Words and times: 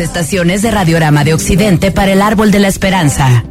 estaciones 0.00 0.62
de 0.62 0.70
Radiorama 0.70 1.24
de 1.24 1.34
Occidente 1.34 1.90
para 1.90 2.12
el 2.12 2.22
Árbol 2.22 2.50
de 2.50 2.58
la 2.58 2.68
Esperanza. 2.68 3.44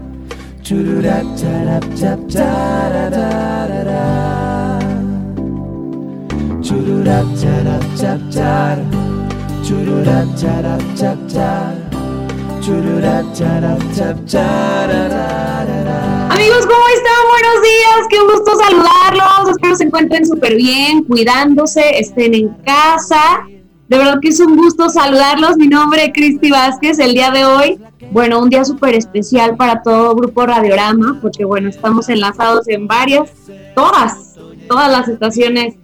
Amigos, 16.30 16.66
¿cómo 16.66 16.88
están? 16.96 17.22
Buenos 17.30 17.62
días, 17.62 18.08
qué 18.10 18.20
gusto 18.22 18.52
saludarlos. 18.58 19.50
Espero 19.52 19.76
se 19.76 19.84
encuentren 19.84 20.26
súper 20.26 20.56
bien, 20.56 21.04
cuidándose, 21.04 22.00
estén 22.00 22.34
en 22.34 22.50
casa. 22.66 23.46
De 23.88 23.98
verdad 24.00 24.20
que 24.20 24.30
es 24.30 24.40
un 24.40 24.56
gusto 24.56 24.90
saludarlos. 24.90 25.58
Mi 25.58 25.68
nombre 25.68 26.06
es 26.06 26.12
Cristi 26.14 26.50
Vázquez. 26.50 26.98
El 26.98 27.14
día 27.14 27.30
de 27.30 27.46
hoy, 27.46 27.80
bueno, 28.12 28.40
un 28.40 28.50
día 28.50 28.66
súper 28.66 28.96
especial 28.96 29.56
para 29.56 29.84
todo 29.84 30.16
Grupo 30.16 30.46
Radiorama, 30.46 31.20
porque 31.22 31.46
bueno, 31.46 31.70
estamos 31.70 32.10
enlazados 32.10 32.68
en 32.68 32.88
varias, 32.88 33.32
todas, 33.76 34.36
todas 34.68 34.92
las 34.92 35.08
estaciones 35.08 35.76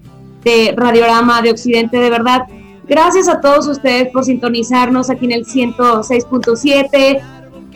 de 0.44 0.74
Radiorama 0.76 1.44
de 1.44 1.52
Occidente. 1.52 2.00
De 2.00 2.10
verdad, 2.10 2.48
gracias 2.88 3.30
a 3.30 3.40
todos 3.40 3.68
ustedes 3.68 4.10
por 4.12 4.26
sintonizarnos 4.26 5.12
aquí 5.12 5.26
en 5.26 5.34
el 5.34 5.46
106.7 5.46 7.22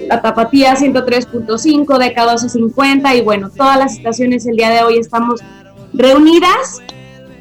la 0.08 0.22
Tapatía 0.22 0.76
103.5, 0.76 1.98
de 1.98 2.06
1250 2.06 3.16
y 3.16 3.22
bueno, 3.22 3.50
todas 3.50 3.78
las 3.78 3.94
estaciones 3.94 4.46
el 4.46 4.58
día 4.58 4.70
de 4.70 4.84
hoy 4.84 4.98
estamos 4.98 5.42
reunidas 5.94 6.82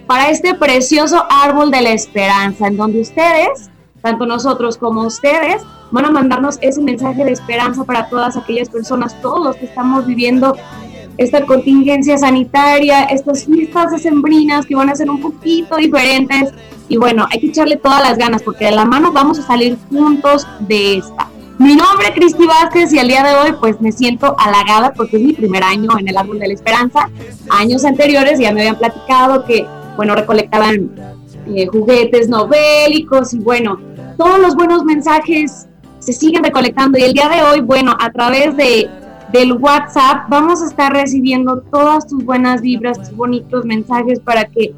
para 0.07 0.31
este 0.31 0.55
precioso 0.55 1.25
árbol 1.31 1.71
de 1.71 1.81
la 1.81 1.93
esperanza, 1.93 2.67
en 2.67 2.77
donde 2.77 3.01
ustedes, 3.01 3.71
tanto 4.03 4.27
nosotros 4.27 4.77
como 4.77 5.03
ustedes, 5.03 5.63
van 5.91 6.05
a 6.07 6.11
mandarnos 6.11 6.59
ese 6.61 6.81
mensaje 6.81 7.25
de 7.25 7.33
esperanza 7.33 7.85
para 7.85 8.09
todas 8.09 8.37
aquellas 8.37 8.69
personas, 8.69 9.21
todos 9.23 9.45
los 9.45 9.57
que 9.57 9.67
estamos 9.67 10.07
viviendo 10.07 10.57
esta 11.17 11.47
contingencia 11.47 12.19
sanitaria, 12.19 13.05
estas 13.05 13.45
fiestas 13.45 13.93
decembrinas 13.93 14.67
que 14.67 14.75
van 14.75 14.91
a 14.91 14.97
ser 14.97 15.09
un 15.09 15.21
poquito 15.21 15.77
diferentes. 15.77 16.53
Y 16.89 16.97
bueno, 16.97 17.27
hay 17.31 17.41
que 17.41 17.47
echarle 17.47 17.77
todas 17.77 18.03
las 18.03 18.19
ganas 18.19 18.43
porque 18.43 18.67
de 18.67 18.73
la 18.73 18.85
mano 18.85 19.13
vamos 19.13 19.39
a 19.39 19.43
salir 19.47 19.79
juntos 19.91 20.47
de 20.61 20.99
esta. 20.99 21.29
Mi 21.59 21.77
nombre 21.77 22.09
es 22.09 22.15
Cristi 22.15 22.47
Vázquez 22.47 22.93
y 22.93 22.99
el 22.99 23.07
día 23.07 23.23
de 23.23 23.37
hoy 23.37 23.57
pues 23.61 23.81
me 23.81 23.93
siento 23.93 24.35
halagada 24.39 24.93
porque 24.93 25.19
es 25.19 25.23
mi 25.23 25.33
primer 25.33 25.63
año 25.63 25.97
en 25.99 26.09
el 26.09 26.17
Árbol 26.17 26.41
de 26.41 26.49
la 26.49 26.55
Esperanza. 26.55 27.09
Años 27.49 27.85
anteriores 27.85 28.41
ya 28.41 28.53
me 28.53 28.63
habían 28.63 28.77
platicado 28.77 29.45
que, 29.45 29.65
bueno, 29.97 30.15
recolectaban 30.15 30.91
eh, 31.47 31.67
juguetes 31.67 32.29
novélicos 32.29 33.35
y 33.35 33.39
bueno, 33.39 33.79
todos 34.17 34.39
los 34.39 34.55
buenos 34.55 34.85
mensajes 34.85 35.67
se 35.99 36.13
siguen 36.13 36.45
recolectando. 36.45 36.99
Y 36.99 37.03
el 37.03 37.13
día 37.13 37.29
de 37.29 37.43
hoy, 37.43 37.61
bueno, 37.61 37.97
a 37.99 38.11
través 38.11 38.57
de 38.57 38.89
del 39.33 39.55
WhatsApp 39.55 40.29
vamos 40.29 40.63
a 40.63 40.67
estar 40.67 40.93
recibiendo 40.93 41.61
todas 41.73 42.07
tus 42.07 42.25
buenas 42.25 42.61
vibras, 42.61 42.99
tus 42.99 43.17
bonitos 43.17 43.65
mensajes 43.65 44.21
para 44.21 44.45
que 44.45 44.73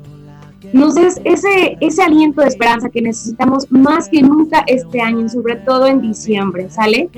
nos 0.73 0.95
des 0.95 1.21
ese, 1.25 1.77
ese 1.81 2.03
aliento 2.03 2.41
de 2.41 2.49
esperanza 2.49 2.89
que 2.89 3.03
necesitamos 3.03 3.71
más 3.71 4.09
que 4.09 4.23
nunca 4.23 4.65
este 4.67 5.01
año, 5.01 5.29
sobre 5.29 5.57
todo 5.57 5.87
en 5.87 6.01
diciembre, 6.01 6.71
¿sale? 6.71 7.09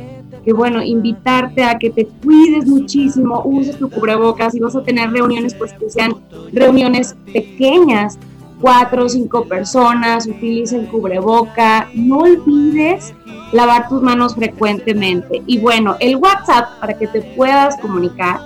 Que 0.45 0.53
bueno, 0.53 0.83
invitarte 0.83 1.65
a 1.65 1.79
que 1.79 1.91
te 1.91 2.07
cuides 2.07 2.67
muchísimo, 2.67 3.43
uses 3.45 3.77
tu 3.79 3.91
cubrebocas 3.91 4.55
y 4.55 4.61
vas 4.61 4.77
a 4.77 4.83
tener 4.83 5.11
reuniones, 5.11 5.55
pues 5.55 5.73
que 5.73 5.91
sean 5.91 6.15
reuniones 6.53 7.17
pequeñas, 7.33 8.19
cuatro 8.61 9.05
o 9.05 9.09
cinco 9.09 9.45
personas, 9.45 10.27
utiliza 10.27 10.77
el 10.77 10.89
cubreboca, 10.89 11.89
no 11.95 12.19
olvides 12.19 13.15
lavar 13.53 13.89
tus 13.89 14.03
manos 14.03 14.35
frecuentemente. 14.35 15.43
Y 15.47 15.59
bueno, 15.59 15.97
el 16.01 16.17
WhatsApp 16.17 16.81
para 16.81 16.95
que 16.99 17.07
te 17.07 17.23
puedas 17.23 17.77
comunicar, 17.79 18.41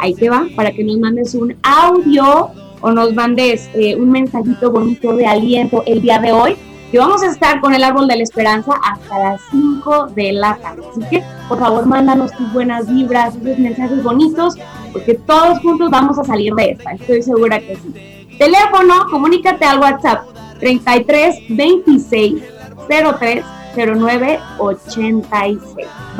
ahí 0.00 0.14
te 0.14 0.30
va, 0.30 0.46
para 0.54 0.70
que 0.72 0.84
nos 0.84 0.98
mandes 0.98 1.34
un 1.34 1.56
audio 1.62 2.50
o 2.84 2.90
nos 2.90 3.14
mandes 3.14 3.70
eh, 3.72 3.96
un 3.96 4.10
mensajito 4.10 4.70
bonito 4.70 5.16
de 5.16 5.26
aliento 5.26 5.82
el 5.86 6.02
día 6.02 6.18
de 6.18 6.32
hoy, 6.32 6.54
que 6.92 6.98
vamos 6.98 7.22
a 7.22 7.28
estar 7.28 7.58
con 7.62 7.72
el 7.72 7.82
árbol 7.82 8.06
de 8.06 8.16
la 8.16 8.22
esperanza 8.22 8.72
hasta 8.82 9.18
las 9.18 9.40
5 9.50 10.08
de 10.08 10.32
la 10.34 10.56
tarde. 10.56 10.82
Así 10.90 11.00
que, 11.08 11.24
por 11.48 11.58
favor, 11.58 11.86
mándanos 11.86 12.30
tus 12.32 12.52
buenas 12.52 12.86
vibras, 12.86 13.36
esos 13.36 13.58
mensajes 13.58 14.02
bonitos, 14.02 14.56
porque 14.92 15.14
todos 15.14 15.60
juntos 15.60 15.90
vamos 15.90 16.18
a 16.18 16.24
salir 16.24 16.54
de 16.54 16.72
esta, 16.72 16.92
estoy 16.92 17.22
segura 17.22 17.58
que 17.58 17.76
sí. 17.76 18.36
Teléfono, 18.38 19.06
comunícate 19.10 19.64
al 19.64 19.80
WhatsApp 19.80 20.26
33 20.60 21.36
26 21.48 22.42
03 22.86 23.44
09 23.76 24.40
86. 24.58 25.58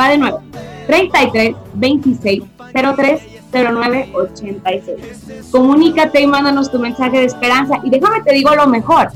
Va 0.01 0.09
de 0.09 0.17
nuevo. 0.17 0.41
33 0.87 1.57
26 1.75 2.43
03 2.73 3.34
0986. 3.55 5.51
Comunícate 5.51 6.21
y 6.21 6.27
mándanos 6.27 6.71
tu 6.71 6.79
mensaje 6.79 7.19
de 7.19 7.25
esperanza. 7.25 7.81
Y 7.83 7.91
déjame 7.91 8.23
te 8.23 8.35
digo 8.35 8.55
lo 8.55 8.67
mejor. 8.67 9.09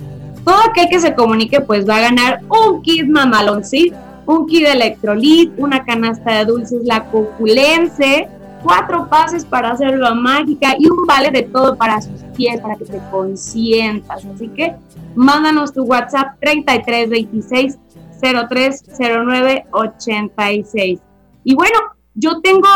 Todo 0.44 0.59
aquel 0.69 0.88
que 0.88 1.00
se 1.00 1.15
comunique, 1.15 1.60
pues 1.60 1.88
va 1.88 1.97
a 1.97 2.00
ganar 2.00 2.41
un 2.48 2.81
kit 2.82 3.06
mamalón, 3.06 3.65
¿sí? 3.65 3.93
Un 4.27 4.47
kit 4.47 4.65
de 4.65 4.72
electrolit, 4.72 5.53
una 5.59 5.84
canasta 5.84 6.38
de 6.38 6.44
dulces, 6.44 6.82
la 6.84 7.04
coculense, 7.04 8.28
cuatro 8.62 9.09
pases 9.09 9.44
para 9.44 9.72
hacerlo 9.72 10.15
mágica 10.15 10.75
y 10.78 10.88
un 10.88 11.06
vale 11.06 11.31
de 11.31 11.43
todo 11.43 11.77
para 11.77 12.00
sus 12.00 12.22
pies, 12.37 12.60
para 12.60 12.77
que 12.77 12.84
te 12.84 13.00
consientas. 13.10 14.25
Así 14.25 14.48
que 14.48 14.75
mándanos 15.15 15.72
tu 15.72 15.84
WhatsApp 15.84 16.37
3326 16.41 17.78
0309 18.21 19.66
86. 19.72 21.00
Y 21.44 21.54
bueno, 21.54 21.78
yo 22.19 22.41
tengo 22.41 22.69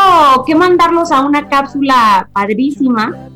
que 0.45 0.55
mandarlos 0.55 1.11
a 1.11 1.21
una 1.21 1.49
cápsula 1.49 2.29
padrísima, 2.31 3.29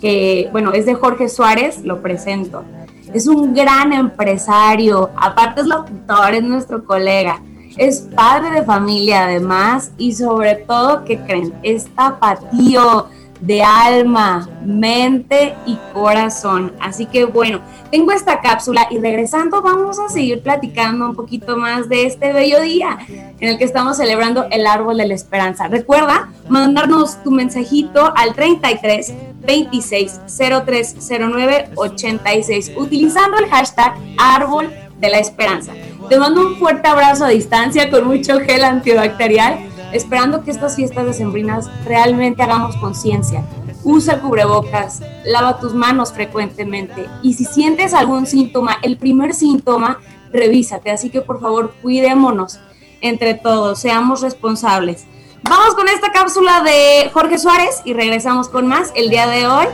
que 0.00 0.48
bueno, 0.52 0.72
es 0.72 0.86
de 0.86 0.94
Jorge 0.94 1.28
Suárez, 1.28 1.84
lo 1.84 2.00
presento. 2.00 2.64
Es 3.12 3.26
un 3.26 3.52
gran 3.52 3.92
empresario, 3.92 5.10
aparte 5.14 5.60
es 5.60 5.66
locutor, 5.66 6.34
es 6.34 6.42
nuestro 6.42 6.84
colega, 6.84 7.42
es 7.76 8.08
padre 8.16 8.52
de 8.52 8.64
familia 8.64 9.26
además 9.26 9.92
y 9.98 10.14
sobre 10.14 10.54
todo, 10.56 11.04
¿qué 11.04 11.18
creen? 11.20 11.52
Es 11.62 11.94
tapatío 11.94 13.06
de 13.40 13.62
alma, 13.62 14.48
mente 14.64 15.54
y 15.66 15.78
corazón. 15.92 16.72
Así 16.80 17.06
que 17.06 17.24
bueno, 17.24 17.60
tengo 17.90 18.12
esta 18.12 18.40
cápsula 18.40 18.86
y 18.90 18.98
regresando 18.98 19.62
vamos 19.62 19.98
a 19.98 20.08
seguir 20.08 20.42
platicando 20.42 21.06
un 21.06 21.16
poquito 21.16 21.56
más 21.56 21.88
de 21.88 22.06
este 22.06 22.32
bello 22.32 22.60
día 22.60 22.98
en 23.08 23.48
el 23.48 23.58
que 23.58 23.64
estamos 23.64 23.96
celebrando 23.96 24.46
el 24.50 24.66
árbol 24.66 24.96
de 24.96 25.06
la 25.06 25.14
esperanza. 25.14 25.68
Recuerda 25.68 26.30
mandarnos 26.48 27.22
tu 27.22 27.30
mensajito 27.30 28.12
al 28.16 28.34
33 28.34 29.14
26 29.46 30.20
03 30.64 30.96
09 31.20 31.70
86 31.74 32.72
utilizando 32.76 33.38
el 33.38 33.48
hashtag 33.50 33.94
árbol 34.16 34.72
de 34.98 35.10
la 35.10 35.18
esperanza. 35.18 35.72
Te 36.08 36.18
mando 36.18 36.46
un 36.46 36.56
fuerte 36.56 36.86
abrazo 36.88 37.24
a 37.24 37.28
distancia 37.28 37.90
con 37.90 38.06
mucho 38.06 38.38
gel 38.40 38.64
antibacterial 38.64 39.58
esperando 39.94 40.42
que 40.42 40.50
estas 40.50 40.76
fiestas 40.76 41.06
decembrinas 41.06 41.70
realmente 41.84 42.42
hagamos 42.42 42.76
conciencia. 42.76 43.42
Usa 43.84 44.20
cubrebocas, 44.20 45.00
lava 45.24 45.58
tus 45.58 45.72
manos 45.72 46.12
frecuentemente 46.12 47.06
y 47.22 47.34
si 47.34 47.44
sientes 47.44 47.94
algún 47.94 48.26
síntoma, 48.26 48.78
el 48.82 48.98
primer 48.98 49.34
síntoma, 49.34 50.00
revísate. 50.32 50.90
Así 50.90 51.10
que 51.10 51.20
por 51.20 51.40
favor, 51.40 51.74
cuidémonos 51.80 52.60
entre 53.00 53.34
todos, 53.34 53.78
seamos 53.78 54.20
responsables. 54.20 55.06
Vamos 55.42 55.74
con 55.74 55.88
esta 55.88 56.10
cápsula 56.10 56.62
de 56.62 57.10
Jorge 57.12 57.38
Suárez 57.38 57.82
y 57.84 57.92
regresamos 57.92 58.48
con 58.48 58.66
más 58.66 58.90
el 58.96 59.10
día 59.10 59.26
de 59.26 59.46
hoy 59.46 59.66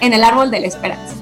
en 0.00 0.12
el 0.12 0.22
Árbol 0.22 0.50
de 0.50 0.60
la 0.60 0.66
Esperanza. 0.66 1.14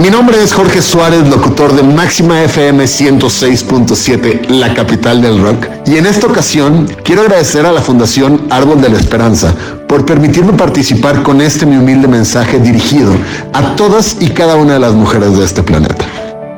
Mi 0.00 0.08
nombre 0.08 0.42
es 0.42 0.54
Jorge 0.54 0.80
Suárez, 0.80 1.28
locutor 1.28 1.74
de 1.74 1.82
Máxima 1.82 2.42
FM 2.44 2.84
106.7, 2.84 4.48
la 4.48 4.72
capital 4.72 5.20
del 5.20 5.42
rock. 5.42 5.66
Y 5.84 5.98
en 5.98 6.06
esta 6.06 6.26
ocasión 6.26 6.88
quiero 7.04 7.20
agradecer 7.20 7.66
a 7.66 7.72
la 7.72 7.82
Fundación 7.82 8.46
Árbol 8.48 8.80
de 8.80 8.88
la 8.88 8.96
Esperanza 8.96 9.54
por 9.86 10.06
permitirme 10.06 10.54
participar 10.54 11.22
con 11.22 11.42
este 11.42 11.66
mi 11.66 11.76
humilde 11.76 12.08
mensaje 12.08 12.58
dirigido 12.58 13.12
a 13.52 13.76
todas 13.76 14.16
y 14.20 14.30
cada 14.30 14.56
una 14.56 14.72
de 14.72 14.78
las 14.78 14.94
mujeres 14.94 15.36
de 15.36 15.44
este 15.44 15.62
planeta. 15.62 16.06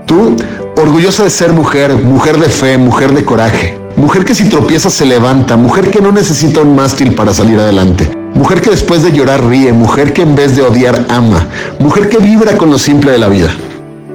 Tú, 0.06 0.36
orgullosa 0.76 1.24
de 1.24 1.30
ser 1.30 1.52
mujer, 1.52 1.96
mujer 1.96 2.38
de 2.38 2.48
fe, 2.48 2.78
mujer 2.78 3.12
de 3.12 3.24
coraje, 3.24 3.76
mujer 3.96 4.24
que 4.24 4.36
si 4.36 4.48
tropieza 4.48 4.88
se 4.88 5.04
levanta, 5.04 5.56
mujer 5.56 5.90
que 5.90 6.00
no 6.00 6.12
necesita 6.12 6.60
un 6.60 6.76
mástil 6.76 7.16
para 7.16 7.34
salir 7.34 7.58
adelante 7.58 8.21
Mujer 8.42 8.60
que 8.60 8.70
después 8.70 9.04
de 9.04 9.12
llorar 9.12 9.46
ríe, 9.46 9.72
mujer 9.72 10.12
que 10.12 10.22
en 10.22 10.34
vez 10.34 10.56
de 10.56 10.62
odiar 10.62 11.06
ama, 11.10 11.46
mujer 11.78 12.08
que 12.08 12.18
vibra 12.18 12.56
con 12.56 12.70
lo 12.70 12.76
simple 12.76 13.12
de 13.12 13.18
la 13.18 13.28
vida. 13.28 13.54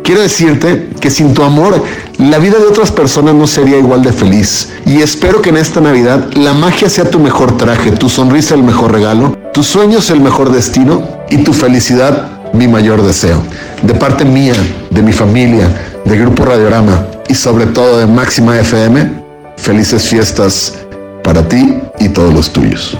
Quiero 0.03 0.19
decirte 0.19 0.89
que 0.99 1.09
sin 1.09 1.33
tu 1.33 1.43
amor, 1.43 1.81
la 2.17 2.37
vida 2.37 2.59
de 2.59 2.65
otras 2.65 2.91
personas 2.91 3.35
no 3.35 3.47
sería 3.47 3.77
igual 3.77 4.03
de 4.03 4.11
feliz. 4.11 4.73
Y 4.85 5.01
espero 5.01 5.41
que 5.41 5.51
en 5.51 5.55
esta 5.55 5.79
Navidad 5.79 6.27
la 6.33 6.53
magia 6.53 6.89
sea 6.89 7.09
tu 7.09 7.19
mejor 7.19 7.55
traje, 7.55 7.91
tu 7.91 8.09
sonrisa 8.09 8.53
el 8.53 8.63
mejor 8.63 8.91
regalo, 8.91 9.37
Tu 9.53 9.63
sueño 9.63 9.99
es 9.99 10.09
el 10.09 10.19
mejor 10.19 10.51
destino 10.51 11.07
y 11.29 11.37
tu 11.37 11.53
felicidad 11.53 12.27
mi 12.51 12.67
mayor 12.67 13.03
deseo. 13.03 13.41
De 13.81 13.93
parte 13.93 14.25
mía, 14.25 14.55
de 14.89 15.01
mi 15.03 15.13
familia, 15.13 15.69
de 16.03 16.17
Grupo 16.17 16.43
Radiorama 16.43 17.07
y 17.29 17.33
sobre 17.33 17.65
todo 17.67 17.97
de 17.97 18.05
Máxima 18.05 18.59
FM, 18.59 19.09
felices 19.55 20.03
fiestas 20.03 20.73
para 21.23 21.47
ti 21.47 21.79
y 21.97 22.09
todos 22.09 22.33
los 22.33 22.51
tuyos. 22.51 22.97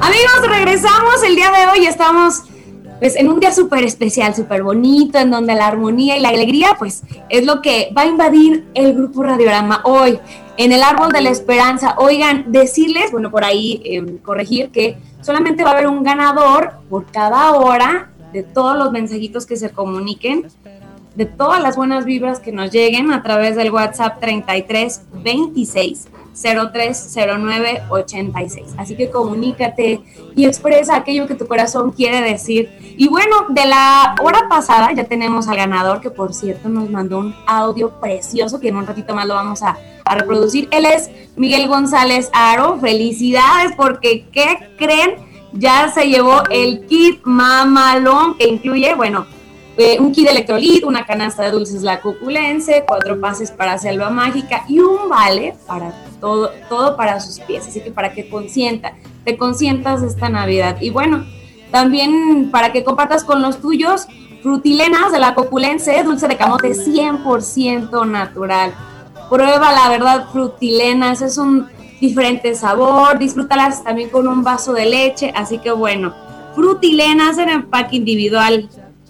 Amigos, 0.00 0.48
regresamos 0.48 1.22
el 1.26 1.36
día 1.36 1.50
de 1.50 1.66
hoy. 1.66 1.86
Estamos 1.86 2.44
pues 2.98 3.16
en 3.16 3.28
un 3.28 3.40
día 3.40 3.52
súper 3.52 3.84
especial, 3.84 4.34
súper 4.34 4.62
bonito, 4.62 5.18
en 5.18 5.30
donde 5.30 5.54
la 5.54 5.66
armonía 5.66 6.16
y 6.16 6.20
la 6.20 6.30
alegría, 6.30 6.76
pues 6.78 7.02
es 7.28 7.44
lo 7.44 7.60
que 7.60 7.90
va 7.94 8.02
a 8.02 8.06
invadir 8.06 8.68
el 8.72 8.94
grupo 8.94 9.24
Radiorama 9.24 9.82
hoy, 9.84 10.18
en 10.56 10.72
el 10.72 10.82
árbol 10.82 11.12
de 11.12 11.20
la 11.20 11.28
esperanza. 11.28 11.94
Oigan, 11.98 12.50
decirles, 12.50 13.12
bueno, 13.12 13.30
por 13.30 13.44
ahí 13.44 13.82
em, 13.84 14.16
corregir 14.16 14.70
que 14.70 14.96
solamente 15.20 15.62
va 15.62 15.72
a 15.72 15.74
haber 15.74 15.88
un 15.88 16.02
ganador 16.02 16.72
por 16.88 17.04
cada 17.04 17.52
hora 17.52 18.12
de 18.32 18.42
todos 18.42 18.76
los 18.76 18.92
mensajitos 18.92 19.46
que 19.46 19.56
se 19.56 19.70
comuniquen, 19.70 20.46
de 21.14 21.26
todas 21.26 21.62
las 21.62 21.76
buenas 21.76 22.04
vibras 22.04 22.40
que 22.40 22.52
nos 22.52 22.70
lleguen 22.70 23.12
a 23.12 23.22
través 23.22 23.56
del 23.56 23.72
WhatsApp 23.72 24.20
33 24.20 25.02
26 25.24 26.08
030986. 26.40 28.74
Así 28.76 28.96
que 28.96 29.10
comunícate 29.10 30.00
y 30.36 30.44
expresa 30.44 30.96
aquello 30.96 31.26
que 31.26 31.34
tu 31.34 31.46
corazón 31.46 31.90
quiere 31.90 32.20
decir. 32.22 32.70
Y 32.96 33.08
bueno, 33.08 33.46
de 33.48 33.66
la 33.66 34.14
hora 34.22 34.48
pasada 34.48 34.92
ya 34.92 35.04
tenemos 35.04 35.48
al 35.48 35.56
ganador 35.56 36.00
que 36.00 36.10
por 36.10 36.34
cierto 36.34 36.68
nos 36.68 36.88
mandó 36.90 37.18
un 37.18 37.34
audio 37.46 37.90
precioso 38.00 38.60
que 38.60 38.68
en 38.68 38.76
un 38.76 38.86
ratito 38.86 39.14
más 39.14 39.26
lo 39.26 39.34
vamos 39.34 39.62
a, 39.62 39.76
a 40.04 40.14
reproducir. 40.14 40.68
Él 40.70 40.86
es 40.86 41.10
Miguel 41.36 41.66
González 41.68 42.30
Aro. 42.32 42.78
Felicidades 42.78 43.72
porque 43.76 44.26
¿qué 44.30 44.70
creen? 44.78 45.27
Ya 45.52 45.88
se 45.88 46.08
llevó 46.08 46.42
el 46.50 46.86
kit 46.86 47.20
mamalón 47.24 48.36
que 48.36 48.48
incluye, 48.48 48.94
bueno, 48.94 49.26
eh, 49.76 49.98
un 50.00 50.12
kit 50.12 50.24
de 50.24 50.32
electrolit, 50.32 50.84
una 50.84 51.06
canasta 51.06 51.44
de 51.44 51.52
dulces 51.52 51.82
la 51.82 52.00
cuculense, 52.00 52.84
cuatro 52.86 53.20
pases 53.20 53.50
para 53.50 53.78
selva 53.78 54.10
mágica 54.10 54.64
y 54.68 54.80
un 54.80 55.08
vale 55.08 55.54
para 55.66 55.92
todo, 56.20 56.50
todo 56.68 56.96
para 56.96 57.20
sus 57.20 57.38
pies. 57.40 57.66
Así 57.66 57.80
que 57.80 57.92
para 57.92 58.12
que 58.12 58.28
consienta, 58.28 58.94
te 59.24 59.38
consientas 59.38 60.02
esta 60.02 60.28
Navidad. 60.28 60.78
Y 60.80 60.90
bueno, 60.90 61.24
también 61.70 62.50
para 62.50 62.72
que 62.72 62.82
compartas 62.82 63.24
con 63.24 63.40
los 63.40 63.60
tuyos 63.60 64.08
frutilenas 64.42 65.12
de 65.12 65.18
la 65.18 65.34
coculense, 65.34 66.02
dulce 66.02 66.28
de 66.28 66.36
camote 66.36 66.72
100% 66.72 68.06
natural. 68.06 68.74
Prueba 69.30 69.72
la 69.72 69.88
verdad 69.88 70.26
frutilenas, 70.32 71.22
es 71.22 71.38
un 71.38 71.68
diferente 72.00 72.54
sabor, 72.54 73.18
disfrútalas 73.18 73.82
también 73.84 74.10
con 74.10 74.28
un 74.28 74.42
vaso 74.42 74.72
de 74.72 74.86
leche, 74.86 75.32
así 75.34 75.58
que 75.58 75.70
bueno, 75.70 76.14
frutilenas 76.54 77.38
en 77.38 77.48
empaque 77.48 77.96
individual, 77.96 78.68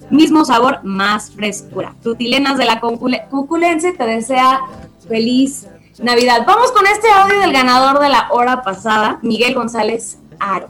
mismo 0.09 0.45
sabor, 0.45 0.83
más 0.83 1.31
frescura. 1.31 1.95
Frutilenas 2.01 2.57
de 2.57 2.65
la 2.65 2.79
cuculense 2.79 3.93
te 3.93 4.05
desea 4.05 4.61
feliz 5.07 5.67
Navidad. 6.01 6.45
Vamos 6.47 6.71
con 6.71 6.85
este 6.87 7.09
audio 7.09 7.39
del 7.39 7.51
ganador 7.51 7.99
de 7.99 8.09
la 8.09 8.29
hora 8.31 8.61
pasada, 8.63 9.19
Miguel 9.21 9.53
González 9.53 10.17
Aro. 10.39 10.67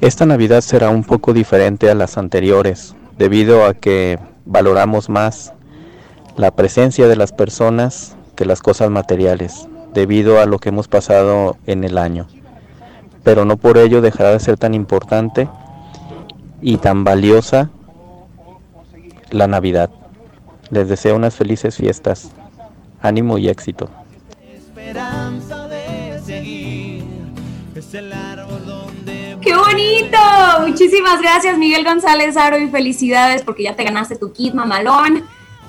Esta 0.00 0.26
Navidad 0.26 0.62
será 0.62 0.90
un 0.90 1.04
poco 1.04 1.32
diferente 1.32 1.88
a 1.88 1.94
las 1.94 2.18
anteriores, 2.18 2.94
debido 3.16 3.64
a 3.64 3.74
que 3.74 4.18
valoramos 4.44 5.08
más 5.08 5.52
la 6.36 6.50
presencia 6.50 7.06
de 7.06 7.16
las 7.16 7.32
personas 7.32 8.16
que 8.34 8.44
las 8.44 8.60
cosas 8.60 8.90
materiales, 8.90 9.68
debido 9.96 10.40
a 10.40 10.44
lo 10.46 10.58
que 10.58 10.68
hemos 10.68 10.88
pasado 10.88 11.56
en 11.66 11.82
el 11.82 11.96
año. 11.96 12.28
Pero 13.24 13.46
no 13.46 13.56
por 13.56 13.78
ello 13.78 14.02
dejará 14.02 14.30
de 14.32 14.40
ser 14.40 14.58
tan 14.58 14.74
importante 14.74 15.48
y 16.60 16.76
tan 16.76 17.02
valiosa 17.02 17.70
la 19.30 19.46
Navidad. 19.46 19.90
Les 20.70 20.88
deseo 20.88 21.16
unas 21.16 21.34
felices 21.34 21.76
fiestas 21.76 22.30
ánimo 23.00 23.38
y 23.38 23.48
éxito. 23.48 23.88
¡Qué 29.40 29.56
bonito! 29.56 30.18
Muchísimas 30.66 31.22
gracias 31.22 31.56
Miguel 31.56 31.84
González 31.84 32.36
Aro 32.36 32.58
y 32.58 32.68
felicidades 32.68 33.42
porque 33.42 33.62
ya 33.62 33.74
te 33.74 33.84
ganaste 33.84 34.16
tu 34.16 34.30
kit 34.32 34.52
mamalón. 34.52 35.24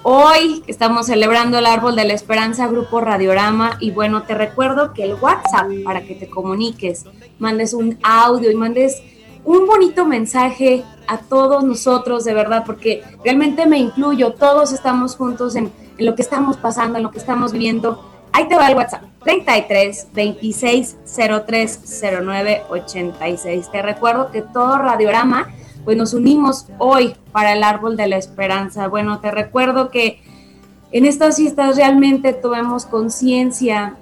Hoy 0.09 0.63
estamos 0.68 1.07
celebrando 1.07 1.57
el 1.57 1.65
Árbol 1.65 1.98
de 1.98 2.06
la 2.06 2.13
Esperanza 2.13 2.65
Grupo 2.68 3.01
Radiorama 3.01 3.75
y 3.81 3.92
bueno, 3.92 4.24
te 4.24 4.36
recuerdo 4.36 4.94
que 4.94 5.04
el 5.04 5.15
WhatsApp 5.15 5.68
para 5.83 6.04
que 6.04 6.15
te 6.15 6.30
comuniques, 6.30 7.04
mandes 7.39 7.74
un 7.74 8.00
audio 8.04 8.50
y 8.50 8.56
mandes 8.56 9.04
un 9.44 9.68
bonito 9.68 10.06
mensaje 10.06 10.86
a 11.09 11.18
todos 11.18 11.65
nosotros, 11.65 12.24
de 12.24 12.33
verdad, 12.33 12.63
porque 12.65 13.04
realmente 13.21 13.65
me 13.65 13.80
incluyo, 13.80 14.31
todos 14.31 14.71
estamos 14.71 15.18
juntos 15.18 15.57
en, 15.57 15.74
lo 15.98 16.15
que 16.15 16.21
estamos 16.21 16.56
pasando, 16.56 17.00
en 17.00 17.03
lo 17.03 17.12
que 17.12 17.19
estamos 17.19 17.51
viviendo. 17.51 18.01
Ahí 18.31 18.48
te 18.48 18.56
va 18.56 18.69
el 18.69 18.77
WhatsApp, 18.77 19.03
33 19.25 20.07
26 20.13 20.95
03 21.45 22.01
09 22.24 22.62
86. 22.69 23.71
Te 23.74 23.81
recuerdo 23.81 24.31
que 24.31 24.42
todo 24.42 24.77
Radiorama, 24.77 25.50
pues 25.88 25.95
nos 25.95 26.13
unimos 26.13 26.66
hoy 26.80 27.16
para 27.31 27.54
el 27.54 27.63
Árbol 27.63 27.95
de 27.95 28.10
la 28.10 28.18
Esperanza. 28.18 28.89
Bueno, 28.89 29.22
te 29.22 29.31
recuerdo 29.31 29.89
que 29.89 30.19
en 30.92 31.06
estas 31.06 31.38
fiestas 31.38 31.78
realmente 31.78 32.34
tomemos 32.34 32.86
conciencia 32.86 33.95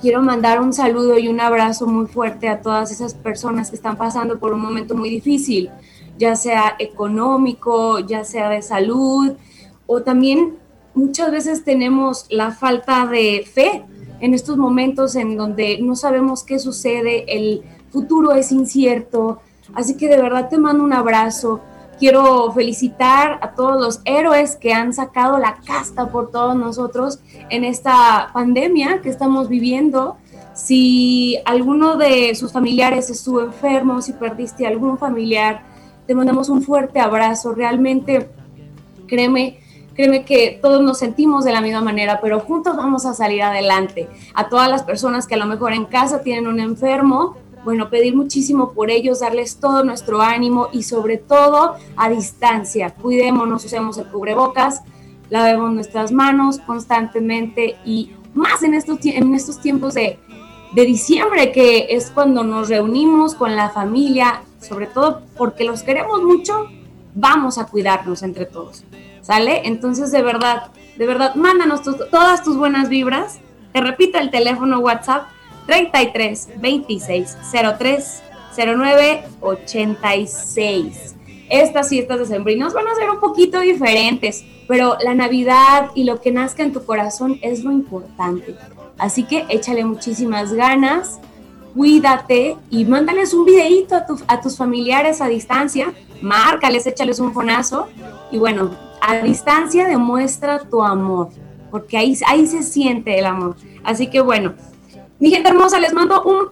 quiero 0.00 0.22
mandar 0.22 0.60
un 0.60 0.72
saludo 0.72 1.16
y 1.16 1.28
un 1.28 1.38
abrazo 1.38 1.86
muy 1.86 2.06
fuerte 2.06 2.48
a 2.48 2.62
todas 2.62 2.90
esas 2.90 3.14
personas 3.14 3.70
que 3.70 3.76
están 3.76 3.96
pasando 3.96 4.40
por 4.40 4.54
un 4.54 4.60
momento 4.60 4.96
muy 4.96 5.08
difícil, 5.08 5.70
ya 6.18 6.34
sea 6.34 6.74
económico, 6.80 8.00
ya 8.00 8.24
sea 8.24 8.48
de 8.48 8.60
salud, 8.60 9.34
o 9.86 10.02
también 10.02 10.56
muchas 10.96 11.30
veces 11.30 11.62
tenemos 11.62 12.26
la 12.28 12.50
falta 12.50 13.06
de 13.06 13.48
fe 13.48 13.84
en 14.18 14.34
estos 14.34 14.56
momentos 14.56 15.14
en 15.14 15.36
donde 15.36 15.78
no 15.80 15.94
sabemos 15.94 16.42
qué 16.42 16.58
sucede, 16.58 17.24
el 17.28 17.62
futuro 17.92 18.32
es 18.32 18.50
incierto. 18.50 19.38
Así 19.72 19.96
que 19.96 20.08
de 20.08 20.20
verdad 20.20 20.48
te 20.48 20.58
mando 20.58 20.84
un 20.84 20.92
abrazo. 20.92 21.60
Quiero 21.98 22.52
felicitar 22.52 23.38
a 23.40 23.52
todos 23.52 23.80
los 23.80 24.00
héroes 24.04 24.56
que 24.56 24.72
han 24.72 24.92
sacado 24.92 25.38
la 25.38 25.58
casta 25.64 26.10
por 26.10 26.30
todos 26.30 26.56
nosotros 26.56 27.20
en 27.50 27.64
esta 27.64 28.30
pandemia 28.34 29.00
que 29.00 29.08
estamos 29.08 29.48
viviendo. 29.48 30.16
Si 30.54 31.38
alguno 31.44 31.96
de 31.96 32.34
sus 32.34 32.52
familiares 32.52 33.10
estuvo 33.10 33.40
enfermo, 33.42 34.02
si 34.02 34.12
perdiste 34.12 34.66
algún 34.66 34.98
familiar, 34.98 35.62
te 36.06 36.14
mandamos 36.14 36.48
un 36.48 36.62
fuerte 36.62 37.00
abrazo. 37.00 37.54
Realmente, 37.54 38.28
créeme, 39.06 39.58
créeme 39.94 40.24
que 40.24 40.58
todos 40.60 40.82
nos 40.82 40.98
sentimos 40.98 41.44
de 41.44 41.52
la 41.52 41.60
misma 41.60 41.80
manera, 41.80 42.20
pero 42.20 42.40
juntos 42.40 42.76
vamos 42.76 43.06
a 43.06 43.14
salir 43.14 43.42
adelante. 43.42 44.08
A 44.34 44.48
todas 44.48 44.68
las 44.68 44.82
personas 44.82 45.26
que 45.26 45.34
a 45.34 45.38
lo 45.38 45.46
mejor 45.46 45.72
en 45.72 45.86
casa 45.86 46.22
tienen 46.22 46.46
un 46.46 46.60
enfermo, 46.60 47.36
bueno, 47.64 47.88
pedir 47.88 48.14
muchísimo 48.14 48.72
por 48.72 48.90
ellos, 48.90 49.20
darles 49.20 49.56
todo 49.56 49.84
nuestro 49.84 50.20
ánimo 50.20 50.68
y 50.72 50.82
sobre 50.82 51.16
todo 51.16 51.76
a 51.96 52.08
distancia. 52.10 52.94
Cuidémonos, 52.94 53.64
usemos 53.64 53.98
el 53.98 54.06
cubrebocas, 54.06 54.82
lavemos 55.30 55.72
nuestras 55.72 56.12
manos 56.12 56.58
constantemente 56.58 57.76
y 57.84 58.12
más 58.34 58.62
en 58.62 58.74
estos, 58.74 58.98
en 59.04 59.34
estos 59.34 59.60
tiempos 59.60 59.94
de, 59.94 60.18
diciembre, 60.74 61.52
que 61.52 61.86
es 61.90 62.10
cuando 62.10 62.42
nos 62.42 62.68
reunimos 62.68 63.36
con 63.36 63.54
la 63.54 63.70
familia, 63.70 64.42
sobre 64.60 64.88
todo 64.88 65.22
porque 65.36 65.62
los 65.62 65.84
queremos 65.84 66.20
mucho, 66.24 66.66
vamos 67.14 67.58
a 67.58 67.66
cuidarnos 67.66 68.24
entre 68.24 68.44
todos. 68.44 68.84
¿Sale? 69.22 69.62
Entonces, 69.64 70.10
de 70.10 70.20
verdad, 70.20 70.72
de 70.98 71.06
verdad, 71.06 71.36
mándanos 71.36 71.82
todas 71.82 72.42
tus 72.42 72.56
buenas 72.56 72.88
vibras. 72.88 73.38
Te 73.72 73.80
repito 73.80 74.18
el 74.18 74.32
teléfono 74.32 74.80
WhatsApp 74.80 75.28
33 75.66 76.48
26 76.60 77.36
03 77.78 78.22
09 78.56 79.24
86. 79.40 81.14
Estas 81.50 81.88
fiestas 81.88 82.18
de 82.20 82.26
sembrinos 82.26 82.72
van 82.72 82.86
a 82.88 82.94
ser 82.94 83.10
un 83.10 83.20
poquito 83.20 83.60
diferentes, 83.60 84.44
pero 84.66 84.96
la 85.02 85.14
Navidad 85.14 85.90
y 85.94 86.04
lo 86.04 86.20
que 86.20 86.32
nazca 86.32 86.62
en 86.62 86.72
tu 86.72 86.84
corazón 86.84 87.38
es 87.42 87.64
lo 87.64 87.70
importante. 87.70 88.56
Así 88.98 89.24
que 89.24 89.44
échale 89.48 89.84
muchísimas 89.84 90.52
ganas, 90.52 91.20
cuídate 91.74 92.56
y 92.70 92.84
mándales 92.84 93.34
un 93.34 93.44
videito 93.44 93.96
a, 93.96 94.06
a 94.28 94.40
tus 94.40 94.56
familiares 94.56 95.20
a 95.20 95.28
distancia, 95.28 95.92
márcales, 96.22 96.86
échales 96.86 97.18
un 97.18 97.34
fonazo 97.34 97.88
y 98.30 98.38
bueno, 98.38 98.70
a 99.00 99.18
distancia 99.18 99.86
demuestra 99.86 100.60
tu 100.60 100.82
amor, 100.82 101.28
porque 101.70 101.98
ahí, 101.98 102.16
ahí 102.26 102.46
se 102.46 102.62
siente 102.62 103.18
el 103.18 103.26
amor. 103.26 103.56
Así 103.82 104.06
que 104.06 104.20
bueno, 104.20 104.54
mi 105.18 105.30
gente 105.30 105.48
hermosa, 105.48 105.78
les 105.78 105.92
mando 105.92 106.22
un 106.22 106.48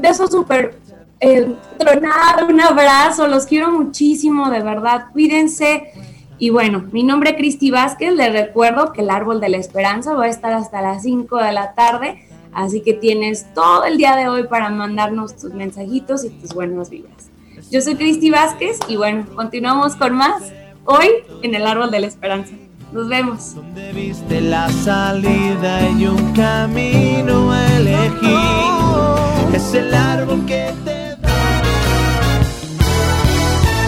beso 0.00 0.26
súper 0.26 0.78
eh, 1.20 1.54
tronado, 1.78 2.46
un 2.48 2.60
abrazo, 2.60 3.26
los 3.28 3.46
quiero 3.46 3.70
muchísimo, 3.70 4.50
de 4.50 4.60
verdad, 4.60 5.06
cuídense 5.12 5.92
Y 6.38 6.50
bueno, 6.50 6.84
mi 6.90 7.04
nombre 7.04 7.30
es 7.30 7.36
Cristi 7.36 7.70
Vázquez, 7.70 8.12
les 8.14 8.32
recuerdo 8.32 8.92
que 8.92 9.02
el 9.02 9.10
Árbol 9.10 9.40
de 9.40 9.48
la 9.48 9.58
Esperanza 9.58 10.14
va 10.14 10.24
a 10.24 10.28
estar 10.28 10.52
hasta 10.52 10.82
las 10.82 11.02
5 11.02 11.36
de 11.38 11.52
la 11.52 11.74
tarde, 11.74 12.26
así 12.52 12.80
que 12.82 12.92
tienes 12.94 13.46
todo 13.54 13.84
el 13.84 13.98
día 13.98 14.16
de 14.16 14.28
hoy 14.28 14.48
para 14.48 14.68
mandarnos 14.70 15.36
tus 15.36 15.54
mensajitos 15.54 16.24
y 16.24 16.30
tus 16.30 16.52
buenas 16.52 16.90
vibras. 16.90 17.30
Yo 17.70 17.80
soy 17.80 17.94
Cristi 17.94 18.30
Vázquez 18.30 18.78
y 18.88 18.96
bueno, 18.96 19.24
continuamos 19.34 19.94
con 19.94 20.14
más 20.14 20.52
hoy 20.84 21.08
en 21.42 21.54
el 21.54 21.66
Árbol 21.66 21.90
de 21.90 22.00
la 22.00 22.06
Esperanza. 22.08 22.52
Nos 22.92 23.08
vemos. 23.08 23.54
Donde 23.54 23.92
viste 23.92 24.40
la 24.42 24.68
salida 24.68 25.88
y 25.90 26.06
un 26.06 26.32
camino 26.34 27.50
a 27.50 27.66
elegir. 27.76 29.54
Es 29.54 29.74
el 29.74 29.94
árbol 29.94 30.44
que 30.44 30.74
te 30.84 31.16
da. 31.16 31.62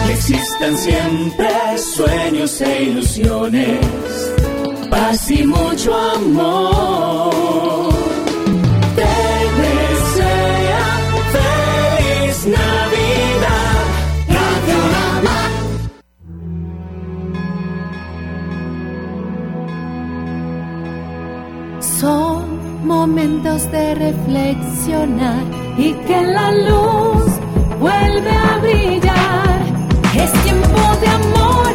Existan 0.09 0.75
siempre 0.75 1.49
sueños 1.77 2.61
e 2.61 2.83
ilusiones, 2.83 3.85
paz 4.89 5.29
y 5.29 5.45
mucho 5.45 5.93
amor. 5.93 7.84
Son 22.05 22.85
momentos 22.85 23.71
de 23.71 23.95
reflexionar 23.95 25.43
y 25.75 25.91
que 26.05 26.21
la 26.21 26.51
luz 26.51 27.25
vuelve 27.79 28.29
a 28.29 28.59
brillar. 28.59 29.57
Es 30.13 30.31
tiempo 30.43 30.81
de 31.01 31.07
amor, 31.07 31.73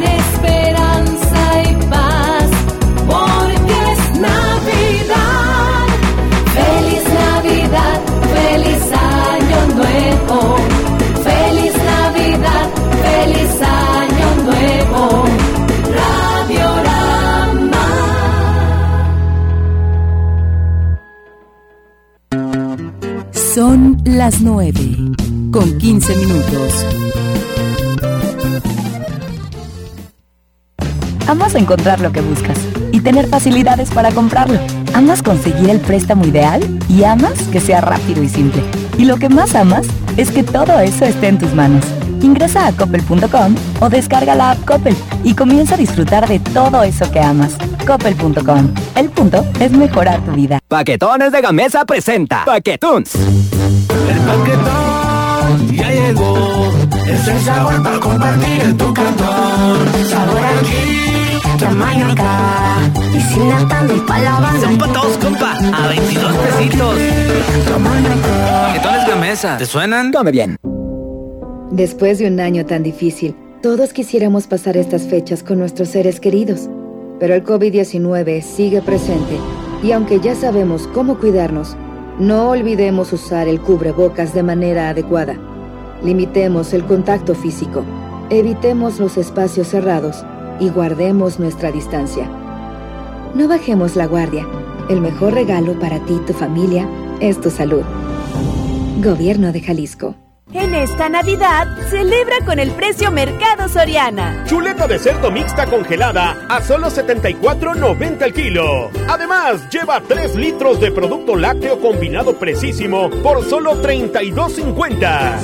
Son 23.54 24.00
las 24.04 24.42
9 24.42 24.72
con 25.50 25.76
15 25.78 26.14
minutos. 26.14 26.86
Amas 31.26 31.56
encontrar 31.56 32.00
lo 32.00 32.12
que 32.12 32.20
buscas 32.20 32.56
y 32.92 33.00
tener 33.00 33.26
facilidades 33.26 33.90
para 33.90 34.12
comprarlo. 34.12 34.60
Amas 34.94 35.24
conseguir 35.24 35.68
el 35.68 35.80
préstamo 35.80 36.24
ideal 36.26 36.62
y 36.88 37.02
amas 37.02 37.42
que 37.48 37.58
sea 37.58 37.80
rápido 37.80 38.22
y 38.22 38.28
simple. 38.28 38.62
Y 38.98 39.04
lo 39.04 39.16
que 39.16 39.28
más 39.28 39.56
amas 39.56 39.88
es 40.16 40.30
que 40.30 40.44
todo 40.44 40.78
eso 40.78 41.04
esté 41.04 41.26
en 41.26 41.38
tus 41.38 41.52
manos. 41.52 41.84
Ingresa 42.22 42.66
a 42.66 42.72
coppel.com 42.72 43.54
o 43.80 43.88
descarga 43.88 44.34
la 44.34 44.52
app 44.52 44.64
Coppel 44.64 44.96
y 45.24 45.34
comienza 45.34 45.74
a 45.74 45.78
disfrutar 45.78 46.28
de 46.28 46.38
todo 46.38 46.82
eso 46.82 47.10
que 47.10 47.20
amas. 47.20 47.56
Coppel.com. 47.86 48.74
El 48.94 49.10
punto 49.10 49.44
es 49.58 49.72
mejorar 49.72 50.20
tu 50.24 50.32
vida. 50.32 50.58
Paquetones 50.68 51.32
de 51.32 51.40
Gamesa 51.40 51.84
presenta 51.84 52.44
Paquetunes. 52.44 53.14
El 53.14 54.18
paquetón 54.26 55.76
ya 55.76 55.90
llegó. 55.90 56.72
Es 57.06 57.26
el 57.28 57.40
sabor 57.40 57.82
para 57.82 57.98
compartir 57.98 58.60
en 58.62 58.76
tu 58.76 58.94
cantón. 58.94 59.78
Sabor 60.08 60.40
aquí, 60.60 61.40
tamaño 61.58 62.12
acá. 62.12 62.78
Y 63.12 63.20
sin 63.20 63.48
nata 63.48 63.82
ni 63.82 64.00
pa' 64.00 64.18
la 64.18 64.40
banda. 64.40 64.60
Son 64.60 64.78
para 64.78 64.92
todos, 64.92 65.16
compa. 65.18 65.52
A 65.52 65.88
22 65.88 66.36
pesitos. 66.36 66.94
Paquetones 68.66 69.08
Gamesa. 69.08 69.56
¿Te 69.58 69.66
suenan? 69.66 70.12
Come 70.12 70.30
bien. 70.30 70.69
Después 71.70 72.18
de 72.18 72.26
un 72.26 72.40
año 72.40 72.66
tan 72.66 72.82
difícil, 72.82 73.36
todos 73.62 73.92
quisiéramos 73.92 74.48
pasar 74.48 74.76
estas 74.76 75.02
fechas 75.02 75.44
con 75.44 75.60
nuestros 75.60 75.90
seres 75.90 76.18
queridos. 76.18 76.68
Pero 77.20 77.34
el 77.34 77.44
COVID-19 77.44 78.42
sigue 78.42 78.82
presente 78.82 79.36
y 79.80 79.92
aunque 79.92 80.18
ya 80.18 80.34
sabemos 80.34 80.88
cómo 80.88 81.18
cuidarnos, 81.18 81.76
no 82.18 82.50
olvidemos 82.50 83.12
usar 83.12 83.46
el 83.46 83.60
cubrebocas 83.60 84.34
de 84.34 84.42
manera 84.42 84.88
adecuada. 84.88 85.38
Limitemos 86.02 86.72
el 86.72 86.84
contacto 86.84 87.36
físico, 87.36 87.84
evitemos 88.30 88.98
los 88.98 89.16
espacios 89.16 89.68
cerrados 89.68 90.24
y 90.58 90.70
guardemos 90.70 91.38
nuestra 91.38 91.70
distancia. 91.70 92.28
No 93.34 93.46
bajemos 93.46 93.94
la 93.94 94.06
guardia. 94.06 94.44
El 94.88 95.00
mejor 95.00 95.34
regalo 95.34 95.78
para 95.78 96.04
ti 96.04 96.14
y 96.14 96.26
tu 96.26 96.32
familia 96.32 96.88
es 97.20 97.40
tu 97.40 97.48
salud. 97.48 97.84
Gobierno 99.00 99.52
de 99.52 99.60
Jalisco. 99.60 100.16
En 100.52 100.74
esta 100.74 101.08
Navidad, 101.08 101.68
celebra 101.90 102.44
con 102.44 102.58
el 102.58 102.72
precio 102.72 103.12
Mercado 103.12 103.68
Soriana. 103.68 104.42
Chuleta 104.46 104.88
de 104.88 104.98
cerdo 104.98 105.30
mixta 105.30 105.66
congelada 105.66 106.44
a 106.48 106.60
solo 106.60 106.88
74.90 106.88 108.22
el 108.22 108.32
kilo. 108.32 108.90
Además, 109.08 109.70
lleva 109.70 110.00
3 110.00 110.34
litros 110.34 110.80
de 110.80 110.90
producto 110.90 111.36
lácteo 111.36 111.80
combinado 111.80 112.36
precisísimo 112.36 113.10
por 113.22 113.44
solo 113.48 113.80
32.50. 113.80 115.38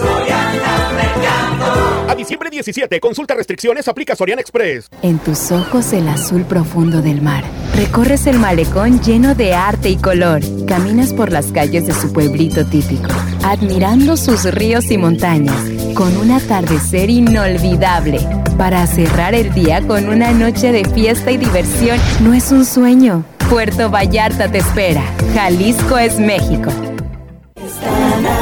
A 2.09 2.15
diciembre 2.17 2.51
17, 2.51 2.99
consulta 3.01 3.35
restricciones, 3.35 3.87
aplica 3.89 4.17
Soriana 4.17 4.41
Express. 4.41 4.89
En 5.03 5.19
tus 5.19 5.53
ojos 5.53 5.93
el 5.93 6.09
azul 6.09 6.45
profundo 6.45 7.01
del 7.01 7.23
mar. 7.23 7.45
Recorres 7.75 8.27
el 8.27 8.39
malecón 8.39 9.01
lleno 9.03 9.35
de 9.35 9.55
arte 9.55 9.91
y 9.91 9.97
color. 9.97 10.41
Caminas 10.67 11.13
por 11.13 11.31
las 11.31 11.53
calles 11.53 11.87
de 11.87 11.93
su 11.93 12.13
pueblito 12.13 12.65
típico, 12.65 13.09
admirando 13.45 14.17
sus 14.17 14.45
ríos 14.45 14.91
y 14.91 14.96
montañas, 14.99 15.61
con 15.95 16.17
un 16.17 16.31
atardecer 16.31 17.11
inolvidable. 17.11 18.21
Para 18.57 18.87
cerrar 18.87 19.35
el 19.35 19.53
día 19.53 19.81
con 19.87 20.09
una 20.09 20.33
noche 20.33 20.73
de 20.73 20.85
fiesta 20.85 21.31
y 21.31 21.37
diversión, 21.37 21.99
no 22.21 22.33
es 22.33 22.53
un 22.53 22.65
sueño. 22.65 23.25
Puerto 23.51 23.91
Vallarta 23.91 24.51
te 24.51 24.59
espera. 24.59 25.03
Jalisco 25.35 25.99
es 25.99 26.19
México. 26.19 26.71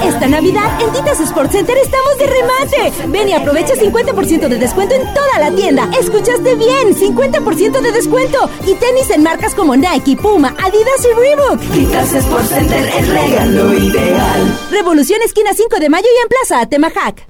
Esta 0.04 0.26
Navidad 0.28 0.80
en 0.80 0.92
Titas 0.92 1.20
Sports 1.20 1.52
Center 1.52 1.76
estamos 1.78 2.18
de 2.18 2.26
remate. 2.26 3.08
Ven 3.08 3.28
y 3.28 3.32
aprovecha 3.32 3.74
50% 3.74 4.48
de 4.48 4.58
descuento 4.58 4.94
en 4.94 5.02
toda 5.14 5.38
la 5.38 5.50
tienda. 5.50 5.88
¿Escuchaste 5.98 6.54
bien? 6.54 6.94
50% 6.94 7.80
de 7.80 7.92
descuento. 7.92 8.48
Y 8.66 8.74
tenis 8.74 9.10
en 9.10 9.22
marcas 9.22 9.54
como 9.54 9.76
Nike, 9.76 10.16
Puma, 10.16 10.54
Adidas 10.58 11.04
y 11.04 11.18
Reebok. 11.18 11.60
Titas 11.72 12.14
Sports 12.14 12.48
Center 12.48 12.88
es 12.98 13.08
regalo 13.08 13.74
ideal. 13.74 14.58
Revolución 14.70 15.20
esquina 15.22 15.52
5 15.54 15.80
de 15.80 15.88
mayo 15.88 16.06
y 16.06 16.22
en 16.22 16.28
Plaza 16.28 16.60
Atemajac. 16.60 17.26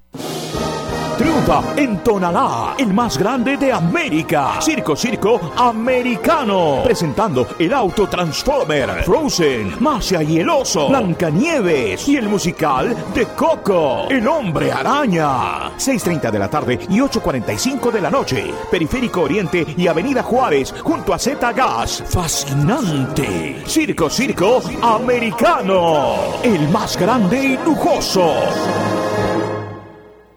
Triunfa 1.17 1.63
en 1.77 1.99
Tonalá, 2.03 2.75
el 2.79 2.93
más 2.93 3.17
grande 3.19 3.57
de 3.57 3.73
América. 3.73 4.61
Circo 4.61 4.97
Circo 4.97 5.53
Americano. 5.57 6.81
Presentando 6.83 7.47
el 7.59 7.73
auto 7.73 8.09
Transformer, 8.09 9.05
Frozen, 9.05 9.77
Masia 9.81 10.23
y 10.23 10.41
el 10.41 10.49
oso, 10.49 10.89
Blancanieves 10.89 12.09
y 12.09 12.17
el 12.17 12.29
musical 12.29 12.97
de 13.15 13.27
Coco, 13.27 14.09
El 14.11 14.27
Hombre 14.27 14.73
Araña. 14.73 15.71
6.30 15.79 16.31
de 16.31 16.39
la 16.39 16.49
tarde 16.49 16.79
y 16.89 16.99
8.45 16.99 17.93
de 17.93 18.01
la 18.01 18.11
noche. 18.11 18.51
Periférico 18.71 19.23
Oriente 19.23 19.65
y 19.77 19.87
Avenida 19.87 20.23
Juárez, 20.23 20.75
junto 20.83 21.15
a 21.15 21.19
Z 21.19 21.53
Gas. 21.53 22.03
Fascinante. 22.09 23.63
Circo 23.67 24.11
Circo 24.11 24.61
Americano. 24.83 26.17
El 26.43 26.69
más 26.71 26.99
grande 26.99 27.45
y 27.45 27.57
lujoso. 27.65 28.35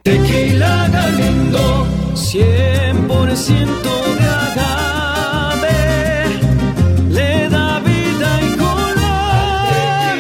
Tequila 0.08 0.88
Galindo, 0.88 1.86
100% 2.14 2.40
de 4.20 4.26
agave, 4.48 5.80
le 7.10 7.50
da 7.50 7.80
vida 7.80 8.30
y 8.42 8.56
color. 8.56 10.16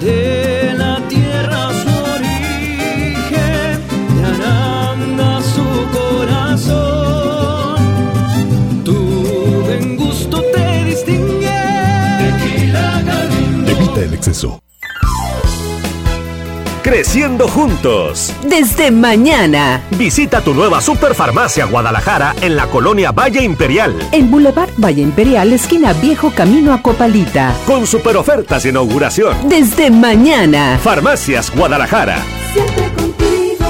De 0.00 0.74
la 0.78 0.94
tierra 1.08 1.72
su 1.82 1.92
origen, 2.14 3.82
de 4.14 4.22
Aranda 4.32 5.42
su 5.42 5.66
corazón. 5.98 7.82
Tu 8.84 8.96
buen 9.64 9.96
gusto 9.96 10.36
te 10.54 10.84
distingue. 10.84 11.62
Tequila 12.20 13.02
Galindo. 13.02 13.72
Evita 13.72 14.00
el 14.02 14.14
exceso. 14.14 14.63
Creciendo 16.84 17.48
juntos. 17.48 18.32
Desde 18.46 18.90
mañana. 18.90 19.80
Visita 19.96 20.42
tu 20.42 20.52
nueva 20.52 20.82
Superfarmacia 20.82 21.64
Guadalajara 21.64 22.34
en 22.42 22.56
la 22.56 22.66
colonia 22.66 23.10
Valle 23.10 23.42
Imperial. 23.42 23.96
En 24.12 24.30
Boulevard 24.30 24.68
Valle 24.76 25.00
Imperial, 25.00 25.54
esquina 25.54 25.94
Viejo 25.94 26.30
Camino 26.32 26.74
a 26.74 26.82
Copalita. 26.82 27.54
Con 27.66 27.86
super 27.86 28.18
ofertas 28.18 28.64
de 28.64 28.68
inauguración. 28.68 29.48
Desde 29.48 29.90
mañana. 29.90 30.78
Farmacias 30.78 31.50
Guadalajara. 31.56 32.18
Siempre 32.52 32.92
contigo. 32.92 33.64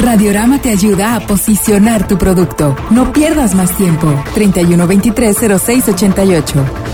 Radiorama 0.00 0.60
te 0.60 0.70
ayuda 0.70 1.14
a 1.14 1.20
posicionar 1.20 2.08
tu 2.08 2.18
producto. 2.18 2.74
No 2.90 3.12
pierdas 3.12 3.54
más 3.54 3.70
tiempo. 3.76 4.12
3123-0688. 4.34 6.91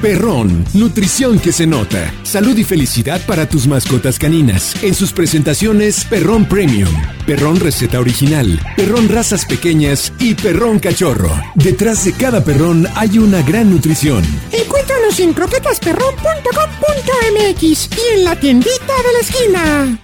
Perrón, 0.00 0.64
nutrición 0.74 1.40
que 1.40 1.50
se 1.50 1.66
nota. 1.66 2.14
Salud 2.22 2.56
y 2.56 2.62
felicidad 2.62 3.20
para 3.26 3.48
tus 3.48 3.66
mascotas 3.66 4.16
caninas. 4.16 4.80
En 4.84 4.94
sus 4.94 5.12
presentaciones, 5.12 6.04
Perrón 6.04 6.44
Premium, 6.44 6.88
Perrón 7.26 7.58
Receta 7.58 7.98
Original, 7.98 8.60
Perrón 8.76 9.08
Razas 9.08 9.44
Pequeñas 9.44 10.12
y 10.20 10.36
Perrón 10.36 10.78
Cachorro. 10.78 11.32
Detrás 11.56 12.04
de 12.04 12.12
cada 12.12 12.44
perrón 12.44 12.86
hay 12.94 13.18
una 13.18 13.42
gran 13.42 13.72
nutrición. 13.72 14.22
Encuéntranos 14.52 15.18
en 15.18 15.32
croquetasperrón.com.mx 15.32 17.62
y 17.62 18.14
en 18.14 18.24
la 18.24 18.38
tiendita 18.38 18.94
de 19.02 19.12
la 19.12 19.18
esquina. 19.20 19.98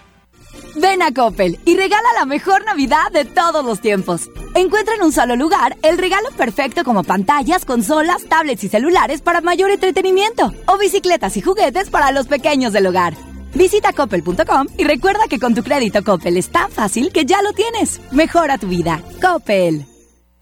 Ven 0.74 1.02
a 1.02 1.12
Coppel 1.12 1.60
y 1.64 1.76
regala 1.76 2.08
la 2.18 2.26
mejor 2.26 2.64
Navidad 2.64 3.12
de 3.12 3.24
todos 3.24 3.64
los 3.64 3.80
tiempos. 3.80 4.28
Encuentra 4.54 4.94
en 4.94 5.02
un 5.02 5.12
solo 5.12 5.34
lugar 5.34 5.76
el 5.82 5.98
regalo 5.98 6.30
perfecto 6.36 6.84
como 6.84 7.02
pantallas, 7.02 7.64
consolas, 7.64 8.24
tablets 8.28 8.62
y 8.62 8.68
celulares 8.68 9.20
para 9.20 9.40
mayor 9.40 9.70
entretenimiento 9.70 10.54
o 10.66 10.78
bicicletas 10.78 11.36
y 11.36 11.40
juguetes 11.40 11.90
para 11.90 12.12
los 12.12 12.28
pequeños 12.28 12.72
del 12.72 12.86
hogar. 12.86 13.14
Visita 13.54 13.92
coppel.com 13.92 14.68
y 14.78 14.84
recuerda 14.84 15.26
que 15.28 15.38
con 15.38 15.54
tu 15.54 15.62
crédito 15.62 16.02
Coppel 16.04 16.36
es 16.36 16.50
tan 16.50 16.70
fácil 16.70 17.12
que 17.12 17.24
ya 17.24 17.42
lo 17.42 17.52
tienes. 17.52 18.00
Mejora 18.12 18.58
tu 18.58 18.68
vida. 18.68 19.02
Coppel. 19.20 19.86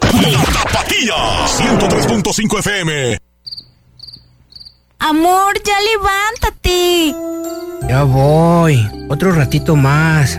La 0.01 0.45
Tapatía 0.45 1.15
103.5 1.47 2.59
FM. 2.59 3.19
Amor, 4.99 5.55
ya 5.63 5.75
levántate. 5.81 7.15
Ya 7.89 8.03
voy. 8.05 8.89
Otro 9.09 9.33
ratito 9.33 9.75
más. 9.75 10.39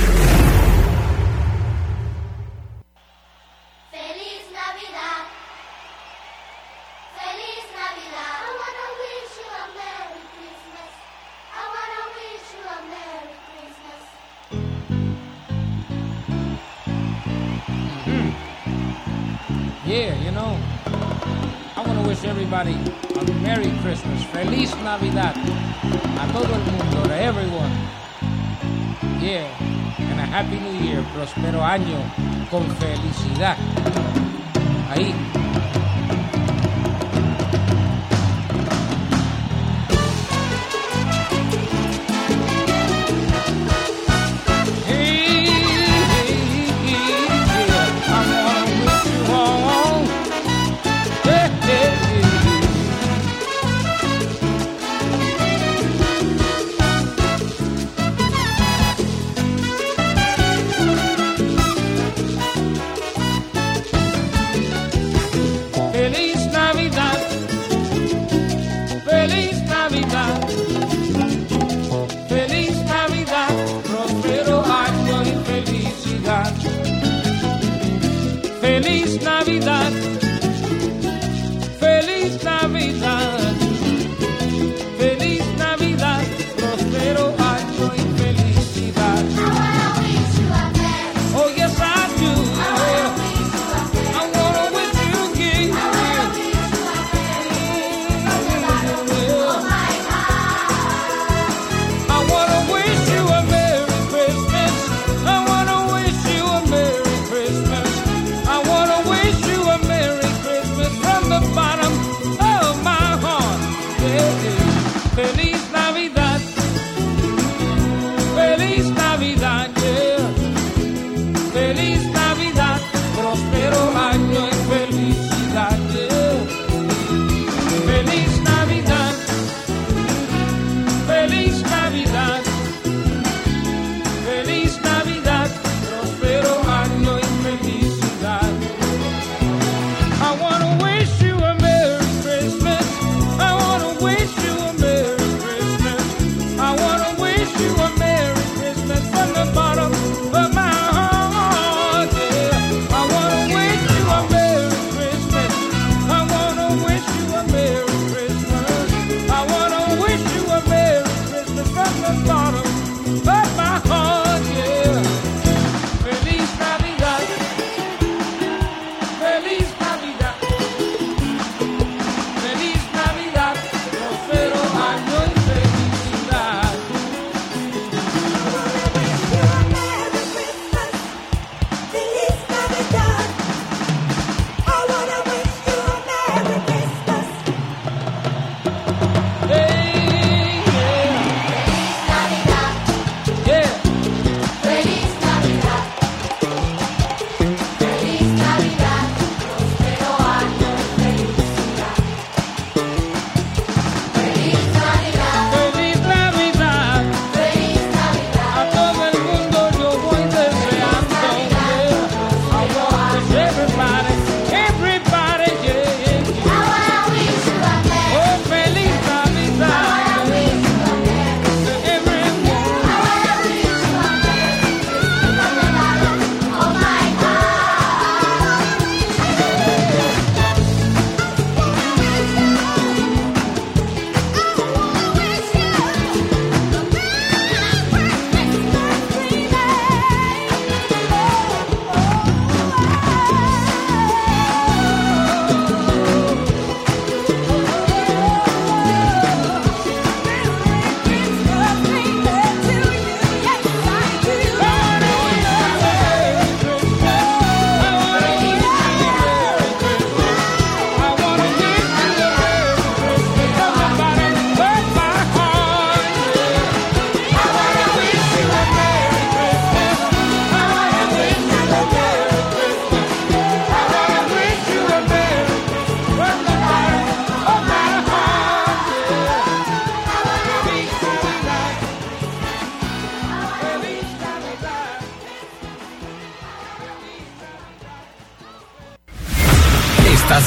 A 22.53 22.65
Merry 23.41 23.71
Christmas, 23.81 24.23
Feliz 24.25 24.75
Navidad, 24.83 25.33
a 26.19 26.27
todo 26.33 26.53
el 26.53 26.59
mundo, 26.71 27.03
to 27.07 27.15
everyone. 27.15 27.71
Yeah, 29.21 29.47
and 29.97 30.19
a 30.19 30.25
Happy 30.25 30.59
New 30.59 30.83
Year, 30.83 31.01
próspero 31.15 31.63
año 31.63 31.97
con 32.49 32.63
felicidad. 32.75 33.55
Ahí. 34.89 35.15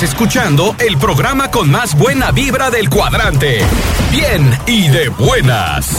Escuchando 0.05 0.77
el 0.79 0.99
programa 0.99 1.51
con 1.51 1.71
más 1.71 1.97
buena 1.97 2.31
vibra 2.31 2.71
del 2.71 2.91
cuadrante. 2.91 3.65
Bien 4.11 4.59
y 4.67 4.89
de 4.89 5.09
buenas. 5.09 5.97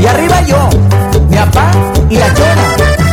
Y 0.00 0.06
arriba 0.06 0.42
yo, 0.42 0.68
mi 1.28 1.36
papá 1.36 1.70
y 2.10 2.16
la 2.16 2.34
chona. 2.34 3.03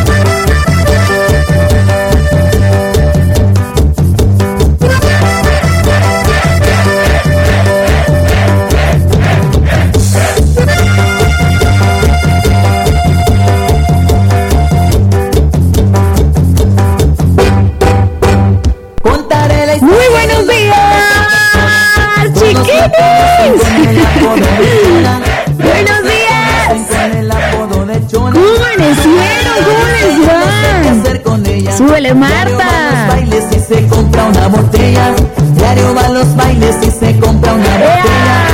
Marta. 32.14 33.08
bailes 33.10 33.46
y 33.56 33.60
se 33.60 33.88
compra 33.88 34.26
una 34.26 34.48
botella. 34.48 35.14
Diario 35.56 35.94
va 35.96 36.06
a 36.06 36.10
los 36.10 36.36
bailes 36.36 36.76
y 36.82 36.92
se 36.92 37.20
compra 37.20 37.54
una 37.54 37.70
botella. 37.78 38.52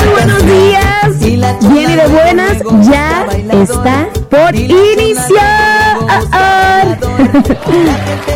Muy 0.00 0.08
buenos 0.12 0.46
días. 0.46 1.18
Bien 1.72 1.90
y 1.90 1.96
de 1.96 2.06
buenas, 2.06 2.58
ya 2.82 3.26
está 3.52 4.08
por 4.30 4.54
iniciar. 4.54 5.98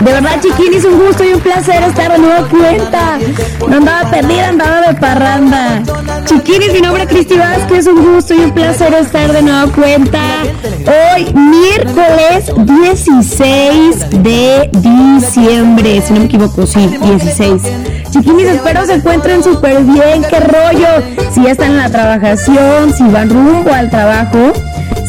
De 0.00 0.12
verdad, 0.12 0.40
chiquinis, 0.40 0.84
un 0.84 0.98
gusto 0.98 1.22
y 1.22 1.32
un 1.32 1.40
placer 1.40 1.80
estar 1.84 2.10
de 2.10 2.18
nueva 2.18 2.48
cuenta. 2.48 3.18
No 3.68 3.76
andaba 3.76 4.10
perdida, 4.10 4.48
andaba 4.48 4.80
de 4.80 4.94
parranda. 4.94 5.82
Chiquinis, 6.24 6.72
mi 6.72 6.80
nombre 6.80 7.02
es 7.02 7.08
Cristi 7.08 7.36
Vázquez, 7.36 7.86
un 7.86 8.14
gusto 8.14 8.34
y 8.34 8.38
un 8.38 8.52
placer 8.52 8.94
estar 8.94 9.32
de 9.32 9.42
nueva 9.42 9.72
cuenta. 9.72 10.20
Hoy, 10.86 11.32
miércoles 11.34 12.52
16 12.56 14.22
de 14.22 14.70
diciembre, 14.72 16.00
si 16.00 16.12
no 16.12 16.20
me 16.20 16.26
equivoco, 16.26 16.66
sí, 16.66 16.88
16. 17.02 17.62
Chiquinis, 18.10 18.46
espero 18.46 18.86
se 18.86 18.94
encuentren 18.94 19.42
súper 19.42 19.82
bien, 19.82 20.22
qué 20.28 20.40
rollo. 20.40 21.04
Si 21.32 21.46
están 21.46 21.72
en 21.72 21.78
la 21.78 21.90
trabajación, 21.90 22.92
si 22.94 23.04
van 23.04 23.30
rumbo 23.30 23.72
al 23.72 23.90
trabajo 23.90 24.52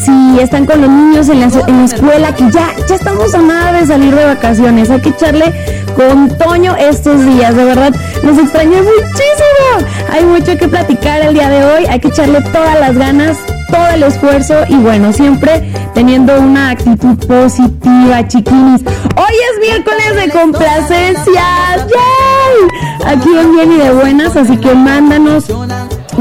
si 0.04 0.38
están 0.40 0.66
con 0.66 0.80
los 0.80 0.90
niños 0.90 1.28
en 1.28 1.40
la, 1.40 1.46
en 1.46 1.78
la 1.78 1.84
escuela, 1.84 2.34
que 2.34 2.50
ya, 2.50 2.74
ya 2.86 2.94
estamos 2.94 3.34
a 3.34 3.40
nada 3.40 3.80
de 3.80 3.86
salir 3.86 4.14
de 4.14 4.24
vacaciones. 4.24 4.90
Hay 4.90 5.00
que 5.00 5.10
echarle 5.10 5.84
con 5.94 6.36
Toño 6.36 6.76
estos 6.76 7.24
días, 7.24 7.54
de 7.54 7.64
verdad, 7.64 7.94
nos 8.22 8.38
extrañé 8.38 8.82
muchísimo. 8.82 9.88
Hay 10.14 10.24
mucho 10.26 10.56
que 10.56 10.68
platicar 10.68 11.22
el 11.22 11.34
día 11.34 11.48
de 11.48 11.64
hoy, 11.64 11.86
hay 11.88 11.98
que 11.98 12.06
echarle 12.06 12.40
todas 12.40 12.78
las 12.78 12.96
ganas, 12.96 13.36
todo 13.68 13.84
el 13.88 14.04
esfuerzo 14.04 14.54
y 14.68 14.76
bueno, 14.76 15.12
siempre 15.12 15.72
teniendo 15.92 16.38
una 16.38 16.70
actitud 16.70 17.16
positiva, 17.26 18.24
chiquinis. 18.28 18.82
Hoy 19.16 19.34
es 19.50 19.60
miércoles 19.60 20.14
de 20.14 20.30
complacencias, 20.30 21.86
¡yay! 21.88 23.12
Aquí 23.12 23.28
en 23.36 23.56
Bien 23.56 23.72
y 23.72 23.76
de 23.78 23.90
Buenas, 23.90 24.36
así 24.36 24.56
que 24.56 24.72
mándanos 24.72 25.46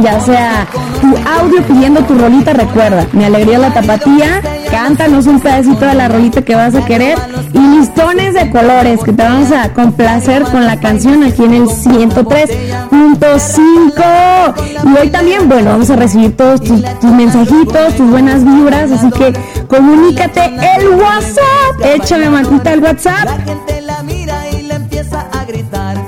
ya 0.02 0.20
sea 0.22 0.66
tu 1.00 1.16
audio 1.30 1.62
pidiendo 1.62 2.02
tu 2.02 2.18
rolita, 2.18 2.52
recuerda, 2.54 3.06
mi 3.14 3.26
alegría 3.26 3.60
la 3.60 3.72
tapatía, 3.76 4.42
cántanos 4.72 5.28
un 5.28 5.40
pedacito 5.40 5.86
de 5.86 5.94
la 5.94 6.08
rolita 6.08 6.42
que 6.42 6.56
vas 6.56 6.74
a 6.74 6.84
querer 6.84 7.20
y 7.54 7.60
listones 7.60 8.34
de 8.34 8.50
colores 8.50 9.02
que 9.04 9.14
te 9.14 9.24
vamos 9.24 9.52
a 9.52 9.72
complacer 9.74 10.44
con 10.44 10.66
la 10.66 10.80
canción 10.80 11.24
aquí 11.24 11.44
en 11.44 11.54
el 11.54 11.68
103.5 11.68 14.54
y 14.84 14.98
hoy 15.00 15.10
también, 15.10 15.48
bueno, 15.48 15.72
vamos 15.72 15.90
a 15.90 15.96
recibir 15.96 16.36
todos 16.36 16.62
tus, 16.62 16.82
tus 17.00 17.12
mensajitos, 17.12 17.96
tus 17.96 18.10
buenas 18.10 18.44
vibras, 18.44 18.92
así 18.92 19.10
que 19.12 19.34
comunícate 19.68 20.52
el 20.78 20.90
WhatsApp, 20.90 21.96
échame 21.96 22.30
mantita 22.30 22.74
el 22.74 22.82
WhatsApp 22.82 23.30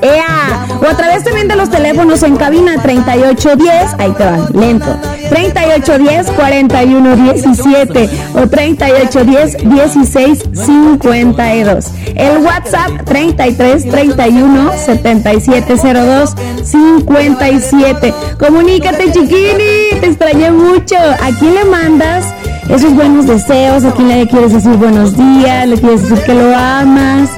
¡Ea! 0.01 0.67
O 0.81 0.85
a 0.85 0.93
través 0.95 1.23
también 1.23 1.47
de 1.47 1.55
los 1.55 1.69
teléfonos 1.69 2.21
en 2.23 2.35
cabina 2.35 2.81
3810, 2.81 3.95
ahí 3.97 4.11
te 4.11 4.23
van, 4.23 4.45
lento. 4.53 4.97
3810 5.29 6.31
4117 6.31 8.09
o 8.33 8.47
3810 8.47 9.65
1652. 9.65 11.91
El 12.15 12.39
WhatsApp 12.39 13.03
33 13.05 13.87
31 13.89 14.71
7702 14.85 16.33
57. 16.63 18.13
Comunícate, 18.39 19.11
chiquini, 19.11 19.99
te 19.99 20.07
extrañé 20.07 20.49
mucho. 20.51 20.95
¿A 20.95 21.29
quién 21.39 21.55
le 21.55 21.65
mandas 21.65 22.25
esos 22.69 22.95
buenos 22.95 23.27
deseos? 23.27 23.83
¿A 23.85 23.91
quién 23.91 24.07
le 24.09 24.27
quieres 24.27 24.53
decir 24.53 24.71
buenos 24.71 25.15
días? 25.17 25.67
¿Le 25.67 25.77
quieres 25.77 26.09
decir 26.09 26.25
que 26.25 26.33
lo 26.33 26.55
amas? 26.55 27.29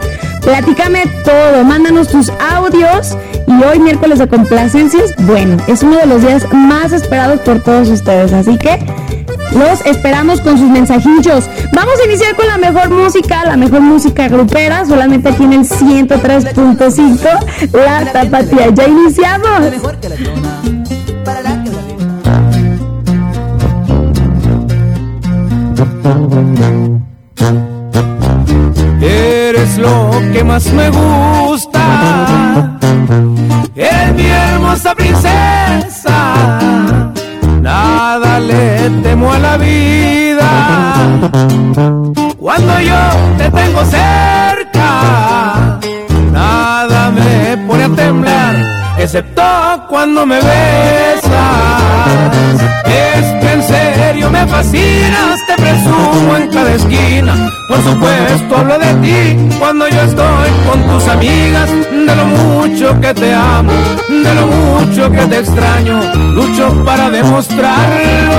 Platícame 0.41 1.03
todo, 1.25 1.65
mándanos 1.65 2.07
tus 2.07 2.31
audios 2.39 3.17
y 3.47 3.63
hoy 3.63 3.79
miércoles 3.79 4.19
de 4.19 4.27
complacencias, 4.27 5.15
bueno, 5.19 5.57
es 5.67 5.81
uno 5.81 5.97
de 5.97 6.05
los 6.05 6.21
días 6.21 6.45
más 6.53 6.91
esperados 6.91 7.39
por 7.39 7.61
todos 7.61 7.89
ustedes, 7.89 8.33
así 8.33 8.57
que 8.57 8.77
los 9.53 9.85
esperamos 9.85 10.41
con 10.41 10.57
sus 10.57 10.69
mensajillos. 10.69 11.49
Vamos 11.73 11.93
a 11.99 12.05
iniciar 12.05 12.35
con 12.35 12.47
la 12.47 12.57
mejor 12.57 12.89
música, 12.89 13.45
la 13.45 13.55
mejor 13.55 13.81
música 13.81 14.27
grupera, 14.27 14.85
solamente 14.85 15.29
aquí 15.29 15.43
en 15.43 15.53
el 15.53 15.61
103.5, 15.61 17.71
la 17.73 18.11
tapatía. 18.11 18.69
Ya 18.69 18.87
iniciamos. 18.87 19.61
Eres 29.01 29.77
lo 29.77 30.11
que 30.33 30.43
más 30.43 30.71
me 30.73 30.89
gusta. 30.89 31.36
Yo 42.83 42.93
te 43.37 43.49
tengo 43.49 43.83
cerca, 43.85 45.79
nada 46.31 47.09
me 47.09 47.57
pone 47.65 47.85
a 47.85 47.89
temblar, 47.89 48.55
excepto 48.99 49.41
cuando 49.89 50.25
me 50.25 50.35
besas. 50.35 51.31
Es 52.85 53.25
que 53.41 53.51
en 53.51 53.63
serio 53.63 54.29
me 54.29 54.45
fascinas, 54.45 55.39
te 55.47 55.55
presumo 55.55 56.37
en 56.37 56.49
cada 56.51 56.73
esquina. 56.75 57.33
Por 57.67 57.83
supuesto 57.83 58.55
hablo 58.55 58.77
de 58.77 58.93
ti 58.95 59.37
cuando 59.57 59.87
yo 59.87 60.01
estoy 60.01 60.49
con 60.69 60.83
tus 60.87 61.07
amigas, 61.07 61.69
de 61.69 62.15
lo 62.15 62.25
mucho 62.25 63.01
que 63.01 63.13
te 63.13 63.33
amo, 63.33 63.73
de 64.07 64.35
lo 64.35 64.47
mucho 64.47 65.11
que 65.11 65.25
te 65.25 65.39
extraño, 65.39 65.99
lucho 66.35 66.83
para 66.85 67.09
demostrarlo. 67.09 68.37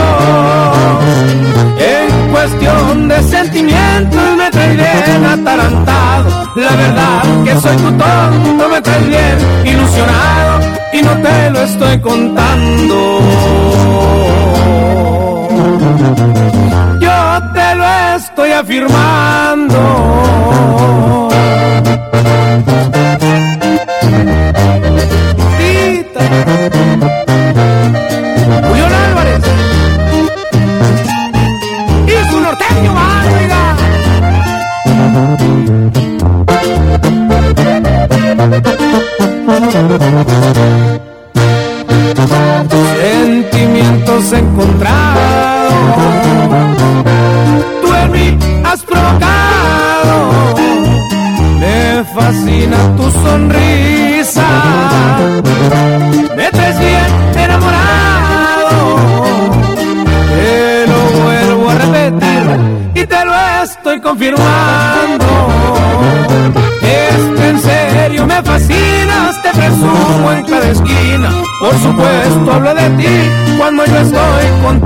Cuestión 2.38 3.08
de 3.08 3.20
sentimientos 3.24 4.36
me 4.36 4.48
traes 4.50 4.76
bien 4.76 5.24
atarantado, 5.24 6.28
la 6.54 6.76
verdad 6.76 7.22
que 7.44 7.54
soy 7.56 7.76
tu 7.76 7.90
tonto, 7.90 8.68
me 8.68 8.80
traes 8.80 9.08
bien 9.08 9.38
ilusionado 9.64 10.60
y 10.92 11.02
no 11.02 11.16
te 11.18 11.50
lo 11.50 11.60
estoy 11.62 11.98
contando. 11.98 13.18
Yo 17.00 17.42
te 17.54 17.74
lo 17.74 17.84
estoy 18.16 18.52
afirmando. 18.52 19.78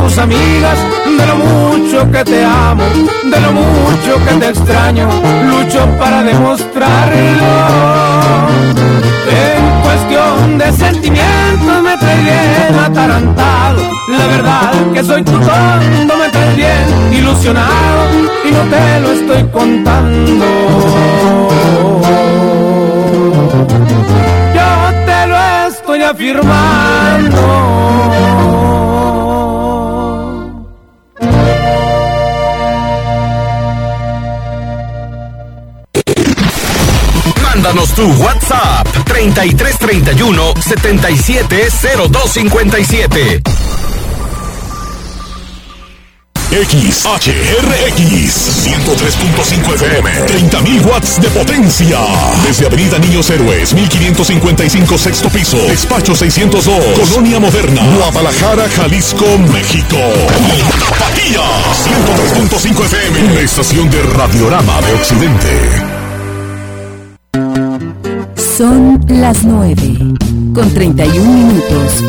Tus 0.03 0.19
amigas. 0.19 0.79
De 1.19 1.27
lo 1.27 1.37
mucho 1.37 2.11
que 2.11 2.25
te 2.25 2.45
amo, 2.45 2.83
de 3.25 3.41
lo 3.41 3.53
mucho 3.53 4.25
que 4.25 4.35
te 4.41 4.49
extraño. 4.49 5.09
Lucho 5.49 5.87
para 5.99 6.23
demostrarlo. 6.23 7.51
En 9.29 9.83
cuestión 9.83 10.59
de 10.59 10.73
sentimientos 10.73 11.83
me 11.83 11.97
trae 11.97 12.23
bien 12.23 12.79
atarantado. 12.85 13.83
La 14.09 14.27
verdad 14.27 14.73
que 14.93 15.05
soy 15.05 15.23
tu 15.23 15.33
tonto, 15.33 16.17
me 16.17 16.29
trae 16.31 16.55
bien 16.55 17.13
ilusionado 17.13 18.03
y 18.45 18.51
no 18.51 18.63
te 18.73 19.01
lo 19.01 19.13
estoy 19.13 19.45
contando. 19.51 20.47
Yo 24.57 24.69
te 25.07 25.27
lo 25.29 25.37
estoy 25.69 26.03
afirmando. 26.03 27.43
Mándanos 37.63 37.95
tu 37.95 38.03
WhatsApp 38.15 38.89
3331 39.05 40.55
770257. 40.61 43.41
XHRX 46.51 48.67
103.5 48.67 49.75
FM 49.75 50.11
30.000 50.27 50.87
watts 50.87 51.21
de 51.21 51.31
potencia. 51.31 52.01
Desde 52.45 52.67
Avenida 52.67 52.99
Niños 52.99 53.31
Héroes 53.31 53.73
1555 53.73 54.99
sexto 54.99 55.29
piso 55.29 55.59
Despacho 55.69 56.17
602 56.17 56.99
Colonia 56.99 57.39
Moderna 57.39 57.83
Guadalajara, 57.97 58.69
Jalisco, 58.69 59.25
México. 59.53 59.99
Tapatía 60.81 61.43
103.5 62.35 62.87
FM 62.87 63.23
Una 63.31 63.41
estación 63.41 63.89
de 63.89 64.03
Radiorama 64.03 64.83
de 64.83 64.95
Occidente 64.95 65.92
Son 68.57 69.01
las 69.09 69.45
9 69.45 69.75
con 70.53 70.69
31 70.75 71.33
minutos. 71.33 72.05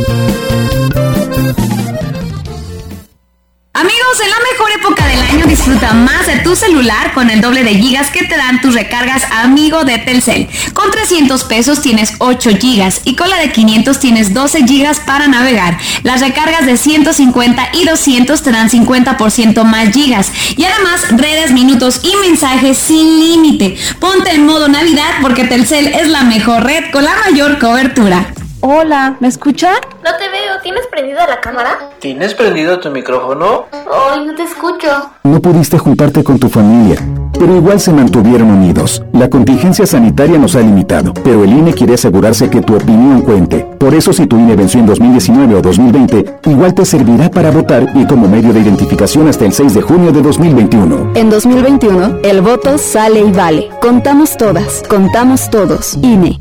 Época 4.76 5.06
del 5.08 5.22
año 5.22 5.46
disfruta 5.46 5.94
más 5.94 6.28
de 6.28 6.38
tu 6.38 6.56
celular 6.56 7.14
con 7.14 7.30
el 7.30 7.42
doble 7.42 7.64
de 7.64 7.76
gigas 7.76 8.10
que 8.10 8.24
te 8.24 8.36
dan 8.36 8.62
tus 8.62 8.74
recargas 8.74 9.24
amigo 9.32 9.84
de 9.84 9.98
Telcel. 10.00 10.48
Con 10.74 10.92
300 10.92 11.44
pesos 11.44 11.82
tienes 11.82 12.14
8 12.20 12.52
gigas 12.60 13.02
y 13.04 13.16
con 13.16 13.30
la 13.30 13.38
de 13.38 13.52
500 13.52 14.00
tienes 14.00 14.34
12 14.34 14.66
gigas 14.66 15.00
para 15.00 15.28
navegar. 15.28 15.78
Las 16.04 16.22
recargas 16.22 16.66
de 16.66 16.78
150 16.78 17.70
y 17.74 17.86
200 17.86 18.42
te 18.42 18.52
dan 18.52 18.70
50% 18.70 19.64
más 19.64 19.90
gigas 19.92 20.32
y 20.56 20.64
además 20.66 21.06
redes, 21.12 21.52
minutos 21.52 22.02
y 22.04 22.16
mensajes 22.28 22.78
sin 22.78 23.20
límite. 23.20 23.78
Ponte 24.00 24.32
en 24.32 24.46
modo 24.46 24.68
Navidad 24.68 25.12
porque 25.22 25.46
Telcel 25.46 25.88
es 25.88 26.08
la 26.08 26.24
mejor 26.24 26.64
red 26.64 26.92
con 26.92 27.04
la 27.04 27.16
mayor 27.26 27.60
cobertura. 27.60 28.34
Hola, 28.66 29.18
¿me 29.20 29.28
escuchan? 29.28 29.76
No 30.06 30.12
te 30.18 30.30
veo, 30.30 30.62
¿tienes 30.64 30.88
prendida 30.90 31.28
la 31.28 31.42
cámara? 31.42 31.90
¿Tienes 32.00 32.34
prendido 32.34 32.80
tu 32.80 32.90
micrófono? 32.92 33.66
Ay, 33.74 34.26
no 34.26 34.34
te 34.36 34.44
escucho. 34.44 34.88
No 35.24 35.42
pudiste 35.42 35.78
juntarte 35.78 36.24
con 36.24 36.40
tu 36.40 36.48
familia, 36.48 36.96
pero 37.38 37.58
igual 37.58 37.82
se 37.82 37.92
mantuvieron 37.92 38.50
unidos. 38.50 39.04
La 39.12 39.30
contingencia 39.30 39.86
sanitaria 39.86 40.38
nos 40.38 40.56
ha 40.56 40.62
limitado, 40.62 41.14
pero 41.26 41.44
el 41.44 41.50
INE 41.50 41.74
quiere 41.74 41.96
asegurarse 41.96 42.50
que 42.50 42.62
tu 42.62 42.78
opinión 42.78 43.20
cuente. 43.24 43.68
Por 43.78 43.94
eso 43.94 44.14
si 44.14 44.28
tu 44.28 44.38
INE 44.38 44.56
venció 44.56 44.80
en 44.80 44.86
2019 44.86 45.56
o 45.56 45.62
2020, 45.62 46.40
igual 46.50 46.74
te 46.74 46.86
servirá 46.86 47.30
para 47.30 47.52
votar 47.52 47.90
y 47.94 48.08
como 48.08 48.30
medio 48.30 48.54
de 48.54 48.62
identificación 48.62 49.28
hasta 49.28 49.44
el 49.44 49.52
6 49.52 49.74
de 49.74 49.82
junio 49.82 50.14
de 50.14 50.22
2021. 50.22 51.12
En 51.16 51.30
2021, 51.30 52.20
el 52.24 52.40
voto 52.40 52.78
sale 52.78 53.20
y 53.20 53.32
vale. 53.34 53.70
Contamos 53.82 54.38
todas, 54.38 54.84
contamos 54.88 55.50
todos. 55.50 55.96
INE. 56.02 56.38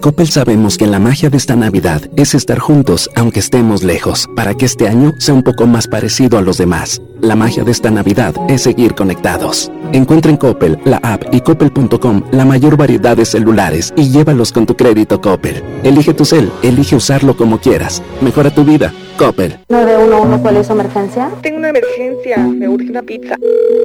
En 0.00 0.02
Coppel 0.02 0.28
sabemos 0.28 0.78
que 0.78 0.86
la 0.86 0.98
magia 0.98 1.28
de 1.28 1.36
esta 1.36 1.56
Navidad 1.56 2.00
es 2.16 2.34
estar 2.34 2.58
juntos 2.58 3.10
aunque 3.16 3.40
estemos 3.40 3.82
lejos, 3.82 4.30
para 4.34 4.54
que 4.54 4.64
este 4.64 4.88
año 4.88 5.12
sea 5.18 5.34
un 5.34 5.42
poco 5.42 5.66
más 5.66 5.88
parecido 5.88 6.38
a 6.38 6.40
los 6.40 6.56
demás. 6.56 7.02
La 7.20 7.36
magia 7.36 7.64
de 7.64 7.70
esta 7.70 7.90
Navidad 7.90 8.34
es 8.48 8.62
seguir 8.62 8.94
conectados. 8.94 9.70
Encuentra 9.92 10.30
en 10.30 10.38
Coppel, 10.38 10.78
la 10.86 10.96
app 11.02 11.24
y 11.34 11.42
coppel.com 11.42 12.22
la 12.32 12.46
mayor 12.46 12.78
variedad 12.78 13.14
de 13.14 13.26
celulares 13.26 13.92
y 13.94 14.08
llévalos 14.08 14.52
con 14.52 14.64
tu 14.64 14.74
crédito 14.74 15.20
Coppel. 15.20 15.62
Elige 15.82 16.14
tu 16.14 16.24
cel, 16.24 16.50
elige 16.62 16.96
usarlo 16.96 17.36
como 17.36 17.58
quieras. 17.58 18.02
Mejora 18.22 18.48
tu 18.48 18.64
vida. 18.64 18.94
Coppel. 19.18 19.58
911, 19.68 20.40
¿cuál 20.40 20.56
es 20.56 20.66
su 20.66 20.72
emergencia? 20.72 21.30
Tengo 21.42 21.58
una 21.58 21.68
emergencia, 21.68 22.38
me 22.38 22.66
urge 22.70 22.88
una 22.88 23.02
pizza. 23.02 23.36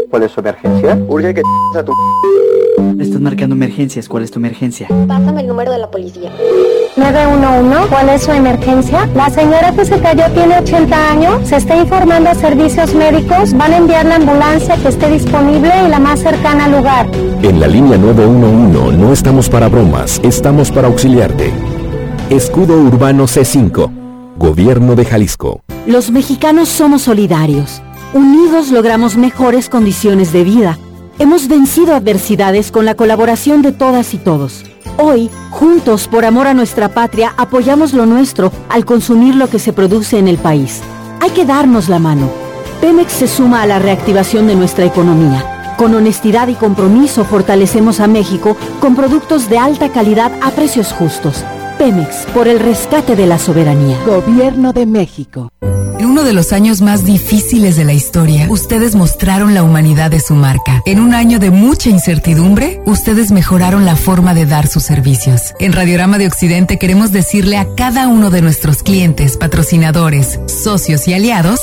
¿Cuál 0.09 0.23
es 0.23 0.31
su 0.31 0.39
emergencia? 0.39 0.97
Urge 1.09 1.33
que 1.33 1.41
a 1.77 1.83
tu... 1.83 1.91
Estás 2.99 3.21
marcando 3.21 3.55
emergencias, 3.55 4.09
¿cuál 4.09 4.23
es 4.23 4.31
tu 4.31 4.39
emergencia? 4.39 4.87
Pásame 5.07 5.41
el 5.41 5.47
número 5.47 5.71
de 5.71 5.79
la 5.79 5.89
policía. 5.89 6.31
911, 6.97 7.89
¿cuál 7.89 8.09
es 8.09 8.23
su 8.23 8.31
emergencia? 8.31 9.09
La 9.15 9.29
señora 9.29 9.71
que 9.73 9.85
se 9.85 9.99
cayó 9.99 10.23
tiene 10.33 10.59
80 10.59 11.11
años, 11.11 11.47
se 11.47 11.57
está 11.57 11.75
informando 11.75 12.29
a 12.29 12.35
servicios 12.35 12.93
médicos, 12.93 13.53
van 13.53 13.73
a 13.73 13.77
enviar 13.77 14.05
la 14.05 14.15
ambulancia 14.15 14.75
que 14.77 14.89
esté 14.89 15.09
disponible 15.09 15.71
y 15.85 15.89
la 15.89 15.99
más 15.99 16.19
cercana 16.19 16.65
al 16.65 16.71
lugar. 16.71 17.09
En 17.41 17.59
la 17.59 17.67
línea 17.67 17.97
911 17.97 18.97
no 18.97 19.13
estamos 19.13 19.49
para 19.49 19.67
bromas, 19.67 20.19
estamos 20.23 20.71
para 20.71 20.87
auxiliarte. 20.87 21.51
Escudo 22.29 22.77
Urbano 22.81 23.25
C5, 23.25 23.91
Gobierno 24.37 24.95
de 24.95 25.05
Jalisco. 25.05 25.61
Los 25.85 26.11
mexicanos 26.11 26.69
somos 26.69 27.03
solidarios. 27.03 27.81
Unidos 28.13 28.71
logramos 28.71 29.17
mejores 29.17 29.69
condiciones 29.69 30.31
de 30.31 30.43
vida. 30.43 30.79
Hemos 31.17 31.47
vencido 31.47 31.95
adversidades 31.95 32.71
con 32.71 32.83
la 32.83 32.95
colaboración 32.95 33.61
de 33.61 33.71
todas 33.71 34.13
y 34.13 34.17
todos. 34.17 34.65
Hoy, 34.97 35.29
juntos 35.49 36.09
por 36.09 36.25
amor 36.25 36.45
a 36.45 36.53
nuestra 36.53 36.89
patria, 36.89 37.33
apoyamos 37.37 37.93
lo 37.93 38.05
nuestro 38.05 38.51
al 38.67 38.83
consumir 38.83 39.33
lo 39.35 39.49
que 39.49 39.57
se 39.57 39.71
produce 39.71 40.17
en 40.19 40.27
el 40.27 40.37
país. 40.37 40.81
Hay 41.21 41.29
que 41.29 41.45
darnos 41.45 41.87
la 41.87 41.99
mano. 41.99 42.29
Pemex 42.81 43.13
se 43.13 43.27
suma 43.29 43.61
a 43.61 43.65
la 43.65 43.79
reactivación 43.79 44.45
de 44.47 44.55
nuestra 44.55 44.83
economía. 44.83 45.75
Con 45.77 45.95
honestidad 45.95 46.49
y 46.49 46.55
compromiso 46.55 47.23
fortalecemos 47.23 48.01
a 48.01 48.07
México 48.07 48.57
con 48.81 48.95
productos 48.97 49.49
de 49.49 49.57
alta 49.57 49.89
calidad 49.93 50.33
a 50.43 50.51
precios 50.51 50.91
justos. 50.91 51.45
Pemex, 51.77 52.25
por 52.33 52.49
el 52.49 52.59
rescate 52.59 53.15
de 53.15 53.25
la 53.25 53.39
soberanía. 53.39 53.97
Gobierno 54.05 54.73
de 54.73 54.85
México. 54.85 55.49
Uno 56.15 56.23
de 56.23 56.31
los 56.31 56.53
años 56.53 56.79
más 56.79 57.03
difíciles 57.03 57.75
de 57.75 57.83
la 57.83 57.91
historia, 57.91 58.47
ustedes 58.49 58.95
mostraron 58.95 59.53
la 59.53 59.63
humanidad 59.63 60.09
de 60.09 60.21
su 60.21 60.33
marca. 60.33 60.81
En 60.85 61.01
un 61.01 61.13
año 61.13 61.39
de 61.39 61.51
mucha 61.51 61.89
incertidumbre, 61.89 62.79
ustedes 62.85 63.31
mejoraron 63.33 63.83
la 63.83 63.97
forma 63.97 64.33
de 64.33 64.45
dar 64.45 64.65
sus 64.67 64.83
servicios. 64.83 65.53
En 65.59 65.73
Radiorama 65.73 66.17
de 66.17 66.27
Occidente 66.27 66.79
queremos 66.79 67.11
decirle 67.11 67.57
a 67.57 67.67
cada 67.75 68.07
uno 68.07 68.29
de 68.29 68.41
nuestros 68.41 68.81
clientes, 68.81 69.35
patrocinadores, 69.35 70.39
socios 70.47 71.05
y 71.09 71.13
aliados, 71.13 71.59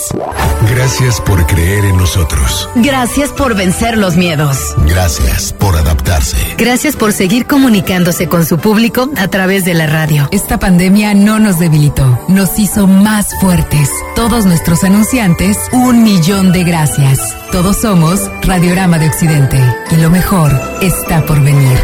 Gracias 0.70 1.20
por 1.20 1.44
creer 1.46 1.84
en 1.84 1.96
nosotros. 1.96 2.68
gracias 2.76 3.30
por 3.30 3.56
vencer 3.56 3.98
los 3.98 4.16
miedos. 4.16 4.76
Gracias 4.86 5.52
por 5.52 5.76
adaptarse. 5.76 6.36
Gracias 6.56 6.94
por 6.94 7.12
seguir 7.12 7.46
comunicándose 7.46 8.28
con 8.28 8.46
su 8.46 8.58
público 8.58 9.10
a 9.16 9.26
través 9.26 9.64
de 9.64 9.74
la 9.74 9.88
radio. 9.88 10.28
Esta 10.30 10.58
pandemia 10.60 11.14
no 11.14 11.40
nos 11.40 11.58
debilitó, 11.58 12.20
nos 12.28 12.60
hizo 12.60 12.86
más 12.86 13.26
fuertes. 13.40 13.90
Todos 14.14 14.41
nuestros 14.46 14.84
anunciantes, 14.84 15.58
un 15.72 16.02
millón 16.02 16.52
de 16.52 16.64
gracias. 16.64 17.36
Todos 17.50 17.76
somos 17.78 18.30
Radiorama 18.42 18.98
de 18.98 19.08
Occidente 19.08 19.58
y 19.90 19.96
lo 19.96 20.10
mejor 20.10 20.52
está 20.80 21.24
por 21.24 21.40
venir. 21.42 21.78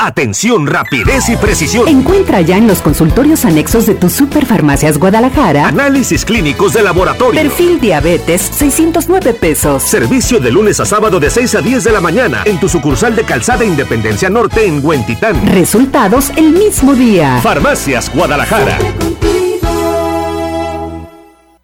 Atención, 0.00 0.68
rapidez 0.68 1.28
y 1.28 1.36
precisión. 1.36 1.88
Encuentra 1.88 2.40
ya 2.40 2.56
en 2.56 2.68
los 2.68 2.80
consultorios 2.82 3.44
anexos 3.44 3.84
de 3.84 3.96
tu 3.96 4.08
Superfarmacias 4.08 4.96
Guadalajara 4.96 5.66
Análisis 5.66 6.24
clínicos 6.24 6.72
de 6.72 6.82
laboratorio. 6.82 7.40
Perfil 7.40 7.80
Diabetes, 7.80 8.40
609 8.40 9.34
pesos. 9.34 9.82
Servicio 9.82 10.38
de 10.38 10.52
lunes 10.52 10.78
a 10.78 10.86
sábado 10.86 11.18
de 11.18 11.30
6 11.30 11.56
a 11.56 11.62
10 11.62 11.82
de 11.82 11.90
la 11.90 12.00
mañana 12.00 12.42
en 12.44 12.60
tu 12.60 12.68
sucursal 12.68 13.16
de 13.16 13.24
Calzada 13.24 13.64
Independencia 13.64 14.30
Norte 14.30 14.64
en 14.64 14.86
Huentitán. 14.86 15.44
Resultados 15.48 16.30
el 16.36 16.52
mismo 16.52 16.94
día. 16.94 17.40
Farmacias 17.42 18.08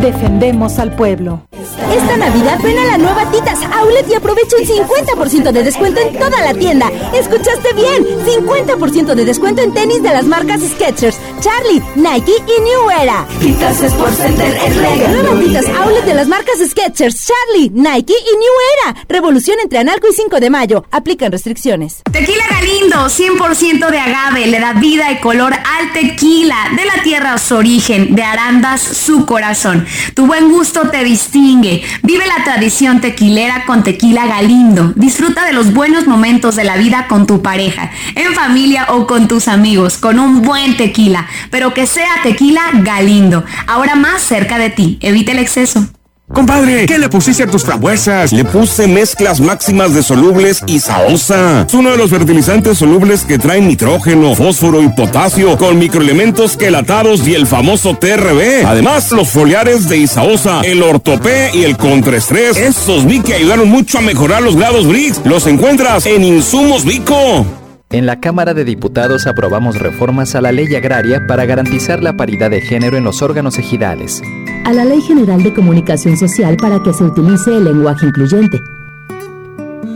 defendemos 0.00 0.78
al 0.78 0.94
pueblo. 0.94 1.42
Esta 1.52 2.16
Navidad 2.16 2.58
ven 2.62 2.78
a 2.78 2.84
la 2.84 2.98
nueva 2.98 3.30
Titas 3.30 3.60
Outlet 3.62 4.08
y 4.08 4.14
aprovecha 4.14 4.56
un 4.56 4.66
50% 4.66 5.52
de 5.52 5.62
descuento 5.62 6.00
en 6.00 6.18
toda 6.18 6.40
la 6.40 6.54
tienda. 6.54 6.90
¿Escuchaste 7.14 7.72
bien? 7.74 8.04
50% 8.24 9.14
de 9.14 9.24
descuento 9.24 9.62
en 9.62 9.74
tenis 9.74 10.02
de 10.02 10.10
las 10.10 10.24
marcas 10.24 10.60
Skechers, 10.62 11.18
Charlie, 11.40 11.82
Nike 11.96 12.32
y 12.32 12.60
New 12.62 12.90
Era. 13.02 13.26
Titas 13.40 13.82
Sports 13.82 14.16
Center 14.16 14.56
es 14.66 14.76
regalo. 14.76 15.22
Nueva 15.22 15.40
Titas 15.40 15.66
Outlet 15.66 16.04
de 16.04 16.14
las 16.14 16.28
marcas 16.28 16.54
Skechers, 16.66 17.26
Charlie, 17.26 17.70
Nike 17.70 18.14
y 18.14 18.36
New 18.36 18.54
Era. 18.78 19.04
Revolución 19.08 19.58
entre 19.62 19.78
Analco 19.78 20.08
y 20.08 20.12
5 20.14 20.40
de 20.40 20.50
mayo. 20.50 20.84
Aplican 20.90 21.32
restricciones. 21.32 22.02
Tequila 22.10 22.44
Galindo, 22.50 23.06
100% 23.06 23.90
de 23.90 23.98
agave, 23.98 24.46
le 24.46 24.60
da 24.60 24.72
vida 24.74 25.10
y 25.12 25.20
color 25.20 25.52
al 25.52 25.92
tequila, 25.92 26.56
de 26.76 26.84
la 26.84 27.02
tierra 27.02 27.38
su 27.38 27.56
origen, 27.56 28.14
de 28.14 28.22
Arandas 28.22 28.80
su 28.80 29.26
corazón. 29.26 29.71
Tu 30.14 30.26
buen 30.26 30.50
gusto 30.50 30.88
te 30.90 31.04
distingue. 31.04 31.82
Vive 32.02 32.24
la 32.26 32.44
tradición 32.44 33.00
tequilera 33.00 33.64
con 33.64 33.82
Tequila 33.82 34.26
Galindo. 34.26 34.92
Disfruta 34.96 35.44
de 35.44 35.52
los 35.52 35.72
buenos 35.72 36.06
momentos 36.06 36.56
de 36.56 36.64
la 36.64 36.76
vida 36.76 37.06
con 37.08 37.26
tu 37.26 37.42
pareja, 37.42 37.90
en 38.14 38.34
familia 38.34 38.86
o 38.90 39.06
con 39.06 39.28
tus 39.28 39.48
amigos, 39.48 39.98
con 39.98 40.18
un 40.18 40.42
buen 40.42 40.76
tequila, 40.76 41.26
pero 41.50 41.74
que 41.74 41.86
sea 41.86 42.22
tequila 42.22 42.62
Galindo. 42.82 43.44
Ahora 43.66 43.94
más 43.94 44.22
cerca 44.22 44.58
de 44.58 44.70
ti. 44.70 44.98
Evita 45.00 45.32
el 45.32 45.38
exceso. 45.38 45.88
Compadre, 46.32 46.86
¿qué 46.86 46.98
le 46.98 47.08
pusiste 47.10 47.42
a 47.42 47.46
tus 47.46 47.62
frambuesas? 47.62 48.32
Le 48.32 48.44
puse 48.44 48.88
mezclas 48.88 49.40
máximas 49.40 49.94
de 49.94 50.02
solubles 50.02 50.62
y 50.66 50.80
saosa. 50.80 51.66
Es 51.68 51.74
uno 51.74 51.90
de 51.90 51.98
los 51.98 52.10
fertilizantes 52.10 52.78
solubles 52.78 53.24
que 53.24 53.38
traen 53.38 53.68
nitrógeno, 53.68 54.34
fósforo 54.34 54.82
y 54.82 54.88
potasio 54.88 55.58
con 55.58 55.78
microelementos 55.78 56.56
quelatados 56.56 57.26
y 57.28 57.34
el 57.34 57.46
famoso 57.46 57.96
TRB. 57.98 58.64
Además, 58.66 59.12
los 59.12 59.28
foliares 59.28 59.88
de 59.88 59.98
Isaosa, 59.98 60.62
el 60.62 60.82
ortopé 60.82 61.50
y 61.52 61.64
el 61.64 61.76
contraestrés. 61.76 62.56
Esos 62.56 63.04
vi 63.04 63.20
que 63.20 63.34
ayudaron 63.34 63.68
mucho 63.68 63.98
a 63.98 64.00
mejorar 64.00 64.42
los 64.42 64.56
grados 64.56 64.86
Brix. 64.86 65.20
Los 65.24 65.46
encuentras 65.46 66.06
en 66.06 66.24
Insumos 66.24 66.84
Vico. 66.84 67.46
En 67.90 68.06
la 68.06 68.20
Cámara 68.20 68.54
de 68.54 68.64
Diputados 68.64 69.26
aprobamos 69.26 69.78
reformas 69.78 70.34
a 70.34 70.40
la 70.40 70.50
ley 70.50 70.74
agraria 70.74 71.26
para 71.26 71.44
garantizar 71.44 72.02
la 72.02 72.16
paridad 72.16 72.50
de 72.50 72.62
género 72.62 72.96
en 72.96 73.04
los 73.04 73.20
órganos 73.20 73.58
ejidales. 73.58 74.22
A 74.64 74.72
la 74.72 74.84
Ley 74.84 75.00
General 75.00 75.42
de 75.42 75.52
Comunicación 75.52 76.16
Social 76.16 76.56
para 76.56 76.80
que 76.80 76.92
se 76.92 77.02
utilice 77.02 77.56
el 77.56 77.64
lenguaje 77.64 78.06
incluyente. 78.06 78.60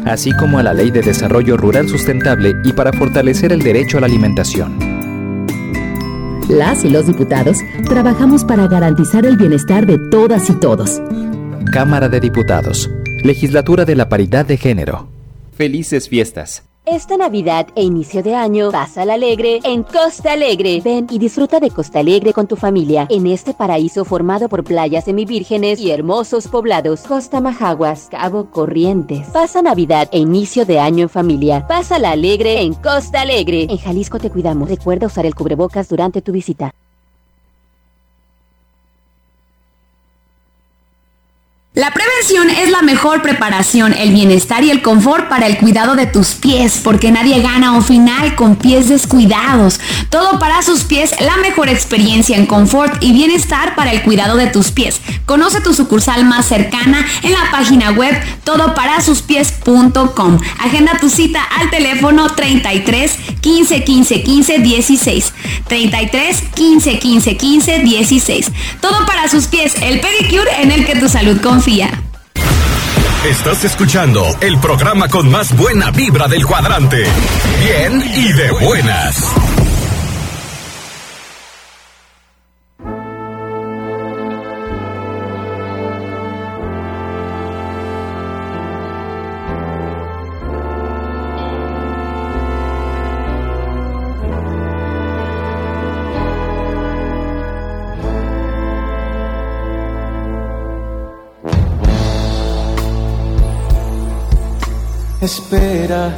Así 0.05 0.33
como 0.33 0.59
a 0.59 0.63
la 0.65 0.75
Ley 0.75 0.91
de 0.91 1.03
Desarrollo 1.03 1.57
Rural 1.57 1.89
Sustentable 1.89 2.57
y 2.65 2.73
para 2.73 2.93
fortalecer 2.93 3.53
el 3.53 3.61
derecho 3.61 3.99
a 3.99 4.01
la 4.01 4.07
alimentación. 4.07 4.77
Las 6.49 6.85
y 6.85 6.91
los 6.91 7.07
diputados 7.07 7.59
trabajamos 7.89 8.45
para 8.45 8.67
garantizar 8.67 9.25
el 9.25 9.37
bienestar 9.37 9.87
de 9.87 9.99
todas 10.11 10.51
y 10.51 10.55
todos. 10.55 11.01
Cámara 11.73 12.09
de 12.09 12.19
Diputados. 12.19 12.91
Legislatura 13.23 13.85
de 13.85 13.95
la 13.95 14.09
Paridad 14.09 14.47
de 14.47 14.57
Género. 14.57 15.09
Felices 15.57 16.09
fiestas. 16.09 16.65
Esta 16.89 17.17
Navidad 17.17 17.67
e 17.75 17.83
inicio 17.83 18.23
de 18.23 18.37
año, 18.37 18.71
pásala 18.71 19.15
alegre 19.15 19.59
en 19.65 19.83
Costa 19.83 20.35
Alegre. 20.35 20.81
Ven 20.85 21.09
y 21.11 21.19
disfruta 21.19 21.59
de 21.59 21.73
Costa 21.73 21.99
Alegre 21.99 22.33
con 22.33 22.47
tu 22.47 22.55
familia 22.55 23.09
en 23.11 23.27
este 23.27 23.55
paraíso 23.55 24.05
formado 24.05 24.49
por 24.49 24.63
playas 24.63 25.05
semivírgenes 25.05 25.81
y 25.81 25.91
hermosos 25.91 26.47
poblados. 26.47 27.01
Costa 27.01 27.41
Majaguas, 27.41 28.07
Cabo 28.09 28.53
Corrientes. 28.53 29.27
Pasa 29.31 29.63
Navidad 29.63 30.09
e 30.13 30.19
inicio 30.19 30.65
de 30.65 30.79
año 30.79 31.03
en 31.03 31.09
familia. 31.09 31.67
Pásala 31.67 32.13
alegre 32.13 32.63
en 32.63 32.75
Costa 32.75 33.23
Alegre. 33.23 33.67
En 33.69 33.79
Jalisco 33.79 34.21
te 34.21 34.31
cuidamos. 34.31 34.69
Recuerda 34.69 35.09
usar 35.09 35.27
el 35.27 35.35
cubrebocas 35.35 35.89
durante 35.89 36.23
tu 36.23 36.31
visita. 36.31 36.73
La 41.77 41.91
prevención 41.91 42.49
es 42.49 42.71
la 42.71 42.81
mejor 42.81 43.21
preparación, 43.21 43.93
el 43.93 44.11
bienestar 44.11 44.65
y 44.65 44.71
el 44.71 44.81
confort 44.81 45.29
para 45.29 45.47
el 45.47 45.59
cuidado 45.59 45.95
de 45.95 46.07
tus 46.07 46.29
pies, 46.29 46.81
porque 46.83 47.11
nadie 47.11 47.43
gana 47.43 47.73
un 47.73 47.85
final 47.85 48.35
con 48.35 48.57
pies 48.57 48.89
descuidados. 48.89 49.79
Todo 50.09 50.39
para 50.39 50.63
sus 50.63 50.85
pies, 50.85 51.15
la 51.21 51.37
mejor 51.37 51.69
experiencia 51.69 52.39
en 52.39 52.47
confort 52.47 52.97
y 53.03 53.13
bienestar 53.13 53.75
para 53.75 53.93
el 53.93 54.01
cuidado 54.01 54.39
de 54.39 54.47
tus 54.47 54.71
pies. 54.71 55.03
Conoce 55.27 55.61
tu 55.61 55.75
sucursal 55.75 56.25
más 56.25 56.47
cercana 56.47 57.05
en 57.23 57.33
la 57.33 57.51
página 57.51 57.91
web 57.91 58.19
todoparasuspies.com. 58.45 60.39
Agenda 60.61 60.99
tu 60.99 61.11
cita 61.11 61.43
al 61.61 61.69
teléfono 61.69 62.31
33 62.31 63.19
15 63.43 63.85
15 63.85 64.23
15 64.23 64.59
16. 64.61 65.35
33 65.69 66.43
15 66.55 66.99
15 66.99 67.37
15 67.37 67.79
16. 67.81 68.51
Todo 68.81 69.05
para 69.05 69.29
sus 69.29 69.45
pies, 69.49 69.75
el 69.83 70.01
pedicure 70.01 70.63
en 70.63 70.73
el 70.73 70.87
que 70.87 70.97
tu 70.97 71.11
salud 71.11 71.39
confía. 71.43 71.66
Estás 73.29 73.65
escuchando 73.65 74.25
el 74.41 74.57
programa 74.61 75.09
con 75.09 75.29
más 75.29 75.53
buena 75.57 75.91
vibra 75.91 76.29
del 76.29 76.47
cuadrante. 76.47 77.05
Bien 77.61 78.05
y 78.15 78.33
de 78.33 78.53
buenas. 78.53 79.33
Espera 105.27 106.15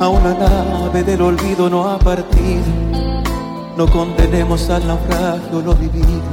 a 0.00 0.08
una 0.08 0.32
nave 0.34 1.02
del 1.02 1.20
olvido 1.20 1.68
no 1.68 1.90
ha 1.90 1.98
partido. 1.98 2.62
No 3.76 3.88
condenemos 3.88 4.70
al 4.70 4.86
naufragio 4.86 5.60
lo 5.60 5.74
vivido. 5.74 6.30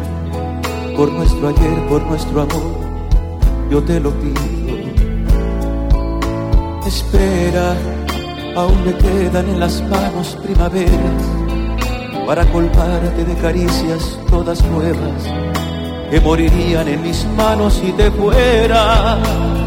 Por 0.96 1.12
nuestro 1.12 1.48
ayer, 1.48 1.88
por 1.88 2.04
nuestro 2.04 2.42
amor, 2.42 2.76
yo 3.72 3.82
te 3.82 4.00
lo 4.00 4.12
pido. 4.12 4.40
Espera, 6.86 7.76
aún 8.56 8.86
me 8.86 8.94
quedan 8.94 9.50
en 9.50 9.60
las 9.60 9.82
manos 9.90 10.38
primaveras 10.44 11.24
para 12.28 12.46
colmarte 12.52 13.26
de 13.26 13.34
caricias 13.42 14.20
todas 14.30 14.64
nuevas 14.66 15.24
que 16.12 16.22
morirían 16.22 16.88
en 16.90 17.02
mis 17.02 17.26
manos 17.36 17.74
si 17.74 17.92
te 17.94 18.12
fuera. 18.12 19.67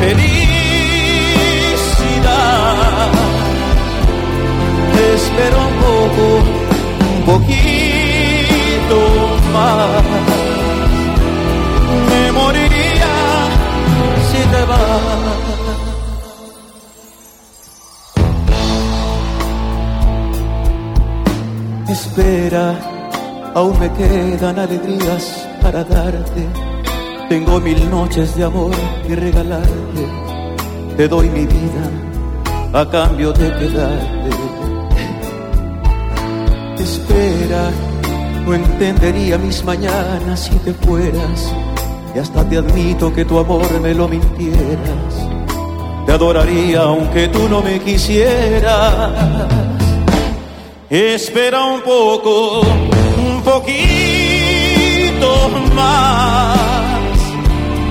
felicidad. 0.00 0.38
Espero 5.14 5.56
un 5.68 5.74
poco, 5.86 6.24
un 7.14 7.20
poquito 7.30 8.98
más. 9.52 10.04
Me 12.10 12.22
moriría 12.32 13.16
si 14.28 14.40
te 14.52 14.62
vas. 14.70 15.28
Espera 21.88 22.66
aún 23.54 23.78
me 23.80 23.90
quedan 23.92 24.58
alegrías 24.58 25.48
para 25.62 25.82
darte. 25.84 26.77
Tengo 27.28 27.60
mil 27.60 27.90
noches 27.90 28.34
de 28.36 28.44
amor 28.44 28.74
que 29.06 29.14
regalarte. 29.14 30.06
Te 30.96 31.06
doy 31.08 31.28
mi 31.28 31.44
vida 31.44 31.90
a 32.72 32.88
cambio 32.88 33.32
de 33.34 33.54
quedarte. 33.54 34.30
Espera, 36.78 37.70
no 38.46 38.54
entendería 38.54 39.36
mis 39.36 39.62
mañanas 39.62 40.40
si 40.40 40.54
te 40.60 40.72
fueras. 40.72 41.52
Y 42.14 42.18
hasta 42.18 42.48
te 42.48 42.56
admito 42.56 43.12
que 43.12 43.26
tu 43.26 43.38
amor 43.38 43.78
me 43.82 43.92
lo 43.92 44.08
mintieras. 44.08 45.28
Te 46.06 46.12
adoraría 46.12 46.80
aunque 46.80 47.28
tú 47.28 47.46
no 47.46 47.60
me 47.60 47.78
quisieras. 47.80 49.12
Espera 50.88 51.62
un 51.62 51.82
poco, 51.82 52.60
un 52.62 53.42
poquito 53.42 53.76
más 55.76 56.67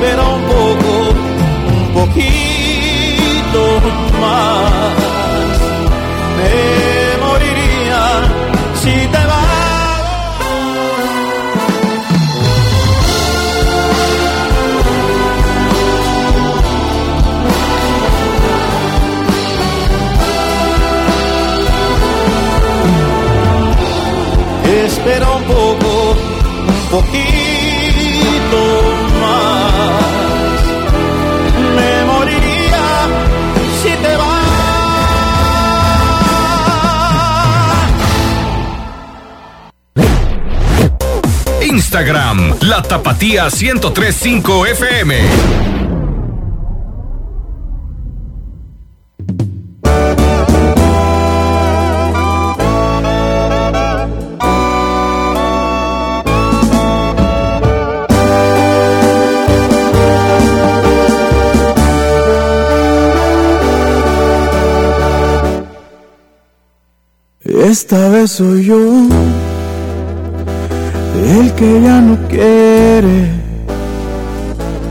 Espera 0.00 0.22
un 0.22 0.42
poco, 0.42 0.92
un 1.72 1.92
poquito 1.92 3.62
más. 4.20 4.94
Me 6.36 7.26
moriría 7.26 8.02
si 8.80 8.94
te 9.08 9.22
vas. 9.26 9.58
Espera 24.84 25.28
un 25.28 25.42
poco, 25.42 25.90
un 26.68 26.88
poquito 26.92 27.37
Instagram, 41.88 42.54
la 42.60 42.82
tapatía 42.82 43.48
1035 43.48 44.66
FM. 44.66 45.16
Esta 67.46 68.10
vez 68.10 68.32
soy 68.32 68.66
yo 68.66 69.47
el 71.40 71.52
que 71.54 71.80
ya 71.82 72.00
no 72.00 72.16
quiere 72.28 73.30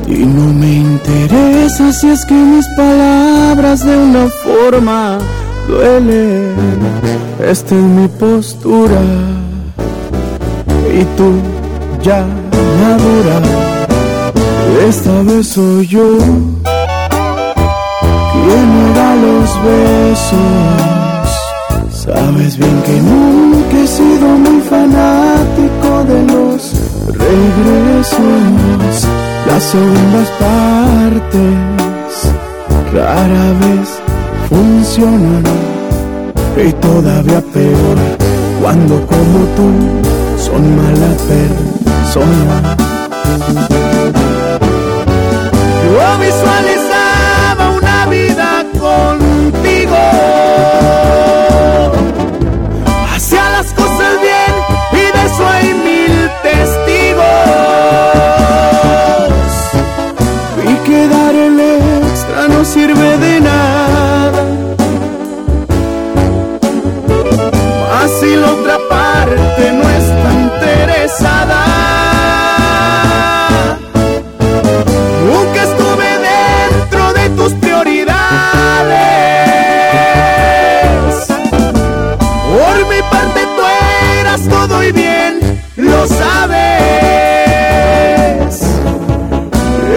y 0.08 0.26
no 0.26 0.54
me 0.54 0.72
interesa 0.76 1.92
si 1.92 2.10
es 2.10 2.26
que 2.26 2.34
mis 2.34 2.66
palabras 2.78 3.86
de 3.86 3.98
una 3.98 4.28
forma 4.46 5.18
duelen. 5.68 6.56
Esta 7.44 7.76
es 7.76 7.82
mi 7.82 8.08
postura 8.08 9.02
y 11.00 11.04
tú 11.18 11.34
ya 12.02 12.26
madura. 12.82 13.42
Esta 14.88 15.22
vez 15.24 15.48
soy 15.48 15.88
yo 15.88 16.18
quien 18.32 18.66
me 18.76 18.94
da 18.98 19.16
los 19.26 19.50
besos. 19.68 21.28
Sabes 21.92 22.58
bien 22.58 22.82
que 22.86 23.02
nunca 23.02 23.78
he 23.84 23.88
sido 23.88 24.28
muy 24.46 24.62
fanático 24.62 25.37
de 25.58 26.24
los 26.34 26.74
regresos. 27.08 28.20
Las 29.48 29.64
segundas 29.64 30.30
partes 30.40 31.56
rara 32.94 33.52
vez 33.62 33.90
funcionan. 34.50 35.44
Y 36.58 36.72
todavía 36.74 37.42
peor 37.54 37.98
cuando 38.62 38.96
como 39.06 39.40
tú 39.56 39.70
son 40.40 40.76
mala 40.76 41.12
persona. 41.28 42.76
Yo 45.84 46.08
visualizaba 46.20 46.67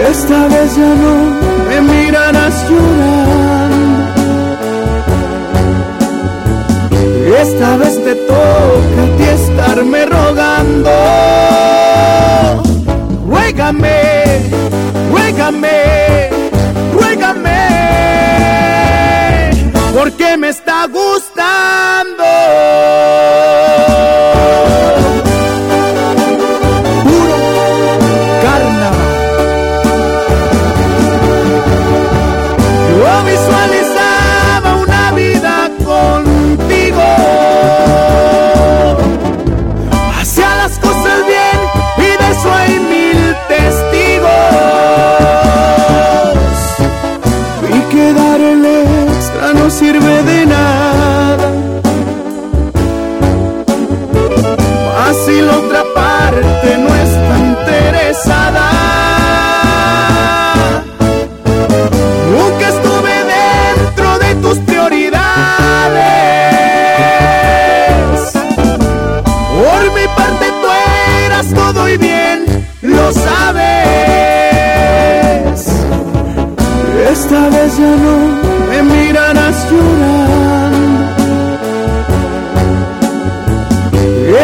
Esta 0.09 0.47
vez 0.47 0.75
ya 0.75 0.95
no 1.03 1.13
me 1.69 1.81
mirarás 1.81 2.69
llorando. 2.69 3.91
Esta 7.39 7.77
vez 7.77 8.03
te 8.03 8.15
toca 8.15 9.03
a 9.03 9.17
ti 9.17 9.23
estarme 9.23 10.05
rogando. 10.05 10.91
Ruégame, 13.25 13.99
ruégame, 15.11 16.29
ruégame, 16.93 17.59
porque 19.93 20.37
me 20.37 20.49
está 20.49 20.87
gustando. 20.87 21.80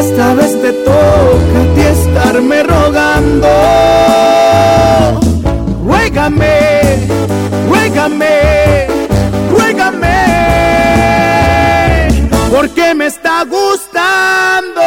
Esta 0.09 0.33
vez 0.35 0.53
te 0.61 0.71
toca 0.71 1.57
a 1.63 1.73
ti 1.75 1.81
estarme 1.81 2.63
rogando. 2.63 3.47
Ruégame, 5.83 6.55
ruégame, 7.67 8.87
ruégame, 9.51 10.17
porque 12.49 12.93
me 12.93 13.07
está 13.07 13.43
gustando. 13.43 14.81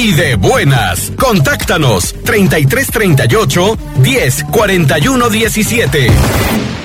Y 0.00 0.12
de 0.12 0.34
buenas. 0.36 1.12
Contáctanos 1.18 2.14
3338 2.24 3.78
10 4.02 4.44
41 4.44 5.28
17. 5.28 6.79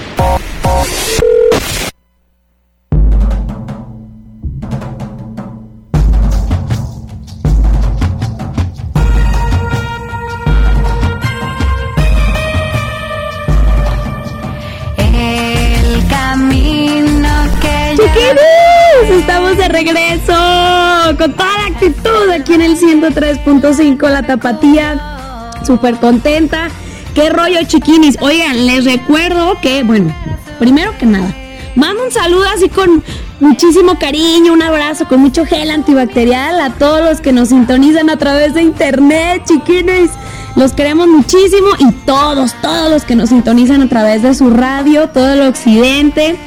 103.5 23.46 24.10
La 24.10 24.24
Tapatía. 24.24 25.52
Súper 25.66 25.96
contenta. 25.98 26.70
¿Qué 27.14 27.30
rollo, 27.30 27.60
chiquinis? 27.66 28.18
Oigan, 28.22 28.66
les 28.66 28.84
recuerdo 28.86 29.58
que, 29.62 29.84
bueno, 29.84 30.14
primero 30.60 30.98
que 30.98 31.06
nada, 31.06 31.34
mando 31.76 32.04
un 32.04 32.12
saludo 32.12 32.46
así 32.54 32.68
con 32.70 33.04
muchísimo 33.39 33.98
cariño, 33.98 34.52
un 34.52 34.62
abrazo 34.62 35.08
con 35.08 35.22
mucho 35.22 35.46
gel 35.46 35.72
antibacterial 35.72 36.60
a 36.60 36.72
todos 36.72 37.02
los 37.06 37.22
que 37.22 37.32
nos 37.32 37.50
sintonizan 37.50 38.10
a 38.10 38.18
través 38.18 38.54
de 38.54 38.64
internet, 38.64 39.43
chiquinis. 39.46 40.10
Los 40.56 40.74
queremos 40.74 41.08
muchísimo 41.08 41.68
y 41.80 41.91
todos, 42.06 42.54
todos 42.62 42.89
los 42.89 43.04
que 43.04 43.16
nos 43.16 43.30
sintonizan 43.30 43.82
a 43.82 43.89
través 43.89 44.22
de 44.22 44.34
su 44.34 44.50
radio, 44.50 45.10
todo 45.10 45.34
el 45.34 45.41
occidente 45.41 46.38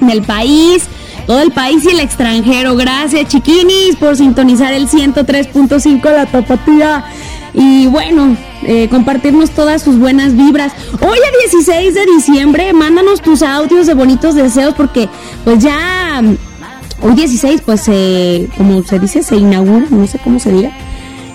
del 0.00 0.22
país, 0.22 0.88
todo 1.26 1.40
el 1.40 1.52
país 1.52 1.84
y 1.84 1.90
el 1.90 2.00
extranjero. 2.00 2.76
Gracias, 2.76 3.28
chiquinis, 3.28 3.96
por 3.96 4.16
sintonizar 4.16 4.72
el 4.72 4.88
103.5 4.88 6.02
La 6.12 6.26
Tapatía. 6.26 7.04
Y 7.52 7.86
bueno, 7.86 8.36
eh, 8.64 8.88
compartirnos 8.88 9.50
todas 9.50 9.82
sus 9.82 9.98
buenas 9.98 10.36
vibras. 10.36 10.72
Hoy 11.00 11.18
a 11.18 11.50
16 11.50 11.94
de 11.94 12.06
diciembre, 12.06 12.72
mándanos 12.72 13.20
tus 13.20 13.42
audios 13.42 13.86
de 13.86 13.94
bonitos 13.94 14.34
deseos 14.34 14.74
porque 14.74 15.08
pues 15.44 15.62
ya 15.62 16.20
mm, 16.20 16.36
hoy 17.02 17.14
16 17.14 17.62
pues 17.64 17.82
se, 17.82 18.48
como 18.56 18.82
se 18.82 18.98
dice, 18.98 19.22
se 19.22 19.36
inaugura, 19.36 19.86
no 19.90 20.06
sé 20.06 20.18
cómo 20.18 20.40
se 20.40 20.50
diga, 20.50 20.72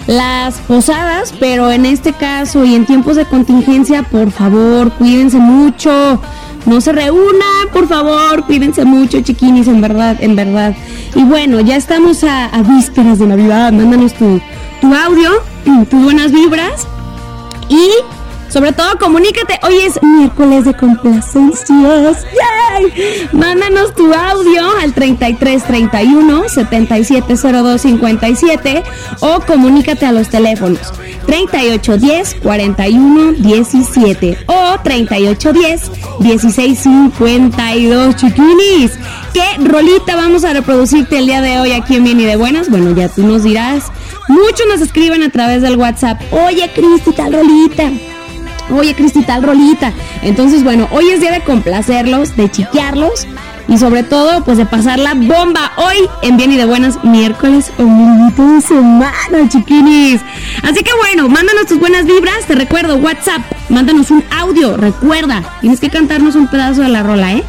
las 0.07 0.55
posadas, 0.55 1.33
pero 1.39 1.71
en 1.71 1.85
este 1.85 2.13
caso 2.13 2.65
y 2.65 2.75
en 2.75 2.85
tiempos 2.85 3.15
de 3.15 3.25
contingencia, 3.25 4.03
por 4.03 4.31
favor, 4.31 4.91
cuídense 4.93 5.37
mucho. 5.37 6.19
No 6.65 6.81
se 6.81 6.91
reúnan, 6.91 7.69
por 7.73 7.87
favor, 7.87 8.45
cuídense 8.45 8.85
mucho, 8.85 9.21
chiquinis, 9.21 9.67
en 9.67 9.81
verdad, 9.81 10.17
en 10.19 10.35
verdad. 10.35 10.75
Y 11.15 11.23
bueno, 11.23 11.59
ya 11.61 11.75
estamos 11.75 12.23
a, 12.23 12.49
vísperas 12.67 13.19
de 13.19 13.27
Navidad. 13.27 13.71
Mándanos 13.71 14.13
tu, 14.13 14.39
tu 14.81 14.93
audio, 14.93 15.31
tus 15.89 16.03
buenas 16.03 16.31
vibras. 16.31 16.87
Y 17.69 17.89
sobre 18.49 18.71
todo, 18.71 18.97
comunícate. 18.97 19.59
Hoy 19.61 19.77
es 19.77 20.01
miércoles 20.01 20.65
de 20.65 20.73
complacencias. 20.73 22.25
¡Yay! 22.25 23.29
Mándanos 23.31 23.93
tu 23.93 24.11
audio 24.11 24.63
al 24.81 24.93
3331 24.93 26.49
7702 26.49 27.81
57 27.81 28.83
o 29.19 29.39
comunícate 29.41 30.05
a 30.07 30.11
los 30.11 30.29
teléfonos 30.29 30.79
3810 31.27 32.37
41 32.41 33.33
17 33.33 34.37
o 34.47 34.79
3810 34.83 35.91
16 36.19 36.79
52 36.79 38.15
chiquinis. 38.15 38.91
¿Qué 39.33 39.43
rolita 39.63 40.15
vamos 40.15 40.43
a 40.43 40.53
reproducirte 40.53 41.17
el 41.17 41.27
día 41.27 41.41
de 41.41 41.59
hoy 41.59 41.71
aquí 41.71 41.95
en 41.95 42.03
Bien 42.03 42.19
y 42.19 42.25
de 42.25 42.35
Buenas? 42.35 42.69
Bueno, 42.69 42.95
ya 42.95 43.09
tú 43.09 43.25
nos 43.25 43.43
dirás. 43.43 43.91
Muchos 44.27 44.65
nos 44.67 44.81
escriben 44.81 45.23
a 45.23 45.29
través 45.29 45.61
del 45.61 45.77
WhatsApp. 45.77 46.21
Oye, 46.31 46.69
Cristi, 46.73 47.11
tal 47.13 47.33
rolita. 47.33 47.91
Oye, 48.71 48.93
Cristi, 48.93 49.23
tal 49.23 49.43
rolita. 49.43 49.93
Entonces, 50.21 50.63
bueno, 50.63 50.87
hoy 50.91 51.09
es 51.09 51.21
día 51.21 51.31
de 51.31 51.41
complacerlos, 51.41 52.35
de 52.35 52.51
chiquearlos 52.51 53.27
y 53.69 53.77
sobre 53.77 54.03
todo, 54.03 54.43
pues 54.43 54.57
de 54.57 54.65
pasar 54.65 54.99
la 54.99 55.13
bomba 55.13 55.71
hoy 55.77 56.09
en 56.23 56.37
Bien 56.37 56.51
y 56.51 56.57
de 56.57 56.65
Buenas, 56.65 57.03
miércoles 57.03 57.71
ombliguito 57.77 58.53
de 58.53 58.61
semana, 58.61 59.47
chiquinis. 59.47 60.21
Así 60.63 60.83
que 60.83 60.91
bueno, 60.97 61.29
mándanos 61.29 61.67
tus 61.67 61.79
buenas 61.79 62.05
vibras. 62.05 62.45
Te 62.47 62.55
recuerdo, 62.55 62.95
WhatsApp, 62.97 63.41
mándanos 63.69 64.09
un 64.09 64.23
audio. 64.35 64.75
Recuerda, 64.75 65.43
tienes 65.61 65.79
que 65.79 65.89
cantarnos 65.89 66.35
un 66.35 66.47
pedazo 66.47 66.81
de 66.81 66.89
la 66.89 67.03
rola, 67.03 67.33
¿eh? 67.33 67.43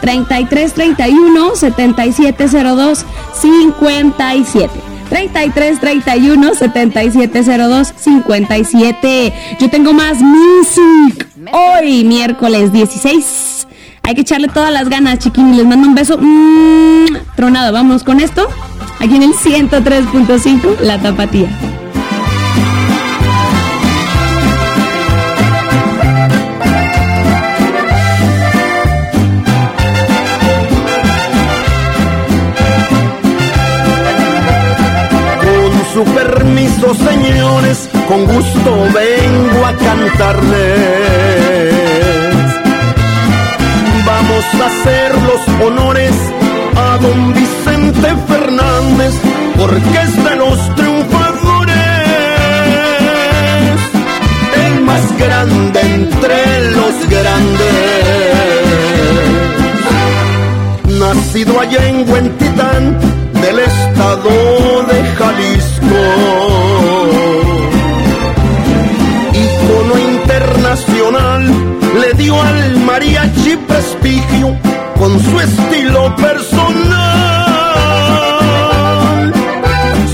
33 0.00 0.72
31 0.72 1.56
7702 1.56 3.04
57. 3.40 4.70
33 5.10 5.80
31 5.80 6.54
7702 6.54 7.94
57. 7.96 9.32
Yo 9.60 9.70
tengo 9.70 9.92
más 9.92 10.18
music. 10.20 11.28
Hoy, 11.52 12.04
miércoles 12.04 12.72
16. 12.72 13.55
Hay 14.06 14.14
que 14.14 14.20
echarle 14.20 14.46
todas 14.46 14.72
las 14.72 14.88
ganas, 14.88 15.18
chiquini. 15.18 15.56
Les 15.56 15.66
mando 15.66 15.88
un 15.88 15.96
beso. 15.96 16.16
Mm, 16.16 17.06
tronado. 17.34 17.72
Vámonos 17.72 18.04
con 18.04 18.20
esto. 18.20 18.46
Aquí 19.00 19.16
en 19.16 19.24
el 19.24 19.34
103.5, 19.34 20.78
La 20.80 20.96
Tapatía. 20.98 21.48
Su 35.92 36.04
permiso, 36.04 36.94
señores, 36.94 37.88
con 38.06 38.24
gusto 38.26 38.86
vengo 38.92 39.64
a 39.64 39.72
cantarles. 39.72 41.85
Hacer 44.54 45.12
los 45.14 45.66
honores 45.66 46.14
a 46.76 46.98
don 46.98 47.32
Vicente 47.34 48.08
Fernández, 48.26 49.14
porque 49.56 49.98
es 50.02 50.24
de 50.24 50.36
los 50.36 50.74
triunfadores, 50.74 51.76
el 54.66 54.80
más 54.84 55.18
grande 55.18 55.80
entre 55.80 56.70
los 56.72 56.94
grandes. 57.08 57.76
Nacido 60.98 61.60
allá 61.60 61.86
en 61.86 62.10
Huentitán, 62.10 62.98
del 63.40 63.58
estado 63.60 64.30
de 64.90 65.04
Jalisco. 65.18 66.00
Icono 69.32 69.98
internacional, 69.98 71.42
le 72.00 72.12
dio 72.14 72.40
al 72.42 72.75
mariachi 72.96 73.54
prestigio 73.68 74.48
con 74.98 75.20
su 75.20 75.38
estilo 75.38 76.16
personal. 76.16 76.54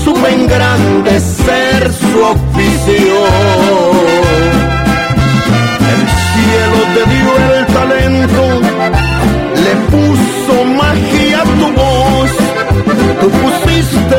Supo 0.03 0.27
engrandecer 0.27 1.93
su 1.93 2.19
oficio. 2.35 3.15
El 5.93 6.01
cielo 6.27 6.79
te 6.93 7.03
dio 7.13 7.31
el 7.55 7.65
talento, 7.77 8.43
le 9.65 9.73
puso 9.91 10.55
magia 10.81 11.39
a 11.39 11.43
tu 11.59 11.67
voz. 11.79 12.31
Tú 13.21 13.27
pusiste 13.29 14.17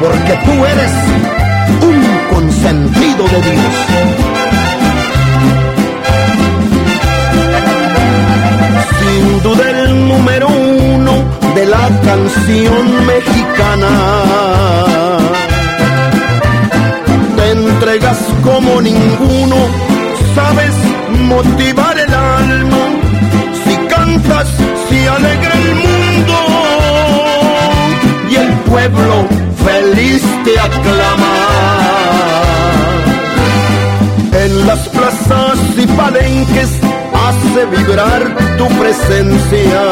porque 0.00 0.32
tú 0.44 0.64
eres 0.64 0.92
un 1.82 2.34
consentido 2.34 3.24
de 3.28 3.40
Dios. 3.42 3.74
Sin 8.98 9.42
duda 9.42 9.70
el 9.70 10.08
número 10.08 10.48
uno 10.48 11.12
de 11.54 11.66
la 11.66 11.88
canción 12.02 13.06
mexicana. 13.06 13.88
Te 17.36 17.50
entregas 17.52 18.18
como 18.42 18.80
ninguno, 18.80 19.56
sabes 20.34 20.74
motivar 21.28 21.96
el 21.98 22.12
alma. 22.12 22.84
Si 23.64 23.76
cantas, 23.94 24.48
si 24.88 25.06
alegra 25.06 25.52
el 25.54 25.74
mundo 25.76 25.93
pueblo 28.74 29.16
feliz 29.64 30.22
te 30.44 30.58
aclama. 30.58 31.34
En 34.44 34.66
las 34.66 34.80
plazas 34.88 35.58
y 35.76 35.86
palenques 35.86 36.70
hace 37.24 37.66
vibrar 37.66 38.22
tu 38.58 38.66
presencia. 38.80 39.82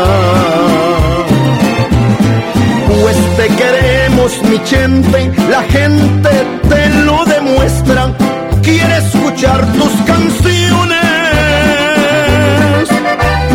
Pues 2.88 3.16
te 3.36 3.46
queremos, 3.60 4.30
mi 4.50 4.58
gente, 4.74 5.32
la 5.48 5.62
gente 5.76 6.30
te 6.68 6.88
lo 7.06 7.24
demuestra. 7.24 8.02
Quiere 8.62 8.96
escuchar 8.98 9.60
tus 9.78 9.92
canciones 10.12 10.98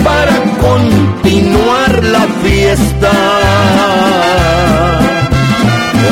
para 0.08 0.36
continuar 0.68 2.04
la 2.16 2.26
fiesta. 2.44 3.12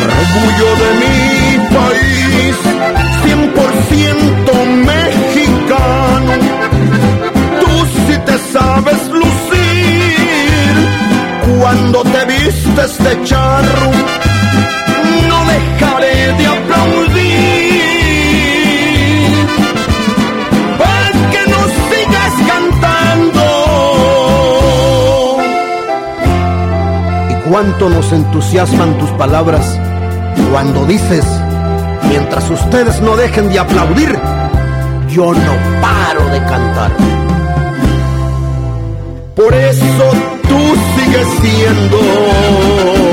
Orgullo 0.04 0.70
de 0.84 0.90
mi 1.02 1.18
país, 1.78 2.56
100% 3.26 4.66
mexicano. 4.92 6.34
Tú 7.62 7.72
sí 8.06 8.16
te 8.26 8.36
sabes 8.54 9.02
lucir 9.10 10.74
cuando 11.60 12.04
te 12.04 12.26
vistes 12.26 12.92
de 13.04 13.24
charro. 13.24 14.25
Cuánto 27.56 27.90
nos 27.90 28.12
entusiasman 28.12 28.98
tus 28.98 29.10
palabras 29.12 29.80
cuando 30.52 30.86
dices, 30.86 31.24
mientras 32.10 32.50
ustedes 32.50 33.00
no 33.00 33.16
dejen 33.16 33.48
de 33.48 33.60
aplaudir, 33.60 34.14
yo 35.08 35.32
no 35.32 35.82
paro 35.82 36.26
de 36.32 36.40
cantar. 36.40 36.92
Por 39.38 39.54
eso 39.54 40.12
tú 40.50 40.60
sigues 40.98 41.28
siendo 41.42 43.05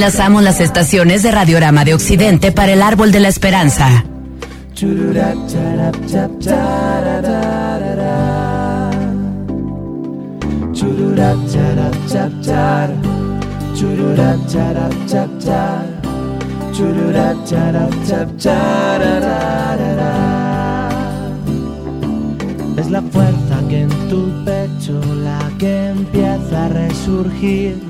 Enlazamos 0.00 0.42
las 0.42 0.60
estaciones 0.60 1.22
de 1.22 1.30
Radiorama 1.30 1.84
de 1.84 1.92
Occidente 1.92 2.52
para 2.52 2.72
el 2.72 2.80
Árbol 2.80 3.12
de 3.12 3.20
la 3.20 3.28
Esperanza. 3.28 4.02
Es 22.78 22.90
la 22.90 23.02
fuerza 23.02 23.62
que 23.68 23.80
en 23.82 24.08
tu 24.08 24.44
pecho 24.46 24.98
la 25.22 25.52
que 25.58 25.88
empieza 25.88 26.64
a 26.64 26.68
resurgir. 26.68 27.89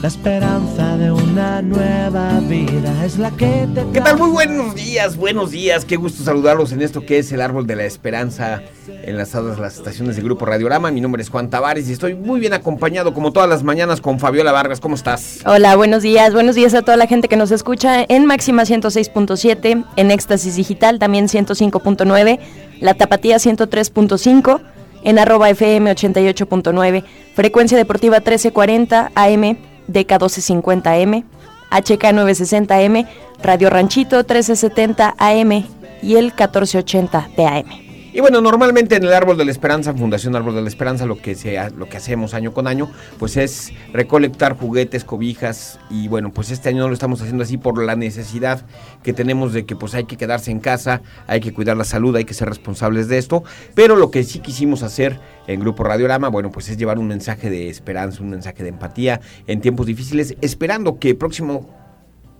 La 0.00 0.06
esperanza 0.06 0.96
de 0.96 1.10
una 1.10 1.60
nueva 1.60 2.38
vida 2.48 3.04
es 3.04 3.18
la 3.18 3.32
que 3.32 3.66
te 3.74 3.84
¿Qué 3.92 4.00
tal? 4.00 4.16
Muy 4.16 4.30
buenos 4.30 4.76
días, 4.76 5.16
buenos 5.16 5.50
días. 5.50 5.84
Qué 5.84 5.96
gusto 5.96 6.22
saludarlos 6.22 6.70
en 6.70 6.82
esto 6.82 7.04
que 7.04 7.18
es 7.18 7.32
el 7.32 7.40
Árbol 7.40 7.66
de 7.66 7.74
la 7.74 7.84
Esperanza, 7.84 8.62
enlazadas 9.02 9.58
las 9.58 9.74
estaciones 9.74 10.14
de 10.14 10.22
Grupo 10.22 10.46
Radiorama. 10.46 10.92
Mi 10.92 11.00
nombre 11.00 11.20
es 11.20 11.30
Juan 11.30 11.50
Tavares 11.50 11.88
y 11.88 11.92
estoy 11.92 12.14
muy 12.14 12.38
bien 12.38 12.52
acompañado, 12.52 13.12
como 13.12 13.32
todas 13.32 13.48
las 13.48 13.64
mañanas, 13.64 14.00
con 14.00 14.20
Fabiola 14.20 14.52
Vargas. 14.52 14.78
¿Cómo 14.78 14.94
estás? 14.94 15.40
Hola, 15.44 15.74
buenos 15.74 16.04
días. 16.04 16.32
Buenos 16.32 16.54
días 16.54 16.74
a 16.74 16.82
toda 16.82 16.96
la 16.96 17.08
gente 17.08 17.26
que 17.26 17.36
nos 17.36 17.50
escucha 17.50 18.04
en 18.08 18.24
Máxima 18.24 18.62
106.7, 18.62 19.84
en 19.96 20.10
Éxtasis 20.12 20.54
Digital 20.54 21.00
también 21.00 21.26
105.9, 21.26 22.38
La 22.78 22.94
Tapatía 22.94 23.38
103.5, 23.38 24.60
en 25.02 25.18
arroba 25.18 25.50
FM 25.50 25.90
88.9, 25.90 27.02
Frecuencia 27.34 27.76
Deportiva 27.76 28.18
1340 28.18 29.10
AM, 29.16 29.67
DK 29.88 30.18
1250M, 30.18 31.24
HK 31.70 32.04
960M, 32.12 33.08
Radio 33.42 33.70
Ranchito 33.70 34.16
1370 34.18 35.14
AM 35.18 35.64
y 36.02 36.16
el 36.16 36.26
1480 36.26 37.28
PM. 37.36 37.87
Y 38.18 38.20
bueno, 38.20 38.40
normalmente 38.40 38.96
en 38.96 39.04
el 39.04 39.12
Árbol 39.12 39.38
de 39.38 39.44
la 39.44 39.52
Esperanza, 39.52 39.94
Fundación 39.94 40.34
Árbol 40.34 40.56
de 40.56 40.62
la 40.62 40.66
Esperanza, 40.66 41.06
lo 41.06 41.22
que, 41.22 41.36
sea, 41.36 41.70
lo 41.70 41.88
que 41.88 41.98
hacemos 41.98 42.34
año 42.34 42.52
con 42.52 42.66
año, 42.66 42.90
pues 43.16 43.36
es 43.36 43.72
recolectar 43.92 44.56
juguetes, 44.56 45.04
cobijas. 45.04 45.78
Y 45.88 46.08
bueno, 46.08 46.32
pues 46.32 46.50
este 46.50 46.68
año 46.68 46.80
no 46.80 46.88
lo 46.88 46.94
estamos 46.94 47.20
haciendo 47.20 47.44
así 47.44 47.58
por 47.58 47.80
la 47.80 47.94
necesidad 47.94 48.66
que 49.04 49.12
tenemos 49.12 49.52
de 49.52 49.66
que 49.66 49.76
pues 49.76 49.94
hay 49.94 50.06
que 50.06 50.16
quedarse 50.16 50.50
en 50.50 50.58
casa, 50.58 51.00
hay 51.28 51.38
que 51.38 51.54
cuidar 51.54 51.76
la 51.76 51.84
salud, 51.84 52.16
hay 52.16 52.24
que 52.24 52.34
ser 52.34 52.48
responsables 52.48 53.06
de 53.06 53.18
esto. 53.18 53.44
Pero 53.76 53.94
lo 53.94 54.10
que 54.10 54.24
sí 54.24 54.40
quisimos 54.40 54.82
hacer 54.82 55.20
en 55.46 55.60
Grupo 55.60 55.84
Radiorama, 55.84 56.26
bueno, 56.26 56.50
pues 56.50 56.68
es 56.70 56.76
llevar 56.76 56.98
un 56.98 57.06
mensaje 57.06 57.50
de 57.50 57.68
esperanza, 57.68 58.20
un 58.20 58.30
mensaje 58.30 58.64
de 58.64 58.70
empatía 58.70 59.20
en 59.46 59.60
tiempos 59.60 59.86
difíciles, 59.86 60.34
esperando 60.40 60.98
que 60.98 61.14
próximo, 61.14 61.72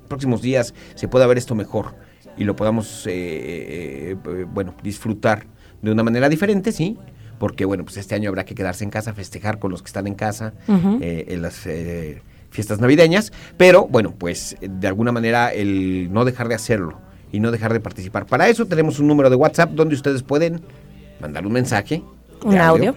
próximos 0.08 0.42
días 0.42 0.74
se 0.96 1.06
pueda 1.06 1.28
ver 1.28 1.38
esto 1.38 1.54
mejor 1.54 1.94
y 2.36 2.42
lo 2.42 2.56
podamos, 2.56 3.06
eh, 3.06 3.12
eh, 3.12 4.16
eh, 4.26 4.46
bueno, 4.52 4.74
disfrutar 4.82 5.46
de 5.82 5.92
una 5.92 6.02
manera 6.02 6.28
diferente, 6.28 6.72
sí, 6.72 6.96
porque 7.38 7.64
bueno, 7.64 7.84
pues 7.84 7.96
este 7.96 8.14
año 8.14 8.28
habrá 8.28 8.44
que 8.44 8.54
quedarse 8.54 8.84
en 8.84 8.90
casa, 8.90 9.14
festejar 9.14 9.58
con 9.58 9.70
los 9.70 9.82
que 9.82 9.86
están 9.86 10.06
en 10.06 10.14
casa 10.14 10.52
eh, 10.68 11.26
en 11.28 11.42
las 11.42 11.66
eh, 11.66 12.22
fiestas 12.50 12.80
navideñas, 12.80 13.32
pero 13.56 13.86
bueno, 13.86 14.14
pues 14.16 14.56
de 14.60 14.88
alguna 14.88 15.12
manera 15.12 15.52
el 15.52 16.12
no 16.12 16.24
dejar 16.24 16.48
de 16.48 16.54
hacerlo 16.54 16.98
y 17.32 17.40
no 17.40 17.50
dejar 17.50 17.72
de 17.72 17.80
participar. 17.80 18.26
Para 18.26 18.48
eso 18.48 18.66
tenemos 18.66 18.98
un 18.98 19.06
número 19.06 19.30
de 19.30 19.36
WhatsApp 19.36 19.70
donde 19.70 19.94
ustedes 19.94 20.22
pueden 20.22 20.62
mandar 21.20 21.46
un 21.46 21.52
mensaje, 21.52 22.02
Un 22.44 22.56
audio. 22.58 22.94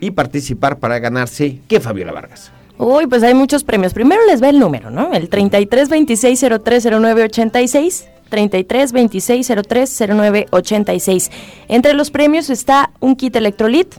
Y 0.00 0.12
participar 0.12 0.78
para 0.78 1.00
ganarse, 1.00 1.58
¿qué 1.66 1.80
Fabiola 1.80 2.12
Vargas? 2.12 2.52
Uy, 2.78 3.06
pues 3.08 3.22
hay 3.24 3.34
muchos 3.34 3.64
premios. 3.64 3.92
Primero 3.92 4.20
les 4.26 4.40
va 4.40 4.48
el 4.48 4.60
número, 4.60 4.90
¿no? 4.90 5.12
El 5.12 5.28
33 5.28 5.88
26 5.88 6.44
03 6.62 6.88
09 7.00 7.22
86. 7.24 8.08
33 8.28 8.92
26 8.92 9.52
03 9.66 10.04
09 10.08 10.46
86. 10.50 11.30
Entre 11.68 11.94
los 11.94 12.10
premios 12.10 12.50
está 12.50 12.90
un 13.00 13.16
kit 13.16 13.34
electrolit, 13.36 13.94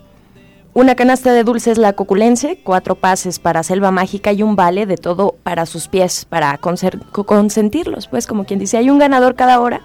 una 0.73 0.95
canasta 0.95 1.33
de 1.33 1.43
dulces 1.43 1.77
La 1.77 1.93
Coculense, 1.93 2.59
cuatro 2.63 2.95
pases 2.95 3.39
para 3.39 3.63
Selva 3.63 3.89
Mágica 3.89 4.31
y 4.31 4.43
un 4.43 4.55
vale 4.55 4.85
de 4.85 4.97
todo 4.97 5.35
para 5.41 5.65
sus 5.65 5.87
pies, 5.87 6.25
para 6.25 6.57
consentirlos. 6.57 8.07
Pues 8.07 8.27
como 8.27 8.45
quien 8.45 8.59
dice, 8.59 8.77
hay 8.77 8.89
un 8.91 8.99
ganador 8.99 9.35
cada 9.35 9.59
hora 9.59 9.81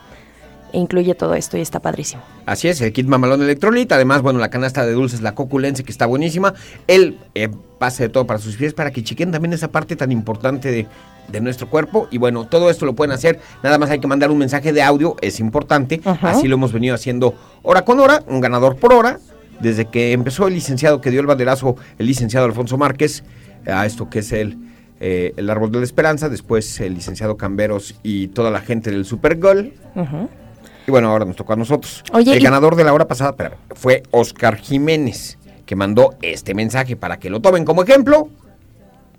e 0.73 0.79
incluye 0.79 1.15
todo 1.15 1.35
esto 1.35 1.57
y 1.57 1.61
está 1.61 1.81
padrísimo. 1.81 2.23
Así 2.47 2.69
es, 2.69 2.81
el 2.81 2.93
kit 2.93 3.07
mamalón 3.07 3.43
electrolita, 3.43 3.95
además, 3.95 4.23
bueno, 4.23 4.39
la 4.39 4.51
canasta 4.51 4.85
de 4.85 4.93
dulces, 4.93 5.21
la 5.21 5.35
coculense, 5.35 5.85
que 5.85 5.93
está 5.93 6.07
buenísima, 6.07 6.55
el 6.87 7.19
eh, 7.35 7.49
pase 7.79 8.05
de 8.05 8.09
todo 8.09 8.27
para 8.27 8.39
sus 8.39 8.57
pies, 8.57 8.75
para 8.75 8.91
que 8.91 9.03
chiquen 9.03 9.31
también 9.31 9.53
esa 9.53 9.69
parte 9.69 9.97
tan 9.97 10.13
importante 10.13 10.71
de, 10.71 10.87
de 11.29 11.41
nuestro 11.41 11.69
cuerpo, 11.71 12.09
y 12.11 12.19
bueno, 12.19 12.47
todo 12.47 12.69
esto 12.71 12.85
lo 12.87 12.95
pueden 12.95 13.13
hacer, 13.13 13.41
nada 13.63 13.79
más 13.79 13.91
hay 13.91 14.01
que 14.01 14.07
mandar 14.07 14.31
un 14.31 14.39
mensaje 14.39 14.73
de 14.73 14.83
audio, 14.83 15.17
es 15.23 15.41
importante, 15.41 16.01
Ajá. 16.05 16.31
así 16.31 16.47
lo 16.49 16.57
hemos 16.57 16.73
venido 16.73 16.95
haciendo 16.95 17.35
hora 17.63 17.85
con 17.85 18.01
hora, 18.01 18.23
un 18.27 18.41
ganador 18.41 18.77
por 18.77 18.93
hora, 18.93 19.19
desde 19.61 19.87
que 19.87 20.13
empezó 20.13 20.49
el 20.49 20.55
licenciado 20.55 21.01
que 21.01 21.11
dio 21.11 21.21
el 21.21 21.27
banderazo, 21.27 21.77
el 21.99 22.07
licenciado 22.07 22.47
Alfonso 22.47 22.77
Márquez, 22.77 23.25
a 23.67 23.87
esto 23.87 24.11
que 24.11 24.19
es 24.19 24.33
el, 24.33 24.59
eh, 25.01 25.33
el 25.37 25.49
Árbol 25.49 25.71
de 25.73 25.79
la 25.79 25.85
Esperanza, 25.85 26.29
después 26.29 26.81
el 26.81 26.95
licenciado 26.95 27.37
Camberos 27.37 27.95
y 28.03 28.29
toda 28.29 28.51
la 28.51 28.61
gente 28.61 28.91
del 28.91 29.05
Super 29.05 29.39
Gol. 29.39 29.73
Y 30.87 30.91
bueno, 30.91 31.11
ahora 31.11 31.25
nos 31.25 31.37
tocó 31.37 31.53
a 31.53 31.57
nosotros. 31.57 32.03
Oye, 32.13 32.33
el 32.33 32.41
y- 32.41 32.43
ganador 32.43 32.75
de 32.75 32.83
la 32.85 32.93
hora 32.93 33.07
pasada 33.07 33.37
fue 33.77 34.03
Oscar 34.11 34.57
Jiménez, 34.57 35.39
que 35.65 35.77
mandó 35.77 36.17
este 36.23 36.55
mensaje 36.55 36.97
para 36.97 37.19
que 37.19 37.31
lo 37.31 37.41
tomen 37.41 37.65
como 37.65 37.85
ejemplo. 37.85 38.29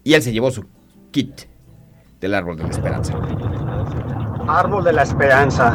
Y 0.04 0.14
él 0.14 0.22
se 0.22 0.34
llevó 0.34 0.52
su 0.52 0.66
kit 1.12 1.44
del 2.24 2.36
Árbol 2.36 2.56
de 2.56 2.64
la 2.64 2.70
Esperanza. 2.70 3.14
Árbol 4.48 4.86
de 4.86 4.94
la 4.94 5.04
Esperanza. 5.04 5.74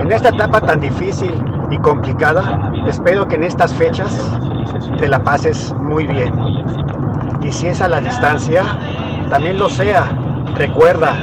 En 0.00 0.10
esta 0.10 0.30
etapa 0.30 0.60
tan 0.60 0.80
difícil 0.80 1.32
y 1.70 1.78
complicada, 1.78 2.72
espero 2.88 3.28
que 3.28 3.36
en 3.36 3.44
estas 3.44 3.72
fechas 3.72 4.12
te 4.98 5.06
la 5.06 5.22
pases 5.22 5.72
muy 5.74 6.08
bien. 6.08 6.34
Y 7.40 7.52
si 7.52 7.68
es 7.68 7.80
a 7.80 7.88
la 7.88 8.00
distancia, 8.00 8.64
también 9.30 9.60
lo 9.60 9.68
sea. 9.68 10.10
Recuerda, 10.56 11.14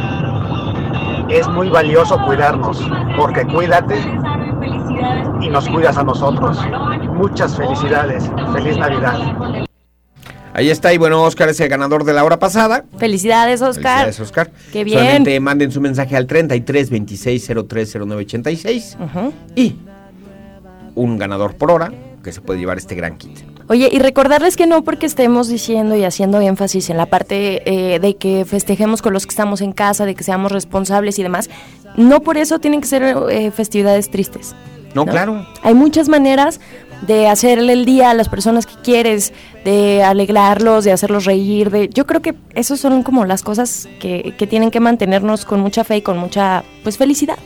es 1.28 1.46
muy 1.50 1.68
valioso 1.68 2.18
cuidarnos, 2.26 2.90
porque 3.18 3.46
cuídate 3.46 4.00
y 5.42 5.50
nos 5.50 5.68
cuidas 5.68 5.98
a 5.98 6.04
nosotros. 6.04 6.58
Muchas 7.16 7.58
felicidades. 7.58 8.32
Feliz 8.54 8.78
Navidad. 8.78 9.68
Ahí 10.54 10.70
está, 10.70 10.94
y 10.94 10.98
bueno, 10.98 11.24
Oscar 11.24 11.50
es 11.50 11.60
el 11.60 11.68
ganador 11.68 12.04
de 12.04 12.14
la 12.14 12.24
hora 12.24 12.38
pasada. 12.38 12.86
Felicidades, 12.98 13.62
Oscar. 13.62 14.06
Felicidades, 14.06 14.20
Oscar. 14.20 14.52
Qué 14.72 14.84
bien. 14.84 15.00
Solamente 15.00 15.40
manden 15.40 15.72
su 15.72 15.82
mensaje 15.82 16.16
al 16.16 16.28
33 16.28 16.90
26 16.92 17.52
03 17.68 17.98
09 18.06 18.24
86 18.24 18.98
y 19.56 19.76
un 20.96 21.18
ganador 21.18 21.56
por 21.56 21.72
hora 21.72 21.92
que 22.24 22.32
se 22.32 22.40
puede 22.40 22.60
llevar 22.60 22.78
este 22.78 22.96
gran 22.96 23.18
kit. 23.18 23.40
Oye, 23.68 23.90
y 23.92 24.00
recordarles 24.00 24.56
que 24.56 24.68
no 24.68 24.84
porque 24.84 25.06
estemos 25.06 25.48
diciendo 25.48 25.96
y 25.96 26.04
haciendo 26.04 26.40
énfasis 26.40 26.90
en 26.90 26.98
la 26.98 27.06
parte 27.06 27.64
eh, 27.66 28.00
de 28.00 28.16
que 28.16 28.46
festejemos 28.46 29.02
con 29.02 29.14
los 29.14 29.26
que 29.26 29.32
estamos 29.32 29.62
en 29.62 29.72
casa, 29.72 30.06
de 30.06 30.16
que 30.16 30.24
seamos 30.24 30.52
responsables 30.52 31.18
y 31.18 31.24
demás, 31.24 31.50
no 31.96 32.22
por 32.22 32.38
eso 32.38 32.60
tienen 32.60 32.82
que 32.82 32.88
ser 32.88 33.04
eh, 33.04 33.52
festividades 33.52 34.12
tristes. 34.12 34.56
No, 34.94 35.06
claro. 35.06 35.46
Hay 35.64 35.74
muchas 35.74 36.08
maneras 36.08 36.60
de 37.08 37.28
hacerle 37.28 37.74
el 37.74 37.86
día 37.86 38.12
a 38.12 38.14
las 38.14 38.30
personas 38.30 38.66
que 38.66 38.76
quieres, 38.82 39.34
de 39.66 40.04
alegrarlos, 40.04 40.84
de 40.84 40.92
hacerlos 40.92 41.26
reír, 41.26 41.70
de 41.70 41.90
yo 41.90 42.06
creo 42.06 42.22
que 42.22 42.36
esas 42.56 42.80
son 42.80 43.04
como 43.04 43.26
las 43.26 43.44
cosas 43.44 43.88
que, 44.00 44.34
que 44.38 44.48
tienen 44.48 44.72
que 44.72 44.80
mantenernos 44.80 45.46
con 45.46 45.60
mucha 45.60 45.84
fe 45.84 45.98
y 45.98 46.02
con 46.02 46.18
mucha 46.18 46.64
pues 46.84 46.98
felicidad. 46.98 47.38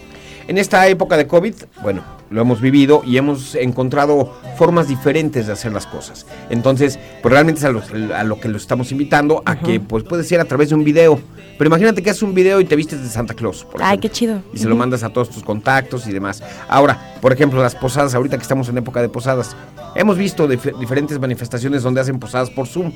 En 0.47 0.57
esta 0.57 0.87
época 0.87 1.17
de 1.17 1.27
COVID, 1.27 1.53
bueno, 1.81 2.03
lo 2.29 2.41
hemos 2.41 2.61
vivido 2.61 3.01
y 3.05 3.17
hemos 3.17 3.53
encontrado 3.55 4.33
formas 4.57 4.87
diferentes 4.87 5.47
de 5.47 5.53
hacer 5.53 5.73
las 5.73 5.85
cosas. 5.85 6.25
Entonces, 6.49 6.97
pues 7.21 7.33
realmente 7.33 7.59
es 7.59 7.65
a 7.65 7.69
lo, 7.71 7.81
a 8.15 8.23
lo 8.23 8.39
que 8.39 8.47
lo 8.47 8.55
estamos 8.57 8.91
invitando, 8.93 9.43
a 9.45 9.59
que 9.59 9.79
pues 9.81 10.03
puede 10.05 10.23
ser 10.23 10.39
a 10.39 10.45
través 10.45 10.69
de 10.69 10.75
un 10.75 10.85
video. 10.85 11.19
Pero 11.57 11.67
imagínate 11.67 12.01
que 12.01 12.11
haces 12.11 12.23
un 12.23 12.33
video 12.33 12.61
y 12.61 12.65
te 12.65 12.75
vistes 12.77 13.01
de 13.01 13.09
Santa 13.09 13.33
Claus. 13.33 13.65
por 13.65 13.81
Ay, 13.81 13.87
ejemplo, 13.97 14.01
qué 14.01 14.09
chido. 14.13 14.41
Y 14.53 14.57
se 14.59 14.67
lo 14.69 14.75
mandas 14.75 15.03
a 15.03 15.09
todos 15.09 15.29
tus 15.29 15.43
contactos 15.43 16.07
y 16.07 16.13
demás. 16.13 16.41
Ahora, 16.69 17.15
por 17.19 17.33
ejemplo, 17.33 17.61
las 17.61 17.75
posadas, 17.75 18.13
ahorita 18.15 18.37
que 18.37 18.43
estamos 18.43 18.69
en 18.69 18.77
época 18.77 19.01
de 19.01 19.09
posadas, 19.09 19.55
hemos 19.95 20.17
visto 20.17 20.47
dif- 20.47 20.77
diferentes 20.79 21.19
manifestaciones 21.19 21.83
donde 21.83 21.99
hacen 21.99 22.19
posadas 22.19 22.49
por 22.51 22.67
Zoom. 22.67 22.93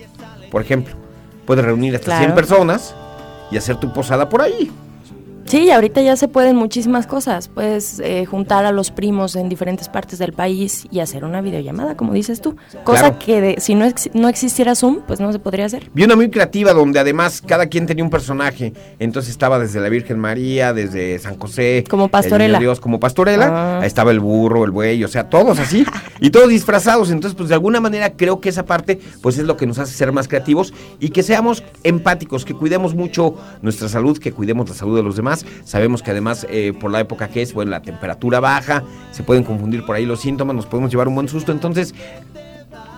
Por 0.52 0.62
ejemplo, 0.62 0.94
puedes 1.46 1.66
reunir 1.66 1.96
hasta 1.96 2.18
100 2.18 2.32
Claro. 2.32 2.36
personas 2.36 2.96
y 3.52 3.58
hacer 3.58 3.76
tu 3.78 3.92
posada 3.92 4.30
por 4.30 4.42
ahí. 4.42 4.72
Sí, 5.46 5.70
ahorita 5.72 6.02
ya 6.02 6.16
se 6.16 6.28
pueden 6.28 6.56
muchísimas 6.56 7.08
cosas. 7.08 7.48
Puedes 7.50 8.00
eh, 8.00 8.26
juntar 8.26 8.64
a 8.66 8.72
los 8.72 8.92
primos 8.92 9.36
en 9.36 9.50
diferentes 9.50 9.90
partes 9.90 10.20
del 10.20 10.34
país 10.34 10.86
y 10.92 11.00
hacer 11.00 11.26
una 11.26 11.42
videollamada, 11.42 11.98
como 11.98 12.14
dices 12.14 12.40
tú. 12.42 12.56
Cosa 12.84 13.00
Claro. 13.02 13.20
que 13.20 13.42
de- 13.42 13.60
si 13.60 13.76
no, 13.76 13.86
ex- 13.86 14.10
no 14.14 14.30
existiera 14.30 14.76
Zoom, 14.76 15.00
pues 15.08 15.20
no 15.20 15.32
se 15.34 15.40
podría 15.40 15.66
hacer. 15.66 15.90
Vi 15.94 16.04
una 16.04 16.16
muy 16.16 16.30
creativa 16.30 16.74
donde 16.74 17.00
además 17.00 17.42
cada 17.46 17.66
quien 17.68 17.86
tenía 17.86 18.04
un 18.04 18.10
personaje. 18.10 18.74
Entonces 19.00 19.32
estaba 19.32 19.60
desde 19.60 19.80
la 19.82 19.90
Virgen 19.90 20.20
María, 20.20 20.74
desde 20.74 21.20
San 21.20 21.38
José. 21.38 21.84
Como 21.90 22.06
el 22.06 22.12
Pastorela. 22.12 22.60
Dios 22.60 22.80
como 22.80 23.00
pastorela. 23.00 23.80
Ah. 23.82 23.86
Estaba 23.86 24.12
el 24.12 24.20
burro, 24.20 24.64
el 24.64 24.72
buey, 24.72 25.04
o 25.04 25.08
sea, 25.08 25.30
todos 25.30 25.60
así. 25.60 25.86
y 26.22 26.30
todos 26.30 26.50
disfrazados. 26.50 27.10
Entonces, 27.12 27.36
pues 27.36 27.50
de 27.50 27.56
alguna 27.56 27.82
manera 27.82 28.14
creo 28.14 28.40
que 28.40 28.50
esa 28.50 28.66
parte 28.66 29.00
pues 29.22 29.38
es 29.38 29.46
lo 29.46 29.58
que 29.58 29.66
nos 29.66 29.80
hace 29.80 29.94
ser 29.94 30.12
más 30.12 30.28
creativos 30.28 30.74
y 31.00 31.10
que 31.10 31.24
seamos 31.24 31.64
empáticos, 31.84 32.46
que 32.46 32.54
cuidemos 32.54 32.96
mucho 32.96 33.36
nuestra 33.62 33.90
salud, 33.90 34.18
que 34.18 34.32
cuidemos 34.32 34.70
la 34.70 34.76
salud 34.76 34.96
de 34.96 35.04
los 35.04 35.16
demás. 35.16 35.31
Sabemos 35.64 36.04
que 36.04 36.12
además 36.12 36.46
eh, 36.50 36.74
por 36.80 36.92
la 36.92 37.00
época 37.00 37.28
que 37.28 37.42
es, 37.42 37.54
bueno, 37.54 37.72
la 37.72 37.82
temperatura 37.82 38.40
baja, 38.40 38.84
se 39.12 39.24
pueden 39.24 39.44
confundir 39.44 39.86
por 39.86 39.96
ahí 39.96 40.06
los 40.06 40.22
síntomas, 40.22 40.56
nos 40.56 40.66
podemos 40.66 40.92
llevar 40.92 41.08
un 41.08 41.16
buen 41.16 41.28
susto. 41.28 41.52
Entonces, 41.52 41.94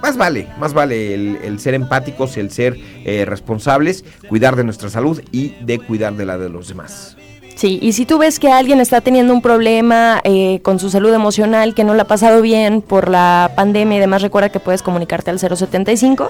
más 0.02 0.18
vale, 0.18 0.48
más 0.60 0.74
vale 0.74 1.14
el, 1.14 1.60
ser 1.60 1.74
empáticos, 1.76 2.36
el 2.36 2.52
ser 2.52 2.78
eh, 3.06 3.24
responsables, 3.26 4.04
cuidar 4.28 4.56
de 4.56 4.66
nuestra 4.66 4.90
salud 4.90 5.22
y 5.32 5.56
de 5.62 5.80
cuidar 5.80 6.14
de 6.16 6.26
la 6.26 6.38
de 6.38 6.50
los 6.50 6.68
demás. 6.68 7.16
Sí, 7.56 7.80
y 7.82 7.94
si 7.94 8.06
tú 8.06 8.18
ves 8.18 8.40
que 8.40 8.52
alguien 8.52 8.82
está 8.82 9.00
teniendo 9.00 9.34
un 9.34 9.42
problema 9.42 10.20
eh, 10.24 10.60
con 10.64 10.80
su 10.80 10.90
salud 10.90 11.14
emocional, 11.14 11.74
que 11.74 11.84
no 11.84 11.94
le 11.94 12.02
ha 12.02 12.08
pasado 12.08 12.42
bien 12.42 12.82
por 12.82 13.10
la 13.10 13.52
pandemia 13.56 13.98
y 13.98 14.02
demás, 14.02 14.22
recuerda 14.22 14.50
que 14.50 14.60
puedes 14.60 14.82
comunicarte 14.82 15.30
al 15.30 15.40
075 15.40 16.30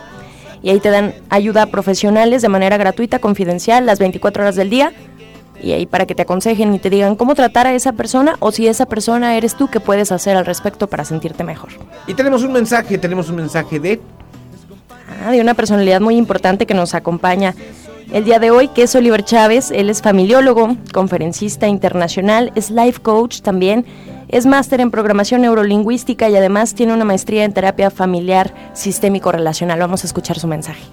y 0.61 0.69
ahí 0.69 0.79
te 0.79 0.89
dan 0.89 1.13
ayuda 1.29 1.65
profesionales 1.65 2.41
de 2.41 2.49
manera 2.49 2.77
gratuita, 2.77 3.19
confidencial, 3.19 3.85
las 3.85 3.99
24 3.99 4.43
horas 4.43 4.55
del 4.55 4.69
día. 4.69 4.93
Y 5.61 5.71
ahí 5.71 5.85
para 5.85 6.05
que 6.05 6.15
te 6.15 6.23
aconsejen 6.23 6.73
y 6.73 6.79
te 6.79 6.89
digan 6.89 7.15
cómo 7.15 7.35
tratar 7.35 7.67
a 7.67 7.73
esa 7.73 7.93
persona 7.93 8.35
o 8.39 8.51
si 8.51 8.67
esa 8.67 8.85
persona 8.85 9.37
eres 9.37 9.55
tú, 9.55 9.69
qué 9.69 9.79
puedes 9.79 10.11
hacer 10.11 10.35
al 10.35 10.45
respecto 10.45 10.87
para 10.87 11.05
sentirte 11.05 11.43
mejor. 11.43 11.69
Y 12.07 12.13
tenemos 12.13 12.43
un 12.43 12.51
mensaje, 12.51 12.97
tenemos 12.97 13.29
un 13.29 13.37
mensaje 13.37 13.79
de... 13.79 14.01
Ah, 15.25 15.31
de 15.31 15.39
una 15.39 15.53
personalidad 15.53 16.01
muy 16.01 16.17
importante 16.17 16.65
que 16.65 16.73
nos 16.73 16.93
acompaña 16.93 17.55
el 18.11 18.25
día 18.25 18.39
de 18.39 18.51
hoy, 18.51 18.67
que 18.67 18.83
es 18.83 18.95
Oliver 18.95 19.23
Chávez. 19.23 19.71
Él 19.71 19.89
es 19.89 20.01
familiólogo, 20.01 20.75
conferencista 20.93 21.67
internacional, 21.67 22.51
es 22.55 22.69
life 22.69 23.01
coach 23.01 23.41
también, 23.41 23.85
es 24.27 24.45
máster 24.45 24.81
en 24.81 24.91
programación 24.91 25.41
neurolingüística 25.41 26.29
y 26.29 26.35
además 26.35 26.73
tiene 26.75 26.93
una 26.93 27.05
maestría 27.05 27.43
en 27.43 27.53
terapia 27.53 27.89
familiar 27.89 28.53
sistémico 28.73 29.31
relacional. 29.31 29.79
Vamos 29.79 30.03
a 30.03 30.07
escuchar 30.07 30.39
su 30.39 30.47
mensaje. 30.47 30.83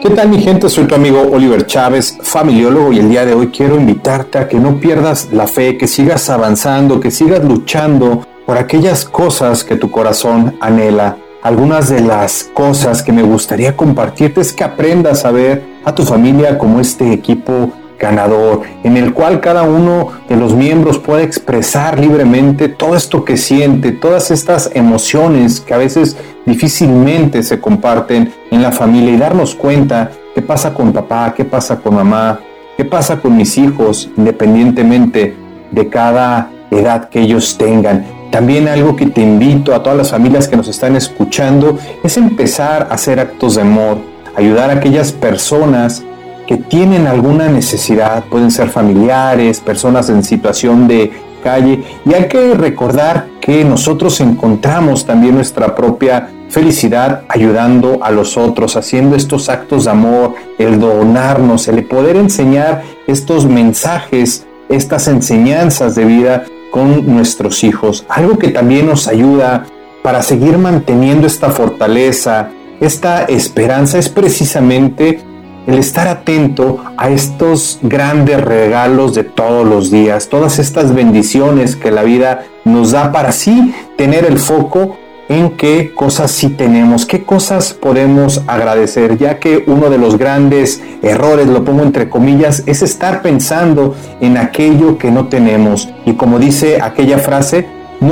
¿Qué 0.00 0.10
tal 0.10 0.28
mi 0.28 0.38
gente? 0.40 0.68
Soy 0.68 0.84
tu 0.84 0.94
amigo 0.94 1.28
Oliver 1.32 1.66
Chávez, 1.66 2.18
familiólogo, 2.22 2.92
y 2.92 3.00
el 3.00 3.10
día 3.10 3.24
de 3.24 3.34
hoy 3.34 3.48
quiero 3.48 3.74
invitarte 3.74 4.38
a 4.38 4.46
que 4.46 4.60
no 4.60 4.78
pierdas 4.78 5.30
la 5.32 5.48
fe, 5.48 5.76
que 5.76 5.88
sigas 5.88 6.30
avanzando, 6.30 7.00
que 7.00 7.10
sigas 7.10 7.42
luchando 7.42 8.24
por 8.46 8.58
aquellas 8.58 9.04
cosas 9.04 9.64
que 9.64 9.74
tu 9.74 9.90
corazón 9.90 10.56
anhela. 10.60 11.16
Algunas 11.42 11.88
de 11.88 12.00
las 12.00 12.48
cosas 12.54 13.02
que 13.02 13.10
me 13.10 13.22
gustaría 13.22 13.76
compartirte 13.76 14.40
es 14.40 14.52
que 14.52 14.62
aprendas 14.62 15.24
a 15.24 15.32
ver 15.32 15.64
a 15.84 15.92
tu 15.92 16.04
familia 16.04 16.58
como 16.58 16.78
este 16.78 17.12
equipo 17.12 17.72
ganador, 17.98 18.62
en 18.84 18.96
el 18.96 19.12
cual 19.12 19.40
cada 19.40 19.62
uno 19.62 20.12
de 20.28 20.36
los 20.36 20.54
miembros 20.54 20.98
puede 20.98 21.24
expresar 21.24 21.98
libremente 21.98 22.68
todo 22.68 22.94
esto 22.94 23.24
que 23.24 23.36
siente, 23.36 23.92
todas 23.92 24.30
estas 24.30 24.70
emociones 24.74 25.60
que 25.60 25.74
a 25.74 25.78
veces 25.78 26.16
difícilmente 26.46 27.42
se 27.42 27.60
comparten 27.60 28.32
en 28.50 28.62
la 28.62 28.72
familia 28.72 29.12
y 29.12 29.16
darnos 29.16 29.54
cuenta 29.54 30.10
qué 30.34 30.42
pasa 30.42 30.72
con 30.72 30.92
papá, 30.92 31.34
qué 31.36 31.44
pasa 31.44 31.76
con 31.80 31.96
mamá, 31.96 32.40
qué 32.76 32.84
pasa 32.84 33.20
con 33.20 33.36
mis 33.36 33.58
hijos, 33.58 34.08
independientemente 34.16 35.36
de 35.70 35.88
cada 35.88 36.50
edad 36.70 37.08
que 37.08 37.20
ellos 37.20 37.58
tengan. 37.58 38.06
También 38.30 38.68
algo 38.68 38.94
que 38.94 39.06
te 39.06 39.22
invito 39.22 39.74
a 39.74 39.82
todas 39.82 39.98
las 39.98 40.10
familias 40.10 40.48
que 40.48 40.56
nos 40.56 40.68
están 40.68 40.96
escuchando 40.96 41.78
es 42.04 42.16
empezar 42.16 42.88
a 42.90 42.94
hacer 42.94 43.18
actos 43.18 43.54
de 43.54 43.62
amor, 43.62 43.98
ayudar 44.36 44.70
a 44.70 44.74
aquellas 44.74 45.12
personas 45.12 46.04
que 46.48 46.56
tienen 46.56 47.06
alguna 47.06 47.46
necesidad, 47.48 48.24
pueden 48.24 48.50
ser 48.50 48.70
familiares, 48.70 49.60
personas 49.60 50.08
en 50.08 50.24
situación 50.24 50.88
de 50.88 51.12
calle, 51.44 51.84
y 52.06 52.14
hay 52.14 52.26
que 52.26 52.54
recordar 52.54 53.26
que 53.38 53.66
nosotros 53.66 54.18
encontramos 54.22 55.04
también 55.04 55.34
nuestra 55.34 55.74
propia 55.74 56.30
felicidad 56.48 57.24
ayudando 57.28 57.98
a 58.02 58.10
los 58.10 58.38
otros, 58.38 58.76
haciendo 58.76 59.14
estos 59.14 59.50
actos 59.50 59.84
de 59.84 59.90
amor, 59.90 60.36
el 60.58 60.80
donarnos, 60.80 61.68
el 61.68 61.84
poder 61.84 62.16
enseñar 62.16 62.82
estos 63.06 63.44
mensajes, 63.44 64.46
estas 64.70 65.06
enseñanzas 65.06 65.96
de 65.96 66.06
vida 66.06 66.44
con 66.70 67.14
nuestros 67.14 67.62
hijos. 67.62 68.06
Algo 68.08 68.38
que 68.38 68.48
también 68.48 68.86
nos 68.86 69.06
ayuda 69.06 69.66
para 70.02 70.22
seguir 70.22 70.56
manteniendo 70.56 71.26
esta 71.26 71.50
fortaleza, 71.50 72.48
esta 72.80 73.24
esperanza 73.24 73.98
es 73.98 74.08
precisamente 74.08 75.27
el 75.68 75.78
estar 75.78 76.08
atento 76.08 76.82
a 76.96 77.10
estos 77.10 77.78
grandes 77.82 78.40
regalos 78.40 79.14
de 79.14 79.22
todos 79.22 79.66
los 79.66 79.90
días, 79.90 80.30
todas 80.30 80.58
estas 80.58 80.94
bendiciones 80.94 81.76
que 81.76 81.90
la 81.90 82.04
vida 82.04 82.46
nos 82.64 82.92
da 82.92 83.12
para 83.12 83.28
así 83.28 83.74
tener 83.98 84.24
el 84.24 84.38
foco 84.38 84.96
en 85.28 85.50
qué 85.58 85.92
cosas 85.94 86.30
sí 86.30 86.48
tenemos, 86.48 87.04
qué 87.04 87.22
cosas 87.22 87.74
podemos 87.74 88.42
agradecer, 88.46 89.18
ya 89.18 89.38
que 89.38 89.64
uno 89.66 89.90
de 89.90 89.98
los 89.98 90.16
grandes 90.16 90.82
errores, 91.02 91.46
lo 91.48 91.66
pongo 91.66 91.82
entre 91.82 92.08
comillas, 92.08 92.62
es 92.64 92.80
estar 92.80 93.20
pensando 93.20 93.94
en 94.22 94.38
aquello 94.38 94.96
que 94.96 95.10
no 95.10 95.28
tenemos. 95.28 95.90
Y 96.06 96.14
como 96.14 96.38
dice 96.38 96.80
aquella 96.80 97.18
frase, 97.18 97.66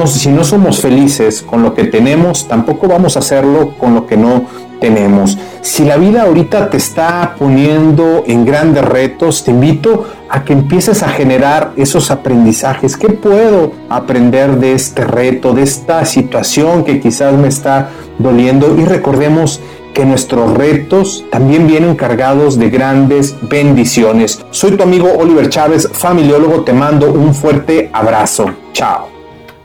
si 0.07 0.29
no 0.31 0.45
somos 0.45 0.81
felices 0.81 1.43
con 1.43 1.63
lo 1.63 1.73
que 1.73 1.85
tenemos, 1.85 2.49
tampoco 2.49 2.87
vamos 2.87 3.17
a 3.17 3.21
hacerlo 3.21 3.75
con 3.79 3.95
lo 3.95 4.07
que 4.07 4.17
no 4.17 4.45
tenemos. 4.87 5.37
Si 5.63 5.85
la 5.85 5.97
vida 5.97 6.23
ahorita 6.23 6.71
te 6.71 6.77
está 6.77 7.35
poniendo 7.37 8.23
en 8.29 8.45
grandes 8.45 8.85
retos, 8.85 9.43
te 9.43 9.51
invito 9.51 10.07
a 10.29 10.45
que 10.45 10.53
empieces 10.53 11.03
a 11.03 11.09
generar 11.09 11.73
esos 11.77 12.13
aprendizajes. 12.13 12.97
¿Qué 12.97 13.09
puedo 13.09 13.73
aprender 13.89 14.59
de 14.59 14.75
este 14.75 15.03
reto, 15.05 15.53
de 15.55 15.63
esta 15.63 16.05
situación 16.05 16.85
que 16.85 17.01
quizás 17.01 17.35
me 17.35 17.49
está 17.49 17.91
doliendo? 18.19 18.77
Y 18.79 18.85
recordemos 18.85 19.61
que 19.93 20.05
nuestros 20.05 20.55
retos 20.55 21.25
también 21.33 21.67
vienen 21.67 21.97
cargados 21.97 22.57
de 22.57 22.71
grandes 22.71 23.35
bendiciones. 23.43 24.45
Soy 24.51 24.77
tu 24.77 24.85
amigo 24.85 25.11
Oliver 25.19 25.49
Chávez, 25.49 25.89
familiólogo, 25.93 26.63
te 26.63 26.73
mando 26.73 27.11
un 27.11 27.35
fuerte 27.35 27.91
abrazo. 27.93 28.47
Chao. 28.73 29.16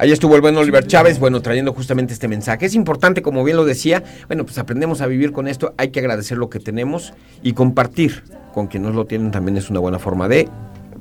Ahí 0.02 0.12
estuvo 0.12 0.34
el 0.34 0.42
buen 0.42 0.58
Oliver 0.58 0.88
Chávez, 0.88 1.20
bueno, 1.20 1.44
trayendo 1.44 1.74
justamente 1.74 2.12
este 2.12 2.28
mensaje. 2.28 2.66
Es 2.66 2.74
importante, 2.74 3.22
como 3.22 3.44
bien 3.44 3.56
lo 3.56 3.66
decía, 3.66 4.04
bueno, 4.26 4.46
pues 4.46 4.58
aprendemos 4.58 5.00
a 5.02 5.06
vivir 5.06 5.32
con 5.32 5.48
esto, 5.48 5.76
hay 5.78 5.90
que 5.90 6.00
agradecer 6.00 6.40
lo 6.40 6.50
que 6.50 6.60
tenemos 6.60 7.14
y 7.44 7.54
compartir 7.54 8.24
con 8.52 8.66
quienes 8.66 8.96
lo 8.96 9.06
tienen 9.06 9.30
también 9.30 9.58
es 9.58 9.70
una 9.70 9.80
buena 9.80 10.00
forma 10.00 10.28
de 10.28 10.50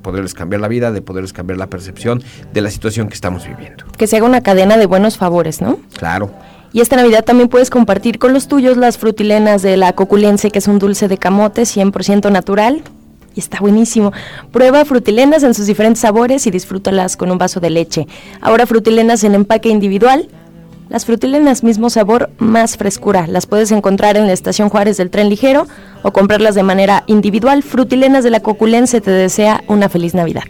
poderles 0.03 0.35
cambiar 0.35 0.61
la 0.61 0.69
vida, 0.69 0.93
de 0.93 1.01
poderles 1.01 1.33
cambiar 1.33 1.57
la 1.57 1.69
percepción 1.69 2.23
de 2.53 2.61
la 2.61 2.71
situación 2.71 3.09
que 3.09 3.15
estamos 3.15 3.47
viviendo. 3.47 3.87
Que 3.97 4.07
se 4.07 4.19
haga 4.19 4.27
una 4.27 4.43
cadena 4.43 4.77
de 4.77 4.85
buenos 4.85 5.17
favores, 5.17 5.63
¿no? 5.63 5.79
Claro. 5.97 6.31
Y 6.75 6.83
esta 6.83 6.97
Navidad 6.97 7.25
también 7.25 7.49
puedes 7.49 7.71
compartir 7.71 8.19
con 8.19 8.35
los 8.35 8.49
tuyos 8.49 8.77
las 8.77 8.99
frutilenas 8.99 9.63
de 9.63 9.79
la 9.79 9.95
coculense, 9.95 10.51
que 10.51 10.59
es 10.59 10.69
un 10.69 10.79
dulce 10.79 11.09
de 11.09 11.17
camote 11.17 11.63
100% 11.63 12.31
natural, 12.31 12.83
y 13.35 13.41
está 13.41 13.59
buenísimo. 13.61 14.13
Prueba 14.53 14.85
frutilenas 14.85 15.43
en 15.43 15.55
sus 15.55 15.67
diferentes 15.67 16.01
sabores 16.01 16.47
y 16.47 16.51
disfrútalas 16.51 17.17
con 17.17 17.31
un 17.31 17.39
vaso 17.39 17.61
de 17.61 17.71
leche. 17.71 18.07
Ahora 18.41 18.67
frutilenas 18.67 19.25
en 19.25 19.35
empaque 19.35 19.69
individual. 19.69 20.29
Las 20.89 21.05
frutilenas 21.05 21.63
mismo 21.63 21.89
sabor, 21.89 22.31
más 22.39 22.77
frescura. 22.77 23.29
Las 23.29 23.47
puedes 23.47 23.71
encontrar 23.71 24.17
en 24.17 24.27
la 24.27 24.33
estación 24.33 24.69
Juárez 24.69 24.97
del 24.97 25.11
Tren 25.11 25.29
Ligero 25.29 25.69
o 26.03 26.13
comprarlas 26.13 26.57
de 26.57 26.65
manera 26.65 27.05
individual. 27.07 27.63
Frutilenas 27.63 28.25
de 28.25 28.31
la 28.31 28.41
Coculense 28.41 29.01
te 29.01 29.13
desea 29.13 29.63
una 29.69 29.89
feliz 29.89 30.15
Navidad. 30.15 30.43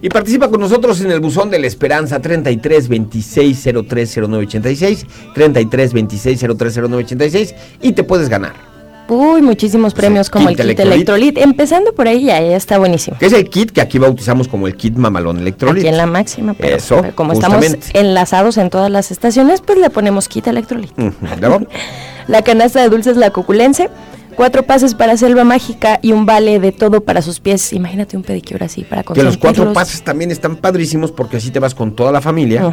Y 0.00 0.08
participa 0.08 0.48
con 0.50 0.60
nosotros 0.60 1.00
en 1.00 1.10
el 1.10 1.20
buzón 1.20 1.50
de 1.50 1.58
la 1.58 1.66
esperanza 1.66 2.20
33 2.20 2.88
26 2.88 3.68
03 3.88 4.16
0986, 4.16 5.06
33 5.34 5.92
26 5.92 6.40
03 6.56 6.74
0986 6.76 7.54
y 7.82 7.92
te 7.92 8.04
puedes 8.04 8.28
ganar 8.28 8.71
Uy, 9.12 9.42
muchísimos 9.42 9.92
premios 9.92 10.30
como 10.30 10.48
el 10.48 10.56
kit 10.56 10.80
Electrolit. 10.80 11.36
Empezando 11.36 11.92
por 11.92 12.08
ahí, 12.08 12.24
ya, 12.24 12.40
está 12.40 12.78
buenísimo. 12.78 13.18
Que 13.18 13.26
es 13.26 13.32
el 13.34 13.48
kit 13.50 13.70
que 13.70 13.82
aquí 13.82 13.98
bautizamos 13.98 14.48
como 14.48 14.66
el 14.66 14.74
kit 14.74 14.96
mamalón 14.96 15.38
Electrolit. 15.38 15.82
Aquí 15.82 15.88
en 15.88 15.98
la 15.98 16.06
máxima. 16.06 16.54
Pero, 16.54 16.76
Eso, 16.76 17.02
como 17.14 17.32
estamos 17.34 17.62
enlazados 17.92 18.56
en 18.56 18.70
todas 18.70 18.90
las 18.90 19.10
estaciones, 19.10 19.60
pues 19.60 19.78
le 19.78 19.90
ponemos 19.90 20.28
kit 20.28 20.46
Electrolit. 20.46 20.92
la 22.26 22.42
canasta 22.42 22.80
de 22.80 22.88
dulces 22.88 23.18
La 23.18 23.30
Coculense. 23.30 23.90
Cuatro 24.34 24.62
pases 24.62 24.94
para 24.94 25.18
Selva 25.18 25.44
Mágica 25.44 25.98
y 26.00 26.12
un 26.12 26.24
vale 26.24 26.58
de 26.58 26.72
todo 26.72 27.02
para 27.02 27.20
sus 27.20 27.38
pies. 27.38 27.74
Imagínate 27.74 28.16
un 28.16 28.22
pedicure 28.22 28.64
así 28.64 28.82
para 28.82 29.02
Que 29.02 29.22
los 29.22 29.36
cuatro 29.36 29.74
pases 29.74 30.02
también 30.02 30.30
están 30.30 30.56
padrísimos 30.56 31.12
porque 31.12 31.36
así 31.36 31.50
te 31.50 31.58
vas 31.58 31.74
con 31.74 31.94
toda 31.94 32.12
la 32.12 32.22
familia 32.22 32.72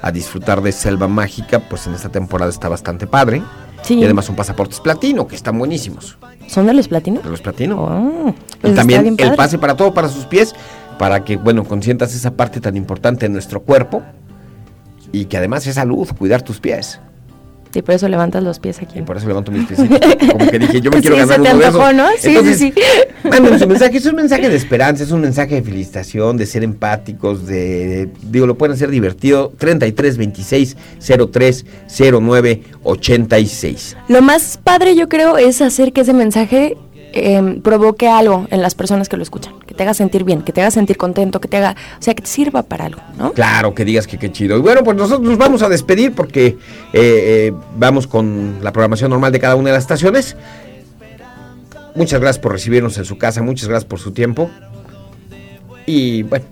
a 0.00 0.12
disfrutar 0.12 0.62
de 0.62 0.72
Selva 0.72 1.06
Mágica. 1.06 1.60
Pues 1.68 1.86
en 1.86 1.94
esta 1.94 2.08
temporada 2.08 2.50
está 2.50 2.70
bastante 2.70 3.06
padre. 3.06 3.42
Y 3.88 4.04
además 4.04 4.26
son 4.26 4.36
pasaportes 4.36 4.80
platino, 4.80 5.26
que 5.26 5.36
están 5.36 5.58
buenísimos. 5.58 6.18
¿Son 6.46 6.66
de 6.66 6.74
los 6.74 6.88
platino? 6.88 7.20
De 7.20 7.30
los 7.30 7.40
platino. 7.40 7.84
Oh, 7.84 8.28
y 8.30 8.60
pues 8.60 8.74
también 8.74 9.16
el 9.18 9.34
pase 9.34 9.58
para 9.58 9.76
todo, 9.76 9.94
para 9.94 10.08
sus 10.08 10.24
pies, 10.24 10.54
para 10.98 11.24
que, 11.24 11.36
bueno, 11.36 11.64
consientas 11.64 12.14
esa 12.14 12.32
parte 12.32 12.60
tan 12.60 12.76
importante 12.76 13.26
en 13.26 13.32
nuestro 13.32 13.60
cuerpo 13.62 14.02
y 15.12 15.26
que 15.26 15.36
además 15.36 15.66
es 15.66 15.76
salud, 15.76 16.08
cuidar 16.18 16.42
tus 16.42 16.60
pies. 16.60 17.00
Sí, 17.72 17.82
por 17.82 17.94
eso 17.94 18.08
levantas 18.08 18.42
los 18.42 18.58
pies 18.58 18.80
aquí. 18.80 19.00
Y 19.00 19.02
por 19.02 19.16
eso 19.16 19.28
levanto 19.28 19.52
mis 19.52 19.66
pies. 19.66 19.78
Como 20.32 20.46
que 20.50 20.58
dije, 20.58 20.80
yo 20.80 20.90
me 20.90 21.00
quiero 21.00 21.16
ganar 21.16 21.40
uno 21.40 21.58
de 21.58 21.68
esos. 21.68 21.94
¿no? 21.94 22.08
Sí, 22.18 22.36
sí, 22.42 22.54
sí. 22.54 22.74
Mándenos 23.24 23.62
un 23.62 23.68
mensaje. 23.68 23.98
Es 23.98 24.06
un 24.06 24.16
mensaje 24.16 24.48
de 24.48 24.56
esperanza, 24.56 25.04
es 25.04 25.10
un 25.10 25.20
mensaje 25.20 25.56
de 25.56 25.62
felicitación, 25.62 26.36
de 26.36 26.46
ser 26.46 26.64
empáticos, 26.64 27.46
de, 27.46 28.08
digo, 28.22 28.46
lo 28.46 28.56
pueden 28.56 28.74
hacer 28.74 28.90
divertido. 28.90 29.52
33 29.58 30.16
26 30.16 30.76
03 31.30 31.66
09 32.20 32.62
86. 32.82 33.96
Lo 34.08 34.22
más 34.22 34.58
padre, 34.62 34.94
yo 34.94 35.08
creo, 35.08 35.36
es 35.36 35.60
hacer 35.60 35.92
que 35.92 36.02
ese 36.02 36.14
mensaje 36.14 36.76
Em, 37.20 37.60
provoque 37.60 38.08
algo 38.08 38.46
en 38.50 38.62
las 38.62 38.74
personas 38.74 39.08
que 39.08 39.16
lo 39.16 39.22
escuchan, 39.22 39.54
que 39.66 39.74
te 39.74 39.82
haga 39.82 39.94
sentir 39.94 40.24
bien, 40.24 40.42
que 40.42 40.52
te 40.52 40.60
haga 40.60 40.70
sentir 40.70 40.96
contento, 40.96 41.40
que 41.40 41.48
te 41.48 41.56
haga, 41.56 41.74
o 41.98 42.02
sea, 42.02 42.14
que 42.14 42.22
te 42.22 42.28
sirva 42.28 42.62
para 42.62 42.86
algo, 42.86 43.00
¿no? 43.18 43.32
Claro, 43.32 43.74
que 43.74 43.84
digas 43.84 44.06
que 44.06 44.18
qué 44.18 44.30
chido. 44.30 44.56
Y 44.56 44.60
bueno, 44.60 44.82
pues 44.84 44.96
nosotros 44.96 45.28
nos 45.28 45.38
vamos 45.38 45.62
a 45.62 45.68
despedir 45.68 46.14
porque 46.14 46.46
eh, 46.46 46.56
eh, 46.92 47.52
vamos 47.76 48.06
con 48.06 48.58
la 48.62 48.72
programación 48.72 49.10
normal 49.10 49.32
de 49.32 49.40
cada 49.40 49.56
una 49.56 49.70
de 49.70 49.74
las 49.74 49.84
estaciones. 49.84 50.36
Muchas 51.94 52.20
gracias 52.20 52.40
por 52.40 52.52
recibirnos 52.52 52.96
en 52.98 53.04
su 53.04 53.18
casa, 53.18 53.42
muchas 53.42 53.68
gracias 53.68 53.88
por 53.88 53.98
su 53.98 54.12
tiempo. 54.12 54.50
Y 55.86 56.22
bueno, 56.22 56.44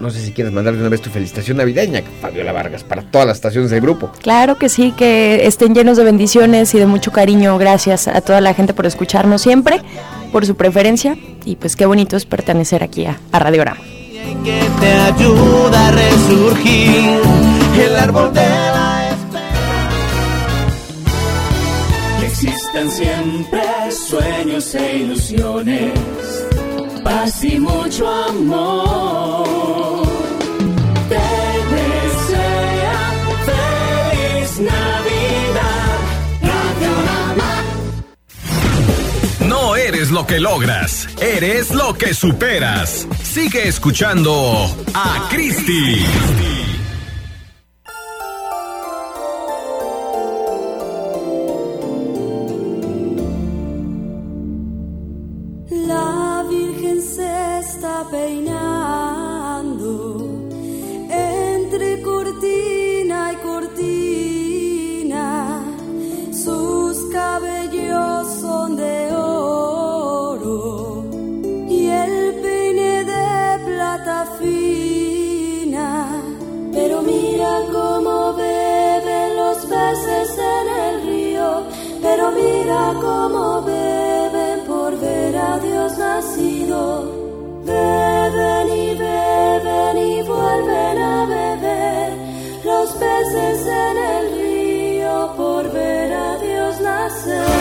no 0.00 0.10
sé 0.10 0.20
si 0.20 0.32
quieres 0.32 0.52
mandarle 0.52 0.80
una 0.80 0.88
vez 0.88 1.02
tu 1.02 1.10
felicitación 1.10 1.58
navideña, 1.58 2.02
Fabiola 2.20 2.52
Vargas, 2.52 2.82
para 2.84 3.02
todas 3.02 3.26
las 3.26 3.36
estaciones 3.36 3.70
del 3.70 3.82
grupo. 3.82 4.10
Claro 4.20 4.56
que 4.56 4.68
sí, 4.68 4.92
que 4.92 5.46
estén 5.46 5.74
llenos 5.74 5.98
de 5.98 6.04
bendiciones 6.04 6.74
y 6.74 6.78
de 6.78 6.86
mucho 6.86 7.12
cariño. 7.12 7.56
Gracias 7.58 8.08
a 8.08 8.20
toda 8.22 8.40
la 8.40 8.54
gente 8.54 8.72
por 8.72 8.86
escucharnos 8.86 9.42
siempre, 9.42 9.82
por 10.32 10.46
su 10.46 10.56
preferencia 10.56 11.16
y 11.44 11.56
pues 11.56 11.76
qué 11.76 11.86
bonito 11.86 12.16
es 12.16 12.24
pertenecer 12.24 12.82
aquí 12.82 13.04
a, 13.04 13.20
a 13.30 13.38
Radiograma. 13.38 13.80
Que 14.44 14.62
te 14.80 14.92
ayuda 14.92 15.88
a 15.88 15.92
resurgir 15.92 17.20
el 17.78 17.96
árbol 17.96 18.32
de 18.32 18.40
la 18.40 19.16
Que 22.20 22.26
existan 22.26 22.90
siempre 22.90 23.62
sueños 23.90 24.74
e 24.74 24.96
ilusiones, 24.98 25.92
paz 27.04 27.44
y 27.44 27.58
mucho 27.58 28.08
amor 28.08 29.69
eres 39.90 40.12
lo 40.12 40.24
que 40.24 40.38
logras, 40.38 41.08
eres 41.20 41.70
lo 41.74 41.94
que 41.94 42.14
superas. 42.14 43.08
Sigue 43.24 43.66
escuchando 43.66 44.32
a 44.94 45.28
Cristi. 45.28 46.79
Mira 82.42 82.94
cómo 83.00 83.62
beben 83.62 84.60
por 84.66 84.98
ver 84.98 85.36
a 85.36 85.58
Dios 85.58 85.98
nacido. 85.98 86.82
Beben 87.64 88.68
y 88.68 88.94
beben 88.94 89.98
y 89.98 90.22
vuelven 90.22 90.98
a 90.98 91.26
beber 91.26 92.12
los 92.64 92.90
peces 92.92 93.66
en 93.66 93.96
el 94.14 94.24
río 94.34 95.32
por 95.36 95.70
ver 95.72 96.12
a 96.12 96.38
Dios 96.38 96.80
nacer. 96.80 97.59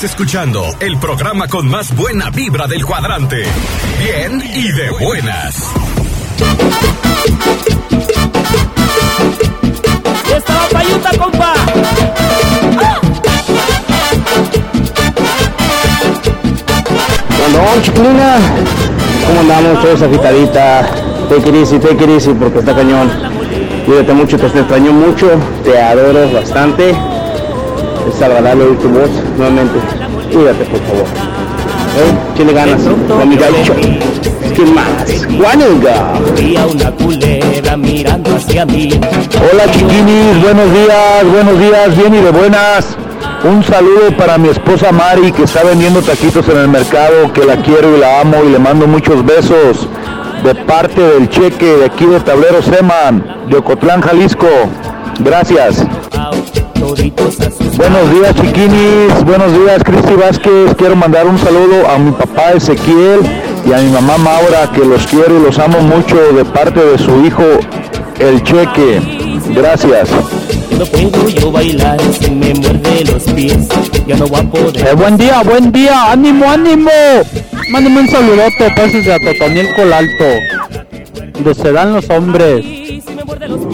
Estás 0.00 0.12
escuchando 0.12 0.64
el 0.80 0.96
programa 0.96 1.46
con 1.46 1.68
más 1.68 1.94
buena 1.94 2.30
vibra 2.30 2.66
del 2.66 2.86
cuadrante. 2.86 3.42
Bien 3.98 4.42
y 4.54 4.72
de 4.72 4.90
buenas. 4.92 5.56
¡Esta 10.34 10.54
va 10.54 10.68
payuta, 10.72 11.10
compa! 11.18 11.52
Bueno, 17.36 17.82
chiquilina, 17.82 18.36
¿cómo 19.26 19.40
andamos? 19.40 19.82
Todos 19.82 20.00
agitadita. 20.00 20.90
Take 21.28 21.46
it 21.50 21.54
easy, 21.56 21.78
take 21.78 22.02
it 22.02 22.08
easy, 22.08 22.32
porque 22.32 22.60
está 22.60 22.74
cañón. 22.74 23.10
Cuídate 23.84 24.14
mucho, 24.14 24.38
te 24.38 24.46
extraño 24.46 24.92
mucho, 24.94 25.28
te 25.62 25.78
adoro 25.78 26.32
bastante. 26.32 27.09
Oír 28.22 28.76
tu 28.78 28.88
voz 28.90 29.08
nuevamente. 29.38 29.78
Cuídate, 30.30 30.64
por 30.66 30.80
favor. 30.80 31.06
¿Eh? 31.96 32.34
Tiene 32.36 32.52
ganas, 32.52 32.82
mi 33.26 33.36
gaucho. 33.36 33.74
¿Quién 34.54 34.74
más? 34.74 35.26
Juanega. 35.38 36.12
una 36.70 36.90
culera 36.92 37.76
mirando 37.78 38.36
hacia 38.36 38.66
mí. 38.66 38.90
Hola 39.50 39.72
chiquinis, 39.72 40.42
buenos 40.42 40.70
días, 40.70 41.24
buenos 41.32 41.58
días, 41.60 41.96
bien 41.96 42.14
y 42.14 42.18
de 42.18 42.30
buenas. 42.30 42.94
Un 43.42 43.64
saludo 43.64 44.14
para 44.18 44.36
mi 44.36 44.50
esposa 44.50 44.92
Mari 44.92 45.32
que 45.32 45.44
está 45.44 45.64
vendiendo 45.64 46.02
taquitos 46.02 46.46
en 46.50 46.58
el 46.58 46.68
mercado, 46.68 47.32
que 47.32 47.46
la 47.46 47.56
quiero 47.62 47.96
y 47.96 48.00
la 48.00 48.20
amo 48.20 48.36
y 48.46 48.50
le 48.50 48.58
mando 48.58 48.86
muchos 48.86 49.24
besos 49.24 49.88
de 50.44 50.54
parte 50.54 51.00
del 51.00 51.30
cheque 51.30 51.78
de 51.78 51.86
aquí 51.86 52.04
de 52.04 52.20
Tablero 52.20 52.60
Seman, 52.60 53.46
de 53.48 53.56
Ocotlán, 53.56 54.02
Jalisco. 54.02 54.46
Gracias. 55.20 55.86
Buenos 57.80 58.12
días 58.12 58.34
chiquinis, 58.34 59.24
buenos 59.24 59.54
días 59.54 59.82
Cristi 59.82 60.12
Vázquez, 60.12 60.74
quiero 60.76 60.96
mandar 60.96 61.26
un 61.26 61.38
saludo 61.38 61.88
a 61.88 61.96
mi 61.96 62.10
papá 62.10 62.52
Ezequiel 62.52 63.20
y 63.66 63.72
a 63.72 63.78
mi 63.78 63.90
mamá 63.90 64.18
Maura 64.18 64.70
que 64.70 64.84
los 64.84 65.06
quiero 65.06 65.40
y 65.40 65.42
los 65.44 65.58
amo 65.58 65.80
mucho 65.80 66.14
de 66.34 66.44
parte 66.44 66.78
de 66.78 66.98
su 66.98 67.24
hijo 67.24 67.42
El 68.18 68.42
Cheque. 68.42 69.00
Gracias. 69.54 70.10
No 70.78 70.84
puedo 70.84 71.28
yo 71.30 71.50
bailar, 71.50 71.98
se 72.20 72.30
me 72.30 72.52
muerde 72.52 73.02
los 73.10 73.22
pies. 73.32 73.68
Ya 74.06 74.16
no 74.16 74.26
voy 74.26 74.40
a 74.40 74.42
poder. 74.42 74.86
Eh, 74.86 74.94
buen 74.94 75.16
día, 75.16 75.42
buen 75.42 75.72
día, 75.72 76.12
ánimo, 76.12 76.50
ánimo. 76.50 76.90
Mándame 77.70 78.00
un 78.00 78.08
saludote, 78.08 78.74
pues 78.76 78.92
de 78.92 79.14
Atotoniel 79.14 79.74
Colalto, 79.74 80.24
donde 81.32 81.54
se 81.54 81.72
dan 81.72 81.94
los 81.94 82.10
hombres. 82.10 82.62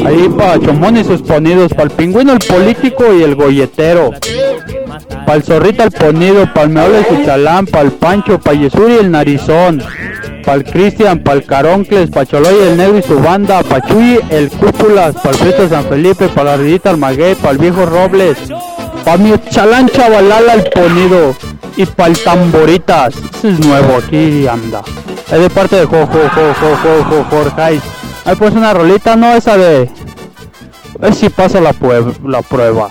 Ahí 0.05 0.29
para 0.37 0.61
Chomón 0.61 0.97
y 0.97 1.05
sus 1.05 1.23
ponidos, 1.23 1.73
para 1.73 1.85
el 1.85 1.91
pingüino 1.91 2.33
el 2.33 2.39
político 2.39 3.13
y 3.15 3.23
el 3.23 3.35
golletero. 3.35 4.11
Para 5.27 5.35
el 5.35 5.43
zorrito 5.43 5.83
el 5.83 5.91
ponido, 5.91 6.47
para 6.55 6.67
el 6.67 6.71
meole 6.71 6.99
el 6.99 7.07
cuchalán, 7.07 7.67
para 7.67 7.85
el 7.85 7.93
pancho, 7.93 8.39
para 8.39 8.57
Yesuri 8.57 8.95
el 8.95 9.11
narizón. 9.11 9.83
Para 10.45 10.59
el 10.59 10.65
Cristian, 10.65 11.19
para 11.19 11.39
el 11.39 11.45
Caroncles, 11.45 12.11
para 12.11 12.25
Choloy 12.25 12.55
el 12.69 12.77
negro 12.77 12.99
y 12.99 13.03
su 13.03 13.19
banda, 13.19 13.65
para 13.65 13.85
Chuy 13.89 14.21
el 14.31 14.49
cúpulas, 14.49 15.17
para 15.17 15.31
el 15.31 15.37
Frito 15.37 15.69
San 15.69 15.85
Felipe, 15.87 16.29
para 16.29 16.53
la 16.53 16.57
Ridita 16.57 16.93
el 16.93 16.99
maguey, 16.99 17.35
para 17.35 17.51
el 17.51 17.59
viejo 17.59 17.85
Robles. 17.85 18.39
Para 19.05 19.19
mi 19.19 19.33
chalán 19.51 19.89
chavalala 19.89 20.55
el 20.55 20.71
ponido. 20.71 21.35
Y 21.77 21.85
para 21.85 22.11
el 22.11 22.19
tamboritas. 22.23 23.15
Ese 23.39 23.51
es 23.51 23.59
nuevo, 23.61 23.97
aquí 23.97 24.47
anda. 24.47 24.83
Es 25.31 25.41
de 25.41 25.51
parte 25.51 25.77
de 25.77 25.85
Jojo, 25.85 26.07
Jojo, 26.07 26.77
Jojo, 26.83 27.27
Jorge. 27.29 27.81
Ahí 28.27 28.35
pues 28.35 28.53
una 28.55 28.75
rolita, 28.75 29.15
¿no? 29.15 29.33
Esa 29.35 29.57
de... 29.57 29.89
A 30.97 30.99
ver 30.99 31.15
si 31.15 31.29
pasa 31.31 31.61
la, 31.61 31.73
la 32.25 32.43
prueba. 32.43 32.91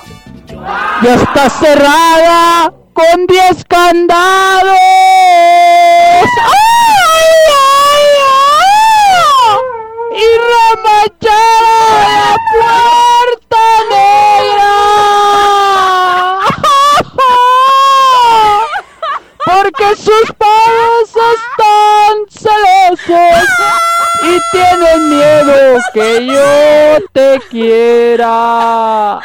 ¡Ya 1.04 1.16
está 1.16 1.50
cerrada! 1.50 2.74
¡Con 2.94 3.28
10 3.28 3.66
candados! 3.66 4.72
¡Ay, 6.14 6.24
ay, 7.52 8.06
ay! 8.32 9.60
¡Y 10.16 10.24
remachada 10.54 11.76
la 12.62 12.80
puerta 13.34 13.64
negra! 13.92 14.74
Porque 19.46 19.88
sus 19.98 20.32
padres 20.38 21.10
están 21.12 22.16
celosos 22.30 23.85
y 24.26 24.42
tienen 24.52 25.10
miedo 25.10 25.82
que 25.94 26.26
yo 26.26 27.06
te 27.14 27.40
quiera. 27.50 29.20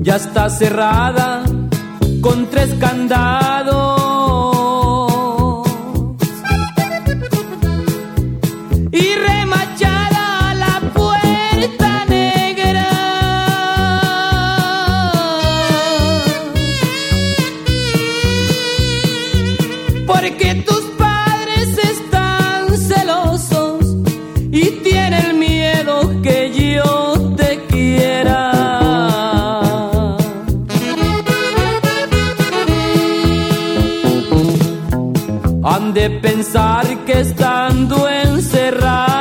Ya 0.00 0.16
está 0.16 0.50
cerrada 0.50 1.44
con 2.20 2.50
tres 2.50 2.74
candados. 2.80 3.91
De 35.92 36.08
pensar 36.08 36.86
que 37.04 37.20
estando 37.20 38.08
encerrada 38.08 39.11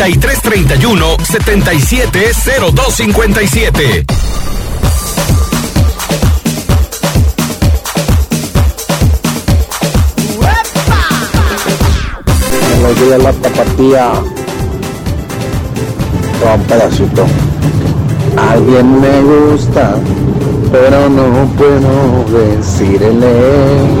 3331 0.00 1.16
770257. 1.22 4.06
Me 12.62 12.76
lo 12.80 12.94
la 13.18 13.32
tapatía. 13.34 14.12
Toma 16.40 16.54
un 16.54 16.62
pedacito. 16.62 17.26
Alguien 18.38 19.02
me 19.02 19.20
gusta, 19.20 19.96
pero 20.72 21.10
no 21.10 21.44
puedo 21.58 22.24
decirle. 22.38 24.00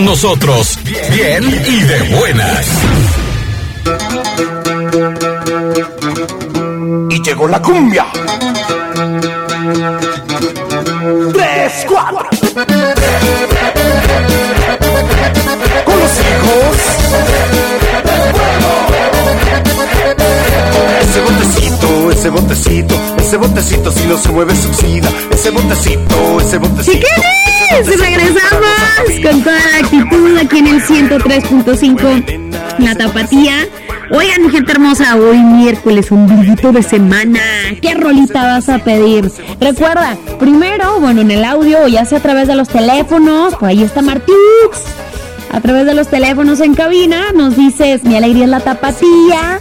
Con 0.00 0.06
nosotros, 0.06 0.78
bien 1.10 1.44
y 1.44 1.80
de 1.82 2.16
buenas. 2.16 2.66
Y 7.10 7.22
llegó 7.22 7.46
la 7.48 7.60
cumbia. 7.60 8.06
Tres, 11.32 11.86
cuatro. 11.86 12.26
Con 15.84 16.00
los 16.00 16.12
hijos. 16.20 16.76
Ese 21.02 21.20
botecito, 21.20 22.10
ese 22.10 22.28
botecito, 22.30 22.94
ese 23.18 23.36
botecito 23.36 23.92
si 23.92 24.06
no 24.06 24.16
se 24.16 24.28
mueve 24.30 24.54
se 24.56 24.68
oxida. 24.68 25.10
Ese 25.30 25.50
botecito, 25.50 26.40
ese 26.40 26.56
botecito. 26.56 27.06
Regresamos 27.78 29.20
con 29.22 29.42
toda 29.42 29.56
la 29.56 29.78
actitud 29.78 30.36
aquí 30.36 30.58
en 30.58 30.66
el 30.66 30.82
103.5 30.82 32.78
La 32.78 32.94
Tapatía. 32.94 33.68
Oigan, 34.10 34.42
mi 34.42 34.50
gente 34.50 34.72
hermosa, 34.72 35.16
hoy 35.16 35.38
miércoles, 35.38 36.10
un 36.10 36.26
brillito 36.26 36.72
de 36.72 36.82
semana. 36.82 37.40
¿Qué 37.80 37.94
rolita 37.94 38.42
vas 38.42 38.68
a 38.68 38.80
pedir? 38.80 39.30
Recuerda, 39.60 40.16
primero, 40.40 40.98
bueno, 40.98 41.20
en 41.20 41.30
el 41.30 41.44
audio, 41.44 41.86
ya 41.86 42.04
sea 42.04 42.18
a 42.18 42.22
través 42.22 42.48
de 42.48 42.56
los 42.56 42.68
teléfonos, 42.68 43.54
por 43.54 43.68
ahí 43.68 43.84
está 43.84 44.02
Martix. 44.02 44.36
A 45.52 45.60
través 45.60 45.86
de 45.86 45.94
los 45.94 46.08
teléfonos 46.08 46.60
en 46.60 46.74
cabina, 46.74 47.32
nos 47.32 47.56
dices, 47.56 48.02
mi 48.04 48.16
alegría 48.16 48.44
es 48.44 48.50
la 48.50 48.60
tapatía. 48.60 49.60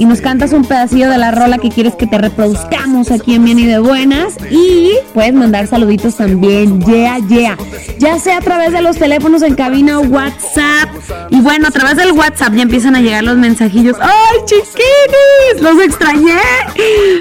Y 0.00 0.06
nos 0.06 0.22
cantas 0.22 0.54
un 0.54 0.64
pedacillo 0.64 1.10
de 1.10 1.18
la 1.18 1.30
rola 1.30 1.58
que 1.58 1.68
quieres 1.68 1.94
que 1.94 2.06
te 2.06 2.16
reproduzcamos 2.16 3.10
aquí 3.10 3.34
en 3.34 3.44
Bien 3.44 3.58
y 3.58 3.66
de 3.66 3.80
Buenas. 3.80 4.32
Y 4.50 4.92
puedes 5.12 5.34
mandar 5.34 5.66
saluditos 5.66 6.16
también. 6.16 6.80
Yeah, 6.86 7.18
yeah. 7.28 7.58
Ya 7.98 8.18
sea 8.18 8.38
a 8.38 8.40
través 8.40 8.72
de 8.72 8.80
los 8.80 8.96
teléfonos 8.96 9.42
en 9.42 9.54
cabina 9.54 9.98
o 9.98 10.00
WhatsApp. 10.00 10.88
Y 11.28 11.42
bueno, 11.42 11.68
a 11.68 11.70
través 11.70 11.98
del 11.98 12.12
WhatsApp 12.12 12.54
ya 12.54 12.62
empiezan 12.62 12.96
a 12.96 13.02
llegar 13.02 13.24
los 13.24 13.36
mensajillos. 13.36 13.98
¡Ay, 14.00 14.38
chiquinis! 14.46 15.60
¡Los 15.60 15.78
extrañé! 15.84 16.38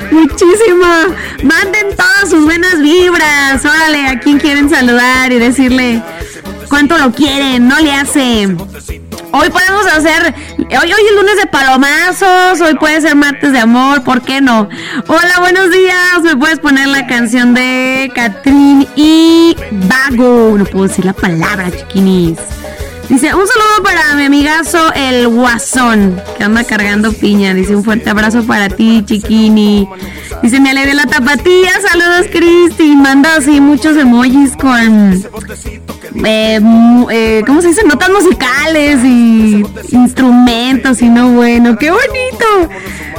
Muchísimo. 0.09 0.85
Manden 1.43 1.97
todas 1.97 2.29
sus 2.29 2.45
buenas 2.45 2.81
vibras. 2.81 3.65
Órale, 3.65 4.07
a 4.07 4.21
quien 4.21 4.39
quieren 4.39 4.69
saludar 4.69 5.33
y 5.33 5.39
decirle 5.39 6.01
cuánto 6.69 6.97
lo 6.97 7.11
quieren. 7.11 7.67
No 7.67 7.77
le 7.81 7.91
hace. 7.91 8.47
Hoy 9.31 9.47
podemos 9.49 9.85
hacer, 9.85 10.33
hoy, 10.77 10.93
hoy 10.93 11.01
es 11.09 11.15
lunes 11.15 11.37
de 11.37 11.47
palomazos, 11.47 12.61
hoy 12.61 12.75
puede 12.75 13.01
ser 13.01 13.15
martes 13.15 13.51
de 13.51 13.59
amor, 13.59 14.03
¿por 14.03 14.21
qué 14.21 14.41
no? 14.41 14.69
Hola, 15.07 15.39
buenos 15.39 15.71
días, 15.71 16.21
me 16.23 16.35
puedes 16.35 16.59
poner 16.59 16.87
la 16.87 17.07
canción 17.07 17.53
de 17.53 18.11
Catrín 18.13 18.87
y 18.95 19.55
Vago, 19.71 20.57
no 20.57 20.65
puedo 20.65 20.87
decir 20.87 21.05
la 21.05 21.13
palabra, 21.13 21.71
chiquinis. 21.71 22.58
Dice, 23.09 23.33
un 23.33 23.47
saludo 23.47 23.83
para 23.83 24.13
mi 24.15 24.25
amigazo 24.25 24.93
el 24.93 25.27
Guasón, 25.29 26.21
que 26.37 26.43
anda 26.43 26.63
cargando 26.63 27.11
piña. 27.11 27.55
Dice, 27.55 27.75
un 27.75 27.83
fuerte 27.83 28.09
abrazo 28.11 28.43
para 28.43 28.69
ti, 28.69 29.03
chiquini. 29.03 29.89
Dice, 30.43 30.59
me 30.59 30.69
alegré 30.69 30.93
la 30.93 31.07
tapatía. 31.07 31.71
Saludos, 31.81 32.27
Cristi. 32.31 32.95
Manda 32.95 33.35
así 33.37 33.59
muchos 33.59 33.97
emojis 33.97 34.55
con. 34.55 35.23
eh, 36.23 36.59
eh, 37.11 37.43
¿Cómo 37.47 37.61
se 37.63 37.69
dice? 37.69 37.83
Notas 37.83 38.09
musicales 38.11 39.03
y 39.03 39.63
instrumentos 39.89 41.01
y 41.01 41.09
no 41.09 41.31
bueno. 41.31 41.77
¡Qué 41.77 41.89
bonito! 41.89 42.69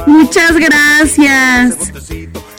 Muchas 0.07 0.55
gracias. 0.55 1.75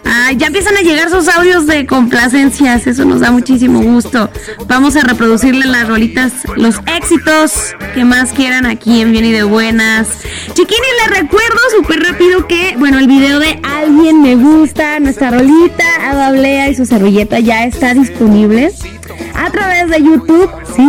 Ay, 0.04 0.36
ya 0.36 0.48
empiezan 0.48 0.76
a 0.76 0.80
llegar 0.80 1.10
sus 1.10 1.28
audios 1.28 1.66
de 1.66 1.86
complacencias, 1.86 2.86
eso 2.86 3.04
nos 3.04 3.20
da 3.20 3.30
muchísimo 3.30 3.80
gusto. 3.80 4.30
Vamos 4.66 4.96
a 4.96 5.02
reproducirle 5.02 5.66
las 5.66 5.88
rolitas, 5.88 6.32
los 6.56 6.76
éxitos 6.86 7.74
que 7.94 8.04
más 8.04 8.32
quieran 8.32 8.66
aquí 8.66 9.00
en 9.00 9.12
Bien 9.12 9.24
y 9.24 9.32
de 9.32 9.44
Buenas. 9.44 10.08
Chiquini, 10.48 10.86
les 11.06 11.20
recuerdo 11.20 11.58
súper 11.76 12.00
rápido 12.02 12.46
que, 12.46 12.74
bueno, 12.78 12.98
el 12.98 13.06
video 13.06 13.38
de 13.38 13.60
Alguien 13.62 14.22
Me 14.22 14.34
Gusta, 14.36 14.98
nuestra 15.00 15.30
rolita, 15.30 15.84
Ada 16.10 16.32
Blea 16.32 16.68
y 16.68 16.74
su 16.74 16.86
servilleta 16.86 17.38
ya 17.40 17.64
está 17.64 17.94
disponible 17.94 18.72
a 19.34 19.50
través 19.50 19.88
de 19.88 20.02
YouTube, 20.02 20.50
sí, 20.74 20.88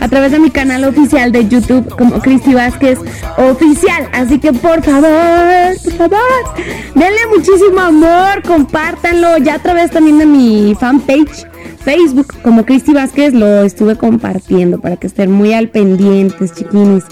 a 0.00 0.08
través 0.08 0.32
de 0.32 0.38
mi 0.38 0.50
canal 0.50 0.84
oficial 0.84 1.32
de 1.32 1.48
YouTube 1.48 1.88
como 1.96 2.20
Cristi 2.20 2.54
Vázquez 2.54 2.98
Oficial. 3.36 4.08
Así 4.12 4.38
que 4.38 4.52
por 4.52 4.82
favor, 4.82 5.80
por 5.82 5.92
favor, 5.94 6.54
denle 6.94 7.26
muchísimo 7.34 7.80
amor, 7.80 8.42
compártanlo. 8.46 9.38
Ya 9.38 9.54
a 9.54 9.58
través 9.58 9.90
también 9.90 10.18
de 10.18 10.26
mi 10.26 10.76
fanpage 10.78 11.46
Facebook 11.86 12.34
como 12.42 12.66
Cristi 12.66 12.92
Vázquez 12.92 13.32
lo 13.32 13.62
estuve 13.62 13.96
compartiendo 13.96 14.80
para 14.80 14.96
que 14.96 15.06
estén 15.06 15.30
muy 15.30 15.54
al 15.54 15.68
pendientes, 15.68 16.52
chiquinis. 16.52 17.04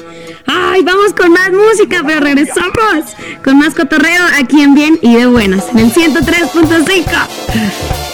Ay, 0.46 0.82
vamos 0.82 1.12
con 1.12 1.30
más 1.30 1.52
música, 1.52 2.02
pero 2.04 2.18
regresamos 2.18 3.14
con 3.44 3.58
más 3.58 3.72
cotorreo 3.74 4.24
aquí 4.36 4.62
en 4.62 4.74
Bien 4.74 4.98
y 5.00 5.14
de 5.14 5.26
Buenas, 5.26 5.68
en 5.70 5.78
el 5.78 5.92
103.5. 5.92 8.13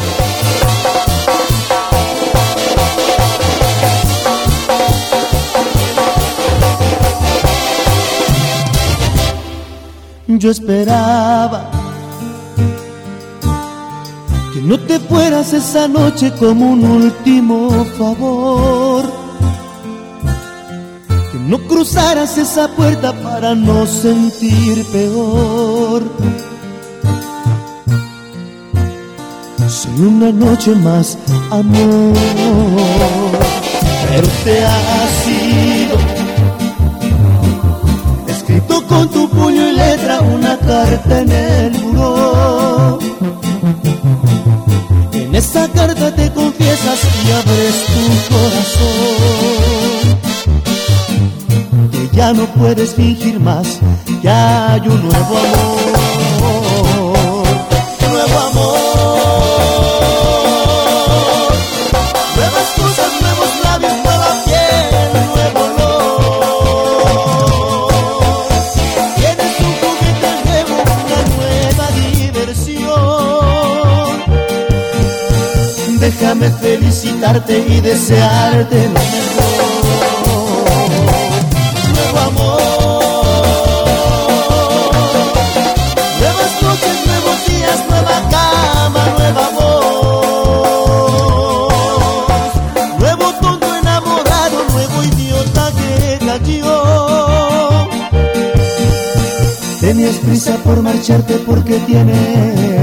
Yo 10.38 10.50
esperaba 10.50 11.68
que 14.54 14.60
no 14.62 14.78
te 14.78 15.00
fueras 15.00 15.52
esa 15.52 15.88
noche 15.88 16.32
como 16.38 16.70
un 16.70 16.84
último 16.84 17.84
favor. 17.98 19.04
Que 21.32 21.38
no 21.38 21.58
cruzaras 21.66 22.38
esa 22.38 22.68
puerta 22.68 23.12
para 23.12 23.54
no 23.56 23.86
sentir 23.86 24.84
peor. 24.92 26.02
Soy 29.68 30.00
una 30.00 30.30
noche 30.30 30.74
más, 30.76 31.18
amor. 31.50 32.14
Pero 34.08 34.28
te 34.44 34.64
has 34.64 35.28
con 38.90 39.08
tu 39.08 39.28
puño 39.30 39.68
y 39.68 39.72
letra 39.72 40.20
una 40.20 40.58
carta 40.58 41.20
en 41.20 41.30
el 41.30 41.72
muro. 41.80 42.98
En 45.12 45.34
esa 45.34 45.68
carta 45.68 46.12
te 46.14 46.28
confiesas 46.32 46.98
y 47.24 47.30
abres 47.40 47.76
tu 47.94 48.04
corazón. 48.34 49.20
Que 51.92 52.16
ya 52.16 52.32
no 52.32 52.44
puedes 52.58 52.94
fingir 52.94 53.38
más, 53.38 53.78
que 54.20 54.28
hay 54.28 54.80
un 54.80 55.00
nuevo 55.08 55.38
amor. 55.38 55.99
Déjame 76.20 76.50
felicitarte 76.50 77.64
y 77.66 77.80
desearte 77.80 78.88
lo 78.88 78.90
mejor. 78.90 79.70
Nuevo 81.94 82.18
amor. 82.18 83.00
Nuevas 86.20 86.62
noches, 86.62 86.96
nuevos 87.06 87.46
días, 87.46 87.78
nueva 87.88 88.20
cama, 88.30 89.02
nueva 89.16 89.48
voz. 89.58 90.12
Nuevo 92.98 93.32
tonto 93.40 93.74
enamorado, 93.76 94.58
nuevo 94.74 95.02
idiota 95.02 95.72
que 95.72 96.18
cayó. 96.26 97.88
Tenías 99.80 100.16
prisa 100.16 100.54
por 100.64 100.82
marcharte 100.82 101.36
porque 101.46 101.78
tienes 101.78 102.79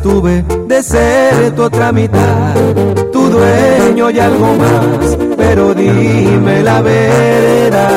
Estuve 0.06 0.45
de 0.68 0.84
ser 0.84 1.56
tu 1.56 1.64
otra 1.64 1.91
mitad, 1.91 2.53
tu 3.11 3.27
dueño 3.27 4.11
y 4.11 4.19
algo 4.19 4.53
más, 4.53 5.18
pero 5.36 5.73
dime 5.73 6.61
la 6.61 6.80
verdad. 6.82 7.90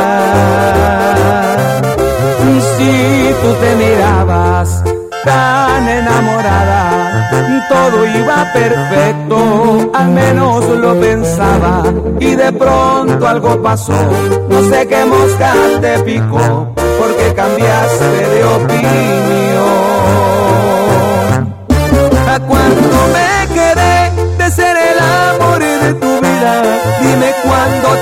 Si 2.77 3.35
tú 3.43 3.53
te 3.61 3.77
mirabas 3.77 4.83
tan 5.23 5.87
enamorada, 5.87 7.29
todo 7.69 8.07
iba 8.07 8.53
perfecto, 8.55 9.91
al 9.93 10.09
menos 10.09 10.67
lo 10.67 10.99
pensaba, 10.99 11.83
y 12.19 12.35
de 12.35 12.51
pronto 12.53 13.29
algo 13.29 13.63
pasó, 13.63 13.93
no 14.49 14.63
sé 14.63 14.87
qué 14.87 15.05
mosca 15.05 15.53
te 15.83 15.99
picó, 16.05 16.73
porque 16.75 17.35
cambiaste 17.35 18.07
de 18.07 18.45
opinión. 18.45 20.48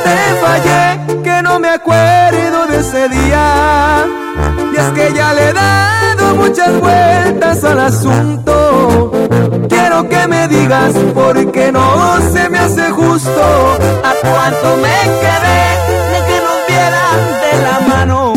Te 0.04 0.18
fallé, 0.42 1.22
que 1.22 1.42
no 1.42 1.58
me 1.58 1.68
acuerdo 1.70 2.66
de 2.66 2.80
ese 2.80 3.08
día. 3.08 4.04
Y 4.72 4.76
es 4.76 4.90
que 4.92 5.12
ya 5.14 5.32
le 5.32 5.48
he 5.48 5.52
dado 5.52 6.34
muchas 6.36 6.80
vueltas 6.80 7.64
al 7.64 7.80
asunto. 7.80 9.12
Quiero 9.68 10.08
que 10.08 10.26
me 10.26 10.48
digas 10.48 10.92
por 11.14 11.50
qué 11.52 11.72
no 11.72 12.18
se 12.32 12.48
me 12.48 12.58
hace 12.58 12.90
justo. 12.90 13.78
¿A 14.04 14.12
cuánto 14.20 14.76
me 14.76 14.98
quedé 15.22 15.62
de 16.12 16.18
que 16.28 16.38
nos 16.46 16.66
vieran 16.68 17.18
de 17.44 17.52
la 17.62 17.94
mano? 17.94 18.32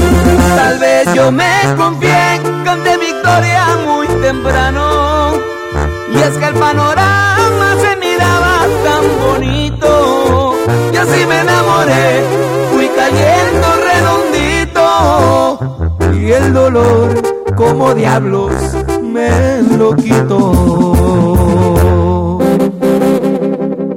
Tal 0.56 0.80
vez 0.80 1.14
yo 1.14 1.32
me 1.32 1.76
confié, 1.78 2.42
canté 2.64 2.98
victoria 2.98 3.66
muy 3.86 4.08
temprano. 4.22 5.34
Y 6.14 6.18
es 6.18 6.38
que 6.38 6.46
el 6.46 6.54
panorama 6.56 7.76
se 7.82 7.96
miraba 7.98 8.66
tan 8.84 9.04
bonito. 9.22 10.49
Y 11.00 11.02
así 11.02 11.26
me 11.26 11.40
enamoré, 11.40 12.24
fui 12.74 12.90
cayendo 12.90 13.68
redondito. 13.90 14.84
Y 16.14 16.34
el 16.34 16.52
dolor, 16.52 17.22
como 17.56 17.94
diablos, 17.94 18.52
me 19.02 19.62
lo 19.78 19.96
quitó. 19.96 20.42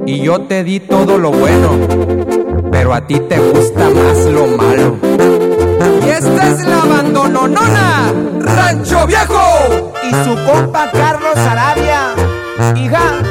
Y 0.07 0.21
yo 0.21 0.43
te 0.43 0.63
di 0.63 0.79
todo 0.79 1.19
lo 1.19 1.33
bueno, 1.33 1.71
pero 2.71 2.95
a 2.95 3.05
ti 3.05 3.19
te 3.19 3.37
gusta 3.37 3.91
más 3.91 4.19
lo 4.27 4.47
malo. 4.57 4.97
Y 6.07 6.09
esta 6.09 6.51
es 6.51 6.65
la 6.65 6.83
abandononona, 6.83 8.13
Rancho 8.39 9.09
Viejo. 9.09 9.93
Y 10.05 10.11
su 10.23 10.37
compa 10.45 10.89
Carlos 10.93 11.37
Arabia, 11.37 12.15
hija. 12.77 13.23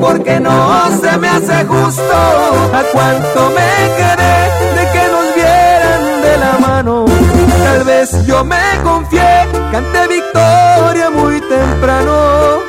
Porque 0.00 0.40
no 0.40 0.88
se 1.00 1.18
me 1.18 1.28
hace 1.28 1.64
justo. 1.66 2.14
¿A 2.72 2.82
cuánto 2.92 3.50
me 3.50 3.72
quedé 3.98 4.36
de 4.76 4.84
que 4.92 5.04
nos 5.12 5.34
vieran 5.34 6.22
de 6.22 6.36
la 6.38 6.58
mano? 6.58 7.04
Tal 7.62 7.84
vez 7.84 8.26
yo 8.26 8.42
me 8.44 8.80
confié, 8.82 9.46
canté 9.70 10.08
victoria 10.08 11.10
muy 11.10 11.40
temprano. 11.40 12.60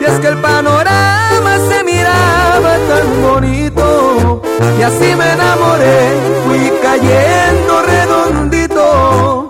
Y 0.00 0.04
es 0.04 0.18
que 0.20 0.28
el 0.28 0.38
panorama 0.38 1.58
se 1.68 1.82
miraba 1.84 2.76
tan 2.88 3.22
bonito. 3.22 4.42
Y 4.78 4.82
así 4.82 5.14
me 5.16 5.32
enamoré, 5.32 6.12
fui 6.44 6.72
cayendo 6.82 7.82
redondito. 7.82 9.48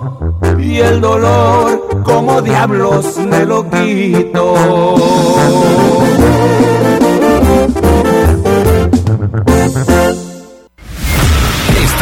Y 0.58 0.80
el 0.80 1.00
dolor, 1.00 2.02
como 2.04 2.40
diablos, 2.40 3.18
me 3.18 3.44
lo 3.44 3.68
quito. 3.70 4.54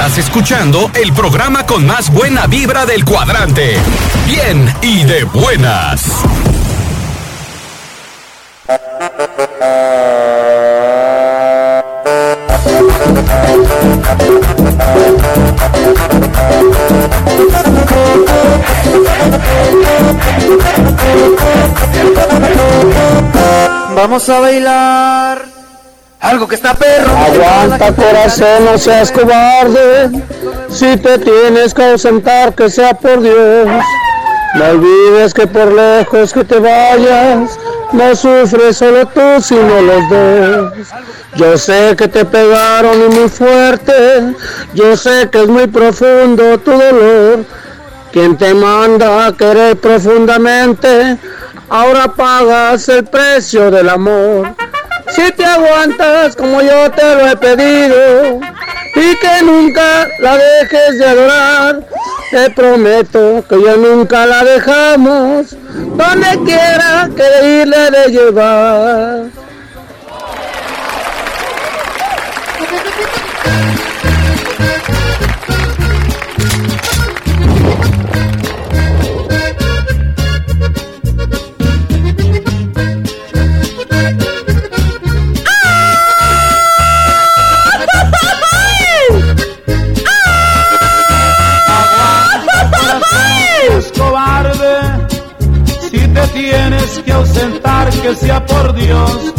Estás 0.04 0.18
escuchando 0.18 0.90
el 1.00 1.12
programa 1.12 1.64
con 1.64 1.86
más 1.86 2.12
buena 2.12 2.48
vibra 2.48 2.86
del 2.86 3.04
cuadrante. 3.04 3.76
Bien 4.26 4.74
y 4.82 5.04
de 5.04 5.22
buenas. 5.22 6.24
Vamos 23.94 24.28
a 24.28 24.40
bailar 24.40 25.51
algo 26.32 26.48
que 26.48 26.54
está 26.54 26.74
perro. 26.74 27.12
Aguanta 27.14 27.92
corazón, 27.94 28.64
no 28.64 28.78
seas 28.78 29.12
cobarde. 29.12 30.10
Si 30.70 30.96
te 30.96 31.18
tienes 31.18 31.74
que 31.74 31.90
ausentar, 31.90 32.54
que 32.54 32.70
sea 32.70 32.94
por 32.94 33.20
Dios. 33.20 33.68
No 34.54 34.64
olvides 34.64 35.34
que 35.34 35.46
por 35.46 35.72
lejos 35.72 36.32
que 36.32 36.44
te 36.44 36.58
vayas, 36.58 37.58
no 37.92 38.14
sufres 38.14 38.78
solo 38.78 39.06
tú, 39.06 39.42
sino 39.42 39.80
los 39.82 40.08
dos. 40.08 40.72
Yo 41.36 41.56
sé 41.56 41.94
que 41.96 42.08
te 42.08 42.24
pegaron 42.24 42.94
y 43.06 43.14
muy 43.14 43.28
fuerte, 43.28 44.34
yo 44.74 44.96
sé 44.96 45.28
que 45.30 45.42
es 45.42 45.48
muy 45.48 45.66
profundo 45.66 46.58
tu 46.58 46.70
dolor. 46.70 47.44
Quien 48.10 48.36
te 48.36 48.52
manda 48.52 49.26
a 49.26 49.32
querer 49.32 49.76
profundamente, 49.76 51.16
ahora 51.70 52.08
pagas 52.08 52.88
el 52.90 53.04
precio 53.04 53.70
del 53.70 53.88
amor. 53.88 54.54
Si 55.14 55.30
te 55.32 55.44
aguantas 55.44 56.34
como 56.36 56.62
yo 56.62 56.90
te 56.90 57.14
lo 57.14 57.28
he 57.28 57.36
pedido 57.36 58.40
y 58.94 59.16
que 59.18 59.42
nunca 59.44 60.08
la 60.18 60.36
dejes 60.36 60.98
de 60.98 61.06
adorar, 61.06 61.86
te 62.30 62.50
prometo 62.50 63.44
que 63.48 63.62
ya 63.62 63.76
nunca 63.76 64.24
la 64.26 64.42
dejamos, 64.42 65.56
donde 65.96 66.44
quiera 66.44 67.10
que 67.14 67.60
irle 67.60 67.90
de 67.90 68.08
llevar. 68.08 69.41
Que 98.02 98.14
sea 98.14 98.44
por 98.46 98.74
Dios. 98.74 99.34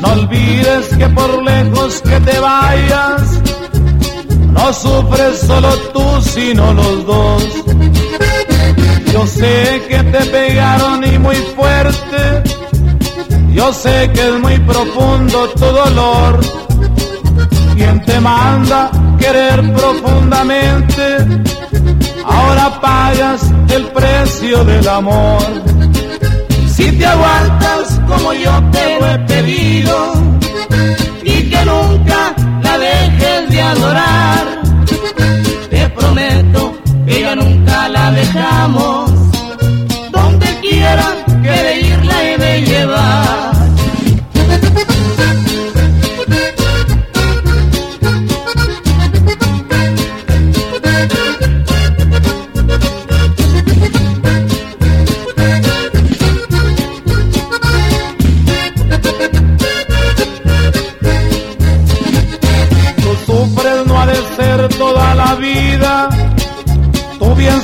No 0.00 0.12
olvides 0.12 0.88
que 0.96 1.08
por 1.08 1.42
lejos 1.42 2.00
que 2.02 2.20
te 2.20 2.38
vayas, 2.40 3.22
no 4.48 4.72
sufres 4.72 5.40
solo 5.40 5.74
tú, 5.92 6.22
sino 6.22 6.72
los 6.72 7.06
dos. 7.06 7.44
Yo 9.12 9.26
sé 9.26 9.82
que 9.88 10.02
te 10.04 10.24
pegaron 10.26 11.04
y 11.04 11.18
muy 11.18 11.36
fuerte. 11.56 12.42
Yo 13.52 13.72
sé 13.72 14.10
que 14.14 14.28
es 14.28 14.40
muy 14.40 14.58
profundo 14.60 15.48
tu 15.50 15.66
dolor. 15.66 16.40
Quien 17.76 18.04
te 18.04 18.20
manda 18.20 18.90
querer 19.18 19.74
profundamente, 19.74 21.04
ahora 22.24 22.80
pagas 22.80 23.42
el 23.70 23.86
precio 23.88 24.64
del 24.64 24.88
amor. 24.88 25.42
Si 26.80 26.90
te 26.92 27.04
aguantas 27.04 28.00
como 28.08 28.32
yo 28.32 28.52
te 28.72 28.98
lo 28.98 29.06
he 29.06 29.18
pedido 29.18 30.14
y 31.22 31.50
que 31.50 31.64
nunca 31.66 32.34
la 32.62 32.78
dejes 32.78 33.50
de 33.50 33.60
adorar, 33.60 34.44
te 35.68 35.88
prometo 35.90 36.72
que 37.04 37.20
ya 37.20 37.36
nunca 37.36 37.86
la 37.90 38.10
dejamos, 38.12 38.89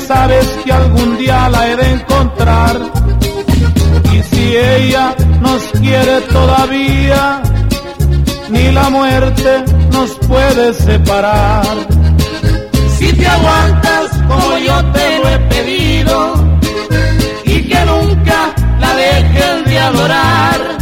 sabes 0.07 0.47
que 0.65 0.73
algún 0.73 1.19
día 1.19 1.49
la 1.49 1.69
he 1.69 1.77
de 1.77 1.93
encontrar. 1.93 2.81
Y 4.13 4.23
si 4.23 4.57
ella 4.57 5.15
nos 5.41 5.63
quiere 5.81 6.21
todavía, 6.33 7.43
ni 8.49 8.71
la 8.73 8.89
muerte 8.91 9.65
nos 9.93 10.11
puede 10.29 10.73
separar. 10.75 11.67
Si 12.99 13.13
te 13.13 13.27
aguantas 13.27 14.07
como 14.29 14.59
yo 14.59 14.85
te 14.93 15.19
lo 15.19 15.29
he 15.29 15.39
pedido, 15.55 16.35
y 17.45 17.63
que 17.69 17.85
nunca 17.85 18.55
la 18.81 18.95
dejes 18.95 19.65
de 19.67 19.79
adorar. 19.79 20.76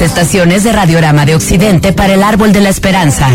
Estaciones 0.00 0.64
de 0.64 0.72
Radiorama 0.72 1.24
de 1.24 1.34
Occidente 1.34 1.92
para 1.92 2.14
el 2.14 2.22
Árbol 2.22 2.52
de 2.52 2.60
la 2.60 2.68
Esperanza. 2.68 3.28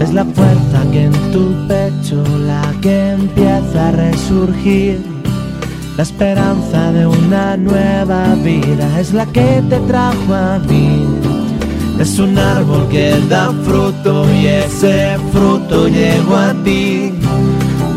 Es 0.00 0.14
la 0.14 0.24
fuerza 0.24 0.90
que 0.92 1.04
en 1.04 1.12
tu 1.32 1.68
pecho 1.68 2.22
la 2.46 2.74
que 2.80 3.10
empieza 3.10 3.88
a 3.88 3.92
resurgir. 3.92 5.17
La 5.98 6.04
esperanza 6.04 6.92
de 6.92 7.08
una 7.08 7.56
nueva 7.56 8.36
vida 8.36 9.00
es 9.00 9.12
la 9.12 9.26
que 9.26 9.60
te 9.68 9.80
trajo 9.88 10.32
a 10.32 10.60
mí. 10.60 11.04
Es 11.98 12.20
un 12.20 12.38
árbol 12.38 12.88
que 12.88 13.18
da 13.28 13.52
fruto 13.64 14.24
y 14.32 14.46
ese 14.46 15.18
fruto 15.32 15.88
llegó 15.88 16.36
a 16.36 16.54
ti. 16.62 17.12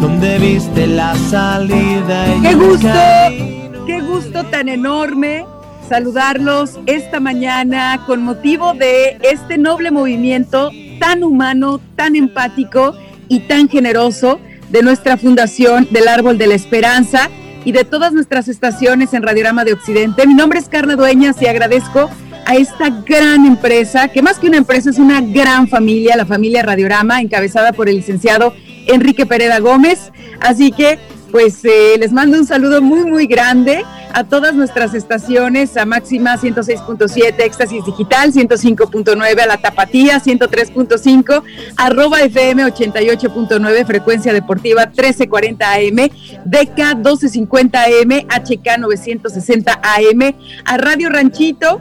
Donde 0.01 0.39
viste 0.39 0.87
la 0.87 1.15
salida 1.29 2.35
y 2.35 2.41
¡Qué 2.41 2.55
gusto! 2.55 2.87
camino. 2.87 3.85
¡Qué 3.85 4.01
gusto 4.01 4.43
tan 4.45 4.67
enorme! 4.67 5.45
Saludarlos 5.87 6.79
esta 6.87 7.19
mañana 7.19 8.03
con 8.07 8.23
motivo 8.23 8.73
de 8.73 9.19
este 9.21 9.59
noble 9.59 9.91
movimiento 9.91 10.71
tan 10.99 11.23
humano, 11.23 11.79
tan 11.95 12.15
empático 12.15 12.95
y 13.27 13.41
tan 13.41 13.69
generoso 13.69 14.39
de 14.71 14.81
nuestra 14.81 15.17
fundación 15.17 15.87
del 15.91 16.07
Árbol 16.07 16.39
de 16.39 16.47
la 16.47 16.55
Esperanza 16.55 17.29
y 17.65 17.71
de 17.71 17.83
todas 17.83 18.13
nuestras 18.13 18.47
estaciones 18.47 19.13
en 19.13 19.23
Radiorama 19.23 19.63
de 19.63 19.73
Occidente. 19.73 20.25
Mi 20.27 20.33
nombre 20.33 20.59
es 20.59 20.67
Carla 20.67 20.95
Dueñas 20.95 21.41
y 21.41 21.47
agradezco 21.47 22.09
a 22.45 22.55
esta 22.55 22.89
gran 22.89 23.45
empresa, 23.45 24.07
que 24.07 24.21
más 24.21 24.39
que 24.39 24.47
una 24.47 24.57
empresa 24.57 24.89
es 24.89 24.97
una 24.97 25.21
gran 25.21 25.67
familia, 25.67 26.17
la 26.17 26.25
familia 26.25 26.63
Radiorama, 26.63 27.21
encabezada 27.21 27.71
por 27.71 27.87
el 27.87 27.97
licenciado 27.97 28.53
Enrique 28.87 29.25
Pereda 29.25 29.59
Gómez. 29.59 30.11
Así 30.39 30.71
que, 30.71 30.99
pues, 31.31 31.63
eh, 31.65 31.95
les 31.99 32.11
mando 32.11 32.37
un 32.37 32.45
saludo 32.45 32.81
muy, 32.81 33.05
muy 33.05 33.27
grande 33.27 33.83
a 34.13 34.23
todas 34.23 34.53
nuestras 34.53 34.93
estaciones, 34.93 35.77
a 35.77 35.85
Máxima 35.85 36.37
106.7, 36.37 37.35
Éxtasis 37.39 37.85
Digital 37.85 38.33
105.9, 38.33 39.39
a 39.39 39.45
La 39.45 39.57
Tapatía 39.57 40.21
103.5, 40.21 41.43
arroba 41.77 42.21
FM 42.21 42.65
88.9, 42.65 43.85
Frecuencia 43.85 44.33
Deportiva 44.33 44.85
1340 44.85 45.71
AM, 45.71 46.09
DK 46.45 46.95
1250 46.95 47.83
AM, 47.83 48.11
HK 48.27 48.77
960 48.79 49.81
AM, 49.81 50.35
a 50.65 50.77
Radio 50.77 51.09
Ranchito 51.09 51.79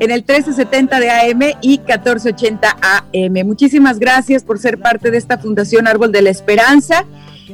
en 0.00 0.10
el 0.10 0.20
1370 0.20 0.98
de 0.98 1.10
AM 1.10 1.42
y 1.60 1.78
1480 1.78 2.76
AM. 2.82 3.46
Muchísimas 3.46 3.98
gracias 3.98 4.42
por 4.42 4.58
ser 4.58 4.78
parte 4.78 5.10
de 5.10 5.18
esta 5.18 5.38
Fundación 5.38 5.86
Árbol 5.86 6.10
de 6.10 6.22
la 6.22 6.30
Esperanza. 6.30 7.04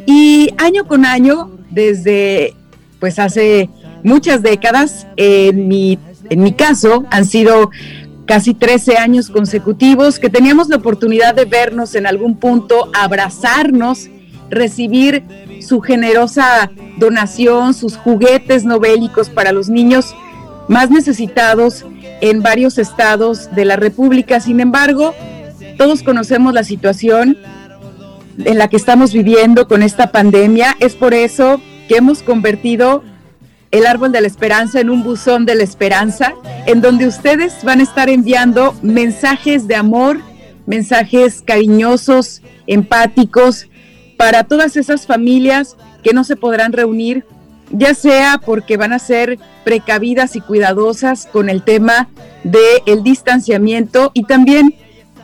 Y 0.07 0.51
año 0.59 0.87
con 0.87 1.05
año, 1.05 1.51
desde 1.71 2.55
pues 3.01 3.19
hace 3.19 3.71
muchas 4.03 4.43
décadas, 4.43 5.07
en 5.17 5.69
mi, 5.69 5.99
en 6.31 6.43
mi 6.43 6.53
caso, 6.53 7.05
han 7.11 7.25
sido 7.25 7.71
casi 8.27 8.55
13 8.55 8.97
años 8.97 9.31
consecutivos 9.31 10.19
que 10.19 10.29
teníamos 10.29 10.69
la 10.69 10.77
oportunidad 10.77 11.35
de 11.35 11.45
vernos 11.45 11.95
en 11.95 12.07
algún 12.07 12.37
punto, 12.37 12.91
abrazarnos, 12.93 14.09
recibir 14.51 15.25
su 15.61 15.81
generosa 15.81 16.71
donación, 16.99 17.75
sus 17.75 17.97
juguetes 17.97 18.65
no 18.65 18.79
bélicos 18.81 19.31
para 19.31 19.53
los 19.53 19.69
niños 19.69 20.15
más 20.69 20.91
necesitados 20.91 21.85
en 22.21 22.43
varios 22.43 22.79
estados 22.79 23.55
de 23.55 23.65
la 23.65 23.77
República. 23.77 24.41
Sin 24.41 24.61
embargo, 24.61 25.15
todos 25.79 26.03
conocemos 26.03 26.55
la 26.55 26.65
situación 26.65 27.37
en 28.45 28.59
la 28.59 28.69
que 28.69 28.77
estamos 28.77 29.13
viviendo 29.13 29.69
con 29.69 29.83
esta 29.83 30.13
pandemia. 30.13 30.77
Es 30.81 30.95
por 30.95 31.15
eso 31.15 31.61
que 31.89 31.97
hemos 31.97 32.23
convertido 32.23 33.03
el 33.71 33.87
árbol 33.87 34.13
de 34.13 34.21
la 34.21 34.27
esperanza 34.27 34.81
en 34.81 34.91
un 34.91 35.03
buzón 35.03 35.45
de 35.45 35.55
la 35.55 35.65
esperanza, 35.65 36.35
en 36.67 36.81
donde 36.81 37.07
ustedes 37.07 37.65
van 37.65 37.81
a 37.81 37.83
estar 37.83 38.09
enviando 38.09 38.75
mensajes 38.83 39.67
de 39.67 39.75
amor, 39.75 40.21
mensajes 40.67 41.43
cariñosos, 41.43 42.43
empáticos, 42.67 43.69
para 44.17 44.45
todas 44.45 44.77
esas 44.77 45.07
familias 45.07 45.77
que 46.03 46.15
no 46.15 46.25
se 46.25 46.37
podrán 46.37 46.73
reunir, 46.73 47.25
ya 47.71 47.95
sea 47.95 48.41
porque 48.45 48.77
van 48.77 48.93
a 48.93 48.99
ser 48.99 49.39
precavidas 49.65 50.37
y 50.37 50.41
cuidadosas 50.41 51.27
con 51.27 51.51
el 51.51 51.63
tema 51.63 52.09
del 52.45 53.03
distanciamiento 53.03 54.13
y 54.15 54.25
también 54.25 54.75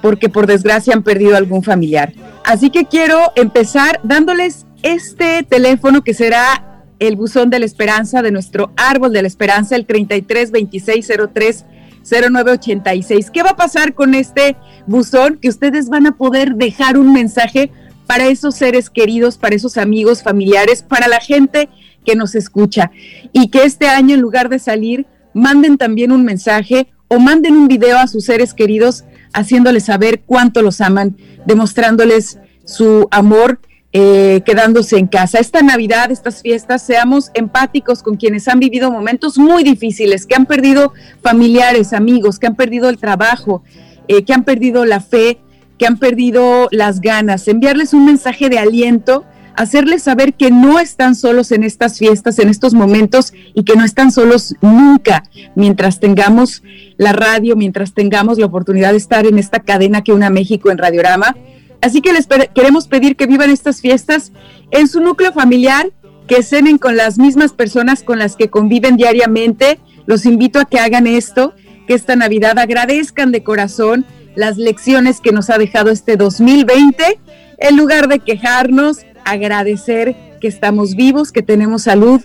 porque 0.03 0.29
por 0.29 0.47
desgracia 0.47 0.93
han 0.93 1.05
perdido 1.05 1.37
algún 1.37 1.63
familiar. 1.63 2.13
Así 2.45 2.71
que 2.71 2.87
quiero 2.87 3.33
empezar 3.37 4.01
dándoles 4.03 4.67
este 4.83 5.43
teléfono 5.45 6.03
que 6.03 6.15
será 6.15 6.85
el 6.99 7.17
buzón 7.17 7.51
de 7.51 7.59
la 7.59 7.67
esperanza 7.67 8.23
de 8.23 8.31
nuestro 8.31 8.73
árbol 8.77 9.13
de 9.13 9.23
la 9.23 9.29
esperanza, 9.29 9.77
el 9.77 9.87
33 9.87 10.51
26 10.51 11.13
03 11.33 11.65
0986. 12.05 13.31
¿Qué 13.31 13.43
va 13.43 13.51
a 13.51 13.57
pasar 13.57 13.95
con 13.95 14.15
este 14.15 14.57
buzón? 14.87 15.39
Que 15.41 15.49
ustedes 15.49 15.89
van 15.89 16.07
a 16.07 16.17
poder 16.17 16.55
dejar 16.55 16.99
un 16.99 17.13
mensaje 17.13 17.71
para 18.07 18.27
esos 18.27 18.57
seres 18.57 18.91
queridos, 18.91 19.39
para 19.39 19.55
esos 19.55 19.79
amigos, 19.79 20.23
familiares, 20.23 20.83
para 20.83 21.09
la 21.09 21.21
gente 21.21 21.69
que 22.05 22.17
nos 22.17 22.35
escucha. 22.35 22.91
Y 23.33 23.49
que 23.49 23.65
este 23.65 23.89
año, 23.89 24.15
en 24.15 24.21
lugar 24.21 24.49
de 24.49 24.59
salir, 24.59 25.07
manden 25.33 25.79
también 25.79 26.13
un 26.13 26.25
mensaje 26.25 26.89
o 27.09 27.19
manden 27.19 27.57
un 27.57 27.69
video 27.69 27.99
a 27.99 28.09
sus 28.09 28.25
seres 28.25 28.53
queridos 28.53 29.05
haciéndoles 29.33 29.85
saber 29.85 30.23
cuánto 30.27 30.63
los 30.63 30.81
aman, 30.81 31.17
demostrándoles 31.47 32.39
su 32.65 33.09
amor, 33.11 33.61
eh, 33.93 34.41
quedándose 34.47 34.97
en 34.97 35.07
casa. 35.07 35.39
Esta 35.39 35.61
Navidad, 35.61 36.11
estas 36.11 36.41
fiestas, 36.41 36.83
seamos 36.83 37.31
empáticos 37.35 38.03
con 38.03 38.17
quienes 38.17 38.49
han 38.49 38.59
vivido 38.59 38.91
momentos 38.91 39.37
muy 39.37 39.65
difíciles, 39.65 40.27
que 40.27 40.35
han 40.35 40.47
perdido 40.47 40.93
familiares, 41.23 41.93
amigos, 41.93 42.39
que 42.39 42.47
han 42.47 42.57
perdido 42.57 42.89
el 42.89 42.97
trabajo, 42.97 43.63
eh, 44.09 44.25
que 44.25 44.33
han 44.33 44.45
perdido 44.45 44.85
la 44.87 45.01
fe, 45.01 45.39
que 45.79 45.87
han 45.87 45.99
perdido 45.99 46.69
las 46.71 47.01
ganas. 47.01 47.49
Enviarles 47.49 47.93
un 47.93 48.07
mensaje 48.07 48.49
de 48.49 48.59
aliento 48.59 49.25
hacerles 49.57 50.03
saber 50.03 50.35
que 50.35 50.51
no 50.51 50.79
están 50.79 51.15
solos 51.15 51.53
en 51.53 51.65
estas 51.65 51.99
fiestas, 51.99 52.39
en 52.39 52.49
estos 52.49 52.75
momentos 52.75 53.33
y 53.55 53.65
que 53.65 53.77
no 53.77 53.85
están 53.85 54.13
solos 54.13 54.55
nunca 54.61 55.25
mientras 55.55 56.01
tengamos 56.01 56.63
la 56.97 57.13
radio, 57.13 57.57
mientras 57.57 57.95
tengamos 57.95 58.39
la 58.39 58.47
oportunidad 58.47 58.93
de 58.93 58.99
estar 58.99 59.27
en 59.27 59.39
esta 59.39 59.61
cadena 59.61 60.03
que 60.03 60.13
una 60.13 60.31
México 60.31 60.71
en 60.71 60.79
Radiorama. 60.79 61.37
Así 61.81 62.01
que 62.01 62.13
les 62.13 62.29
queremos 62.55 62.87
pedir 62.87 63.17
que 63.17 63.27
vivan 63.27 63.51
estas 63.51 63.81
fiestas 63.81 64.33
en 64.71 64.89
su 64.89 65.01
núcleo 65.01 65.33
familiar, 65.33 65.91
que 66.29 66.43
cenen 66.43 66.79
con 66.79 66.97
las 66.97 67.19
mismas 67.19 67.53
personas 67.53 68.03
con 68.03 68.19
las 68.19 68.37
que 68.37 68.49
conviven 68.49 68.97
diariamente. 68.97 69.81
Los 70.07 70.25
invito 70.25 70.61
a 70.61 70.65
que 70.65 70.79
hagan 70.79 71.07
esto, 71.07 71.55
que 71.87 71.95
esta 71.95 72.17
Navidad 72.17 72.59
agradezcan 72.59 73.33
de 73.33 73.43
corazón 73.43 74.07
las 74.35 74.57
lecciones 74.57 75.21
que 75.21 75.33
nos 75.33 75.51
ha 75.51 75.59
dejado 75.59 75.91
este 75.91 76.17
2020, 76.17 77.21
en 77.59 77.77
lugar 77.77 78.09
de 78.09 78.21
quejarnos, 78.21 78.99
agradecer 79.25 80.17
que 80.41 80.49
estamos 80.49 80.95
vivos, 80.95 81.33
que 81.33 81.43
tenemos 81.43 81.83
salud 81.83 82.21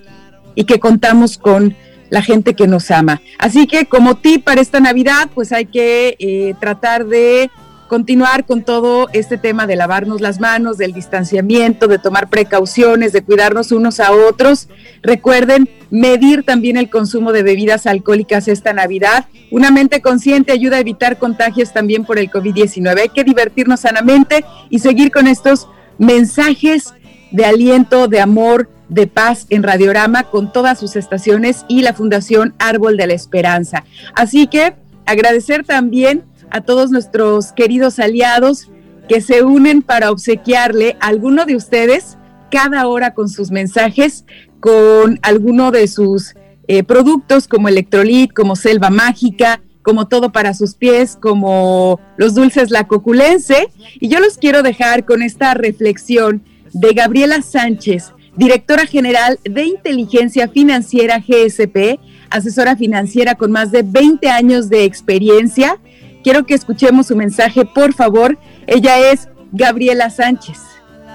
y 0.55 0.65
que 0.65 0.79
contamos 0.79 1.37
con 1.37 1.75
la 2.09 2.21
gente 2.21 2.53
que 2.53 2.67
nos 2.67 2.89
ama. 2.91 3.21
Así 3.37 3.67
que 3.67 3.85
como 3.85 4.15
tip 4.15 4.43
para 4.43 4.61
esta 4.61 4.79
Navidad, 4.79 5.29
pues 5.33 5.51
hay 5.51 5.65
que 5.65 6.15
eh, 6.19 6.53
tratar 6.59 7.05
de 7.05 7.49
continuar 7.87 8.45
con 8.45 8.63
todo 8.63 9.07
este 9.13 9.37
tema 9.37 9.65
de 9.65 9.75
lavarnos 9.75 10.21
las 10.21 10.39
manos, 10.39 10.77
del 10.77 10.93
distanciamiento, 10.93 11.87
de 11.87 11.97
tomar 11.97 12.29
precauciones, 12.29 13.13
de 13.13 13.23
cuidarnos 13.23 13.71
unos 13.71 13.99
a 13.99 14.11
otros. 14.11 14.67
Recuerden 15.01 15.69
medir 15.89 16.43
también 16.43 16.77
el 16.77 16.89
consumo 16.89 17.31
de 17.31 17.43
bebidas 17.43 17.87
alcohólicas 17.87 18.47
esta 18.47 18.73
Navidad. 18.73 19.25
Una 19.51 19.71
mente 19.71 20.01
consciente 20.01 20.51
ayuda 20.51 20.77
a 20.77 20.81
evitar 20.81 21.17
contagios 21.17 21.73
también 21.73 22.03
por 22.03 22.19
el 22.19 22.29
COVID-19. 22.29 22.99
Hay 22.99 23.09
que 23.09 23.23
divertirnos 23.23 23.81
sanamente 23.81 24.43
y 24.69 24.79
seguir 24.79 25.11
con 25.11 25.27
estos 25.27 25.69
mensajes 25.97 26.93
de 27.31 27.45
aliento, 27.45 28.07
de 28.07 28.19
amor, 28.19 28.69
de 28.89 29.07
paz 29.07 29.47
en 29.49 29.63
Radiorama 29.63 30.23
con 30.23 30.51
todas 30.51 30.79
sus 30.79 30.95
estaciones 30.95 31.65
y 31.67 31.81
la 31.81 31.93
Fundación 31.93 32.53
Árbol 32.59 32.97
de 32.97 33.07
la 33.07 33.13
Esperanza. 33.13 33.83
Así 34.15 34.47
que 34.47 34.75
agradecer 35.05 35.65
también 35.65 36.23
a 36.49 36.61
todos 36.61 36.91
nuestros 36.91 37.51
queridos 37.51 37.99
aliados 37.99 38.69
que 39.09 39.21
se 39.21 39.43
unen 39.43 39.81
para 39.81 40.11
obsequiarle 40.11 40.97
a 40.99 41.07
alguno 41.07 41.45
de 41.45 41.55
ustedes 41.55 42.17
cada 42.51 42.87
hora 42.87 43.13
con 43.13 43.29
sus 43.29 43.51
mensajes, 43.51 44.25
con 44.59 45.19
alguno 45.21 45.71
de 45.71 45.87
sus 45.87 46.35
eh, 46.67 46.83
productos 46.83 47.47
como 47.47 47.69
Electrolit, 47.69 48.33
como 48.33 48.55
Selva 48.55 48.89
Mágica, 48.89 49.61
como 49.87 50.09
Todo 50.09 50.33
para 50.33 50.53
sus 50.53 50.75
pies, 50.75 51.17
como 51.17 52.01
los 52.17 52.35
dulces 52.35 52.71
La 52.71 52.87
Coculense. 52.87 53.69
Y 54.01 54.09
yo 54.09 54.19
los 54.19 54.37
quiero 54.37 54.61
dejar 54.61 55.05
con 55.05 55.21
esta 55.21 55.53
reflexión 55.53 56.43
de 56.73 56.91
Gabriela 56.91 57.41
Sánchez, 57.41 58.11
directora 58.35 58.85
general 58.85 59.39
de 59.45 59.63
Inteligencia 59.63 60.49
Financiera 60.49 61.19
GSP, 61.19 62.01
asesora 62.29 62.75
financiera 62.75 63.35
con 63.35 63.53
más 63.53 63.71
de 63.71 63.83
20 63.83 64.29
años 64.29 64.67
de 64.67 64.83
experiencia. 64.83 65.77
Quiero 66.21 66.45
que 66.45 66.55
escuchemos 66.55 67.07
su 67.07 67.15
mensaje, 67.15 67.63
por 67.63 67.93
favor. 67.93 68.37
Ella 68.67 68.99
es 69.13 69.29
Gabriela 69.53 70.09
Sánchez. 70.09 70.59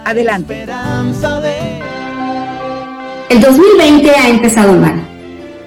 Adelante. 0.06 0.62
El 3.28 3.38
2020 3.38 4.10
ha 4.12 4.28
empezado 4.30 4.72
mal. 4.72 4.98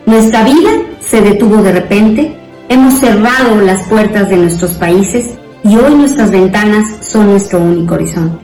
Nuestra 0.07 0.44
vida 0.44 0.72
se 1.07 1.22
detuvo 1.22 1.61
de 1.61 1.72
repente, 1.72 2.45
hemos 2.70 3.00
cerrado 3.00 3.62
las 3.62 3.88
puertas 3.88 4.30
de 4.30 4.38
nuestros 4.38 4.74
países 4.74 5.36
y 5.64 5.76
hoy 5.76 5.96
nuestras 5.96 6.32
ventanas 6.32 7.06
son 7.06 7.32
nuestro 7.32 7.60
único 7.60 7.96
horizonte. 7.96 8.38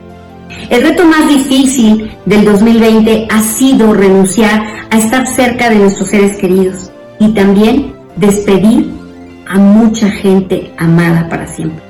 El 0.70 0.82
reto 0.82 1.04
más 1.04 1.28
difícil 1.28 2.10
del 2.26 2.44
2020 2.44 3.28
ha 3.30 3.42
sido 3.42 3.92
renunciar 3.92 4.62
a 4.90 4.98
estar 4.98 5.26
cerca 5.26 5.70
de 5.70 5.76
nuestros 5.76 6.08
seres 6.08 6.36
queridos 6.36 6.90
y 7.18 7.28
también 7.28 7.94
despedir 8.16 8.90
a 9.48 9.58
mucha 9.58 10.10
gente 10.10 10.72
amada 10.78 11.28
para 11.28 11.46
siempre. 11.46 11.82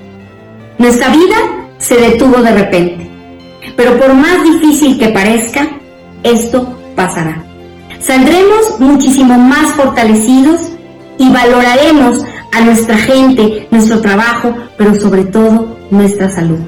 Nuestra 0.79 1.09
vida 1.09 1.37
se 1.79 1.97
detuvo 1.97 2.39
de 2.43 2.53
repente, 2.53 3.11
pero 3.77 3.99
por 3.99 4.15
más 4.15 4.43
difícil 4.43 4.99
que 4.99 5.09
parezca, 5.09 5.69
esto 6.23 6.77
pasará. 6.97 7.45
Saldremos 8.01 8.81
muchísimo 8.81 9.39
más 9.39 9.75
fortalecidos 9.75 10.72
y 11.23 11.31
valoraremos 11.31 12.25
a 12.51 12.61
nuestra 12.63 12.99
gente, 12.99 13.69
nuestro 13.71 14.01
trabajo, 14.01 14.53
pero 14.77 14.95
sobre 14.97 15.25
todo 15.25 15.77
nuestra 15.91 16.29
salud. 16.29 16.59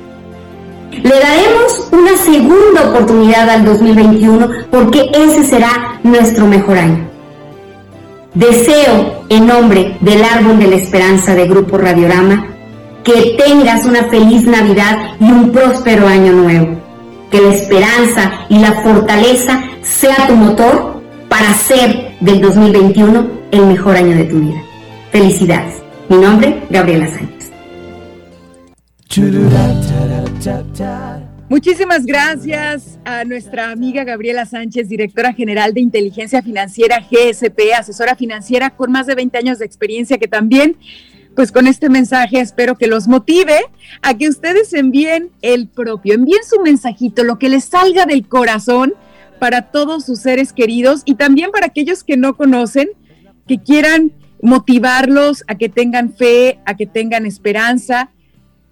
Le 0.93 1.11
daremos 1.11 1.89
una 1.91 2.17
segunda 2.17 2.89
oportunidad 2.89 3.51
al 3.51 3.65
2021 3.65 4.49
porque 4.71 5.11
ese 5.13 5.43
será 5.45 5.99
nuestro 6.05 6.47
mejor 6.47 6.79
año. 6.79 7.09
Deseo 8.35 9.25
en 9.29 9.47
nombre 9.47 9.97
del 10.01 10.23
Árbol 10.23 10.61
de 10.61 10.69
la 10.69 10.77
Esperanza 10.77 11.35
de 11.35 11.49
Grupo 11.49 11.77
Radiorama 11.77 12.47
que 13.03 13.37
tengas 13.37 13.85
una 13.85 14.05
feliz 14.05 14.45
Navidad 14.47 15.17
y 15.21 15.25
un 15.25 15.51
próspero 15.51 16.07
año 16.07 16.33
nuevo. 16.33 16.79
Que 17.31 17.41
la 17.41 17.55
esperanza 17.55 18.47
y 18.49 18.59
la 18.61 18.73
fortaleza 18.83 19.63
sea 19.83 20.29
tu 20.29 20.37
motor 20.37 20.94
para 21.35 21.51
hacer 21.51 22.13
del 22.21 22.41
2021 22.41 23.29
el 23.51 23.67
mejor 23.67 23.97
año 23.97 24.17
de 24.17 24.25
tu 24.27 24.39
vida. 24.39 24.63
Felicidades. 25.11 25.83
Mi 26.09 26.17
nombre, 26.19 26.63
Gabriela 26.71 27.09
Sánchez. 27.09 27.51
Muchísimas 31.49 32.07
gracias 32.07 33.01
a 33.05 33.25
nuestra 33.25 33.73
amiga 33.73 34.05
Gabriela 34.05 34.47
Sánchez, 34.47 34.89
directora 34.89 35.33
general 35.33 35.75
de 35.75 35.81
inteligencia 35.81 36.41
financiera 36.41 37.01
GSP, 37.01 37.75
asesora 37.77 38.15
financiera 38.15 38.71
con 38.71 38.93
más 38.93 39.09
de 39.09 39.17
20 39.17 39.37
años 39.37 39.59
de 39.59 39.65
experiencia, 39.65 40.19
que 40.19 40.29
también, 40.29 40.77
pues 41.35 41.51
con 41.51 41.67
este 41.67 41.89
mensaje 41.89 42.39
espero 42.39 42.77
que 42.77 42.87
los 42.87 43.09
motive 43.09 43.59
a 44.03 44.17
que 44.17 44.29
ustedes 44.29 44.73
envíen 44.73 45.31
el 45.43 45.67
propio, 45.67 46.15
envíen 46.15 46.45
su 46.49 46.61
mensajito, 46.61 47.25
lo 47.25 47.41
que 47.41 47.49
les 47.49 47.65
salga 47.65 48.07
del 48.07 48.29
corazón 48.29 48.95
para 49.39 49.71
todos 49.71 50.05
sus 50.05 50.21
seres 50.21 50.53
queridos 50.53 51.03
y 51.05 51.15
también 51.15 51.51
para 51.51 51.67
aquellos 51.67 52.05
que 52.05 52.17
no 52.17 52.37
conocen, 52.37 52.89
que 53.47 53.59
quieran 53.59 54.13
motivarlos 54.43 55.45
a 55.47 55.55
que 55.57 55.69
tengan 55.69 56.13
fe, 56.13 56.59
a 56.65 56.77
que 56.77 56.87
tengan 56.87 57.27
esperanza. 57.27 58.11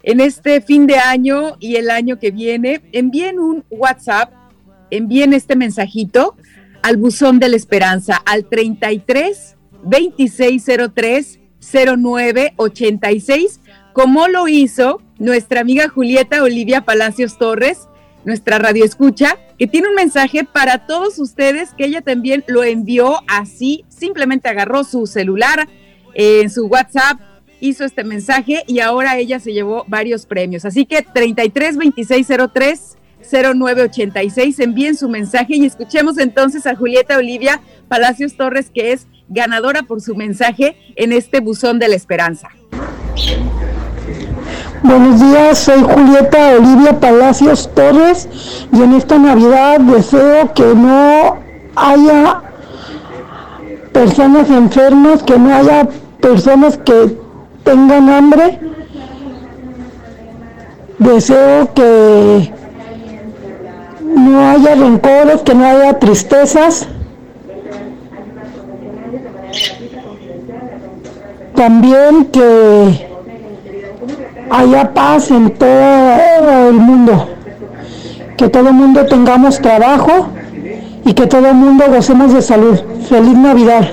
En 0.03 0.19
este 0.19 0.61
fin 0.61 0.85
de 0.87 0.97
año 0.97 1.55
y 1.59 1.75
el 1.77 1.89
año 1.89 2.19
que 2.19 2.31
viene, 2.31 2.81
envíen 2.91 3.39
un 3.39 3.63
WhatsApp, 3.69 4.31
envíen 4.91 5.33
este 5.33 5.55
mensajito 5.55 6.35
al 6.81 6.97
buzón 6.97 7.39
de 7.39 7.49
la 7.49 7.55
esperanza 7.55 8.17
al 8.25 8.45
33 8.45 9.55
2603 9.83 11.39
0986, 11.71 13.59
como 13.93 14.27
lo 14.27 14.47
hizo 14.47 15.01
nuestra 15.17 15.61
amiga 15.61 15.87
Julieta 15.87 16.43
Olivia 16.43 16.81
Palacios 16.81 17.37
Torres, 17.37 17.87
nuestra 18.25 18.57
radio 18.57 18.85
escucha, 18.85 19.37
que 19.57 19.67
tiene 19.67 19.89
un 19.89 19.95
mensaje 19.95 20.43
para 20.43 20.85
todos 20.85 21.19
ustedes 21.19 21.73
que 21.77 21.85
ella 21.85 22.01
también 22.01 22.43
lo 22.47 22.63
envió 22.63 23.17
así, 23.27 23.85
simplemente 23.89 24.49
agarró 24.49 24.83
su 24.83 25.05
celular 25.07 25.67
en 26.13 26.49
su 26.49 26.67
WhatsApp 26.67 27.19
hizo 27.59 27.85
este 27.85 28.03
mensaje 28.03 28.63
y 28.67 28.79
ahora 28.81 29.17
ella 29.17 29.39
se 29.39 29.53
llevó 29.53 29.85
varios 29.87 30.25
premios. 30.25 30.65
Así 30.65 30.85
que 30.85 31.01
33 31.01 31.77
26 31.77 32.27
03 32.53 32.97
0986 33.31 34.59
envíen 34.59 34.97
su 34.97 35.07
mensaje 35.07 35.55
y 35.55 35.65
escuchemos 35.65 36.17
entonces 36.17 36.67
a 36.67 36.75
Julieta 36.75 37.17
Olivia 37.17 37.61
Palacios 37.87 38.35
Torres 38.35 38.69
que 38.69 38.91
es 38.91 39.07
ganadora 39.29 39.83
por 39.83 40.01
su 40.01 40.13
mensaje 40.13 40.75
en 40.97 41.13
este 41.13 41.39
buzón 41.39 41.79
de 41.79 41.87
la 41.87 41.95
esperanza. 41.95 42.49
Buenos 44.83 45.21
días, 45.21 45.59
soy 45.59 45.81
Julieta 45.81 46.57
Olivia 46.57 46.99
Palacios 46.99 47.69
Torres 47.73 48.27
y 48.69 48.81
en 48.81 48.93
esta 48.95 49.17
Navidad 49.17 49.79
deseo 49.79 50.53
que 50.53 50.75
no 50.75 51.37
haya 51.73 52.41
personas 53.93 54.49
enfermas, 54.49 55.23
que 55.23 55.39
no 55.39 55.55
haya 55.55 55.87
personas 56.19 56.77
que 56.79 57.17
tengan 57.63 58.09
hambre. 58.09 58.59
Deseo 60.99 61.73
que 61.73 62.53
no 64.03 64.49
haya 64.49 64.75
rencores, 64.75 65.41
que 65.43 65.55
no 65.55 65.65
haya 65.65 65.97
tristezas. 65.97 66.89
También 71.55 72.25
que 72.25 73.12
haya 74.49 74.93
paz 74.93 75.31
en 75.31 75.51
todo 75.51 76.69
el 76.69 76.75
mundo. 76.75 77.29
Que 78.37 78.49
todo 78.49 78.69
el 78.69 78.73
mundo 78.73 79.05
tengamos 79.05 79.61
trabajo 79.61 80.29
y 81.05 81.13
que 81.13 81.27
todo 81.27 81.47
el 81.47 81.55
mundo 81.55 81.85
gocemos 81.89 82.33
de 82.33 82.41
salud. 82.41 82.79
Feliz 83.07 83.37
Navidad. 83.37 83.91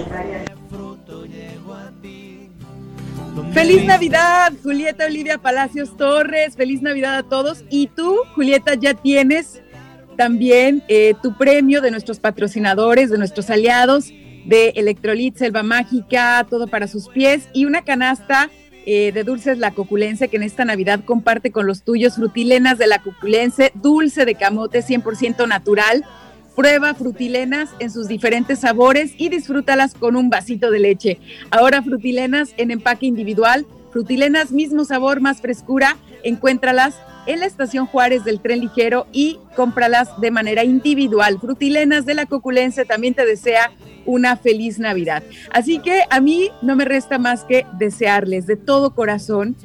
Feliz 3.52 3.84
Navidad, 3.84 4.52
Julieta 4.62 5.06
Olivia 5.06 5.38
Palacios 5.38 5.96
Torres. 5.96 6.56
Feliz 6.56 6.82
Navidad 6.82 7.16
a 7.16 7.22
todos. 7.22 7.64
Y 7.68 7.88
tú, 7.88 8.16
Julieta, 8.34 8.74
ya 8.74 8.94
tienes 8.94 9.60
también 10.16 10.82
eh, 10.88 11.14
tu 11.22 11.36
premio 11.36 11.80
de 11.80 11.90
nuestros 11.90 12.20
patrocinadores, 12.20 13.10
de 13.10 13.18
nuestros 13.18 13.50
aliados, 13.50 14.12
de 14.44 14.72
Electrolit, 14.76 15.36
Selva 15.36 15.62
Mágica, 15.62 16.46
todo 16.48 16.66
para 16.66 16.86
sus 16.88 17.08
pies 17.08 17.48
y 17.52 17.64
una 17.64 17.82
canasta 17.82 18.50
eh, 18.86 19.12
de 19.12 19.24
dulces 19.24 19.58
La 19.58 19.72
Coculense 19.72 20.28
que 20.28 20.36
en 20.36 20.42
esta 20.42 20.64
Navidad 20.64 21.00
comparte 21.04 21.50
con 21.50 21.66
los 21.66 21.82
tuyos, 21.82 22.16
frutilenas 22.16 22.78
de 22.78 22.86
La 22.86 23.00
Coculense, 23.00 23.72
dulce 23.74 24.24
de 24.24 24.34
camote 24.34 24.82
100% 24.82 25.46
natural 25.46 26.04
Prueba 26.60 26.92
frutilenas 26.94 27.70
en 27.78 27.90
sus 27.90 28.06
diferentes 28.06 28.58
sabores 28.58 29.12
y 29.16 29.28
disfrútalas 29.28 29.94
con 29.94 30.14
un 30.14 30.28
vasito 30.28 30.70
de 30.70 30.80
leche. 30.80 31.18
Ahora 31.50 31.82
frutilenas 31.82 32.50
en 32.58 32.70
empaque 32.70 33.06
individual, 33.06 33.66
frutilenas 33.92 34.50
mismo 34.52 34.84
sabor, 34.84 35.20
más 35.20 35.40
frescura, 35.40 35.96
encuéntralas 36.22 36.96
en 37.26 37.40
la 37.40 37.46
estación 37.46 37.86
Juárez 37.86 38.24
del 38.24 38.40
tren 38.40 38.60
ligero 38.60 39.06
y 39.12 39.38
cómpralas 39.56 40.20
de 40.20 40.30
manera 40.30 40.64
individual. 40.64 41.38
Frutilenas 41.40 42.04
de 42.04 42.14
la 42.14 42.26
Coculense 42.26 42.84
también 42.84 43.14
te 43.14 43.24
desea 43.24 43.70
una 44.06 44.36
feliz 44.36 44.78
Navidad. 44.78 45.22
Así 45.52 45.78
que 45.78 46.02
a 46.10 46.20
mí 46.20 46.50
no 46.62 46.76
me 46.76 46.84
resta 46.84 47.18
más 47.18 47.44
que 47.44 47.66
desearles 47.78 48.46
de 48.46 48.56
todo 48.56 48.94
corazón 48.94 49.56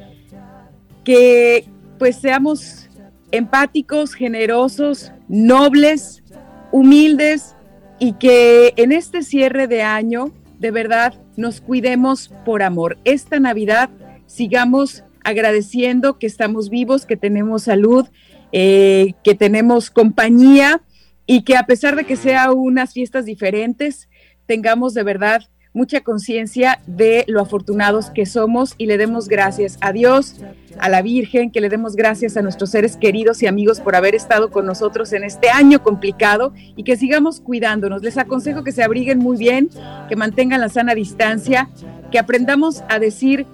que 1.03 1.65
pues 1.97 2.17
seamos 2.17 2.89
empáticos, 3.31 4.13
generosos, 4.13 5.11
nobles, 5.27 6.23
humildes 6.71 7.55
y 7.99 8.13
que 8.13 8.73
en 8.75 8.91
este 8.91 9.23
cierre 9.23 9.67
de 9.67 9.81
año 9.81 10.31
de 10.59 10.71
verdad 10.71 11.13
nos 11.37 11.61
cuidemos 11.61 12.31
por 12.45 12.63
amor. 12.63 12.97
Esta 13.05 13.39
Navidad 13.39 13.89
sigamos 14.25 15.03
agradeciendo 15.23 16.17
que 16.19 16.27
estamos 16.27 16.69
vivos, 16.69 17.05
que 17.05 17.17
tenemos 17.17 17.63
salud, 17.63 18.07
eh, 18.51 19.13
que 19.23 19.35
tenemos 19.35 19.89
compañía 19.89 20.81
y 21.25 21.43
que 21.43 21.57
a 21.57 21.65
pesar 21.65 21.95
de 21.95 22.05
que 22.05 22.15
sea 22.15 22.51
unas 22.51 22.93
fiestas 22.93 23.25
diferentes, 23.25 24.07
tengamos 24.45 24.93
de 24.93 25.03
verdad 25.03 25.41
mucha 25.75 26.01
conciencia 26.01 26.79
de 26.87 27.25
lo 27.27 27.41
afortunados 27.41 28.09
que 28.09 28.25
somos 28.25 28.75
y 28.77 28.85
le 28.85 28.97
demos 28.97 29.27
gracias 29.27 29.77
a 29.81 29.91
Dios, 29.91 30.37
a 30.79 30.87
la 30.87 31.01
Virgen, 31.01 31.51
que 31.51 31.59
le 31.59 31.67
demos 31.67 31.97
gracias 31.97 32.37
a 32.37 32.41
nuestros 32.41 32.69
seres 32.69 32.95
queridos 32.95 33.43
y 33.43 33.47
amigos 33.47 33.81
por 33.81 33.95
haber 33.95 34.15
estado 34.15 34.51
con 34.51 34.65
nosotros 34.65 35.11
en 35.11 35.25
este 35.25 35.49
año 35.49 35.83
complicado 35.83 36.53
y 36.77 36.85
que 36.85 36.95
sigamos 36.95 37.41
cuidándonos. 37.41 38.01
Les 38.03 38.17
aconsejo 38.17 38.63
que 38.63 38.71
se 38.71 38.83
abriguen 38.83 39.19
muy 39.19 39.35
bien, 39.35 39.69
que 40.07 40.15
mantengan 40.15 40.61
la 40.61 40.69
sana 40.69 40.95
distancia, 40.95 41.69
que 42.09 42.19
aprendamos 42.19 42.81
a 42.87 42.97
decir 42.97 43.45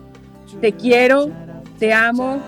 te 0.62 0.74
quiero, 0.74 1.32
te 1.80 1.92
amo, 1.92 2.40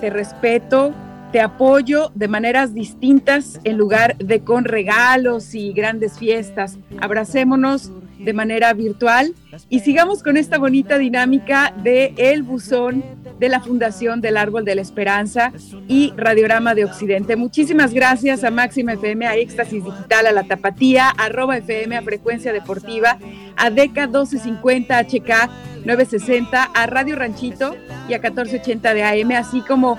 te 0.00 0.10
respeto, 0.10 0.92
te 1.34 1.40
apoyo 1.40 2.12
de 2.14 2.28
maneras 2.28 2.74
distintas 2.74 3.58
en 3.64 3.76
lugar 3.76 4.16
de 4.18 4.44
con 4.44 4.64
regalos 4.64 5.56
y 5.56 5.72
grandes 5.72 6.16
fiestas. 6.16 6.78
Abracémonos 7.00 7.90
de 8.20 8.32
manera 8.32 8.72
virtual 8.72 9.34
y 9.68 9.80
sigamos 9.80 10.22
con 10.22 10.36
esta 10.36 10.58
bonita 10.58 10.96
dinámica 10.96 11.74
de 11.82 12.14
El 12.18 12.44
Buzón 12.44 13.02
de 13.40 13.48
la 13.48 13.58
Fundación 13.58 14.20
del 14.20 14.36
Árbol 14.36 14.64
de 14.64 14.76
la 14.76 14.82
Esperanza 14.82 15.52
y 15.88 16.12
Radiorama 16.16 16.76
de 16.76 16.84
Occidente. 16.84 17.34
Muchísimas 17.34 17.92
gracias 17.92 18.44
a 18.44 18.52
Máxima 18.52 18.92
FM, 18.92 19.26
a 19.26 19.34
Éxtasis 19.34 19.84
Digital, 19.84 20.28
a 20.28 20.32
La 20.32 20.44
Tapatía, 20.44 21.08
a 21.08 21.24
Arroba 21.24 21.56
FM, 21.56 21.96
a 21.96 22.02
Frecuencia 22.02 22.52
Deportiva, 22.52 23.18
a 23.56 23.70
DECA 23.70 24.06
1250 24.06 25.00
HK 25.00 25.50
960, 25.84 26.62
a 26.62 26.86
Radio 26.86 27.16
Ranchito 27.16 27.74
y 28.08 28.14
a 28.14 28.18
1480 28.18 28.94
de 28.94 29.02
AM, 29.02 29.32
así 29.32 29.60
como 29.62 29.98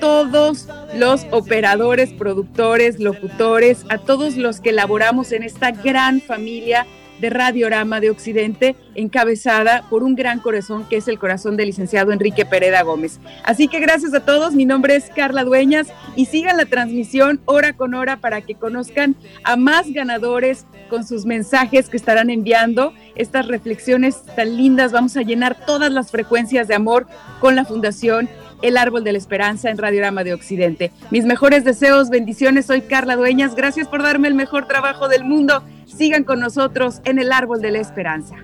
todos 0.00 0.68
los 0.94 1.26
operadores, 1.30 2.12
productores, 2.12 3.00
locutores, 3.00 3.84
a 3.88 3.98
todos 3.98 4.36
los 4.36 4.60
que 4.60 4.70
elaboramos 4.70 5.32
en 5.32 5.42
esta 5.42 5.70
gran 5.70 6.20
familia 6.20 6.86
de 7.20 7.30
Radiorama 7.30 8.00
de 8.00 8.10
Occidente, 8.10 8.76
encabezada 8.94 9.84
por 9.88 10.02
un 10.02 10.14
gran 10.14 10.40
corazón 10.40 10.86
que 10.88 10.96
es 10.96 11.08
el 11.08 11.18
corazón 11.18 11.56
del 11.56 11.66
licenciado 11.66 12.12
Enrique 12.12 12.44
Pereda 12.44 12.82
Gómez. 12.82 13.20
Así 13.44 13.68
que 13.68 13.80
gracias 13.80 14.14
a 14.14 14.20
todos, 14.20 14.54
mi 14.54 14.64
nombre 14.64 14.96
es 14.96 15.10
Carla 15.14 15.44
Dueñas 15.44 15.88
y 16.14 16.26
sigan 16.26 16.56
la 16.56 16.66
transmisión 16.66 17.40
hora 17.46 17.72
con 17.72 17.94
hora 17.94 18.18
para 18.18 18.42
que 18.42 18.54
conozcan 18.54 19.16
a 19.44 19.56
más 19.56 19.90
ganadores 19.92 20.66
con 20.90 21.06
sus 21.06 21.24
mensajes 21.24 21.88
que 21.88 21.96
estarán 21.96 22.30
enviando, 22.30 22.92
estas 23.14 23.48
reflexiones 23.48 24.22
tan 24.36 24.56
lindas, 24.56 24.92
vamos 24.92 25.16
a 25.16 25.22
llenar 25.22 25.64
todas 25.66 25.90
las 25.90 26.10
frecuencias 26.10 26.68
de 26.68 26.74
amor 26.74 27.06
con 27.40 27.56
la 27.56 27.64
Fundación 27.64 28.28
el 28.62 28.76
Árbol 28.76 29.04
de 29.04 29.12
la 29.12 29.18
Esperanza 29.18 29.70
en 29.70 29.78
Radiorama 29.78 30.24
de 30.24 30.34
Occidente. 30.34 30.92
Mis 31.10 31.24
mejores 31.24 31.64
deseos, 31.64 32.10
bendiciones, 32.10 32.66
soy 32.66 32.82
Carla 32.82 33.16
Dueñas, 33.16 33.54
gracias 33.54 33.88
por 33.88 34.02
darme 34.02 34.28
el 34.28 34.34
mejor 34.34 34.66
trabajo 34.66 35.08
del 35.08 35.24
mundo. 35.24 35.62
Sigan 35.86 36.24
con 36.24 36.40
nosotros 36.40 37.00
en 37.04 37.18
el 37.18 37.32
Árbol 37.32 37.60
de 37.60 37.70
la 37.70 37.78
Esperanza. 37.78 38.36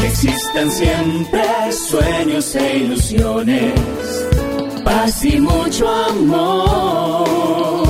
Que 0.00 0.06
existan 0.06 0.70
siempre 0.70 1.42
sueños 1.72 2.54
e 2.56 2.78
ilusiones, 2.78 3.72
paz 4.84 5.24
y 5.24 5.40
mucho 5.40 5.88
amor. 5.88 7.83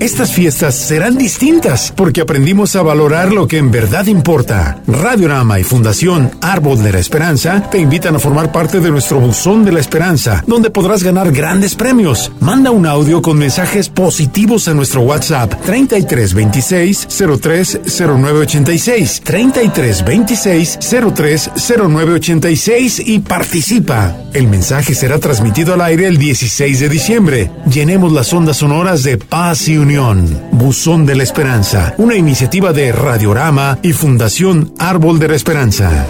Estas 0.00 0.32
fiestas 0.32 0.74
serán 0.76 1.18
distintas 1.18 1.92
porque 1.94 2.22
aprendimos 2.22 2.74
a 2.74 2.80
valorar 2.80 3.32
lo 3.32 3.46
que 3.46 3.58
en 3.58 3.70
verdad 3.70 4.06
importa. 4.06 4.80
Radiorama 4.86 5.60
y 5.60 5.62
Fundación 5.62 6.30
Árbol 6.40 6.82
de 6.82 6.92
la 6.92 7.00
Esperanza 7.00 7.68
te 7.70 7.76
invitan 7.76 8.16
a 8.16 8.18
formar 8.18 8.50
parte 8.50 8.80
de 8.80 8.90
nuestro 8.90 9.20
Buzón 9.20 9.62
de 9.62 9.72
la 9.72 9.80
Esperanza, 9.80 10.42
donde 10.46 10.70
podrás 10.70 11.02
ganar 11.02 11.32
grandes 11.32 11.74
premios. 11.74 12.32
Manda 12.40 12.70
un 12.70 12.86
audio 12.86 13.20
con 13.20 13.36
mensajes 13.36 13.90
positivos 13.90 14.68
a 14.68 14.74
nuestro 14.74 15.02
WhatsApp 15.02 15.52
3326 15.66 17.08
030986 17.10 19.20
3326 19.22 20.78
030986 20.80 23.02
y 23.04 23.18
participa. 23.18 24.16
El 24.32 24.48
mensaje 24.48 24.94
será 24.94 25.18
transmitido 25.18 25.74
al 25.74 25.82
aire 25.82 26.06
el 26.06 26.16
16 26.16 26.80
de 26.80 26.88
diciembre. 26.88 27.50
Llenemos 27.70 28.12
las 28.12 28.32
ondas 28.32 28.56
sonoras 28.56 29.02
de 29.02 29.18
paz 29.18 29.68
y 29.68 29.76
unión. 29.90 30.40
Buzón 30.52 31.04
de 31.04 31.16
la 31.16 31.24
Esperanza, 31.24 31.94
una 31.98 32.14
iniciativa 32.14 32.72
de 32.72 32.92
Radiorama 32.92 33.80
y 33.82 33.92
Fundación 33.92 34.72
Árbol 34.78 35.18
de 35.18 35.26
la 35.26 35.34
Esperanza. 35.34 36.06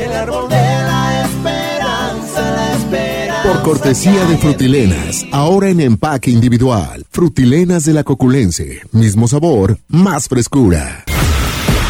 Por 3.42 3.62
cortesía 3.62 4.26
de 4.26 4.36
Frutilenas, 4.36 5.24
ahora 5.32 5.70
en 5.70 5.80
empaque 5.80 6.30
individual. 6.30 7.06
Frutilenas 7.10 7.86
de 7.86 7.94
la 7.94 8.04
Coculense, 8.04 8.82
mismo 8.92 9.26
sabor, 9.26 9.78
más 9.88 10.28
frescura. 10.28 11.04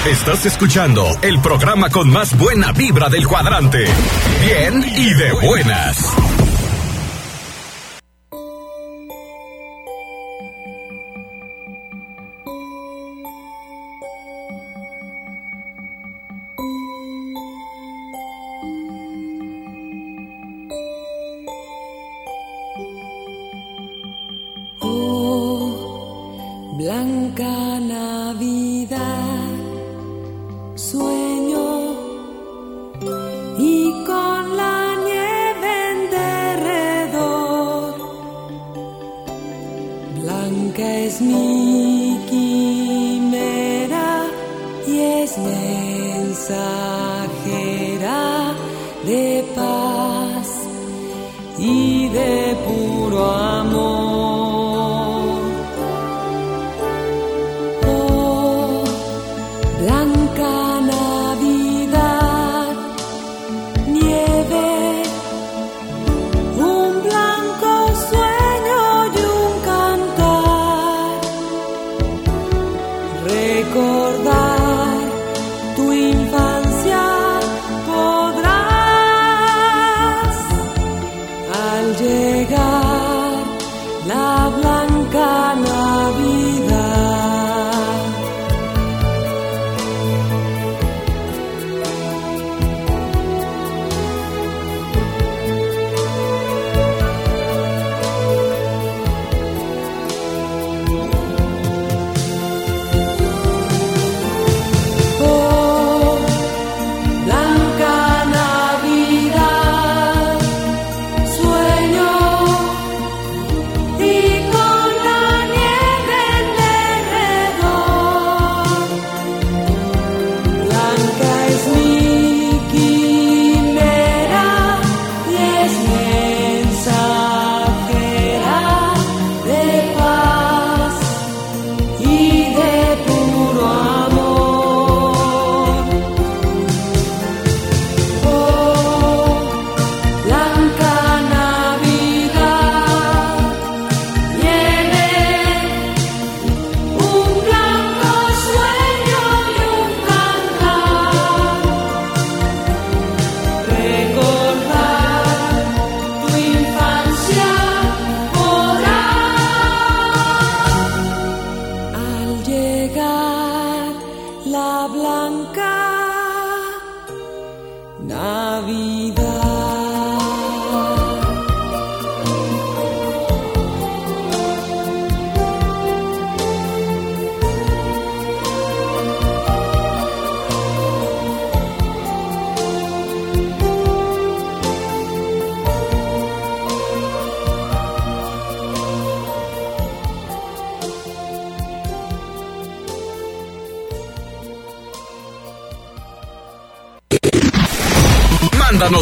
Estás 0.08 0.46
escuchando 0.46 1.04
el 1.22 1.40
programa 1.40 1.90
con 1.90 2.08
más 2.08 2.38
buena 2.38 2.70
vibra 2.70 3.08
del 3.08 3.26
cuadrante. 3.26 3.84
Bien 4.44 4.84
y 4.96 5.12
de 5.12 5.32
buenas. 5.44 6.49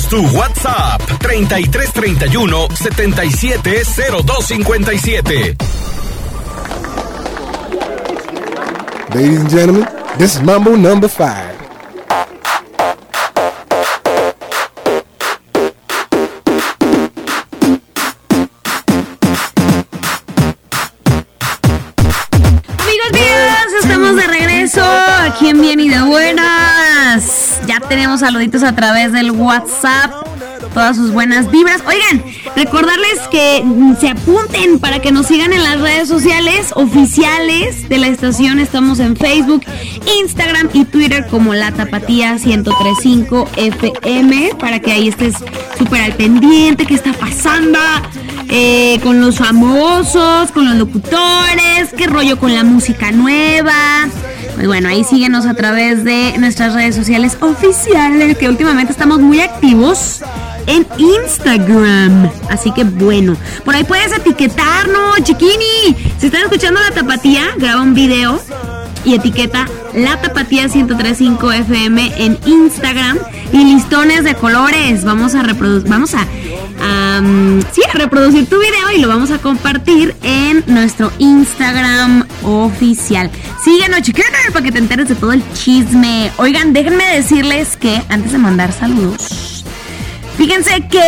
Mándanos 0.08 0.10
tu 0.10 0.24
WhatsApp 0.36 1.00
3331 1.20 2.68
770257. 2.76 5.56
Ladies 9.14 9.40
and 9.40 9.48
gentlemen, 9.50 9.86
this 10.18 10.36
is 10.36 10.42
Mambo 10.42 10.76
number 10.76 11.08
five. 11.08 11.56
Amigos 22.78 23.12
míos, 23.12 23.72
estamos 23.82 24.16
de 24.16 24.26
regreso 24.26 24.82
aquí 25.26 25.48
en 25.48 25.60
Bien 25.60 25.80
y 25.80 25.88
de 25.88 26.00
Buenas. 26.02 26.47
Tenemos 27.88 28.20
saluditos 28.20 28.62
a 28.62 28.74
través 28.74 29.12
del 29.12 29.30
WhatsApp. 29.30 30.12
Todas 30.74 30.96
sus 30.96 31.12
buenas 31.12 31.50
vibras. 31.50 31.82
Oigan, 31.86 32.24
recordarles 32.54 33.20
que 33.30 33.62
mm, 33.64 33.96
se 33.96 34.10
apunten 34.10 34.78
para 34.78 35.00
que 35.00 35.12
nos 35.12 35.26
sigan 35.26 35.52
en 35.52 35.62
las 35.62 35.80
redes 35.80 36.08
sociales 36.08 36.72
oficiales 36.74 37.88
de 37.88 37.98
la 37.98 38.08
estación. 38.08 38.58
Estamos 38.58 39.00
en 39.00 39.16
Facebook, 39.16 39.64
Instagram 40.20 40.68
y 40.72 40.84
Twitter 40.84 41.26
como 41.26 41.54
La 41.54 41.72
Tapatía 41.72 42.34
1035 42.34 43.48
FM 43.56 44.50
para 44.58 44.80
que 44.80 44.92
ahí 44.92 45.08
estés 45.08 45.34
súper 45.78 46.02
al 46.02 46.12
pendiente, 46.14 46.86
qué 46.86 46.94
está 46.94 47.12
pasando 47.12 47.78
eh, 48.50 48.98
con 49.02 49.20
los 49.20 49.38
famosos, 49.38 50.50
con 50.52 50.66
los 50.66 50.76
locutores, 50.76 51.92
qué 51.96 52.06
rollo 52.06 52.38
con 52.38 52.54
la 52.54 52.64
música 52.64 53.10
nueva. 53.10 54.08
Pues 54.58 54.66
bueno, 54.66 54.88
ahí 54.88 55.04
síguenos 55.04 55.46
a 55.46 55.54
través 55.54 56.02
de 56.02 56.34
nuestras 56.38 56.74
redes 56.74 56.96
sociales 56.96 57.38
oficiales, 57.40 58.36
que 58.36 58.48
últimamente 58.48 58.90
estamos 58.90 59.20
muy 59.20 59.40
activos 59.40 60.20
en 60.66 60.84
Instagram. 60.98 62.28
Así 62.50 62.72
que 62.72 62.82
bueno, 62.82 63.36
por 63.64 63.76
ahí 63.76 63.84
puedes 63.84 64.12
etiquetarnos, 64.12 65.22
chiquini. 65.22 65.96
Si 66.18 66.26
están 66.26 66.42
escuchando 66.42 66.80
la 66.80 66.90
tapatía, 66.90 67.50
graba 67.56 67.82
un 67.82 67.94
video 67.94 68.40
y 69.08 69.14
etiqueta 69.14 69.66
la 69.94 70.20
tapatía 70.20 70.68
1035 70.68 71.52
FM 71.52 72.12
en 72.24 72.38
Instagram 72.44 73.16
y 73.52 73.64
listones 73.64 74.22
de 74.22 74.34
colores. 74.34 75.02
Vamos 75.04 75.34
a 75.34 75.42
reproducir, 75.42 75.88
vamos 75.88 76.14
a, 76.14 76.26
reproducir 77.94 78.46
tu 78.46 78.60
video 78.60 78.90
y 78.94 79.00
lo 79.00 79.08
vamos 79.08 79.30
a 79.30 79.38
compartir 79.38 80.14
en 80.22 80.62
nuestro 80.66 81.10
Instagram 81.18 82.26
oficial. 82.44 83.30
Síguenos, 83.64 84.02
chiquines, 84.02 84.52
para 84.52 84.64
que 84.64 84.72
te 84.72 84.78
enteres 84.78 85.08
de 85.08 85.14
todo 85.14 85.32
el 85.32 85.42
chisme. 85.54 86.30
Oigan, 86.36 86.74
déjenme 86.74 87.04
decirles 87.16 87.76
que 87.76 88.02
antes 88.10 88.32
de 88.32 88.38
mandar 88.38 88.72
saludos. 88.72 89.57
Fíjense 90.38 90.86
que 90.88 91.02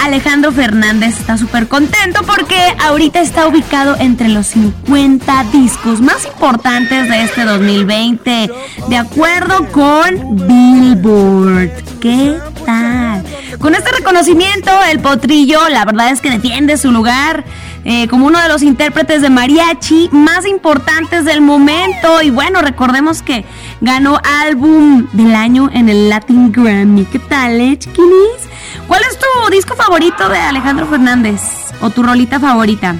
Alejandro 0.00 0.50
Fernández 0.50 1.16
está 1.16 1.38
súper 1.38 1.68
contento 1.68 2.22
porque 2.26 2.58
ahorita 2.80 3.20
está 3.20 3.46
ubicado 3.46 3.94
entre 4.00 4.28
los 4.28 4.48
50 4.48 5.44
discos 5.52 6.00
más 6.00 6.26
importantes 6.26 7.08
de 7.08 7.22
este 7.22 7.44
2020, 7.44 8.50
de 8.88 8.96
acuerdo 8.96 9.70
con 9.70 10.34
Billboard. 10.34 11.70
¿Qué 12.00 12.36
tal? 12.66 13.22
Con 13.60 13.76
este 13.76 13.92
reconocimiento, 13.92 14.72
el 14.90 14.98
potrillo, 14.98 15.68
la 15.68 15.84
verdad 15.84 16.10
es 16.10 16.20
que 16.20 16.30
defiende 16.30 16.76
su 16.76 16.90
lugar 16.90 17.44
eh, 17.84 18.08
como 18.08 18.26
uno 18.26 18.40
de 18.40 18.48
los 18.48 18.64
intérpretes 18.64 19.22
de 19.22 19.30
mariachi 19.30 20.08
más 20.10 20.44
importantes 20.44 21.24
del 21.24 21.40
momento. 21.40 22.20
Y 22.20 22.30
bueno, 22.30 22.60
recordemos 22.62 23.22
que 23.22 23.44
ganó 23.80 24.20
álbum 24.42 25.06
del 25.12 25.36
año 25.36 25.70
en 25.72 25.88
el 25.88 26.08
Latin 26.08 26.50
Grammy. 26.50 27.04
¿Qué 27.04 27.20
tal, 27.20 27.60
eh, 27.60 27.78
chiquinis? 27.78 28.51
¿Cuál 28.92 29.04
es 29.10 29.18
tu 29.18 29.50
disco 29.50 29.74
favorito 29.74 30.28
de 30.28 30.36
Alejandro 30.36 30.86
Fernández? 30.86 31.40
¿O 31.80 31.88
tu 31.88 32.02
rolita 32.02 32.38
favorita? 32.38 32.94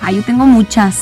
Ah, 0.00 0.10
yo 0.10 0.24
tengo 0.24 0.46
muchas. 0.46 0.96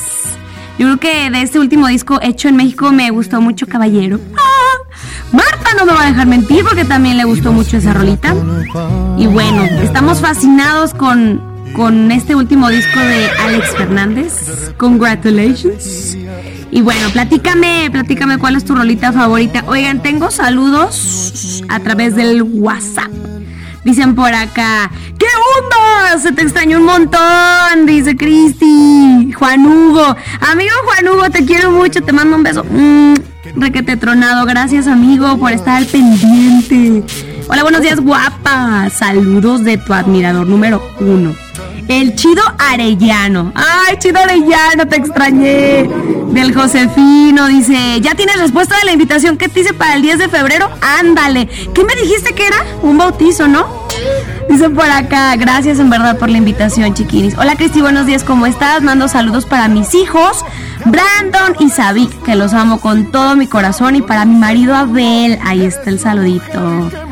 Yo 0.78 0.84
creo 0.84 1.00
que 1.00 1.30
de 1.30 1.40
este 1.40 1.58
último 1.58 1.86
disco 1.86 2.18
hecho 2.20 2.48
en 2.48 2.56
México 2.56 2.92
me 2.92 3.10
gustó 3.10 3.40
mucho 3.40 3.66
Caballero. 3.66 4.20
¡Ah! 4.36 4.92
Marta 5.32 5.70
no 5.74 5.86
me 5.86 5.94
va 5.94 6.02
a 6.02 6.06
dejar 6.08 6.26
mentir 6.26 6.62
porque 6.64 6.84
también 6.84 7.16
le 7.16 7.24
gustó 7.24 7.50
mucho 7.50 7.78
esa 7.78 7.94
rolita. 7.94 8.34
Y 9.16 9.26
bueno, 9.26 9.64
estamos 9.80 10.20
fascinados 10.20 10.92
con, 10.92 11.40
con 11.74 12.12
este 12.12 12.34
último 12.34 12.68
disco 12.68 13.00
de 13.00 13.26
Alex 13.40 13.74
Fernández. 13.74 14.74
Congratulations. 14.76 16.18
Y 16.70 16.82
bueno, 16.82 17.08
platícame, 17.08 17.88
platícame 17.90 18.36
cuál 18.36 18.56
es 18.56 18.66
tu 18.66 18.74
rolita 18.74 19.14
favorita. 19.14 19.64
Oigan, 19.66 20.02
tengo 20.02 20.30
saludos 20.30 21.64
a 21.70 21.80
través 21.80 22.16
del 22.16 22.42
WhatsApp. 22.42 23.10
Dicen 23.84 24.14
por 24.14 24.32
acá, 24.34 24.90
¿qué 25.18 25.26
onda? 25.58 26.18
Se 26.18 26.32
te 26.32 26.42
extrañó 26.42 26.78
un 26.78 26.84
montón, 26.84 27.86
dice 27.86 28.16
Cristi. 28.16 29.32
Juan 29.32 29.64
Hugo, 29.66 30.16
amigo 30.40 30.72
Juan 30.84 31.08
Hugo, 31.08 31.30
te 31.30 31.44
quiero 31.46 31.70
mucho, 31.70 32.02
te 32.02 32.12
mando 32.12 32.36
un 32.36 32.42
beso. 32.42 32.64
Mm, 32.64 33.14
requete 33.56 33.96
tronado, 33.96 34.44
gracias 34.44 34.86
amigo 34.86 35.38
por 35.38 35.52
estar 35.52 35.76
al 35.76 35.86
pendiente. 35.86 37.04
Hola, 37.48 37.62
buenos 37.62 37.80
días, 37.80 38.00
guapa. 38.00 38.90
Saludos 38.90 39.64
de 39.64 39.78
tu 39.78 39.94
admirador 39.94 40.46
número 40.46 40.82
uno. 41.00 41.34
El 41.90 42.14
Chido 42.14 42.42
Arellano. 42.56 43.52
Ay, 43.56 43.96
Chido 43.98 44.20
Arellano, 44.20 44.86
te 44.86 44.94
extrañé. 44.94 45.90
Del 46.28 46.54
Josefino 46.54 47.48
dice, 47.48 48.00
¿ya 48.00 48.14
tienes 48.14 48.38
respuesta 48.38 48.78
de 48.78 48.84
la 48.84 48.92
invitación 48.92 49.36
que 49.36 49.48
te 49.48 49.58
hice 49.58 49.74
para 49.74 49.96
el 49.96 50.02
10 50.02 50.18
de 50.18 50.28
febrero? 50.28 50.70
Ándale. 50.80 51.48
¿Qué 51.74 51.82
me 51.82 51.96
dijiste 51.96 52.32
que 52.32 52.46
era? 52.46 52.64
Un 52.82 52.96
bautizo, 52.96 53.48
¿no? 53.48 53.66
Dice 54.48 54.70
por 54.70 54.88
acá, 54.88 55.34
gracias 55.34 55.80
en 55.80 55.90
verdad 55.90 56.16
por 56.16 56.30
la 56.30 56.38
invitación, 56.38 56.94
chiquinis. 56.94 57.36
Hola 57.36 57.56
Cristi, 57.56 57.80
buenos 57.80 58.06
días, 58.06 58.22
¿cómo 58.22 58.46
estás? 58.46 58.82
Mando 58.82 59.08
saludos 59.08 59.44
para 59.44 59.66
mis 59.66 59.92
hijos, 59.94 60.44
Brandon 60.84 61.56
y 61.58 61.70
Sabi, 61.70 62.08
que 62.24 62.36
los 62.36 62.52
amo 62.52 62.80
con 62.80 63.10
todo 63.10 63.34
mi 63.34 63.48
corazón, 63.48 63.96
y 63.96 64.02
para 64.02 64.24
mi 64.24 64.36
marido 64.36 64.76
Abel, 64.76 65.40
ahí 65.44 65.64
está 65.64 65.90
el 65.90 65.98
saludito. 65.98 67.09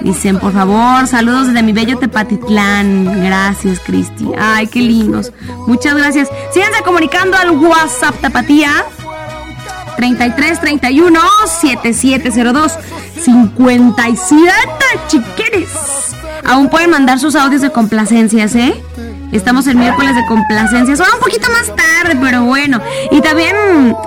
Dicen, 0.00 0.38
por 0.38 0.52
favor, 0.52 1.06
saludos 1.06 1.48
desde 1.48 1.62
mi 1.62 1.72
bello 1.72 1.98
Tepatitlán. 1.98 3.24
Gracias, 3.24 3.80
Cristi. 3.80 4.28
Ay, 4.38 4.66
qué 4.66 4.80
lindos. 4.80 5.32
Muchas 5.66 5.94
gracias. 5.96 6.28
Síganse 6.52 6.82
comunicando 6.84 7.36
al 7.36 7.50
WhatsApp 7.50 8.20
Tapatía 8.20 8.70
33 9.96 10.60
31 10.60 11.20
7702 11.60 12.78
57 13.20 14.52
chiqueres. 15.08 15.70
Aún 16.44 16.70
pueden 16.70 16.90
mandar 16.90 17.18
sus 17.18 17.34
audios 17.34 17.62
de 17.62 17.70
complacencias, 17.70 18.54
¿eh? 18.54 18.80
Estamos 19.32 19.66
el 19.66 19.76
miércoles 19.76 20.16
de 20.16 20.24
complacencias. 20.26 21.00
Ahora 21.00 21.12
un 21.14 21.20
poquito 21.20 21.48
más 21.50 21.66
tarde, 21.66 22.16
pero 22.20 22.44
bueno. 22.44 22.80
Y 23.10 23.20
también 23.20 23.54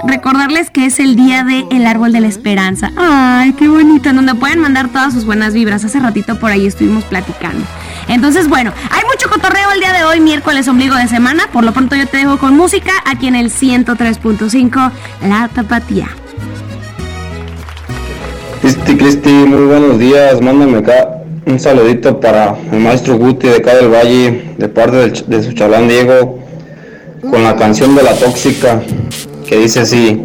recordarles 0.04 0.72
que 0.72 0.86
es 0.86 1.00
el 1.00 1.16
día 1.16 1.46
el 1.70 1.86
árbol 1.86 2.12
de 2.12 2.22
la 2.22 2.28
esperanza. 2.28 2.92
Ay, 2.98 3.54
qué 3.54 3.68
bonito. 3.68 4.10
En 4.10 4.16
donde 4.16 4.34
pueden 4.34 4.60
mandar 4.60 4.90
todas 4.90 5.14
sus 5.14 5.26
buenas 5.26 5.54
vibras. 5.54 5.86
Hace 5.86 6.00
ratito 6.00 6.40
por 6.40 6.52
ahí 6.52 6.66
estuvimos 6.66 7.04
platicando. 7.04 7.66
Entonces, 8.08 8.48
bueno, 8.48 8.74
hay 8.90 9.04
mucho 9.06 9.30
cotorreo 9.30 9.72
el 9.74 9.80
día 9.80 9.94
de 9.94 10.04
hoy, 10.04 10.20
miércoles 10.20 10.68
ombligo 10.68 10.96
de 10.96 11.08
semana. 11.08 11.44
Por 11.54 11.64
lo 11.64 11.72
pronto 11.72 11.96
yo 11.96 12.08
te 12.08 12.18
dejo 12.18 12.40
con 12.40 12.58
música 12.58 12.92
aquí 13.06 13.28
en 13.28 13.36
el 13.36 13.52
103.5 13.52 14.92
La 15.28 15.48
Tapatía. 15.50 16.10
Cristi, 18.62 18.98
Cristi, 18.98 19.30
muy 19.30 19.66
buenos 19.66 20.00
días. 20.00 20.42
Mándame 20.42 20.80
acá 20.80 21.21
un 21.46 21.60
saludito 21.60 22.20
para 22.20 22.56
el 22.72 22.80
maestro 22.80 23.18
Guti 23.18 23.48
de 23.48 23.56
acá 23.56 23.76
del 23.76 23.90
Valle, 23.90 24.54
de 24.58 24.70
parte 24.70 25.12
de 25.26 25.44
su 25.44 25.54
chalán 25.54 25.88
Diego, 25.88 26.40
con 27.30 27.44
la 27.44 27.56
canción 27.56 27.96
de 27.96 28.04
la 28.04 28.14
tóxica, 28.14 28.82
que 29.48 29.58
dice 29.58 29.82
así. 29.82 30.22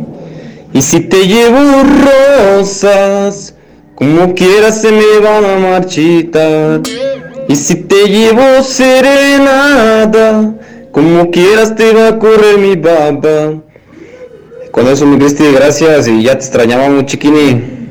Y 0.72 0.82
si 0.82 1.00
te 1.00 1.26
llevo 1.26 1.58
rosas, 2.58 3.54
como 3.94 4.34
quieras 4.34 4.82
se 4.82 4.92
me 4.92 5.18
van 5.22 5.44
a 5.44 5.58
marchitar. 5.58 6.82
Y 7.48 7.56
si 7.56 7.76
te 7.76 8.08
llevo 8.08 8.62
serenata, 8.62 10.52
como 10.92 11.30
quieras 11.30 11.74
te 11.76 11.92
va 11.92 12.08
a 12.08 12.18
correr 12.18 12.58
mi 12.58 12.76
baba. 12.76 13.54
Con 14.70 14.88
eso, 14.88 15.06
mi 15.06 15.16
Cristi, 15.16 15.44
gracias 15.52 16.08
y 16.08 16.24
ya 16.24 16.32
te 16.32 16.44
extrañábamos, 16.44 17.06
chiquini. 17.06 17.85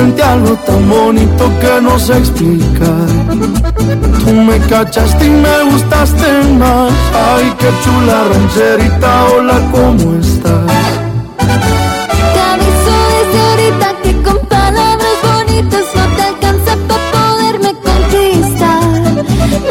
Sentí 0.00 0.22
algo 0.22 0.56
tan 0.66 0.88
bonito 0.88 1.44
que 1.60 1.78
no 1.82 1.98
sé 1.98 2.16
explicar. 2.16 3.06
Tú 4.24 4.32
me 4.32 4.58
cachaste 4.60 5.26
y 5.26 5.28
me 5.28 5.62
gustaste 5.70 6.26
más. 6.58 6.90
Ay, 7.12 7.54
qué 7.58 7.68
chula 7.84 8.24
rancherita, 8.32 9.24
hola, 9.26 9.60
¿cómo 9.70 10.18
estás? 10.18 10.72
Te 12.32 12.40
aviso 12.52 12.94
desde 13.12 13.38
ahorita 13.46 13.88
que 14.02 14.12
con 14.22 14.38
palabras 14.46 15.16
bonitas 15.22 15.86
no 15.94 16.16
te 16.16 16.22
alcanza 16.22 16.72
para 16.88 17.10
poderme 17.12 17.70
conquistar. 17.88 18.82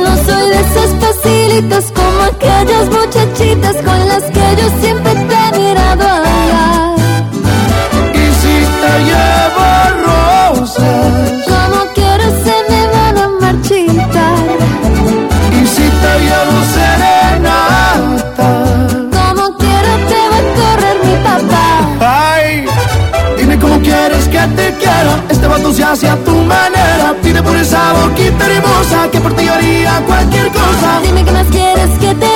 No 0.03 0.11
soy 0.27 0.45
de 0.53 0.59
esas 0.59 0.91
facilitas 1.01 1.85
como 1.91 2.21
aquellas 2.21 2.85
muchachitas 2.91 3.75
con 3.77 3.98
Este 25.69 25.69
vato 25.69 25.73
se 25.73 25.83
hace 25.83 26.09
a 26.09 26.15
tu 26.23 26.31
manera. 26.31 27.15
Dime 27.21 27.43
por 27.43 27.55
esa 27.55 27.93
boquita 27.93 28.45
hermosa 28.45 29.09
que 29.11 29.19
por 29.19 29.35
ti 29.35 29.47
haría 29.47 30.01
cualquier 30.05 30.47
cosa. 30.49 30.99
Dime 31.03 31.23
qué 31.23 31.31
más 31.31 31.47
quieres 31.47 31.89
que 31.99 32.15
te 32.15 32.28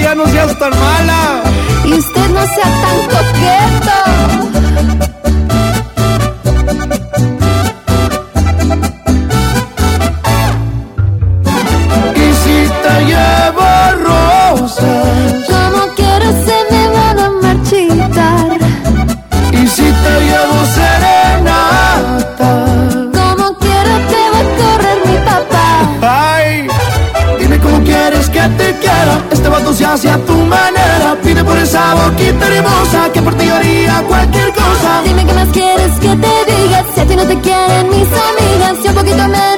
ya 0.00 0.14
no 0.14 0.26
seas 0.26 0.58
tan 0.58 0.70
mala. 0.70 1.42
Y 1.84 1.92
usted 1.94 2.28
no 2.30 2.40
sea 2.54 2.70
tan 2.82 2.98
coqueto. 3.12 3.77
Quiera. 29.68 29.68
Este 29.68 29.68
vato 29.68 29.72
se 29.72 29.84
hace 29.84 30.10
a 30.10 30.18
tu 30.24 30.34
manera. 30.34 31.16
Pide 31.22 31.44
por 31.44 31.56
esa 31.58 31.94
boquita 31.94 32.46
hermosa 32.46 33.12
que 33.12 33.22
por 33.22 33.34
ti 33.34 33.48
haría 33.48 34.02
cualquier 34.06 34.52
cosa. 34.52 35.02
Dime 35.04 35.26
qué 35.26 35.32
más 35.32 35.48
quieres 35.48 35.92
que 36.00 36.08
te 36.08 36.52
diga. 36.52 36.84
Si 36.94 37.00
a 37.00 37.06
ti 37.06 37.16
no 37.16 37.24
te 37.24 37.40
quieren 37.40 37.88
mis 37.88 38.08
amigas, 38.08 38.84
y 38.84 38.88
un 38.88 38.94
poquito 38.94 39.28
menos 39.28 39.57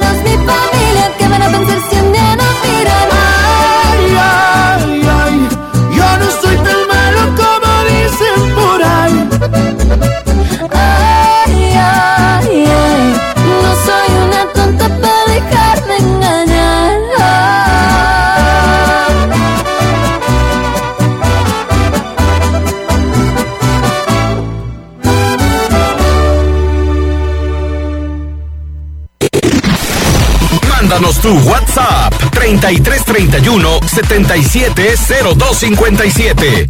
Mándanos 31.01 31.19
tu 31.19 31.33
WhatsApp 31.49 32.13
3331 32.31 33.79
770257. 33.87 36.69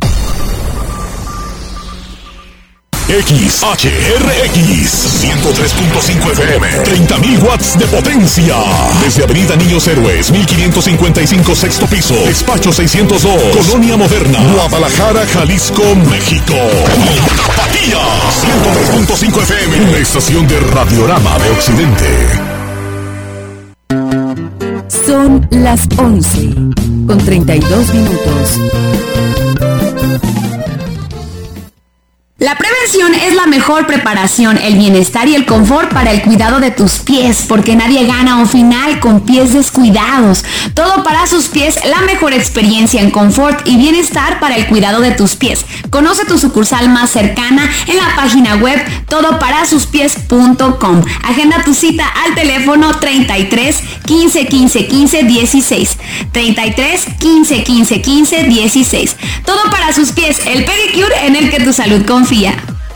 XHRX 3.10 5.22
103.5 5.22 6.32
FM 6.32 6.66
30.000 6.86 7.44
watts 7.44 7.78
de 7.78 7.86
potencia. 7.88 8.56
Desde 9.04 9.26
Avenida 9.26 9.58
Niños 9.58 9.86
Héroes 9.88 10.32
1555 10.32 11.54
sexto 11.54 11.86
piso 11.88 12.16
Despacho 12.26 12.72
602 12.72 13.22
Colonia 13.52 13.98
Moderna 13.98 14.40
Guadalajara, 14.54 15.28
Jalisco, 15.28 15.84
México. 16.10 16.56
Tapatía 17.36 18.00
103.5 18.96 19.42
FM 19.42 19.90
Una 19.90 19.98
estación 19.98 20.48
de 20.48 20.58
Radiorama 20.62 21.38
de 21.40 21.50
Occidente 21.50 22.41
las 25.52 25.88
11 25.98 26.54
con 27.06 27.18
32 27.18 27.94
minutos. 27.94 29.11
Es 32.94 33.36
la 33.36 33.46
mejor 33.46 33.88
preparación, 33.88 34.58
el 34.58 34.76
bienestar 34.76 35.26
y 35.30 35.36
el 35.36 35.46
confort 35.46 35.94
para 35.94 36.12
el 36.12 36.22
cuidado 36.24 36.60
de 36.60 36.72
tus 36.72 37.00
pies, 37.00 37.46
porque 37.48 37.74
nadie 37.74 38.06
gana 38.06 38.36
un 38.36 38.50
final 38.50 39.00
con 39.00 39.22
pies 39.22 39.54
descuidados. 39.54 40.44
Todo 40.74 41.02
para 41.02 41.26
sus 41.26 41.48
pies, 41.48 41.80
la 41.86 42.02
mejor 42.02 42.34
experiencia 42.34 43.00
en 43.00 43.10
confort 43.10 43.66
y 43.66 43.78
bienestar 43.78 44.42
para 44.42 44.58
el 44.58 44.68
cuidado 44.68 45.00
de 45.00 45.12
tus 45.12 45.38
pies. 45.38 45.66
Conoce 45.90 46.26
tu 46.26 46.38
sucursal 46.38 46.90
más 46.90 47.12
cercana 47.12 47.64
en 47.88 47.96
la 47.96 48.14
página 48.18 48.56
web 48.56 48.78
todoparasuspies.com. 49.08 51.02
Agenda 51.24 51.64
tu 51.64 51.74
cita 51.74 52.06
al 52.26 52.36
teléfono 52.36 53.00
33 53.00 53.84
15 54.06 54.48
15 54.48 54.88
15 54.88 55.24
16. 55.24 55.98
33 56.34 57.06
15 57.20 57.64
15 57.64 58.02
15 58.02 58.44
16. 58.44 59.16
Todo 59.46 59.64
para 59.72 59.94
sus 59.94 60.12
pies, 60.12 60.42
el 60.46 60.66
pedicure 60.66 61.26
en 61.26 61.38
el 61.38 61.50
que 61.50 61.62
tu 61.62 61.72
salud 61.72 62.06
confía. 62.06 62.54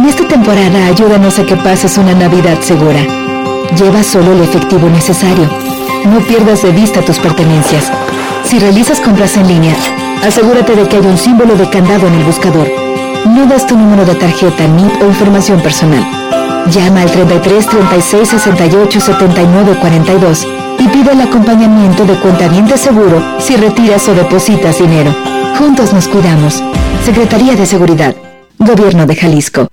En 0.00 0.06
esta 0.06 0.26
temporada 0.26 0.86
ayúdanos 0.86 1.38
a 1.38 1.44
que 1.44 1.56
pases 1.56 1.98
una 1.98 2.14
Navidad 2.14 2.58
segura. 2.62 3.00
Lleva 3.76 4.02
solo 4.02 4.32
el 4.32 4.40
efectivo 4.40 4.88
necesario. 4.88 5.46
No 6.06 6.20
pierdas 6.20 6.62
de 6.62 6.70
vista 6.70 7.02
tus 7.02 7.18
pertenencias. 7.18 7.92
Si 8.44 8.58
realizas 8.58 8.98
compras 8.98 9.36
en 9.36 9.46
línea, 9.46 9.74
asegúrate 10.26 10.74
de 10.74 10.88
que 10.88 10.96
hay 10.96 11.04
un 11.04 11.18
símbolo 11.18 11.54
de 11.54 11.68
candado 11.68 12.06
en 12.06 12.14
el 12.14 12.24
buscador. 12.24 12.66
No 13.26 13.44
das 13.44 13.66
tu 13.66 13.76
número 13.76 14.06
de 14.06 14.14
tarjeta, 14.14 14.66
NIP 14.66 15.02
o 15.02 15.06
información 15.06 15.60
personal. 15.60 16.02
Llama 16.72 17.02
al 17.02 17.10
33 17.10 17.66
36 17.66 18.26
68 18.26 19.00
79 19.02 19.76
42 19.82 20.46
y 20.78 20.88
pide 20.88 21.12
el 21.12 21.20
acompañamiento 21.20 22.06
de 22.06 22.14
cuentaviente 22.14 22.78
seguro 22.78 23.22
si 23.38 23.54
retiras 23.54 24.08
o 24.08 24.14
depositas 24.14 24.78
dinero. 24.78 25.14
Juntos 25.58 25.92
nos 25.92 26.08
cuidamos. 26.08 26.64
Secretaría 27.04 27.54
de 27.54 27.66
Seguridad. 27.66 28.16
Gobierno 28.58 29.04
de 29.04 29.16
Jalisco. 29.16 29.68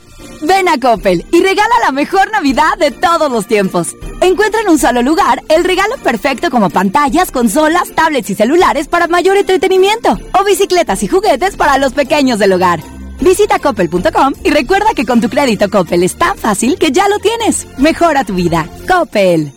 Ven 0.47 0.69
a 0.69 0.79
Coppel 0.79 1.25
y 1.33 1.43
regala 1.43 1.73
la 1.83 1.91
mejor 1.91 2.31
Navidad 2.31 2.77
de 2.79 2.91
todos 2.91 3.29
los 3.29 3.47
tiempos. 3.47 3.97
Encuentra 4.21 4.61
en 4.61 4.69
un 4.69 4.79
solo 4.79 5.01
lugar 5.01 5.43
el 5.49 5.65
regalo 5.65 5.97
perfecto 5.97 6.49
como 6.49 6.69
pantallas, 6.69 7.31
consolas, 7.31 7.91
tablets 7.93 8.29
y 8.29 8.35
celulares 8.35 8.87
para 8.87 9.07
mayor 9.07 9.35
entretenimiento 9.35 10.17
o 10.39 10.45
bicicletas 10.45 11.03
y 11.03 11.07
juguetes 11.07 11.57
para 11.57 11.77
los 11.77 11.91
pequeños 11.91 12.39
del 12.39 12.53
hogar. 12.53 12.79
Visita 13.19 13.59
coppel.com 13.59 14.33
y 14.41 14.51
recuerda 14.51 14.93
que 14.95 15.05
con 15.05 15.19
tu 15.19 15.29
crédito 15.29 15.69
Coppel 15.69 16.03
es 16.03 16.15
tan 16.15 16.37
fácil 16.37 16.77
que 16.79 16.91
ya 16.91 17.09
lo 17.09 17.19
tienes. 17.19 17.67
Mejora 17.77 18.23
tu 18.23 18.33
vida. 18.33 18.69
Coppel. 18.87 19.51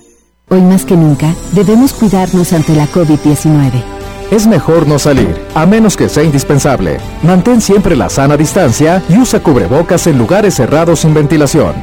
Hoy 0.49 0.61
más 0.63 0.85
que 0.85 0.97
nunca, 0.97 1.33
debemos 1.53 1.93
cuidarnos 1.93 2.53
ante 2.53 2.75
la 2.75 2.89
COVID-19. 2.89 4.00
Es 4.31 4.47
mejor 4.47 4.87
no 4.87 5.01
salir, 5.01 5.35
a 5.57 5.67
menos 5.67 5.97
que 5.97 6.09
sea 6.09 6.23
indispensable. 6.23 6.99
Mantén 7.25 7.61
siempre 7.61 7.97
la 7.97 8.09
sana 8.09 8.37
distancia 8.37 9.03
y 9.09 9.19
usa 9.19 9.41
cubrebocas 9.41 10.07
en 10.07 10.19
lugares 10.19 10.55
cerrados 10.55 11.01
sin 11.01 11.13
ventilación. 11.13 11.75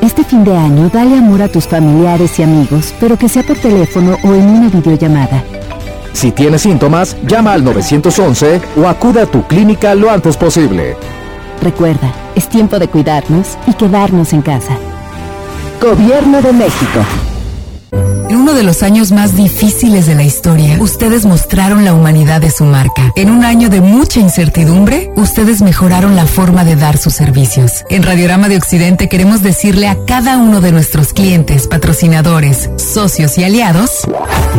Este 0.00 0.24
fin 0.24 0.42
de 0.42 0.56
año 0.56 0.90
dale 0.92 1.16
amor 1.16 1.42
a 1.42 1.48
tus 1.48 1.68
familiares 1.68 2.36
y 2.40 2.42
amigos, 2.42 2.92
pero 2.98 3.16
que 3.16 3.28
sea 3.28 3.44
por 3.44 3.56
teléfono 3.58 4.16
o 4.24 4.34
en 4.34 4.42
una 4.42 4.68
videollamada. 4.70 5.44
Si 6.12 6.32
tienes 6.32 6.62
síntomas, 6.62 7.16
llama 7.28 7.52
al 7.52 7.62
911 7.62 8.60
o 8.76 8.88
acude 8.88 9.20
a 9.20 9.26
tu 9.26 9.46
clínica 9.46 9.94
lo 9.94 10.10
antes 10.10 10.36
posible. 10.36 10.96
Recuerda, 11.62 12.12
es 12.34 12.48
tiempo 12.48 12.80
de 12.80 12.88
cuidarnos 12.88 13.56
y 13.68 13.74
quedarnos 13.74 14.32
en 14.32 14.42
casa. 14.42 14.76
Gobierno 15.80 16.42
de 16.42 16.52
México. 16.52 17.00
En 18.44 18.50
uno 18.50 18.58
de 18.58 18.62
los 18.64 18.82
años 18.82 19.10
más 19.10 19.34
difíciles 19.36 20.04
de 20.04 20.14
la 20.14 20.22
historia, 20.22 20.76
ustedes 20.78 21.24
mostraron 21.24 21.86
la 21.86 21.94
humanidad 21.94 22.42
de 22.42 22.50
su 22.50 22.64
marca. 22.66 23.10
En 23.16 23.30
un 23.30 23.42
año 23.42 23.70
de 23.70 23.80
mucha 23.80 24.20
incertidumbre, 24.20 25.10
ustedes 25.16 25.62
mejoraron 25.62 26.14
la 26.14 26.26
forma 26.26 26.62
de 26.62 26.76
dar 26.76 26.98
sus 26.98 27.14
servicios. 27.14 27.86
En 27.88 28.02
Radiorama 28.02 28.50
de 28.50 28.58
Occidente 28.58 29.08
queremos 29.08 29.42
decirle 29.42 29.88
a 29.88 29.96
cada 30.06 30.36
uno 30.36 30.60
de 30.60 30.72
nuestros 30.72 31.14
clientes, 31.14 31.66
patrocinadores, 31.68 32.68
socios 32.76 33.38
y 33.38 33.44
aliados, 33.44 34.06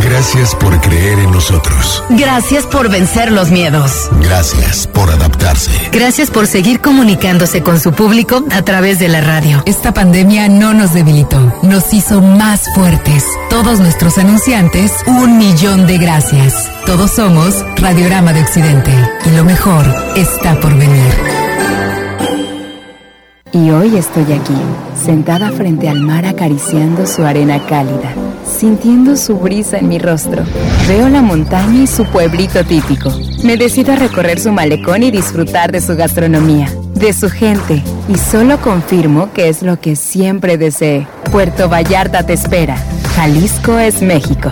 Gracias 0.03 0.53
por 0.55 0.79
creer 0.81 1.19
en 1.19 1.31
nosotros. 1.31 2.03
gracias 2.09 2.65
por 2.65 2.89
vencer 2.89 3.31
los 3.31 3.49
miedos. 3.49 4.09
Gracias 4.21 4.87
por 4.87 5.09
adaptarse. 5.09 5.71
Gracias 5.93 6.29
por 6.31 6.47
seguir 6.47 6.81
comunicándose 6.81 7.63
con 7.63 7.79
su 7.79 7.93
público 7.93 8.43
a 8.51 8.61
través 8.63 8.99
de 8.99 9.07
la 9.07 9.21
radio. 9.21 9.63
Esta 9.65 9.93
pandemia 9.93 10.49
no 10.49 10.73
nos 10.73 10.93
debilitó, 10.93 11.39
nos 11.63 11.93
hizo 11.93 12.21
más 12.21 12.65
fuertes. 12.75 13.23
Todos 13.49 13.74
nuestros 13.79 14.17
anunciantes, 14.17 14.91
un 15.07 15.37
millón 15.37 15.87
de 15.87 15.97
gracias. 15.97 16.71
Todos 16.85 17.11
somos 17.11 17.65
Radiorama 17.77 18.33
de 18.33 18.41
Occidente 18.41 18.91
y 19.25 19.29
lo 19.35 19.43
mejor 19.43 19.85
está 20.15 20.59
por 20.59 20.75
venir. 20.77 21.44
Y 23.55 23.71
hoy 23.71 23.95
estoy 23.95 24.33
aquí, 24.33 24.53
sentada 25.01 25.49
frente 25.49 25.87
al 25.87 26.01
mar 26.01 26.25
acariciando 26.25 27.07
su 27.07 27.23
arena 27.23 27.65
cálida, 27.65 28.13
sintiendo 28.45 29.15
su 29.15 29.37
brisa 29.37 29.77
en 29.77 29.87
mi 29.87 29.97
rostro. 29.97 30.43
Veo 30.89 31.07
la 31.07 31.21
montaña 31.21 31.83
y 31.83 31.87
su 31.87 32.03
pueblito 32.03 32.65
típico. 32.65 33.09
Me 33.45 33.55
decido 33.55 33.93
a 33.93 33.95
recorrer 33.95 34.41
su 34.41 34.51
malecón 34.51 35.03
y 35.03 35.11
disfrutar 35.11 35.71
de 35.71 35.79
su 35.79 35.95
gastronomía, 35.95 36.67
de 36.95 37.13
su 37.13 37.29
gente. 37.29 37.81
Y 38.09 38.17
solo 38.17 38.59
confirmo 38.59 39.31
que 39.31 39.47
es 39.47 39.61
lo 39.61 39.79
que 39.79 39.95
siempre 39.95 40.57
deseé. 40.57 41.07
Puerto 41.31 41.69
Vallarta 41.69 42.25
te 42.25 42.33
espera. 42.33 42.75
Jalisco 43.15 43.79
es 43.79 44.01
México. 44.01 44.51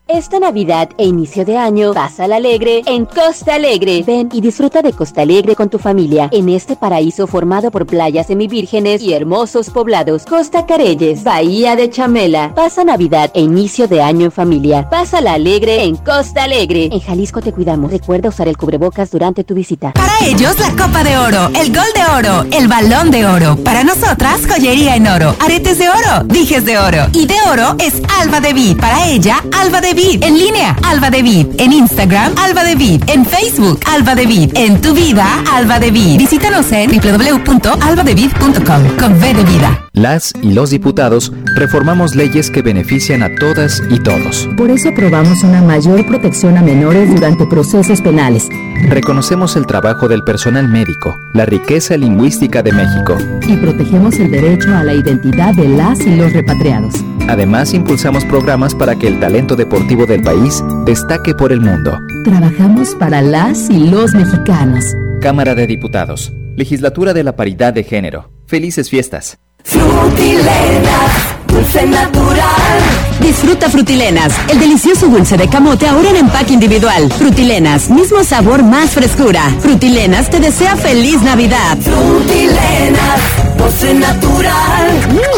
Esta 0.13 0.39
Navidad 0.39 0.89
e 0.97 1.05
inicio 1.05 1.45
de 1.45 1.57
año, 1.57 1.93
pásala 1.93 2.35
alegre 2.35 2.81
en 2.85 3.05
Costa 3.05 3.55
Alegre. 3.55 4.03
Ven 4.05 4.27
y 4.33 4.41
disfruta 4.41 4.81
de 4.81 4.91
Costa 4.91 5.21
Alegre 5.21 5.55
con 5.55 5.69
tu 5.69 5.79
familia 5.79 6.27
en 6.33 6.49
este 6.49 6.75
paraíso 6.75 7.27
formado 7.27 7.71
por 7.71 7.85
playas 7.85 8.27
semivírgenes 8.27 9.01
y 9.01 9.13
hermosos 9.13 9.69
poblados. 9.69 10.25
Costa 10.25 10.65
Careyes, 10.65 11.23
Bahía 11.23 11.77
de 11.77 11.89
Chamela. 11.89 12.53
Pasa 12.53 12.83
Navidad 12.83 13.31
e 13.33 13.39
inicio 13.39 13.87
de 13.87 14.01
año 14.01 14.25
en 14.25 14.33
familia. 14.33 14.89
Pásala 14.89 15.33
alegre 15.33 15.85
en 15.85 15.95
Costa 15.95 16.43
Alegre. 16.43 16.89
En 16.91 16.99
Jalisco 16.99 17.39
te 17.39 17.53
cuidamos. 17.53 17.89
Recuerda 17.89 18.27
usar 18.27 18.49
el 18.49 18.57
cubrebocas 18.57 19.11
durante 19.11 19.45
tu 19.45 19.55
visita. 19.55 19.93
Para 19.93 20.25
ellos, 20.25 20.59
la 20.59 20.71
copa 20.71 21.05
de 21.05 21.17
oro, 21.17 21.47
el 21.55 21.73
gol 21.73 21.85
de 21.95 22.03
oro, 22.19 22.45
el 22.51 22.67
balón 22.67 23.11
de 23.11 23.25
oro. 23.25 23.55
Para 23.63 23.85
nosotras, 23.85 24.41
joyería 24.45 24.97
en 24.97 25.07
oro, 25.07 25.33
aretes 25.39 25.77
de 25.77 25.87
oro, 25.87 26.25
dijes 26.25 26.65
de 26.65 26.77
oro. 26.77 27.07
Y 27.13 27.27
de 27.27 27.37
oro 27.49 27.77
es 27.79 28.01
Alba 28.19 28.41
de 28.41 28.51
Vid. 28.51 28.77
Para 28.77 29.07
ella, 29.07 29.41
Alba 29.57 29.79
de 29.79 30.00
Vid. 30.01 30.23
En 30.23 30.37
línea, 30.37 30.75
Alba 30.83 31.11
de 31.11 31.21
Vid. 31.21 31.47
En 31.59 31.71
Instagram, 31.71 32.33
Alba 32.37 32.63
de 32.63 32.75
Vid. 32.75 33.03
En 33.07 33.23
Facebook, 33.23 33.79
Alba 33.85 34.15
de 34.15 34.25
Vid. 34.25 34.51
En 34.55 34.81
tu 34.81 34.93
vida, 34.93 35.43
Alba 35.53 35.79
de 35.79 35.91
Vid. 35.91 36.17
Visítanos 36.17 36.71
en 36.71 36.89
www.albadevid.com. 36.89 38.97
Con 38.97 39.13
V 39.13 39.33
de 39.33 39.43
vida. 39.43 39.87
Las 39.93 40.33
y 40.41 40.53
los 40.53 40.71
diputados 40.71 41.31
reformamos 41.55 42.15
leyes 42.15 42.49
que 42.49 42.61
benefician 42.61 43.21
a 43.21 43.35
todas 43.35 43.83
y 43.89 43.99
todos. 43.99 44.49
Por 44.57 44.71
eso 44.71 44.89
aprobamos 44.89 45.43
una 45.43 45.61
mayor 45.61 46.05
protección 46.07 46.57
a 46.57 46.61
menores 46.61 47.13
durante 47.13 47.45
procesos 47.45 48.01
penales. 48.01 48.47
Reconocemos 48.89 49.55
el 49.55 49.67
trabajo 49.67 50.07
del 50.07 50.23
personal 50.23 50.67
médico, 50.67 51.15
la 51.33 51.45
riqueza 51.45 51.97
lingüística 51.97 52.63
de 52.63 52.71
México. 52.71 53.17
Y 53.47 53.57
protegemos 53.57 54.17
el 54.17 54.31
derecho 54.31 54.75
a 54.75 54.83
la 54.83 54.93
identidad 54.93 55.53
de 55.53 55.67
las 55.67 55.99
y 55.99 56.15
los 56.15 56.33
repatriados. 56.33 56.95
Además, 57.27 57.73
impulsamos 57.73 58.25
programas 58.25 58.75
para 58.75 58.95
que 58.97 59.07
el 59.07 59.19
talento 59.19 59.55
deportivo 59.55 60.05
del 60.05 60.23
país 60.23 60.63
destaque 60.85 61.33
por 61.33 61.51
el 61.51 61.61
mundo. 61.61 61.97
Trabajamos 62.23 62.95
para 62.95 63.21
las 63.21 63.69
y 63.69 63.89
los 63.89 64.13
mexicanos. 64.13 64.85
Cámara 65.21 65.55
de 65.55 65.67
Diputados. 65.67 66.33
Legislatura 66.55 67.13
de 67.13 67.23
la 67.23 67.35
Paridad 67.35 67.73
de 67.73 67.83
Género. 67.83 68.31
Felices 68.47 68.89
fiestas. 68.89 69.37
Frutilenas, 69.63 71.11
dulce 71.47 71.85
natural. 71.85 72.79
Disfruta 73.21 73.69
Frutilenas, 73.69 74.33
el 74.49 74.59
delicioso 74.59 75.07
dulce 75.07 75.37
de 75.37 75.47
camote 75.47 75.87
ahora 75.87 76.09
en 76.09 76.17
empaque 76.17 76.53
individual. 76.53 77.11
Frutilenas, 77.11 77.89
mismo 77.89 78.23
sabor, 78.23 78.63
más 78.63 78.89
frescura. 78.91 79.43
Frutilenas 79.59 80.29
te 80.29 80.39
desea 80.39 80.75
feliz 80.75 81.21
Navidad. 81.21 81.77
Frutilenas, 81.77 83.21
dulce 83.57 83.93
natural. 83.93 84.87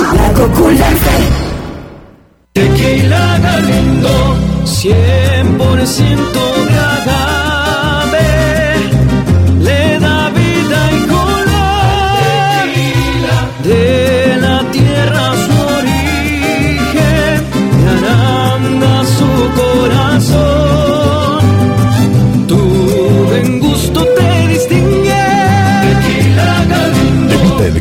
La 0.01 0.33
coculense. 0.33 1.52
Tequila 2.53 3.39
Galindo, 3.39 4.37
100% 4.63 6.82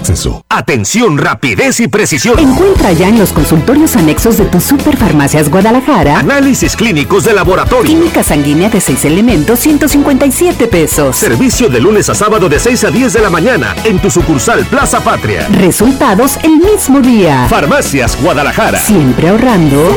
exceso. 0.02 0.44
Atención, 0.48 1.16
rapidez 1.16 1.80
y 1.80 1.88
precisión. 1.88 2.38
Encuentra 2.38 2.92
ya 2.92 3.08
en 3.08 3.18
los 3.18 3.32
consultorios 3.32 3.96
anexos 3.96 4.36
de 4.36 4.44
tus 4.44 4.64
superfarmacias 4.64 5.48
Guadalajara 5.48 6.18
Análisis 6.18 6.76
clínicos 6.76 7.24
de 7.24 7.32
laboratorio. 7.32 7.90
Química 7.90 8.22
sanguínea 8.22 8.68
de 8.68 8.80
6 8.80 9.04
elementos, 9.04 9.60
157 9.60 10.66
pesos. 10.66 11.16
Servicio 11.16 11.68
de 11.68 11.80
lunes 11.80 12.08
a 12.08 12.14
sábado 12.14 12.48
de 12.48 12.58
6 12.58 12.84
a 12.84 12.90
10 12.90 13.12
de 13.12 13.20
la 13.20 13.30
mañana 13.30 13.74
en 13.84 13.98
tu 14.00 14.10
sucursal 14.10 14.64
Plaza 14.66 15.00
Patria. 15.00 15.46
Resultados 15.48 16.38
el 16.42 16.56
mismo 16.58 17.00
día. 17.00 17.46
Farmacias 17.48 18.20
Guadalajara. 18.20 18.78
Siempre 18.80 19.28
ahorrando. 19.28 19.96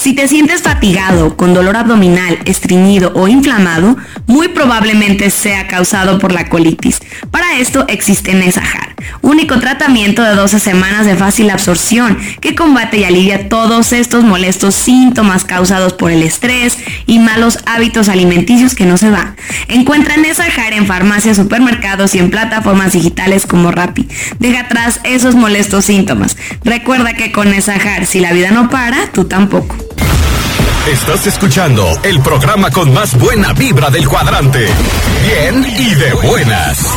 Si 0.00 0.14
te 0.14 0.26
sientes 0.28 0.62
fatigado, 0.62 1.36
con 1.36 1.52
dolor 1.52 1.76
abdominal, 1.76 2.38
estreñido 2.46 3.12
o 3.14 3.28
inflamado, 3.28 3.98
muy 4.26 4.48
probablemente 4.48 5.28
sea 5.28 5.68
causado 5.68 6.18
por 6.18 6.32
la 6.32 6.48
colitis. 6.48 7.00
Para 7.30 7.58
esto 7.58 7.84
existe 7.86 8.32
Nesajar, 8.32 8.96
único 9.20 9.58
tratamiento 9.58 10.22
de 10.22 10.34
12 10.34 10.58
semanas 10.58 11.04
de 11.04 11.16
fácil 11.16 11.50
absorción 11.50 12.16
que 12.40 12.54
combate 12.54 12.96
y 12.96 13.04
alivia 13.04 13.50
todos 13.50 13.92
estos 13.92 14.24
molestos 14.24 14.74
síntomas 14.74 15.44
causados 15.44 15.92
por 15.92 16.10
el 16.10 16.22
estrés 16.22 16.78
y 17.04 17.18
malos 17.18 17.58
hábitos 17.66 18.08
alimenticios 18.08 18.74
que 18.74 18.86
no 18.86 18.96
se 18.96 19.10
van. 19.10 19.36
Encuentra 19.68 20.16
Nesajar 20.16 20.72
en 20.72 20.86
farmacias, 20.86 21.36
supermercados 21.36 22.14
y 22.14 22.20
en 22.20 22.30
plataformas 22.30 22.94
digitales 22.94 23.44
como 23.44 23.70
Rappi. 23.70 24.08
Deja 24.38 24.60
atrás 24.60 25.00
esos 25.04 25.34
molestos 25.34 25.84
síntomas. 25.84 26.38
Recuerda 26.64 27.12
que 27.12 27.32
con 27.32 27.50
Nesajar, 27.50 28.06
si 28.06 28.20
la 28.20 28.32
vida 28.32 28.50
no 28.50 28.70
para, 28.70 29.08
tú 29.12 29.26
tampoco. 29.26 29.89
Estás 30.86 31.26
escuchando 31.26 31.86
el 32.02 32.20
programa 32.20 32.70
con 32.70 32.92
más 32.92 33.16
buena 33.18 33.52
vibra 33.52 33.90
del 33.90 34.08
cuadrante. 34.08 34.66
Bien 35.22 35.64
y 35.78 35.94
de 35.94 36.12
buenas. 36.14 36.96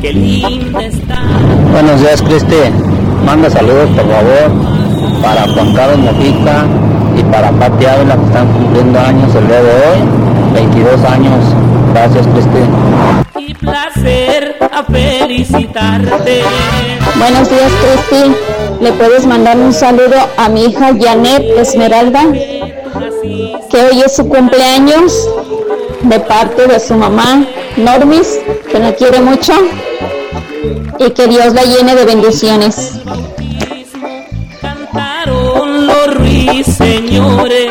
Qué 0.00 0.12
linda 0.12 0.80
está. 0.84 1.20
Buenos 1.72 2.00
días, 2.00 2.22
Cristi. 2.22 2.56
Manda 3.24 3.50
saludos, 3.50 3.90
por 3.90 4.06
favor, 4.08 4.87
para 5.22 5.42
Juan 5.48 5.74
Carlos 5.74 5.98
Mojica 5.98 6.64
y 7.16 7.22
para 7.24 7.50
Pati 7.52 7.86
Ávila, 7.86 8.16
que 8.16 8.24
están 8.24 8.52
cumpliendo 8.52 8.98
años 8.98 9.34
el 9.34 9.46
día 9.46 9.62
de 9.62 9.70
hoy. 9.70 10.28
22 10.54 11.04
años. 11.04 11.44
Gracias, 11.92 12.26
Cristi. 12.28 13.40
Y 13.40 13.54
placer 13.54 14.56
a 14.72 14.84
felicitarte. 14.84 16.42
Buenos 17.18 17.48
días, 17.48 17.72
Cristi. 17.80 18.34
¿Le 18.80 18.92
puedes 18.92 19.26
mandar 19.26 19.56
un 19.56 19.72
saludo 19.72 20.16
a 20.36 20.48
mi 20.48 20.66
hija 20.66 20.92
Janet 20.98 21.42
Esmeralda? 21.58 22.22
Que 22.32 23.76
hoy 23.90 24.00
es 24.04 24.16
su 24.16 24.28
cumpleaños 24.28 25.28
de 26.02 26.20
parte 26.20 26.66
de 26.66 26.78
su 26.78 26.94
mamá 26.94 27.44
Normis, 27.76 28.38
que 28.70 28.78
la 28.78 28.92
quiere 28.94 29.20
mucho 29.20 29.52
y 30.98 31.10
que 31.10 31.26
Dios 31.26 31.54
la 31.54 31.64
llene 31.64 31.94
de 31.94 32.04
bendiciones. 32.04 33.00
Ruiseñores. 36.58 37.70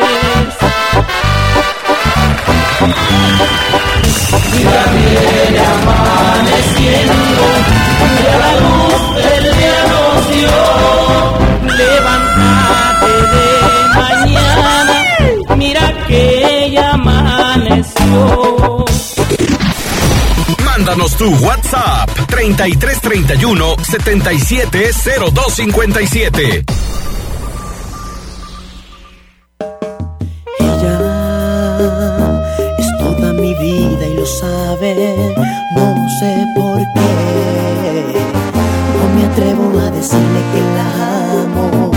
Mira, 4.52 4.84
viene 4.92 5.58
amaneciendo, 5.58 7.44
ya 8.24 8.36
la 8.38 8.52
luz 8.60 9.14
del 9.16 9.44
día 9.58 9.78
nos 9.90 10.30
dio. 10.30 10.56
Levántate 11.76 13.12
de 13.34 13.48
mañana, 13.94 14.96
mira 15.56 15.84
que 16.06 16.70
ya 16.72 16.92
amaneció. 16.92 18.84
Mándanos 20.64 21.16
tu 21.16 21.28
WhatsApp 21.36 22.08
3331 22.28 23.76
770257. 23.82 26.64
Decirle 39.98 40.42
que 40.52 40.60
la 40.76 40.88
amo. 41.42 41.90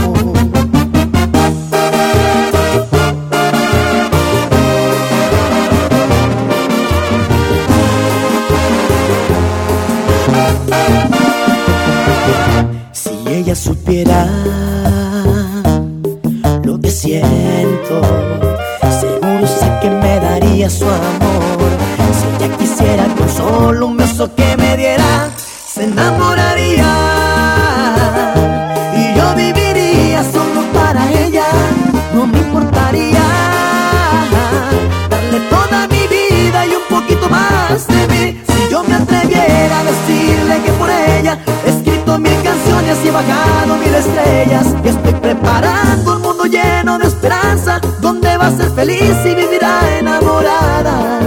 Si 12.91 13.13
ella 13.27 13.55
supiera 13.55 14.27
lo 16.63 16.79
que 16.79 16.89
siento, 16.89 18.01
seguro 18.99 19.45
sé 19.45 19.69
que 19.81 19.89
me 19.89 20.19
daría 20.19 20.69
su 20.69 20.85
amor. 20.85 21.69
Si 22.17 22.25
ella 22.45 22.57
quisiera 22.57 23.05
con 23.15 23.29
solo 23.29 23.85
un 23.87 23.97
beso 23.97 24.33
que 24.35 24.57
me 24.57 24.75
diera, 24.75 25.29
se 25.67 25.83
enamoraría. 25.83 27.00
Canciones 42.91 43.05
y 43.05 43.07
he 43.07 43.11
bajado 43.11 43.77
mil 43.77 43.95
estrellas. 43.95 44.67
Y 44.83 44.87
estoy 44.89 45.13
preparando 45.13 46.15
un 46.15 46.21
mundo 46.21 46.45
lleno 46.45 46.97
de 46.97 47.07
esperanza, 47.07 47.79
donde 47.99 48.37
va 48.37 48.47
a 48.47 48.51
ser 48.51 48.69
feliz 48.71 49.15
y 49.25 49.35
vivirá 49.35 49.97
enamorada. 49.99 51.19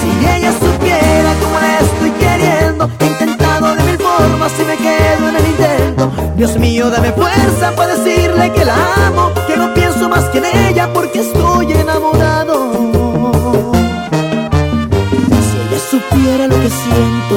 Si 0.00 0.26
ella 0.26 0.52
supiera 0.52 1.34
cómo 1.42 1.58
la 1.60 1.78
estoy 1.80 2.10
queriendo, 2.10 2.90
he 3.00 3.06
intentado 3.06 3.74
de 3.74 3.82
mil 3.84 3.98
formas 3.98 4.52
y 4.58 4.64
me 4.64 4.76
quedo 4.76 5.28
en 5.28 5.36
el 5.36 5.46
intento. 5.46 6.12
Dios 6.36 6.56
mío, 6.58 6.90
dame 6.90 7.12
fuerza 7.12 7.72
para 7.76 7.96
decirle 7.96 8.52
que 8.52 8.64
la 8.64 8.76
amo, 9.06 9.30
que 9.46 9.56
no 9.56 9.72
pienso 9.74 10.08
más 10.08 10.24
que 10.30 10.38
en 10.38 10.44
ella 10.44 10.92
porque 10.92 11.20
estoy 11.20 11.72
enamorado. 11.72 12.72
Si 15.46 15.56
ella 15.60 15.80
supiera 15.90 16.46
lo 16.46 16.60
que 16.60 16.70
siento, 16.70 17.33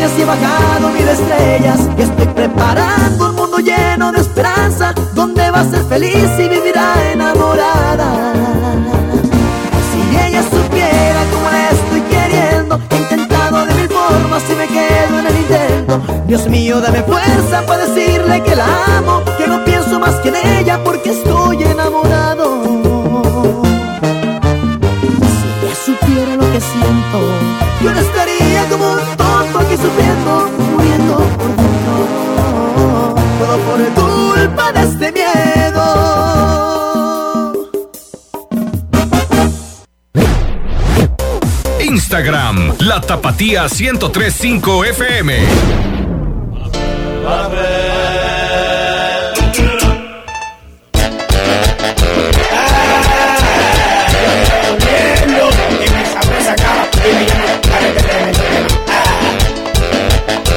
canciones 0.00 0.18
y 0.18 0.22
he 0.22 0.24
bajado 0.24 0.88
mil 0.90 1.08
estrellas. 1.08 1.80
Que 1.96 2.02
estoy 2.02 2.26
preparando 2.26 3.30
un 3.30 3.36
mundo 3.36 3.58
lleno 3.58 4.12
de 4.12 4.20
esperanza, 4.20 4.94
donde 5.14 5.50
va 5.50 5.60
a 5.60 5.64
ser 5.64 5.84
feliz 5.84 6.28
y 6.38 6.48
vivirá 6.48 6.94
enamorada. 7.12 8.32
Si 9.90 10.16
ella 10.26 10.42
supiera 10.42 11.20
cómo 11.32 11.50
la 11.50 11.70
estoy 11.70 12.00
queriendo, 12.02 12.80
he 12.90 12.96
intentado 12.96 13.66
de 13.66 13.74
mil 13.74 13.88
formas 13.88 14.42
y 14.50 14.54
me 14.54 14.66
quedo 14.66 15.18
en 15.18 15.26
el 15.26 15.36
intento. 15.36 16.00
Dios 16.26 16.48
mío, 16.48 16.80
dame 16.80 17.02
fuerza 17.02 17.62
para 17.66 17.86
decirle 17.86 18.42
que 18.42 18.56
la 18.56 18.66
amo, 18.98 19.22
que 19.36 19.46
no 19.46 19.64
pienso 19.64 19.98
más 19.98 20.14
que 20.16 20.28
en 20.28 20.36
ella 20.58 20.80
porque 20.84 21.10
estoy 21.10 21.62
enamorado. 21.62 22.09
1035 43.40 44.84
FM. 44.84 45.34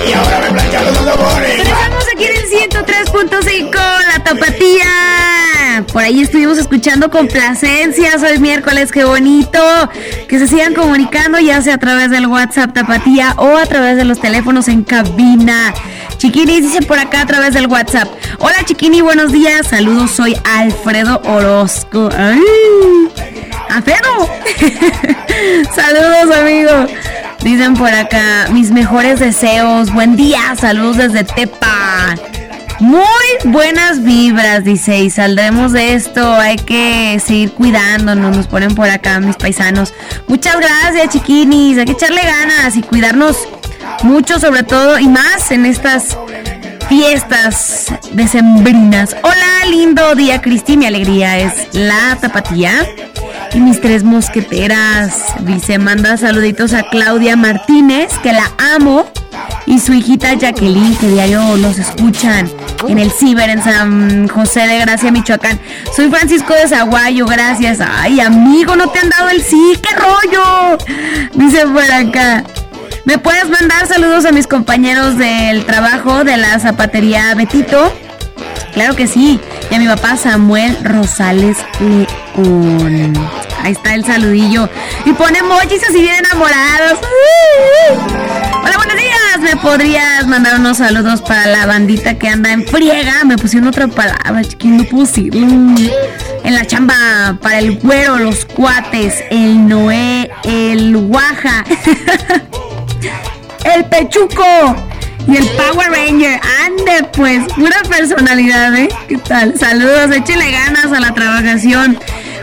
Y 0.06 0.14
ahora 0.14 0.40
me 0.42 0.52
plancharon 0.52 0.94
los 0.94 1.08
amores. 1.08 1.60
Estamos 1.62 2.06
aquí 2.14 2.26
en 2.26 2.70
103.5, 2.70 3.72
la 4.10 4.24
tapatía. 4.26 5.86
Por 5.94 6.04
ahí 6.04 6.22
estuvimos 6.22 6.58
escuchando 6.58 7.10
complacencias 7.10 8.22
hoy 8.24 8.40
miércoles, 8.40 8.92
qué 8.92 9.06
bonito. 9.06 9.60
Que 10.34 10.40
se 10.40 10.48
sigan 10.48 10.74
comunicando 10.74 11.38
ya 11.38 11.62
sea 11.62 11.76
a 11.76 11.78
través 11.78 12.10
del 12.10 12.26
WhatsApp 12.26 12.74
Tapatía 12.74 13.36
o 13.38 13.56
a 13.56 13.68
través 13.68 13.98
de 13.98 14.04
los 14.04 14.20
teléfonos 14.20 14.68
en 14.68 14.84
cabina. 14.84 15.72
Chiquini 16.18 16.60
dice 16.60 16.82
por 16.82 16.98
acá 16.98 17.22
a 17.22 17.28
través 17.28 17.54
del 17.54 17.68
WhatsApp. 17.68 18.08
Hola 18.40 18.66
Chiquini, 18.66 19.02
buenos 19.02 19.32
días. 19.32 19.68
Saludos, 19.68 20.10
soy 20.10 20.36
Alfredo 20.44 21.22
Orozco. 21.26 22.10
¡Alfredo! 23.70 24.28
Saludos, 25.76 26.36
amigo. 26.36 26.88
Dicen 27.44 27.76
por 27.76 27.94
acá, 27.94 28.48
mis 28.52 28.72
mejores 28.72 29.20
deseos. 29.20 29.94
Buen 29.94 30.16
día, 30.16 30.56
saludos 30.60 30.98
desde 30.98 31.26
Tepa. 31.26 32.16
Muy 32.80 33.23
buenas 33.46 34.04
vibras, 34.04 34.64
dice, 34.64 35.00
y 35.00 35.10
saldremos 35.10 35.72
de 35.72 35.94
esto. 35.94 36.34
Hay 36.34 36.58
que 36.58 37.22
seguir 37.24 37.52
cuidándonos, 37.52 38.36
nos 38.36 38.48
ponen 38.48 38.76
por 38.76 38.90
acá 38.90 39.20
mis 39.20 39.36
paisanos. 39.36 39.94
Muchas 40.28 40.58
gracias, 40.58 41.10
chiquinis. 41.10 41.78
Hay 41.78 41.86
que 41.86 41.92
echarle 41.94 42.22
ganas 42.22 42.76
y 42.76 42.82
cuidarnos 42.82 43.38
mucho, 44.04 44.40
sobre 44.40 44.64
todo, 44.64 45.00
y 45.00 45.08
más 45.08 45.52
en 45.52 45.66
estas 45.66 46.18
fiestas 46.90 47.94
decembrinas. 48.14 49.16
Hola, 49.24 49.66
lindo 49.70 50.16
día, 50.16 50.42
Cristi. 50.42 50.78
Mi 50.78 50.86
alegría 50.86 51.40
es 51.40 51.74
la 51.74 52.18
tapatía. 52.20 52.88
Y 53.54 53.60
mis 53.60 53.82
tres 53.82 54.04
mosqueteras. 54.04 55.16
Dice, 55.42 55.78
manda 55.78 56.18
saluditos 56.18 56.74
a 56.74 56.84
Claudia 56.84 57.36
Martínez, 57.36 58.18
que 58.20 58.34
la 58.34 58.52
amo. 58.76 59.06
Y 59.66 59.80
su 59.80 59.94
hijita 59.94 60.34
Jacqueline, 60.34 60.96
que 60.98 61.08
diario 61.08 61.58
los 61.58 61.78
escuchan 61.80 62.50
en 62.88 63.00
el 63.00 63.12
Ciber 63.12 63.50
en 63.50 63.64
San 63.64 64.28
José 64.28 64.68
de 64.68 64.80
Gracia, 64.80 65.12
Michoacán. 65.12 65.60
Soy 65.96 66.10
Francisco 66.10 66.54
de 66.54 66.68
Zaguayo, 66.68 67.26
gracias. 67.26 67.80
Ay, 67.82 68.20
amigo, 68.20 68.76
no 68.76 68.90
te 68.90 69.00
han 69.00 69.10
dado 69.10 69.30
el 69.30 69.42
sí, 69.42 69.80
qué 69.82 69.96
rollo. 69.96 70.78
Dice 71.34 71.66
por 71.68 71.84
acá. 71.84 72.44
¿Me 73.06 73.18
puedes 73.18 73.50
mandar 73.50 73.86
saludos 73.88 74.26
a 74.26 74.32
mis 74.32 74.48
compañeros 74.48 75.18
del 75.18 75.66
trabajo 75.66 76.24
de 76.24 76.38
la 76.38 76.58
zapatería 76.60 77.36
Betito? 77.36 77.94
Claro 78.74 78.96
que 78.96 79.08
sí. 79.08 79.40
Y 79.70 79.76
a 79.76 79.80
mi 79.80 79.88
papá 79.88 80.16
Samuel 80.18 80.78
Rosales 80.84 81.58
León. 81.80 83.14
Ahí 83.62 83.74
está 83.74 83.94
el 83.94 84.06
saludillo. 84.06 84.70
Y 85.06 85.14
pone 85.14 85.40
emojis 85.40 85.82
así 85.88 86.02
bien 86.02 86.16
enamorados. 86.16 87.00
Hola, 88.64 88.78
buenos 88.78 88.96
días. 88.96 89.40
¿Me 89.42 89.58
podrías 89.58 90.26
mandar 90.26 90.58
unos 90.58 90.78
saludos 90.78 91.22
para 91.22 91.48
la 91.48 91.66
bandita 91.66 92.18
que 92.18 92.30
anda 92.30 92.52
en 92.54 92.66
friega? 92.66 93.24
Me 93.26 93.38
pusieron 93.38 93.68
otra 93.68 93.88
palabra, 93.88 94.42
chiquín, 94.44 94.78
no 94.78 95.00
decirlo. 95.02 95.46
En 96.44 96.56
la 96.56 96.66
chamba, 96.66 97.38
para 97.42 97.60
el 97.60 97.78
güero, 97.80 98.18
los 98.20 98.46
cuates, 98.46 99.24
el 99.30 99.68
Noé, 99.68 100.32
el 100.46 100.96
Guaja, 100.96 101.66
el 103.76 103.86
Pechuco 103.86 104.76
y 105.28 105.36
el 105.36 105.48
Power 105.50 105.92
Ranger. 105.92 106.40
Ande, 106.66 107.10
pues, 107.14 107.44
pura 107.54 107.82
personalidad, 107.90 108.74
¿eh? 108.76 108.90
¿Qué 109.10 109.18
tal? 109.18 109.60
Saludos, 109.60 110.16
échale 110.16 110.52
ganas 110.52 110.86
a 110.86 111.00
la 111.02 111.14
trabajación. 111.14 112.00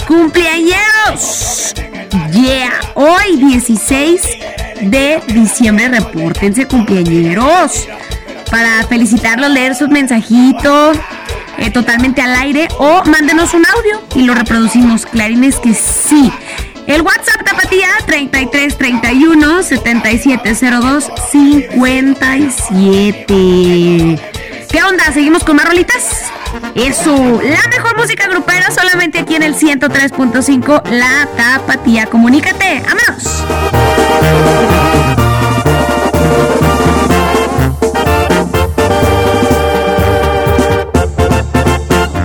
¡Cumpleaños! 0.06 1.74
Yeah, 2.32 2.72
hoy 2.94 3.36
16 3.36 4.22
de 4.82 5.22
diciembre, 5.28 5.88
repórtense 5.88 6.66
cumpleañeros. 6.66 7.88
Para 8.50 8.86
felicitarlos, 8.88 9.50
leer 9.50 9.74
sus 9.74 9.88
mensajitos 9.88 10.98
eh, 11.58 11.70
totalmente 11.70 12.22
al 12.22 12.34
aire 12.34 12.68
o 12.78 13.04
mándenos 13.04 13.52
un 13.54 13.64
audio 13.66 14.02
y 14.14 14.22
lo 14.22 14.34
reproducimos. 14.34 15.06
Clarines 15.06 15.58
que 15.58 15.74
sí. 15.74 16.32
El 16.86 17.02
WhatsApp 17.02 17.44
Tapatía 17.44 17.88
33 18.06 18.78
31 18.78 19.62
7702 19.62 21.10
57. 21.30 24.18
¿Qué 24.70 24.80
onda? 24.84 25.04
¿Seguimos 25.12 25.42
con 25.42 25.56
más 25.56 25.66
rolitas? 25.66 26.30
Eso, 26.76 27.40
la 27.42 27.68
mejor 27.68 27.96
música 27.96 28.28
grupera 28.28 28.70
solamente 28.70 29.18
aquí 29.18 29.34
en 29.34 29.42
el 29.42 29.56
103.5 29.56 30.90
La 30.90 31.28
Tapatía. 31.36 32.06
Comunícate, 32.06 32.80
¡vámonos! 32.86 33.44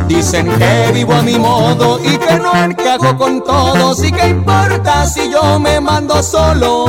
Dicen 0.08 0.48
que 0.60 0.92
vivo 0.94 1.14
a 1.14 1.24
mi 1.24 1.40
modo 1.40 2.00
y 2.04 2.16
que 2.16 2.36
no 2.36 2.56
encajo 2.64 3.18
con 3.18 3.44
todos 3.44 4.04
y 4.04 4.12
que 4.12 4.28
importa 4.28 5.08
si 5.08 5.32
yo 5.32 5.60
me 5.60 5.82
mando 5.82 6.22
solo. 6.22 6.86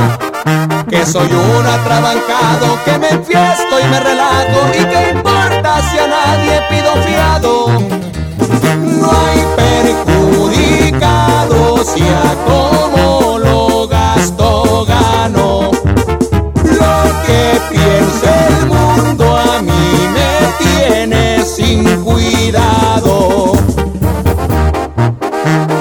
Que 0.87 1.03
soy 1.05 1.31
un 1.31 1.65
atrabancado, 1.65 2.79
que 2.85 2.97
me 2.99 3.09
enfiesto 3.09 3.79
y 3.83 3.87
me 3.89 3.99
relajo 3.99 4.71
y 4.73 4.85
que 4.85 5.09
importa 5.17 5.46
nadie 6.37 6.61
pido 6.69 6.93
fiado. 7.03 7.67
No 9.01 9.11
hay 9.11 9.39
perjudicado 10.05 11.59
si 11.83 12.01
a 12.01 12.35
como 12.45 13.37
lo 13.39 13.87
gasto 13.87 14.85
gano. 14.85 15.71
Lo 16.63 16.95
que 17.25 17.59
piense 17.69 18.29
el 18.49 18.65
mundo 18.67 19.25
a 19.37 19.61
mí 19.61 19.87
me 20.13 20.31
tiene 20.63 21.23
sin 21.43 22.03
cuidado. 22.03 23.53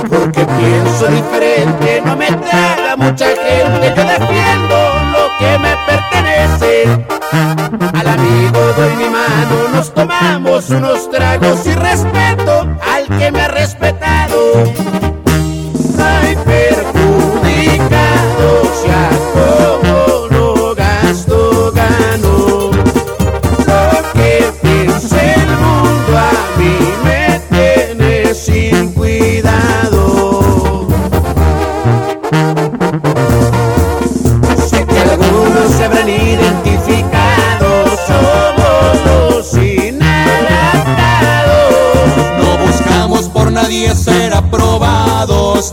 Porque 0.08 0.44
pienso 0.44 1.06
diferente, 1.08 2.02
no 2.04 2.16
me 2.16 2.26
traga 2.26 2.96
mucha 2.96 3.26
gente. 3.26 3.94
Yo 3.96 4.04
defiendo 4.04 4.76
lo 5.12 5.24
que 5.38 5.58
me 5.58 5.76
pertenece. 5.86 7.06
Amigo 8.16 8.60
doy 8.78 8.96
mi 8.96 9.10
mano, 9.10 9.68
nos 9.74 9.92
tomamos 9.92 10.70
unos 10.70 11.10
tragos 11.10 11.66
y 11.66 11.74
respeto 11.74 12.66
al 12.80 13.18
que 13.18 13.30
me 13.30 13.40
ha 13.40 13.48
respetado. 13.48 14.95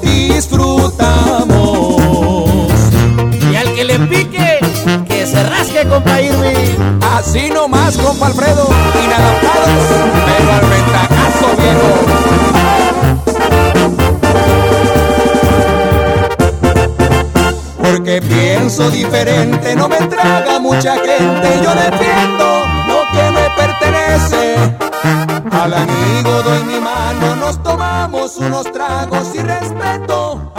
Disfrutamos. 0.01 2.71
Y 3.51 3.55
al 3.55 3.73
que 3.73 3.83
le 3.83 3.97
pique, 3.99 4.59
que 5.07 5.25
se 5.25 5.41
rasque, 5.43 5.87
compa 5.87 6.21
Irving. 6.21 6.99
Así 7.15 7.49
nomás, 7.49 7.97
compa 7.97 8.27
Alfredo, 8.27 8.69
inadaptados, 9.03 9.87
pero 10.25 10.53
al 10.53 10.65
ventajazo, 10.69 11.47
viejo. 11.57 11.89
Porque 17.81 18.21
pienso 18.21 18.89
diferente, 18.89 19.75
no 19.75 19.87
me 19.87 19.97
traga 20.07 20.59
mucha 20.59 20.95
gente, 20.95 21.61
yo 21.63 21.73
defiendo 21.75 22.63
lo 22.87 23.05
que 23.11 23.31
me 23.31 23.49
pertenece. 23.55 24.55
Al 25.51 25.73
amigo 25.73 26.41
doy 26.43 26.63
mi 26.63 26.79
mano, 26.79 27.35
unos 28.37 28.71
tragos 28.71 29.35
y 29.35 29.39
respeto 29.39 30.52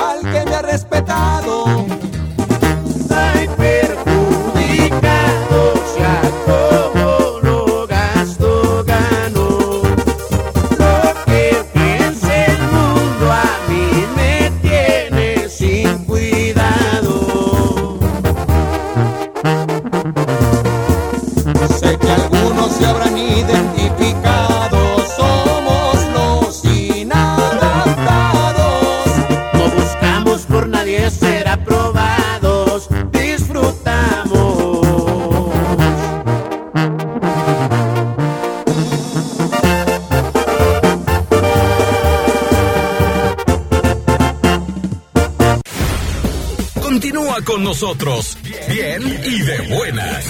nosotros, 47.74 48.38
bien 48.68 49.02
y 49.24 49.42
de 49.42 49.74
buenas. 49.74 50.24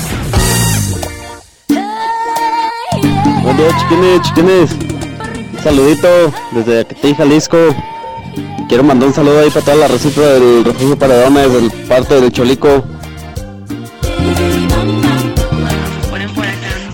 Buen 3.42 3.56
día, 3.58 3.68
chiquines, 3.78 4.22
chiquines. 4.22 4.70
Saludito 5.62 6.32
desde 6.52 6.80
Acatí, 6.80 7.14
Jalisco. 7.14 7.58
Quiero 8.66 8.82
mandar 8.82 9.08
un 9.08 9.14
saludo 9.14 9.40
ahí 9.40 9.50
para 9.50 9.62
toda 9.62 9.76
la 9.76 9.88
recifra 9.88 10.24
del 10.24 10.64
refugio 10.64 10.98
Paradones, 10.98 11.52
del 11.52 11.70
parte 11.86 12.18
del 12.18 12.32
Cholico. 12.32 12.82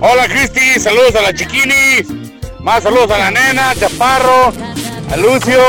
Hola 0.01 0.27
Cristi, 0.27 0.81
saludos 0.81 1.14
a 1.14 1.22
la 1.22 1.32
Chiquini, 1.32 2.35
más 2.59 2.82
saludos 2.82 3.09
a 3.12 3.18
la 3.18 3.31
nena, 3.31 3.72
Chaparro, 3.77 4.52
a 5.12 5.16
Lucio, 5.16 5.60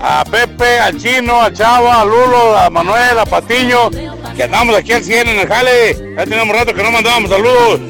a 0.00 0.24
Pepe, 0.24 0.78
al 0.78 0.98
Chino, 0.98 1.40
a 1.40 1.52
Chava, 1.52 2.00
a 2.00 2.04
Lulo, 2.04 2.56
a 2.56 2.70
Manuel, 2.70 3.18
a 3.18 3.26
Patiño, 3.26 3.90
que 4.34 4.44
andamos 4.44 4.74
aquí 4.74 4.92
al 4.92 5.04
100 5.04 5.28
en 5.28 5.38
el 5.40 5.48
jale. 5.48 6.14
Ya 6.16 6.24
tenemos 6.24 6.56
rato 6.56 6.74
que 6.74 6.82
no 6.82 6.90
mandábamos 6.90 7.30
saludos. 7.30 7.80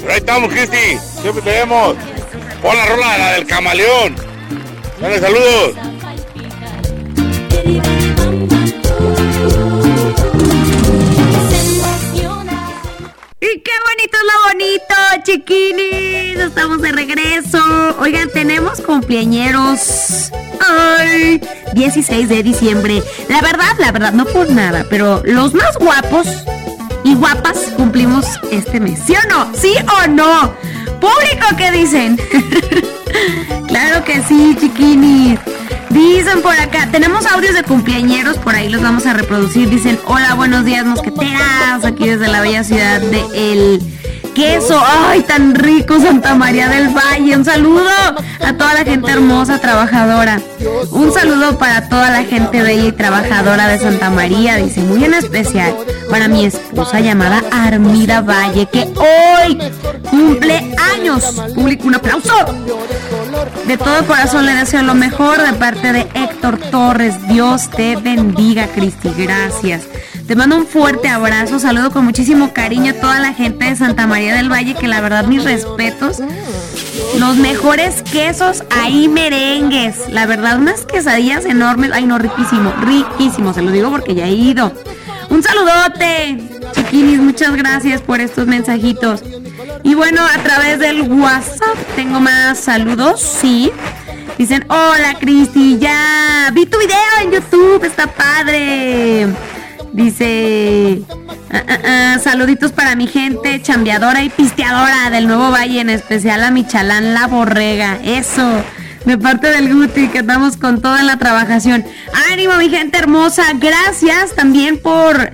Pero 0.00 0.12
ahí 0.12 0.18
estamos, 0.18 0.50
Cristi, 0.50 0.98
siempre 1.20 1.42
te 1.42 1.50
vemos. 1.50 1.96
Pon 2.62 2.76
la 2.76 2.86
rola 2.86 3.18
la 3.18 3.32
del 3.32 3.46
camaleón. 3.46 4.16
Dale 5.00 5.20
saludos. 5.20 5.74
Qué 13.62 13.72
bonito 13.88 14.18
es 14.18 14.24
lo 14.24 14.48
bonito, 14.48 15.24
chiquinis. 15.24 16.38
Estamos 16.38 16.82
de 16.82 16.92
regreso. 16.92 17.58
Oigan, 18.00 18.30
tenemos 18.30 18.80
cumpleañeros. 18.80 20.30
Ay, 20.66 21.40
16 21.74 22.28
de 22.28 22.42
diciembre. 22.42 23.02
La 23.28 23.40
verdad, 23.40 23.72
la 23.78 23.92
verdad, 23.92 24.12
no 24.12 24.24
por 24.26 24.50
nada, 24.50 24.86
pero 24.90 25.22
los 25.24 25.54
más 25.54 25.76
guapos 25.78 26.26
y 27.04 27.14
guapas 27.14 27.58
cumplimos 27.76 28.26
este 28.50 28.80
mes. 28.80 29.00
¿Sí 29.06 29.14
o 29.14 29.28
no? 29.28 29.52
¿Sí 29.54 29.74
o 30.02 30.08
no? 30.08 30.52
Público, 31.00 31.46
¿qué 31.56 31.70
dicen? 31.70 32.18
claro 33.68 34.04
que 34.04 34.22
sí, 34.22 34.56
chiquinis. 34.60 35.38
Dicen 35.90 36.42
por 36.42 36.52
acá, 36.52 36.88
tenemos 36.90 37.26
audios 37.26 37.54
de 37.54 37.62
cumpleañeros, 37.62 38.36
por 38.38 38.54
ahí 38.54 38.68
los 38.68 38.82
vamos 38.82 39.06
a 39.06 39.14
reproducir. 39.14 39.70
Dicen, 39.70 39.98
hola, 40.06 40.34
buenos 40.34 40.64
días, 40.64 40.84
mosqueteras, 40.84 41.84
aquí 41.84 42.08
desde 42.08 42.28
la 42.28 42.40
bella 42.40 42.62
ciudad 42.62 43.00
de 43.00 43.24
El 43.34 43.80
Queso. 44.34 44.80
Ay, 44.86 45.22
tan 45.22 45.54
rico, 45.54 45.98
Santa 46.00 46.34
María 46.34 46.68
del 46.68 46.88
Valle. 46.88 47.36
Un 47.36 47.44
saludo 47.44 47.88
a 48.44 48.52
toda 48.52 48.74
la 48.74 48.84
gente 48.84 49.10
hermosa, 49.10 49.58
trabajadora. 49.60 50.40
Un 50.90 51.12
saludo 51.12 51.58
para 51.58 51.88
toda 51.88 52.10
la 52.10 52.24
gente 52.24 52.62
bella 52.62 52.84
y 52.84 52.92
trabajadora 52.92 53.66
de 53.68 53.78
Santa 53.78 54.10
María, 54.10 54.56
dice, 54.56 54.80
muy 54.80 55.04
en 55.04 55.14
especial 55.14 55.74
para 56.10 56.28
mi 56.28 56.44
esposa 56.44 57.00
llamada 57.00 57.42
Armida 57.50 58.20
Valle, 58.20 58.66
que 58.66 58.88
hoy 58.96 59.58
cumple 60.10 60.74
años. 60.94 61.24
Público, 61.54 61.88
un 61.88 61.94
aplauso. 61.94 62.34
De 63.66 63.76
todo 63.76 64.06
corazón 64.06 64.46
le 64.46 64.54
deseo 64.54 64.82
lo 64.82 64.94
mejor 64.94 65.40
de 65.42 65.52
parte 65.52 65.92
de 65.92 66.08
Héctor 66.14 66.58
Torres. 66.58 67.14
Dios 67.28 67.70
te 67.70 67.96
bendiga, 67.96 68.66
Cristi. 68.68 69.10
Gracias. 69.16 69.82
Te 70.26 70.34
mando 70.36 70.56
un 70.56 70.66
fuerte 70.66 71.08
abrazo. 71.08 71.58
Saludo 71.58 71.90
con 71.90 72.04
muchísimo 72.04 72.52
cariño 72.52 72.92
a 72.92 73.00
toda 73.00 73.20
la 73.20 73.34
gente 73.34 73.66
de 73.66 73.76
Santa 73.76 74.06
María 74.06 74.34
del 74.34 74.50
Valle, 74.50 74.74
que 74.74 74.88
la 74.88 75.00
verdad 75.00 75.26
mis 75.26 75.44
respetos. 75.44 76.18
Los 77.18 77.36
mejores 77.36 78.02
quesos 78.02 78.62
ahí 78.70 79.08
merengues. 79.08 80.08
La 80.10 80.26
verdad, 80.26 80.58
unas 80.58 80.86
quesadillas 80.86 81.44
enormes. 81.44 81.90
Ay, 81.92 82.06
no, 82.06 82.18
riquísimo, 82.18 82.72
riquísimo. 82.82 83.52
Se 83.52 83.62
lo 83.62 83.70
digo 83.70 83.90
porque 83.90 84.14
ya 84.14 84.26
he 84.26 84.32
ido. 84.32 84.72
Un 85.30 85.42
saludote, 85.42 86.38
chiquinis. 86.72 87.20
Muchas 87.20 87.54
gracias 87.56 88.00
por 88.00 88.20
estos 88.20 88.46
mensajitos. 88.46 89.22
Y 89.82 89.94
bueno, 89.94 90.22
a 90.24 90.42
través 90.42 90.78
del 90.78 91.02
WhatsApp 91.02 91.76
tengo 91.96 92.20
más 92.20 92.58
saludos, 92.58 93.20
sí. 93.20 93.70
Dicen, 94.36 94.64
hola 94.68 95.16
Cristi, 95.18 95.78
ya 95.78 96.50
vi 96.52 96.66
tu 96.66 96.78
video 96.78 96.96
en 97.22 97.32
YouTube, 97.32 97.84
está 97.84 98.06
padre. 98.06 99.26
Dice, 99.92 101.02
ah, 101.52 101.62
ah, 101.66 101.78
ah, 101.84 102.18
saluditos 102.22 102.72
para 102.72 102.94
mi 102.94 103.06
gente 103.06 103.60
chambeadora 103.62 104.22
y 104.22 104.28
pisteadora 104.28 105.10
del 105.10 105.26
Nuevo 105.26 105.50
Valle, 105.50 105.80
en 105.80 105.90
especial 105.90 106.44
a 106.44 106.50
Michalán 106.50 107.14
La 107.14 107.26
Borrega. 107.26 107.98
Eso, 108.04 108.62
de 109.04 109.18
parte 109.18 109.48
del 109.48 109.74
Guti, 109.74 110.08
que 110.08 110.18
estamos 110.18 110.56
con 110.56 110.80
toda 110.80 111.02
la 111.02 111.16
trabajación. 111.16 111.84
Ánimo, 112.30 112.54
mi 112.58 112.68
gente 112.68 112.98
hermosa. 112.98 113.44
Gracias 113.54 114.34
también 114.36 114.78
por 114.78 115.32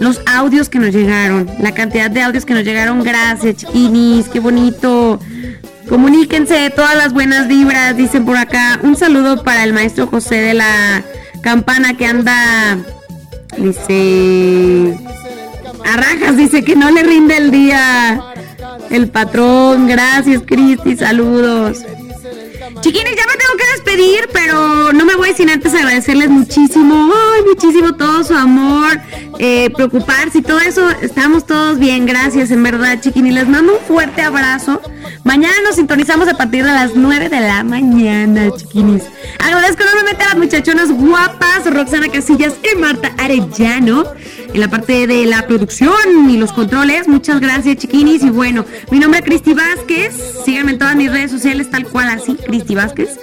los 0.00 0.20
audios 0.26 0.68
que 0.68 0.78
nos 0.78 0.92
llegaron, 0.92 1.48
la 1.60 1.72
cantidad 1.72 2.10
de 2.10 2.22
audios 2.22 2.44
que 2.44 2.54
nos 2.54 2.64
llegaron. 2.64 3.04
Gracias, 3.04 3.56
chiquinis, 3.56 4.28
qué 4.28 4.40
bonito. 4.40 5.20
Comuníquense 5.88 6.70
todas 6.70 6.96
las 6.96 7.12
buenas 7.12 7.46
vibras, 7.46 7.96
dicen 7.96 8.24
por 8.24 8.36
acá. 8.36 8.80
Un 8.82 8.96
saludo 8.96 9.44
para 9.44 9.62
el 9.62 9.72
maestro 9.72 10.06
José 10.06 10.36
de 10.36 10.54
la 10.54 11.04
campana 11.42 11.96
que 11.96 12.06
anda, 12.06 12.78
dice, 13.58 14.98
a 15.84 15.96
rajas, 15.96 16.36
dice 16.36 16.64
que 16.64 16.76
no 16.76 16.90
le 16.90 17.02
rinde 17.02 17.36
el 17.36 17.50
día. 17.50 18.22
El 18.90 19.08
patrón, 19.08 19.86
gracias 19.86 20.42
Cristi, 20.46 20.96
saludos. 20.96 21.84
Chiquines, 22.80 23.16
ya 23.16 23.26
me 23.26 23.36
tengo 23.36 23.56
que 23.58 23.72
despedir, 23.74 24.28
pero 24.32 24.92
no 24.92 25.04
me 25.04 25.14
voy 25.16 25.34
sin 25.34 25.50
antes 25.50 25.74
agradecerles 25.74 26.30
muchísimo, 26.30 27.12
ay, 27.34 27.42
muchísimo 27.46 27.94
todo 27.94 28.22
su 28.24 28.34
amor, 28.34 28.98
eh, 29.38 29.70
preocuparse 29.74 30.38
y 30.38 30.42
todo 30.42 30.60
eso. 30.60 30.88
Estamos 31.02 31.46
todos 31.46 31.78
bien, 31.78 32.06
gracias, 32.06 32.50
en 32.50 32.62
verdad, 32.62 33.00
chiquines. 33.00 33.34
Les 33.34 33.48
mando 33.48 33.74
un 33.74 33.80
fuerte 33.80 34.22
abrazo. 34.22 34.80
Mañana 35.24 35.54
nos 35.64 35.76
sintonizamos 35.76 36.28
a 36.28 36.34
partir 36.34 36.64
de 36.64 36.72
las 36.72 36.94
9 36.94 37.28
de 37.28 37.40
la 37.40 37.62
mañana, 37.64 38.50
chiquinis. 38.56 39.02
Agradezco 39.38 39.82
enormemente 39.82 40.24
a 40.24 40.28
las 40.28 40.38
muchachonas 40.38 40.90
guapas, 40.92 41.64
Roxana 41.66 42.08
Casillas 42.08 42.54
y 42.62 42.78
Marta 42.78 43.12
Arellano, 43.18 44.04
en 44.52 44.60
la 44.60 44.68
parte 44.68 45.06
de 45.06 45.26
la 45.26 45.46
producción 45.46 46.30
y 46.30 46.36
los 46.36 46.52
controles. 46.52 47.08
Muchas 47.08 47.40
gracias, 47.40 47.76
chiquinis. 47.76 48.22
Y 48.22 48.30
bueno, 48.30 48.64
mi 48.90 48.98
nombre 48.98 49.20
es 49.20 49.26
Cristi 49.26 49.54
Vázquez. 49.54 50.14
Síganme 50.44 50.72
en 50.72 50.78
todas 50.78 50.96
mis 50.96 51.10
redes 51.10 51.30
sociales, 51.30 51.70
tal 51.70 51.86
cual 51.86 52.08
así, 52.08 52.34
Cristi 52.34 52.74
Vázquez. 52.74 53.18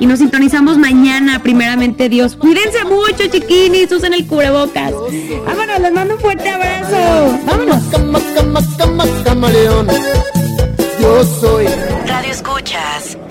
Y 0.00 0.06
nos 0.06 0.18
sintonizamos 0.18 0.78
mañana, 0.78 1.42
primeramente 1.42 2.08
Dios. 2.08 2.36
Cuídense 2.36 2.84
mucho, 2.84 3.26
chiquinis, 3.30 3.90
usen 3.92 4.14
el 4.14 4.26
cubrebocas. 4.26 4.92
Vámonos, 5.46 5.80
les 5.80 5.92
mando 5.92 6.14
un 6.14 6.20
fuerte 6.20 6.48
abrazo. 6.48 7.38
Vámonos. 7.46 7.82
Yo 11.00 11.24
soy. 11.24 11.66
Radio 12.06 12.30
Escuchas, 12.30 13.18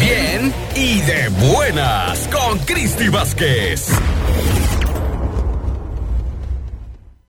bien, 0.00 0.54
y 0.74 1.00
de 1.00 1.28
buenas 1.28 2.28
con 2.28 2.58
Cristi 2.60 3.08
Vázquez. 3.08 3.88